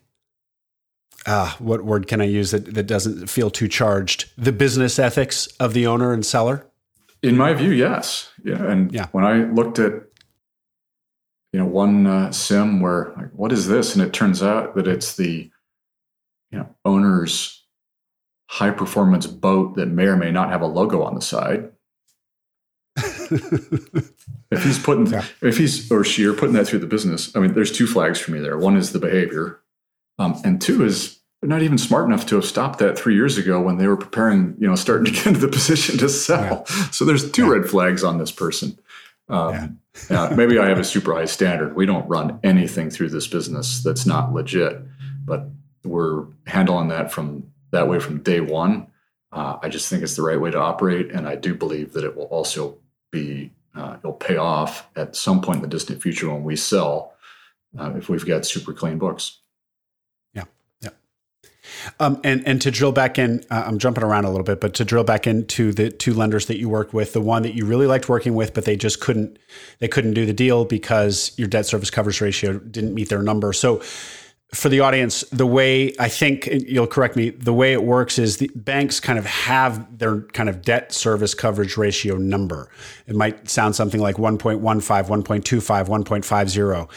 uh, 1.24 1.52
what 1.58 1.84
word 1.84 2.08
can 2.08 2.20
I 2.20 2.24
use 2.24 2.50
that, 2.50 2.74
that 2.74 2.86
doesn't 2.86 3.28
feel 3.28 3.50
too 3.50 3.68
charged? 3.68 4.30
The 4.36 4.52
business 4.52 4.98
ethics 4.98 5.46
of 5.58 5.72
the 5.72 5.86
owner 5.86 6.12
and 6.12 6.24
seller? 6.26 6.66
In 7.22 7.36
my 7.36 7.54
view, 7.54 7.70
yes. 7.70 8.30
Yeah. 8.44 8.62
And 8.64 8.92
yeah. 8.92 9.06
when 9.12 9.24
I 9.24 9.44
looked 9.44 9.78
at 9.78 9.92
you 11.52 11.58
know 11.58 11.66
one 11.66 12.06
uh, 12.06 12.28
CIM 12.28 12.80
where 12.80 13.12
like, 13.16 13.30
what 13.32 13.52
is 13.52 13.68
this? 13.68 13.94
And 13.94 14.02
it 14.02 14.12
turns 14.12 14.42
out 14.42 14.74
that 14.74 14.88
it's 14.88 15.16
the 15.16 15.50
you 16.50 16.58
know 16.58 16.68
owner's 16.84 17.62
high 18.48 18.70
performance 18.70 19.26
boat 19.26 19.76
that 19.76 19.86
may 19.86 20.04
or 20.04 20.16
may 20.16 20.30
not 20.30 20.50
have 20.50 20.62
a 20.62 20.66
logo 20.66 21.02
on 21.02 21.14
the 21.14 21.22
side. 21.22 21.70
if 24.50 24.62
he's 24.62 24.78
putting, 24.78 25.06
yeah. 25.06 25.24
if 25.40 25.56
he's 25.56 25.90
or 25.90 26.04
she 26.04 26.26
are 26.26 26.34
putting 26.34 26.54
that 26.54 26.66
through 26.66 26.80
the 26.80 26.86
business, 26.86 27.34
I 27.34 27.40
mean, 27.40 27.54
there's 27.54 27.72
two 27.72 27.86
flags 27.86 28.18
for 28.18 28.30
me 28.30 28.40
there. 28.40 28.58
One 28.58 28.76
is 28.76 28.92
the 28.92 28.98
behavior, 28.98 29.60
um, 30.18 30.40
and 30.44 30.60
two 30.60 30.84
is 30.84 31.20
they're 31.40 31.48
not 31.48 31.62
even 31.62 31.78
smart 31.78 32.06
enough 32.06 32.26
to 32.26 32.36
have 32.36 32.44
stopped 32.44 32.78
that 32.78 32.98
three 32.98 33.14
years 33.14 33.36
ago 33.36 33.60
when 33.60 33.78
they 33.78 33.88
were 33.88 33.96
preparing, 33.96 34.54
you 34.58 34.68
know, 34.68 34.76
starting 34.76 35.06
to 35.06 35.10
get 35.10 35.26
into 35.26 35.40
the 35.40 35.48
position 35.52 35.98
to 35.98 36.08
sell. 36.08 36.64
Yeah. 36.68 36.90
So 36.90 37.04
there's 37.04 37.30
two 37.30 37.46
yeah. 37.46 37.52
red 37.52 37.70
flags 37.70 38.04
on 38.04 38.18
this 38.18 38.30
person. 38.30 38.78
Um, 39.28 39.80
yeah. 40.10 40.32
maybe 40.34 40.58
I 40.58 40.68
have 40.68 40.78
a 40.78 40.84
super 40.84 41.14
high 41.14 41.26
standard. 41.26 41.74
We 41.74 41.86
don't 41.86 42.08
run 42.08 42.40
anything 42.42 42.90
through 42.90 43.10
this 43.10 43.26
business 43.26 43.82
that's 43.82 44.06
not 44.06 44.32
legit, 44.32 44.80
but 45.24 45.46
we're 45.84 46.26
handling 46.46 46.88
that 46.88 47.12
from 47.12 47.44
that 47.70 47.88
way 47.88 47.98
from 47.98 48.22
day 48.22 48.40
one. 48.40 48.86
Uh, 49.32 49.58
I 49.62 49.68
just 49.68 49.88
think 49.88 50.02
it's 50.02 50.16
the 50.16 50.22
right 50.22 50.40
way 50.40 50.50
to 50.50 50.58
operate, 50.58 51.10
and 51.10 51.26
I 51.26 51.36
do 51.36 51.54
believe 51.54 51.92
that 51.94 52.04
it 52.04 52.16
will 52.16 52.24
also 52.24 52.78
be 53.10 53.50
uh, 53.74 53.96
it'll 53.98 54.12
pay 54.12 54.36
off 54.36 54.88
at 54.96 55.16
some 55.16 55.40
point 55.40 55.56
in 55.56 55.62
the 55.62 55.68
distant 55.68 56.02
future 56.02 56.28
when 56.28 56.44
we 56.44 56.56
sell 56.56 57.14
uh, 57.78 57.92
if 57.96 58.08
we've 58.08 58.26
got 58.26 58.44
super 58.44 58.72
clean 58.72 58.98
books. 58.98 59.38
Um, 62.00 62.20
and 62.24 62.46
and 62.46 62.60
to 62.62 62.70
drill 62.70 62.92
back 62.92 63.18
in, 63.18 63.44
uh, 63.50 63.64
I'm 63.66 63.78
jumping 63.78 64.04
around 64.04 64.24
a 64.24 64.30
little 64.30 64.44
bit, 64.44 64.60
but 64.60 64.74
to 64.74 64.84
drill 64.84 65.04
back 65.04 65.26
into 65.26 65.72
the 65.72 65.90
two 65.90 66.14
lenders 66.14 66.46
that 66.46 66.58
you 66.58 66.68
worked 66.68 66.94
with, 66.94 67.12
the 67.12 67.20
one 67.20 67.42
that 67.42 67.54
you 67.54 67.64
really 67.66 67.86
liked 67.86 68.08
working 68.08 68.34
with, 68.34 68.54
but 68.54 68.64
they 68.64 68.76
just 68.76 69.00
couldn't 69.00 69.38
they 69.78 69.88
couldn't 69.88 70.14
do 70.14 70.26
the 70.26 70.32
deal 70.32 70.64
because 70.64 71.32
your 71.36 71.48
debt 71.48 71.66
service 71.66 71.90
coverage 71.90 72.20
ratio 72.20 72.58
didn't 72.58 72.94
meet 72.94 73.08
their 73.08 73.22
number. 73.22 73.52
So 73.52 73.82
for 74.54 74.68
the 74.68 74.80
audience, 74.80 75.22
the 75.30 75.46
way 75.46 75.94
I 75.98 76.08
think 76.08 76.46
you'll 76.46 76.86
correct 76.86 77.16
me, 77.16 77.30
the 77.30 77.54
way 77.54 77.72
it 77.72 77.82
works 77.82 78.18
is 78.18 78.36
the 78.36 78.50
banks 78.54 79.00
kind 79.00 79.18
of 79.18 79.24
have 79.24 79.98
their 79.98 80.20
kind 80.20 80.50
of 80.50 80.60
debt 80.60 80.92
service 80.92 81.32
coverage 81.32 81.78
ratio 81.78 82.16
number. 82.16 82.68
It 83.06 83.16
might 83.16 83.48
sound 83.48 83.74
something 83.74 84.00
like 84.00 84.16
1.15, 84.16 84.60
1.25, 84.60 85.88
1.50. 85.88 86.88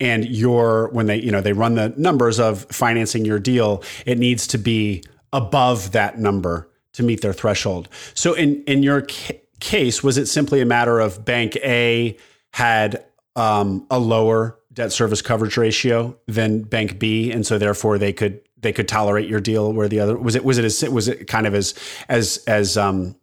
And 0.00 0.24
your 0.24 0.88
when 0.88 1.06
they, 1.06 1.20
you 1.20 1.30
know, 1.30 1.40
they 1.40 1.52
run 1.52 1.76
the 1.76 1.94
numbers 1.96 2.40
of 2.40 2.64
financing 2.64 3.24
your 3.24 3.38
deal, 3.38 3.84
it 4.06 4.18
needs 4.18 4.48
to 4.48 4.58
be 4.58 5.04
above 5.32 5.92
that 5.92 6.18
number 6.18 6.68
to 6.94 7.04
meet 7.04 7.20
their 7.20 7.32
threshold. 7.32 7.88
So 8.14 8.34
in 8.34 8.64
in 8.64 8.82
your 8.82 9.02
ca- 9.02 9.40
case, 9.60 10.02
was 10.02 10.18
it 10.18 10.26
simply 10.26 10.60
a 10.60 10.66
matter 10.66 10.98
of 10.98 11.24
bank 11.24 11.54
A 11.56 12.16
had 12.52 13.04
um, 13.36 13.86
a 13.90 13.98
lower 13.98 14.58
debt 14.74 14.92
service 14.92 15.22
coverage 15.22 15.56
ratio 15.56 16.16
than 16.26 16.62
Bank 16.62 16.98
B, 16.98 17.30
and 17.30 17.46
so 17.46 17.58
therefore 17.58 17.96
they 17.96 18.12
could 18.12 18.40
they 18.60 18.72
could 18.72 18.88
tolerate 18.88 19.28
your 19.28 19.40
deal 19.40 19.72
where 19.72 19.88
the 19.88 20.00
other 20.00 20.16
was 20.16 20.34
it 20.34 20.44
was 20.44 20.58
it 20.58 20.64
as 20.64 20.82
was 20.82 21.08
it 21.08 21.26
kind 21.28 21.46
of 21.46 21.54
as 21.54 21.74
as 22.08 22.42
as 22.46 22.76
um, 22.76 23.16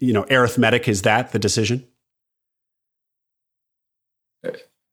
you 0.00 0.12
know 0.12 0.26
arithmetic 0.30 0.88
is 0.88 1.02
that 1.02 1.32
the 1.32 1.38
decision? 1.38 1.86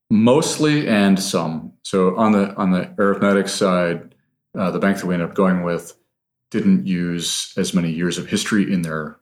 Mostly 0.09 0.87
and 0.87 1.19
some. 1.19 1.73
So 1.81 2.15
on 2.17 2.33
the 2.33 2.53
on 2.55 2.71
the 2.71 2.93
arithmetic 2.99 3.47
side, 3.47 4.13
uh, 4.55 4.69
the 4.69 4.79
bank 4.79 4.97
that 4.97 5.07
we 5.07 5.15
ended 5.15 5.29
up 5.29 5.35
going 5.35 5.63
with 5.63 5.97
didn't 6.51 6.85
use 6.85 7.51
as 7.57 7.73
many 7.73 7.91
years 7.91 8.19
of 8.19 8.27
history 8.27 8.71
in 8.71 8.83
their 8.83 9.17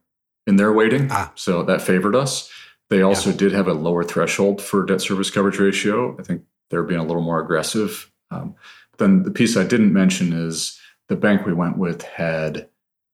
in 0.48 0.58
their 0.58 0.74
weighting, 0.74 1.08
ah. 1.12 1.32
so 1.36 1.64
that 1.64 1.82
favored 1.82 2.16
us. 2.16 2.52
They 2.90 3.02
also 3.02 3.30
yeah. 3.30 3.38
did 3.38 3.52
have 3.54 3.70
a 3.70 3.74
lower 3.74 4.04
threshold 4.04 4.62
for 4.62 4.84
debt 4.84 5.00
service 5.00 5.32
coverage 5.32 5.60
ratio. 5.60 6.18
I 6.20 6.24
think 6.24 6.44
they're 6.72 6.84
being 6.84 7.00
a 7.00 7.06
little 7.06 7.22
more 7.22 7.40
aggressive. 7.40 8.12
Um, 8.32 8.56
then 8.98 9.24
the 9.24 9.32
piece 9.32 9.58
I 9.58 9.64
didn't 9.64 9.94
mention 9.94 10.34
is 10.34 10.80
the 11.10 11.16
bank 11.16 11.46
we 11.46 11.54
went 11.54 11.78
with 11.78 12.02
had 12.02 12.70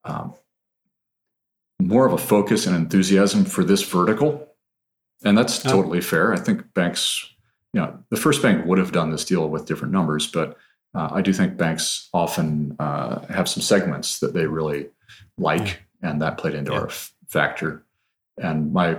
um, 0.05 0.33
more 1.81 2.05
of 2.05 2.13
a 2.13 2.17
focus 2.17 2.65
and 2.65 2.75
enthusiasm 2.75 3.43
for 3.43 3.63
this 3.63 3.83
vertical. 3.83 4.47
And 5.23 5.37
that's 5.37 5.65
oh. 5.65 5.71
totally 5.71 6.01
fair. 6.01 6.33
I 6.33 6.37
think 6.37 6.73
banks, 6.73 7.27
you 7.73 7.81
know, 7.81 7.97
the 8.09 8.17
first 8.17 8.41
bank 8.41 8.65
would 8.65 8.77
have 8.77 8.91
done 8.91 9.11
this 9.11 9.25
deal 9.25 9.49
with 9.49 9.65
different 9.65 9.93
numbers, 9.93 10.27
but 10.27 10.57
uh, 10.93 11.09
I 11.11 11.21
do 11.21 11.33
think 11.33 11.57
banks 11.57 12.09
often 12.13 12.75
uh, 12.79 13.25
have 13.27 13.49
some 13.49 13.61
segments 13.61 14.19
that 14.19 14.33
they 14.33 14.47
really 14.47 14.89
like, 15.37 15.81
yeah. 16.01 16.09
and 16.09 16.21
that 16.21 16.37
played 16.37 16.55
into 16.55 16.71
yeah. 16.71 16.79
our 16.79 16.87
f- 16.87 17.13
factor. 17.27 17.83
And 18.37 18.73
my, 18.73 18.97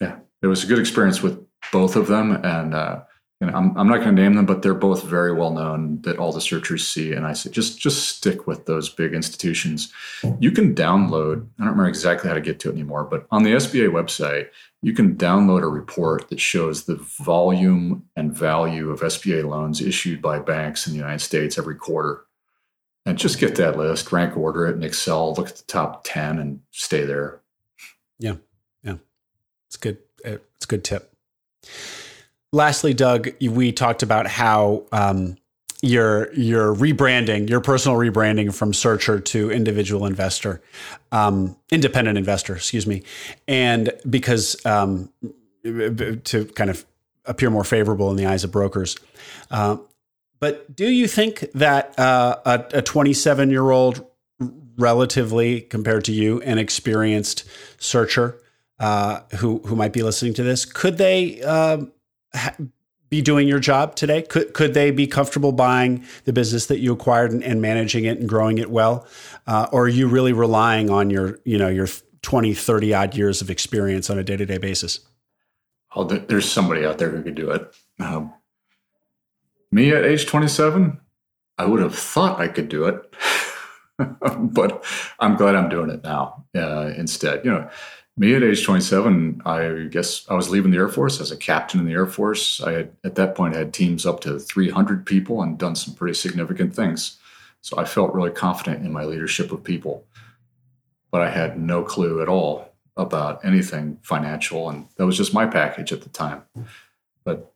yeah, 0.00 0.18
it 0.42 0.46
was 0.46 0.64
a 0.64 0.66
good 0.66 0.78
experience 0.78 1.22
with 1.22 1.44
both 1.72 1.96
of 1.96 2.06
them. 2.06 2.32
And 2.44 2.74
uh, 2.74 3.02
and 3.40 3.52
I'm, 3.52 3.76
I'm 3.78 3.86
not 3.86 4.00
going 4.00 4.16
to 4.16 4.22
name 4.22 4.34
them, 4.34 4.46
but 4.46 4.62
they're 4.62 4.74
both 4.74 5.04
very 5.04 5.32
well 5.32 5.52
known 5.52 6.02
that 6.02 6.18
all 6.18 6.32
the 6.32 6.40
searchers 6.40 6.86
see. 6.86 7.12
And 7.12 7.24
I 7.24 7.34
say, 7.34 7.50
just 7.50 7.78
just 7.78 8.08
stick 8.08 8.48
with 8.48 8.66
those 8.66 8.88
big 8.88 9.14
institutions. 9.14 9.92
You 10.40 10.50
can 10.50 10.74
download. 10.74 11.46
I 11.58 11.64
don't 11.64 11.68
remember 11.68 11.88
exactly 11.88 12.28
how 12.28 12.34
to 12.34 12.40
get 12.40 12.58
to 12.60 12.70
it 12.70 12.72
anymore, 12.72 13.04
but 13.04 13.26
on 13.30 13.44
the 13.44 13.52
SBA 13.52 13.90
website, 13.90 14.48
you 14.82 14.92
can 14.92 15.14
download 15.14 15.62
a 15.62 15.68
report 15.68 16.30
that 16.30 16.40
shows 16.40 16.84
the 16.84 16.96
volume 16.96 18.08
and 18.16 18.36
value 18.36 18.90
of 18.90 19.00
SBA 19.00 19.48
loans 19.48 19.80
issued 19.80 20.20
by 20.20 20.40
banks 20.40 20.86
in 20.86 20.92
the 20.92 20.98
United 20.98 21.20
States 21.20 21.58
every 21.58 21.76
quarter. 21.76 22.24
And 23.06 23.16
just 23.16 23.38
get 23.38 23.54
that 23.56 23.78
list, 23.78 24.10
rank 24.10 24.36
order 24.36 24.66
it 24.66 24.74
in 24.74 24.82
Excel, 24.82 25.32
look 25.34 25.48
at 25.48 25.56
the 25.56 25.62
top 25.62 26.02
ten, 26.04 26.40
and 26.40 26.60
stay 26.72 27.04
there. 27.04 27.40
Yeah, 28.18 28.36
yeah, 28.82 28.96
it's 29.68 29.76
good. 29.76 29.98
Uh, 30.24 30.38
it's 30.56 30.64
a 30.64 30.68
good 30.68 30.82
tip. 30.82 31.14
Lastly, 32.52 32.94
Doug, 32.94 33.28
we 33.42 33.72
talked 33.72 34.02
about 34.02 34.26
how 34.26 34.84
um, 34.90 35.36
your 35.82 36.32
your 36.32 36.74
rebranding, 36.74 37.48
your 37.48 37.60
personal 37.60 37.98
rebranding 37.98 38.54
from 38.54 38.72
searcher 38.72 39.20
to 39.20 39.50
individual 39.50 40.06
investor, 40.06 40.62
um, 41.12 41.56
independent 41.70 42.16
investor, 42.16 42.56
excuse 42.56 42.86
me, 42.86 43.02
and 43.46 43.92
because 44.08 44.64
um, 44.64 45.12
to 45.62 46.50
kind 46.54 46.70
of 46.70 46.86
appear 47.26 47.50
more 47.50 47.64
favorable 47.64 48.10
in 48.10 48.16
the 48.16 48.24
eyes 48.24 48.44
of 48.44 48.50
brokers. 48.50 48.96
Uh, 49.50 49.76
but 50.40 50.74
do 50.74 50.88
you 50.88 51.06
think 51.06 51.40
that 51.52 51.98
uh, 51.98 52.62
a 52.72 52.80
27 52.80 53.50
year 53.50 53.70
old, 53.70 54.06
relatively 54.78 55.60
compared 55.60 56.04
to 56.06 56.12
you, 56.12 56.40
an 56.42 56.58
experienced 56.58 57.44
searcher 57.78 58.40
uh, 58.80 59.20
who 59.36 59.58
who 59.66 59.76
might 59.76 59.92
be 59.92 60.02
listening 60.02 60.32
to 60.34 60.42
this, 60.42 60.64
could 60.64 60.96
they 60.96 61.42
uh, 61.42 61.82
be 63.10 63.22
doing 63.22 63.48
your 63.48 63.58
job 63.58 63.94
today? 63.94 64.22
Could 64.22 64.52
could 64.54 64.74
they 64.74 64.90
be 64.90 65.06
comfortable 65.06 65.52
buying 65.52 66.04
the 66.24 66.32
business 66.32 66.66
that 66.66 66.78
you 66.78 66.92
acquired 66.92 67.32
and, 67.32 67.42
and 67.42 67.62
managing 67.62 68.04
it 68.04 68.18
and 68.18 68.28
growing 68.28 68.58
it 68.58 68.70
well? 68.70 69.06
Uh, 69.46 69.66
or 69.72 69.84
are 69.84 69.88
you 69.88 70.08
really 70.08 70.32
relying 70.32 70.90
on 70.90 71.10
your, 71.10 71.38
you 71.44 71.58
know, 71.58 71.68
your 71.68 71.88
20, 72.22 72.52
30 72.54 72.94
odd 72.94 73.14
years 73.14 73.40
of 73.40 73.50
experience 73.50 74.10
on 74.10 74.18
a 74.18 74.24
day-to-day 74.24 74.58
basis? 74.58 75.00
Oh, 75.94 76.04
there's 76.04 76.50
somebody 76.50 76.84
out 76.84 76.98
there 76.98 77.08
who 77.08 77.22
could 77.22 77.34
do 77.34 77.50
it. 77.50 77.74
Um, 77.98 78.34
me 79.70 79.90
at 79.92 80.04
age 80.04 80.26
27, 80.26 81.00
I 81.56 81.64
would 81.64 81.80
have 81.80 81.94
thought 81.94 82.40
I 82.40 82.48
could 82.48 82.68
do 82.68 82.84
it, 82.84 83.14
but 83.98 84.84
I'm 85.18 85.36
glad 85.36 85.54
I'm 85.54 85.68
doing 85.68 85.90
it 85.90 86.02
now 86.04 86.44
uh, 86.54 86.92
instead. 86.96 87.44
You 87.44 87.52
know, 87.52 87.70
me 88.18 88.34
at 88.34 88.42
age 88.42 88.64
27 88.64 89.40
i 89.46 89.86
guess 89.90 90.28
i 90.28 90.34
was 90.34 90.50
leaving 90.50 90.70
the 90.70 90.76
air 90.76 90.88
force 90.88 91.20
as 91.20 91.30
a 91.30 91.36
captain 91.36 91.80
in 91.80 91.86
the 91.86 91.92
air 91.92 92.06
force. 92.06 92.60
I 92.60 92.72
had 92.72 92.96
at 93.04 93.14
that 93.14 93.34
point 93.34 93.54
had 93.54 93.72
teams 93.72 94.04
up 94.04 94.20
to 94.20 94.38
300 94.38 95.06
people 95.06 95.42
and 95.42 95.56
done 95.56 95.76
some 95.76 95.94
pretty 95.94 96.14
significant 96.14 96.74
things. 96.74 97.18
So 97.60 97.78
i 97.78 97.84
felt 97.84 98.14
really 98.14 98.30
confident 98.30 98.84
in 98.84 98.92
my 98.92 99.04
leadership 99.04 99.52
of 99.52 99.64
people. 99.64 100.04
But 101.10 101.22
i 101.22 101.30
had 101.30 101.58
no 101.58 101.82
clue 101.82 102.20
at 102.20 102.28
all 102.28 102.74
about 102.96 103.44
anything 103.44 103.98
financial 104.02 104.68
and 104.68 104.88
that 104.96 105.06
was 105.06 105.16
just 105.16 105.32
my 105.32 105.46
package 105.46 105.92
at 105.92 106.02
the 106.02 106.08
time. 106.08 106.42
But 107.24 107.52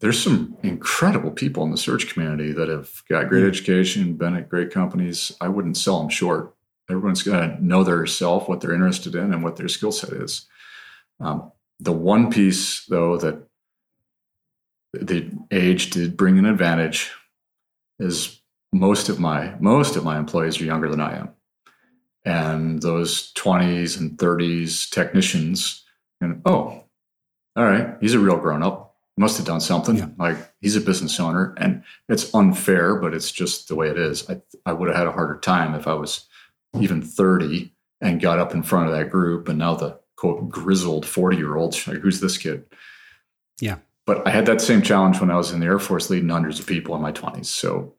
there's 0.00 0.22
some 0.22 0.56
incredible 0.62 1.30
people 1.30 1.64
in 1.64 1.70
the 1.70 1.76
search 1.76 2.12
community 2.12 2.52
that 2.52 2.68
have 2.68 3.02
got 3.08 3.28
great 3.28 3.42
hmm. 3.42 3.48
education 3.48 4.14
been 4.14 4.36
at 4.36 4.48
great 4.48 4.70
companies. 4.70 5.32
I 5.40 5.48
wouldn't 5.48 5.76
sell 5.76 6.00
them 6.00 6.08
short 6.08 6.55
everyone's 6.88 7.22
going 7.22 7.50
to 7.50 7.64
know 7.64 7.84
their 7.84 8.06
self, 8.06 8.48
what 8.48 8.60
they're 8.60 8.74
interested 8.74 9.14
in, 9.14 9.32
and 9.32 9.42
what 9.42 9.56
their 9.56 9.68
skill 9.68 9.92
set 9.92 10.12
is. 10.12 10.46
Um, 11.20 11.52
the 11.80 11.92
one 11.92 12.30
piece, 12.30 12.84
though, 12.86 13.16
that 13.18 13.46
the 14.92 15.30
age 15.50 15.90
did 15.90 16.16
bring 16.16 16.38
an 16.38 16.46
advantage 16.46 17.10
is 17.98 18.40
most 18.72 19.08
of 19.08 19.18
my 19.18 19.54
most 19.60 19.96
of 19.96 20.04
my 20.04 20.18
employees 20.18 20.60
are 20.60 20.64
younger 20.64 20.88
than 20.88 21.00
I 21.00 21.18
am, 21.18 21.30
and 22.24 22.82
those 22.82 23.32
twenties 23.32 23.96
and 23.96 24.18
thirties 24.18 24.88
technicians, 24.90 25.84
and 26.20 26.42
oh, 26.44 26.84
all 27.56 27.64
right, 27.64 27.96
he's 28.00 28.14
a 28.14 28.18
real 28.18 28.36
grown 28.36 28.62
up. 28.62 28.94
Must 29.18 29.38
have 29.38 29.46
done 29.46 29.62
something. 29.62 29.96
Yeah. 29.96 30.08
Like 30.18 30.36
he's 30.60 30.76
a 30.76 30.80
business 30.80 31.18
owner, 31.18 31.54
and 31.56 31.82
it's 32.08 32.34
unfair, 32.34 32.96
but 32.96 33.14
it's 33.14 33.32
just 33.32 33.68
the 33.68 33.74
way 33.74 33.88
it 33.88 33.98
is. 33.98 34.28
I 34.28 34.42
I 34.66 34.72
would 34.72 34.88
have 34.88 34.96
had 34.96 35.06
a 35.06 35.12
harder 35.12 35.38
time 35.38 35.74
if 35.74 35.86
I 35.86 35.94
was 35.94 36.26
even 36.82 37.02
30 37.02 37.72
and 38.00 38.20
got 38.20 38.38
up 38.38 38.54
in 38.54 38.62
front 38.62 38.88
of 38.88 38.94
that 38.94 39.10
group 39.10 39.48
and 39.48 39.58
now 39.58 39.74
the 39.74 39.98
quote 40.16 40.48
grizzled 40.48 41.06
40 41.06 41.36
year 41.36 41.56
old 41.56 41.74
like 41.86 41.98
who's 41.98 42.20
this 42.20 42.38
kid? 42.38 42.64
Yeah. 43.60 43.76
But 44.06 44.26
i 44.26 44.30
had 44.30 44.46
that 44.46 44.60
same 44.60 44.82
challenge 44.82 45.20
when 45.20 45.30
i 45.30 45.36
was 45.36 45.52
in 45.52 45.60
the 45.60 45.66
air 45.66 45.78
force 45.78 46.10
leading 46.10 46.28
hundreds 46.28 46.60
of 46.60 46.66
people 46.66 46.94
in 46.94 47.02
my 47.02 47.12
20s 47.12 47.46
so 47.46 47.94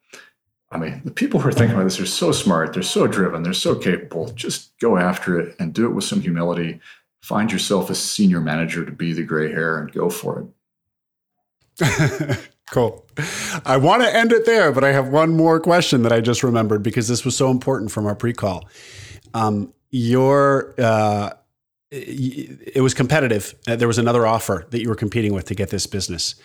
i 0.71 0.77
mean 0.77 1.01
the 1.03 1.11
people 1.11 1.39
who 1.39 1.49
are 1.49 1.51
thinking 1.51 1.75
about 1.75 1.83
this 1.83 1.99
are 1.99 2.05
so 2.05 2.31
smart 2.31 2.73
they're 2.73 2.83
so 2.83 3.07
driven 3.07 3.43
they're 3.43 3.53
so 3.53 3.75
capable. 3.75 4.29
Just 4.31 4.77
go 4.79 4.97
after 4.97 5.39
it 5.39 5.55
and 5.59 5.73
do 5.73 5.85
it 5.85 5.93
with 5.93 6.05
some 6.05 6.21
humility. 6.21 6.79
Find 7.21 7.51
yourself 7.51 7.89
a 7.89 7.95
senior 7.95 8.39
manager 8.39 8.85
to 8.85 8.91
be 8.91 9.11
the 9.11 9.23
gray 9.23 9.51
hair 9.51 9.79
and 9.79 9.91
go 9.91 10.09
for 10.09 10.47
it 11.79 12.49
Cool. 12.71 13.05
I 13.65 13.77
want 13.77 14.03
to 14.03 14.13
end 14.13 14.33
it 14.33 14.45
there, 14.45 14.71
but 14.71 14.83
I 14.83 14.91
have 14.91 15.07
one 15.07 15.35
more 15.35 15.59
question 15.59 16.03
that 16.03 16.11
I 16.11 16.19
just 16.19 16.43
remembered 16.43 16.83
because 16.83 17.07
this 17.07 17.23
was 17.23 17.35
so 17.35 17.49
important 17.49 17.91
from 17.91 18.05
our 18.05 18.15
pre-call. 18.15 18.67
Um, 19.33 19.73
your 19.89 20.75
uh, 20.77 21.31
it 21.89 22.81
was 22.81 22.93
competitive. 22.93 23.55
Uh, 23.65 23.77
there 23.77 23.87
was 23.87 23.97
another 23.97 24.27
offer 24.27 24.65
that 24.71 24.81
you 24.81 24.89
were 24.89 24.95
competing 24.95 25.33
with 25.33 25.45
to 25.45 25.55
get 25.55 25.69
this 25.69 25.87
business, 25.87 26.35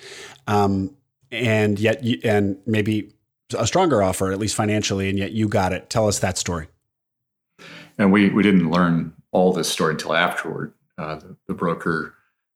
um, 0.47 0.95
and 1.33 1.81
yet 1.81 2.05
you, 2.05 2.21
and 2.23 2.57
maybe 2.67 3.13
a 3.59 3.67
stronger 3.67 4.03
offer, 4.03 4.31
at 4.31 4.39
least 4.39 4.55
financially, 4.55 5.09
and 5.09 5.19
yet 5.19 5.33
you 5.33 5.49
got 5.49 5.73
it. 5.73 5.91
Tell 5.91 6.07
us 6.07 6.21
that 6.21 6.39
story. 6.39 6.69
And 7.99 8.13
we 8.13 8.31
we 8.31 8.43
didn't 8.43 8.71
learn 8.71 9.13
all 9.33 9.53
this 9.53 9.69
story 9.69 9.95
until 9.95 10.15
afterward. 10.15 10.73
Uh, 10.99 11.17
the, 11.17 11.37
the, 11.49 11.55
broker 11.55 12.15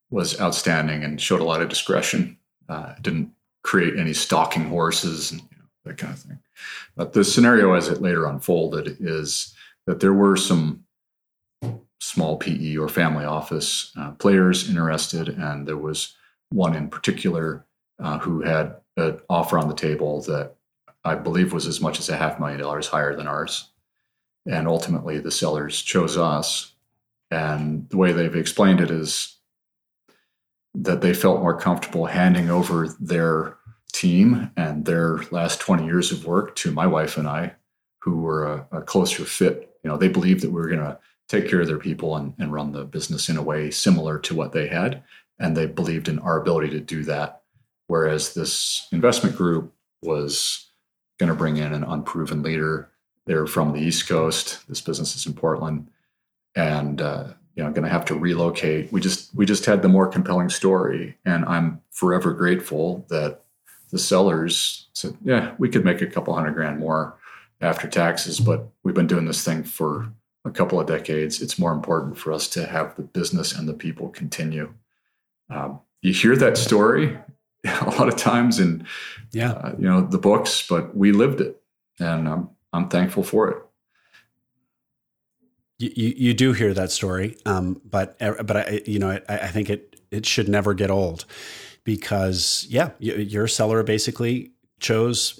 was 0.09 0.39
outstanding 0.39 1.03
and 1.03 1.19
showed 1.19 1.41
a 1.41 1.43
lot 1.43 1.61
of 1.61 1.69
discretion. 1.69 2.37
Uh, 2.69 2.93
didn't 3.01 3.31
create 3.63 3.97
any 3.97 4.13
stalking 4.13 4.65
horses 4.65 5.31
and 5.31 5.41
you 5.41 5.57
know, 5.57 5.65
that 5.85 5.97
kind 5.97 6.13
of 6.13 6.19
thing. 6.19 6.39
But 6.95 7.13
the 7.13 7.23
scenario 7.23 7.73
as 7.73 7.87
it 7.87 8.01
later 8.01 8.25
unfolded 8.25 8.97
is 8.99 9.53
that 9.85 9.99
there 9.99 10.13
were 10.13 10.37
some 10.37 10.83
small 11.99 12.37
PE 12.37 12.77
or 12.77 12.87
family 12.87 13.25
office 13.25 13.91
uh, 13.97 14.11
players 14.11 14.69
interested, 14.69 15.29
and 15.29 15.67
there 15.67 15.77
was 15.77 16.15
one 16.49 16.75
in 16.75 16.89
particular 16.89 17.65
uh, 17.99 18.19
who 18.19 18.41
had 18.41 18.75
an 18.95 19.19
offer 19.29 19.57
on 19.57 19.67
the 19.67 19.75
table 19.75 20.21
that 20.21 20.55
I 21.03 21.15
believe 21.15 21.53
was 21.53 21.67
as 21.67 21.81
much 21.81 21.99
as 21.99 22.09
a 22.09 22.17
half 22.17 22.39
million 22.39 22.59
dollars 22.59 22.87
higher 22.87 23.15
than 23.15 23.27
ours. 23.27 23.69
And 24.45 24.67
ultimately, 24.67 25.19
the 25.19 25.31
sellers 25.31 25.81
chose 25.81 26.17
us. 26.17 26.73
And 27.31 27.89
the 27.89 27.97
way 27.97 28.13
they've 28.13 28.35
explained 28.35 28.79
it 28.79 28.89
is 28.89 29.36
that 30.77 31.01
they 31.01 31.13
felt 31.13 31.41
more 31.41 31.59
comfortable 31.59 32.05
handing 32.05 32.49
over 32.49 32.87
their 32.99 33.57
team 33.91 34.51
and 34.55 34.85
their 34.85 35.23
last 35.31 35.59
20 35.59 35.85
years 35.85 36.11
of 36.11 36.25
work 36.25 36.55
to 36.55 36.71
my 36.71 36.85
wife 36.85 37.17
and 37.17 37.27
I, 37.27 37.53
who 37.99 38.17
were 38.17 38.45
a, 38.45 38.67
a 38.77 38.81
closer 38.83 39.25
fit. 39.25 39.75
You 39.83 39.89
know, 39.89 39.97
they 39.97 40.07
believed 40.07 40.41
that 40.41 40.51
we 40.51 40.61
were 40.61 40.67
going 40.67 40.81
to 40.81 40.99
take 41.27 41.49
care 41.49 41.61
of 41.61 41.67
their 41.67 41.79
people 41.79 42.15
and, 42.15 42.33
and 42.37 42.53
run 42.53 42.71
the 42.71 42.85
business 42.85 43.27
in 43.27 43.37
a 43.37 43.41
way 43.41 43.71
similar 43.71 44.19
to 44.19 44.35
what 44.35 44.51
they 44.51 44.67
had. 44.67 45.03
And 45.39 45.57
they 45.57 45.65
believed 45.65 46.07
in 46.07 46.19
our 46.19 46.39
ability 46.39 46.69
to 46.71 46.79
do 46.79 47.03
that. 47.05 47.41
Whereas 47.87 48.33
this 48.33 48.87
investment 48.91 49.35
group 49.35 49.73
was 50.03 50.69
going 51.17 51.29
to 51.29 51.35
bring 51.35 51.57
in 51.57 51.73
an 51.73 51.83
unproven 51.83 52.43
leader. 52.43 52.91
They're 53.25 53.47
from 53.47 53.73
the 53.73 53.81
East 53.81 54.07
Coast. 54.07 54.67
This 54.67 54.81
business 54.81 55.15
is 55.15 55.25
in 55.25 55.33
Portland. 55.33 55.89
And 56.55 57.01
uh, 57.01 57.33
you 57.57 57.63
know 57.63 57.71
going 57.71 57.83
to 57.83 57.89
have 57.89 58.05
to 58.05 58.15
relocate. 58.15 58.91
We 58.91 59.01
just 59.01 59.35
we 59.35 59.45
just 59.45 59.65
had 59.65 59.81
the 59.81 59.89
more 59.89 60.07
compelling 60.07 60.49
story 60.49 61.17
and 61.25 61.43
i'm 61.45 61.81
forever 61.91 62.31
grateful 62.33 63.05
that 63.09 63.41
the 63.91 63.99
sellers 63.99 64.87
said 64.93 65.17
yeah 65.23 65.53
we 65.57 65.67
could 65.67 65.83
make 65.83 66.01
a 66.01 66.07
couple 66.07 66.33
hundred 66.33 66.53
grand 66.53 66.79
more 66.79 67.17
after 67.59 67.87
taxes 67.87 68.39
but 68.39 68.69
we've 68.83 68.95
been 68.95 69.07
doing 69.07 69.25
this 69.25 69.43
thing 69.43 69.63
for 69.63 70.13
a 70.47 70.51
couple 70.51 70.79
of 70.79 70.87
decades. 70.87 71.41
It's 71.41 71.59
more 71.59 71.73
important 71.73 72.17
for 72.17 72.31
us 72.31 72.47
to 72.49 72.65
have 72.65 72.95
the 72.95 73.03
business 73.03 73.53
and 73.53 73.67
the 73.67 73.73
people 73.73 74.09
continue. 74.09 74.73
Um, 75.49 75.81
you 76.01 76.13
hear 76.13 76.35
that 76.37 76.57
story 76.57 77.17
a 77.65 77.89
lot 77.91 78.07
of 78.07 78.15
times 78.15 78.59
in 78.59 78.85
yeah. 79.31 79.51
uh, 79.51 79.75
you 79.77 79.87
know 79.87 80.01
the 80.01 80.17
books 80.17 80.65
but 80.67 80.95
we 80.95 81.11
lived 81.11 81.41
it 81.41 81.61
and 81.99 82.29
i'm 82.29 82.49
i'm 82.71 82.87
thankful 82.87 83.23
for 83.23 83.49
it 83.49 83.57
you, 85.79 86.13
you, 86.17 86.33
do 86.33 86.53
hear 86.53 86.73
that 86.73 86.91
story, 86.91 87.37
um, 87.45 87.79
but 87.85 88.17
uh, 88.19 88.41
but 88.43 88.57
I 88.57 88.81
you 88.85 88.99
know 88.99 89.11
I, 89.11 89.37
I, 89.37 89.47
think 89.47 89.69
it 89.69 89.99
it 90.09 90.25
should 90.25 90.49
never 90.49 90.73
get 90.73 90.89
old 90.89 91.25
because 91.83 92.65
yeah, 92.69 92.91
your 92.99 93.47
seller 93.47 93.83
basically 93.83 94.51
chose 94.79 95.39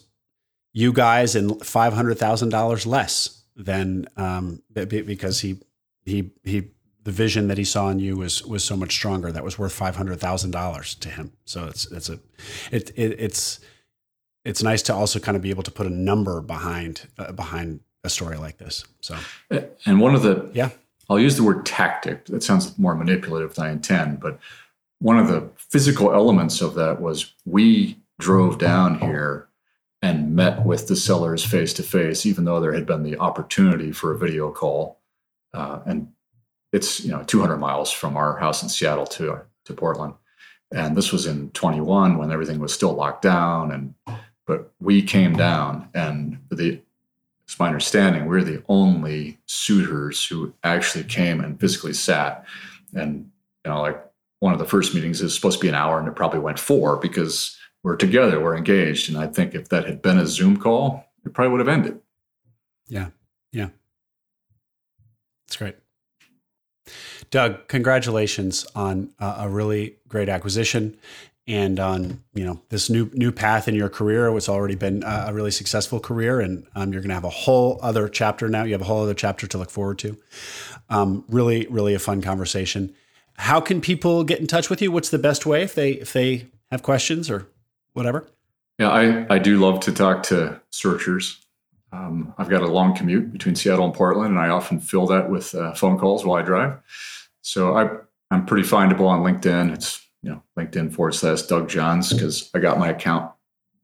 you 0.73 0.93
guys 0.93 1.35
and 1.35 1.65
five 1.65 1.93
hundred 1.93 2.19
thousand 2.19 2.49
dollars 2.49 2.85
less 2.85 3.41
than 3.55 4.07
um, 4.15 4.61
because 4.73 5.41
he 5.41 5.59
he 6.05 6.31
he 6.43 6.69
the 7.03 7.11
vision 7.11 7.47
that 7.47 7.57
he 7.57 7.63
saw 7.63 7.89
in 7.89 7.99
you 7.99 8.17
was 8.17 8.43
was 8.45 8.63
so 8.63 8.75
much 8.75 8.91
stronger 8.91 9.31
that 9.31 9.43
was 9.43 9.57
worth 9.57 9.73
five 9.73 9.95
hundred 9.95 10.19
thousand 10.19 10.51
dollars 10.51 10.93
to 10.95 11.09
him. 11.09 11.31
So 11.45 11.65
it's 11.65 11.91
it's 11.91 12.09
a 12.09 12.19
it, 12.71 12.91
it 12.95 13.19
it's 13.19 13.59
it's 14.45 14.61
nice 14.61 14.81
to 14.83 14.93
also 14.93 15.19
kind 15.19 15.35
of 15.35 15.41
be 15.41 15.49
able 15.49 15.63
to 15.63 15.71
put 15.71 15.87
a 15.87 15.89
number 15.89 16.41
behind 16.41 17.07
uh, 17.17 17.31
behind 17.31 17.79
a 18.07 18.09
story 18.09 18.37
like 18.37 18.57
this. 18.57 18.83
So, 19.01 19.15
and 19.85 20.01
one 20.01 20.15
of 20.15 20.23
the 20.23 20.49
yeah, 20.53 20.71
I'll 21.09 21.19
use 21.19 21.37
the 21.37 21.43
word 21.43 21.65
tactic. 21.65 22.25
That 22.25 22.41
sounds 22.41 22.77
more 22.79 22.95
manipulative 22.95 23.53
than 23.53 23.65
I 23.65 23.71
intend, 23.71 24.19
but 24.19 24.39
one 24.99 25.19
of 25.19 25.27
the 25.27 25.49
physical 25.57 26.11
elements 26.11 26.61
of 26.61 26.73
that 26.75 26.99
was 26.99 27.33
we 27.45 27.97
drove 28.19 28.57
down 28.57 28.99
here 28.99 29.47
and 30.01 30.35
met 30.35 30.65
with 30.65 30.87
the 30.87 30.95
sellers 30.95 31.45
face 31.45 31.73
to 31.73 31.83
face, 31.83 32.25
even 32.25 32.45
though 32.45 32.59
there 32.59 32.73
had 32.73 32.85
been 32.85 33.03
the 33.03 33.17
opportunity 33.17 33.91
for 33.91 34.11
a 34.11 34.17
video 34.17 34.51
call. 34.51 34.99
Uh, 35.53 35.79
and 35.85 36.11
it's 36.73 37.03
you 37.03 37.11
know 37.11 37.23
200 37.23 37.57
miles 37.57 37.91
from 37.91 38.17
our 38.17 38.37
house 38.37 38.63
in 38.63 38.69
Seattle 38.69 39.07
to 39.07 39.41
to 39.65 39.73
Portland, 39.73 40.13
and 40.71 40.95
this 40.95 41.11
was 41.11 41.25
in 41.25 41.49
21 41.51 42.17
when 42.17 42.31
everything 42.31 42.59
was 42.59 42.73
still 42.73 42.93
locked 42.93 43.21
down. 43.21 43.71
And 43.71 43.93
but 44.45 44.73
we 44.79 45.01
came 45.01 45.35
down, 45.35 45.89
and 45.93 46.39
the 46.49 46.81
it's 47.47 47.57
my 47.59 47.67
understanding 47.67 48.25
we're 48.25 48.43
the 48.43 48.61
only 48.67 49.37
suitors 49.45 50.25
who 50.25 50.53
actually 50.65 51.05
came 51.05 51.39
and 51.39 51.57
physically 51.59 51.93
sat. 51.93 52.45
And 52.93 53.31
you 53.63 53.71
know, 53.71 53.81
like 53.81 54.03
one 54.39 54.51
of 54.51 54.59
the 54.59 54.65
first 54.65 54.93
meetings 54.93 55.21
is 55.21 55.33
supposed 55.33 55.59
to 55.59 55.61
be 55.61 55.69
an 55.69 55.75
hour, 55.75 55.97
and 55.97 56.09
it 56.09 56.15
probably 56.15 56.39
went 56.39 56.59
four 56.59 56.97
because 56.97 57.57
we're 57.83 57.95
together, 57.95 58.41
we're 58.41 58.57
engaged. 58.57 59.09
And 59.09 59.17
I 59.17 59.27
think 59.27 59.55
if 59.55 59.69
that 59.69 59.85
had 59.85 60.01
been 60.01 60.17
a 60.17 60.27
Zoom 60.27 60.57
call, 60.57 61.05
it 61.25 61.33
probably 61.33 61.51
would 61.51 61.65
have 61.65 61.69
ended. 61.69 62.01
Yeah, 62.89 63.09
yeah, 63.53 63.69
that's 65.47 65.55
great. 65.55 65.77
Doug, 67.31 67.67
congratulations 67.69 68.65
on 68.75 69.13
uh, 69.19 69.37
a 69.39 69.49
really 69.49 69.95
great 70.07 70.29
acquisition 70.29 70.97
and 71.47 71.79
on 71.79 72.21
you 72.33 72.45
know 72.45 72.61
this 72.69 72.89
new 72.89 73.09
new 73.13 73.31
path 73.31 73.67
in 73.67 73.75
your 73.75 73.89
career 73.89 74.35
it's 74.35 74.49
already 74.49 74.75
been 74.75 75.03
a 75.03 75.31
really 75.33 75.51
successful 75.51 75.99
career 75.99 76.41
and 76.41 76.67
um, 76.75 76.91
you're 76.91 77.01
going 77.01 77.09
to 77.09 77.15
have 77.15 77.23
a 77.23 77.29
whole 77.29 77.79
other 77.81 78.09
chapter 78.09 78.49
now. 78.49 78.63
You 78.63 78.73
have 78.73 78.81
a 78.81 78.85
whole 78.85 79.03
other 79.03 79.13
chapter 79.13 79.47
to 79.47 79.57
look 79.57 79.69
forward 79.69 79.97
to. 79.99 80.17
Um, 80.89 81.23
really 81.29 81.65
really 81.69 81.93
a 81.93 81.99
fun 81.99 82.21
conversation. 82.21 82.93
How 83.37 83.61
can 83.61 83.81
people 83.81 84.23
get 84.23 84.39
in 84.39 84.47
touch 84.47 84.69
with 84.69 84.81
you? 84.81 84.91
What's 84.91 85.09
the 85.09 85.19
best 85.19 85.45
way 85.45 85.63
if 85.63 85.73
they 85.73 85.91
if 85.91 86.11
they 86.13 86.47
have 86.71 86.83
questions 86.83 87.29
or 87.29 87.47
whatever? 87.93 88.27
Yeah 88.77 88.89
i 88.89 89.35
i 89.35 89.39
do 89.39 89.57
love 89.57 89.79
to 89.81 89.91
talk 89.91 90.23
to 90.23 90.59
searchers. 90.69 91.43
Um, 91.93 92.33
i've 92.37 92.49
got 92.49 92.61
a 92.61 92.67
long 92.67 92.93
commute 92.95 93.31
between 93.31 93.55
seattle 93.55 93.85
and 93.85 93.93
portland 93.93 94.31
and 94.31 94.39
i 94.39 94.49
often 94.49 94.81
fill 94.81 95.07
that 95.07 95.29
with 95.29 95.55
uh, 95.55 95.73
phone 95.73 95.97
calls 95.97 96.25
while 96.25 96.39
i 96.39 96.41
drive. 96.41 96.77
So 97.41 97.77
i 97.77 97.89
i'm 98.31 98.45
pretty 98.45 98.67
findable 98.67 99.07
on 99.07 99.21
linkedin. 99.21 99.73
It's 99.73 100.06
you 100.21 100.29
know, 100.31 100.43
LinkedIn 100.57 100.93
forward 100.93 101.13
slash 101.13 101.43
Doug 101.43 101.69
Johns 101.69 102.11
because 102.11 102.49
I 102.53 102.59
got 102.59 102.79
my 102.79 102.89
account 102.89 103.31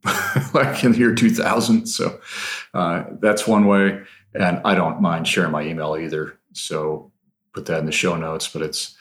like 0.53 0.83
in 0.83 0.91
the 0.91 0.97
year 0.97 1.15
2000. 1.15 1.85
So 1.85 2.19
uh, 2.73 3.05
that's 3.19 3.47
one 3.47 3.67
way. 3.67 4.01
And 4.33 4.59
I 4.65 4.75
don't 4.75 5.01
mind 5.01 5.27
sharing 5.27 5.51
my 5.51 5.63
email 5.63 5.95
either. 5.97 6.39
So 6.53 7.11
put 7.53 7.65
that 7.67 7.79
in 7.79 7.85
the 7.85 7.91
show 7.91 8.15
notes, 8.15 8.47
but 8.47 8.61
it's 8.61 8.95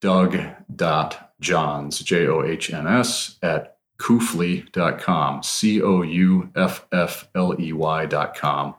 doug.johns, 0.00 1.98
J 2.00 2.26
O 2.26 2.42
H 2.42 2.72
N 2.72 2.86
S, 2.86 3.36
at 3.42 3.76
couffley.com, 3.98 5.42
C 5.42 5.82
O 5.82 6.02
U 6.02 6.50
F 6.56 6.86
F 6.92 7.28
L 7.34 7.60
E 7.60 7.72
Y.com. 7.72 8.74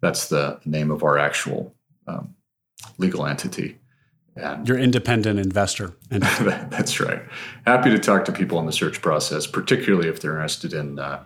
That's 0.00 0.28
the 0.28 0.60
name 0.64 0.90
of 0.90 1.04
our 1.04 1.18
actual 1.18 1.74
um, 2.06 2.34
legal 2.98 3.26
entity. 3.26 3.78
And 4.36 4.66
You're 4.66 4.78
independent 4.78 5.38
investor. 5.38 5.94
that's 6.08 6.98
right. 6.98 7.22
Happy 7.66 7.90
to 7.90 7.98
talk 7.98 8.24
to 8.24 8.32
people 8.32 8.58
in 8.58 8.66
the 8.66 8.72
search 8.72 9.00
process, 9.00 9.46
particularly 9.46 10.08
if 10.08 10.20
they're 10.20 10.32
interested 10.32 10.72
in 10.72 10.98
uh, 10.98 11.22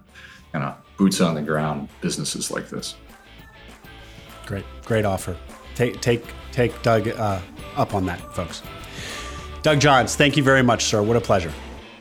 kind 0.52 0.64
of 0.64 0.76
boots 0.96 1.20
on 1.20 1.34
the 1.34 1.42
ground 1.42 1.88
businesses 2.00 2.50
like 2.50 2.68
this. 2.68 2.96
Great, 4.46 4.64
great 4.84 5.04
offer. 5.04 5.36
Take 5.74 6.00
take 6.00 6.24
take 6.52 6.82
Doug 6.82 7.08
uh, 7.08 7.40
up 7.76 7.94
on 7.94 8.04
that, 8.06 8.20
folks. 8.34 8.62
Doug 9.62 9.80
Johns, 9.80 10.16
thank 10.16 10.36
you 10.36 10.42
very 10.42 10.62
much, 10.62 10.84
sir. 10.84 11.02
What 11.02 11.16
a 11.16 11.20
pleasure. 11.20 11.52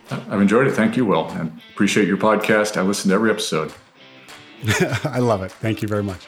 I've 0.10 0.42
enjoyed 0.42 0.68
it. 0.68 0.72
Thank 0.72 0.96
you, 0.96 1.06
Will, 1.06 1.28
and 1.30 1.60
appreciate 1.74 2.08
your 2.08 2.18
podcast. 2.18 2.78
I 2.78 2.82
listen 2.82 3.10
to 3.10 3.16
every 3.16 3.30
episode. 3.30 3.74
I 5.04 5.20
love 5.20 5.44
it. 5.44 5.52
Thank 5.52 5.82
you 5.82 5.88
very 5.88 6.04
much. 6.04 6.28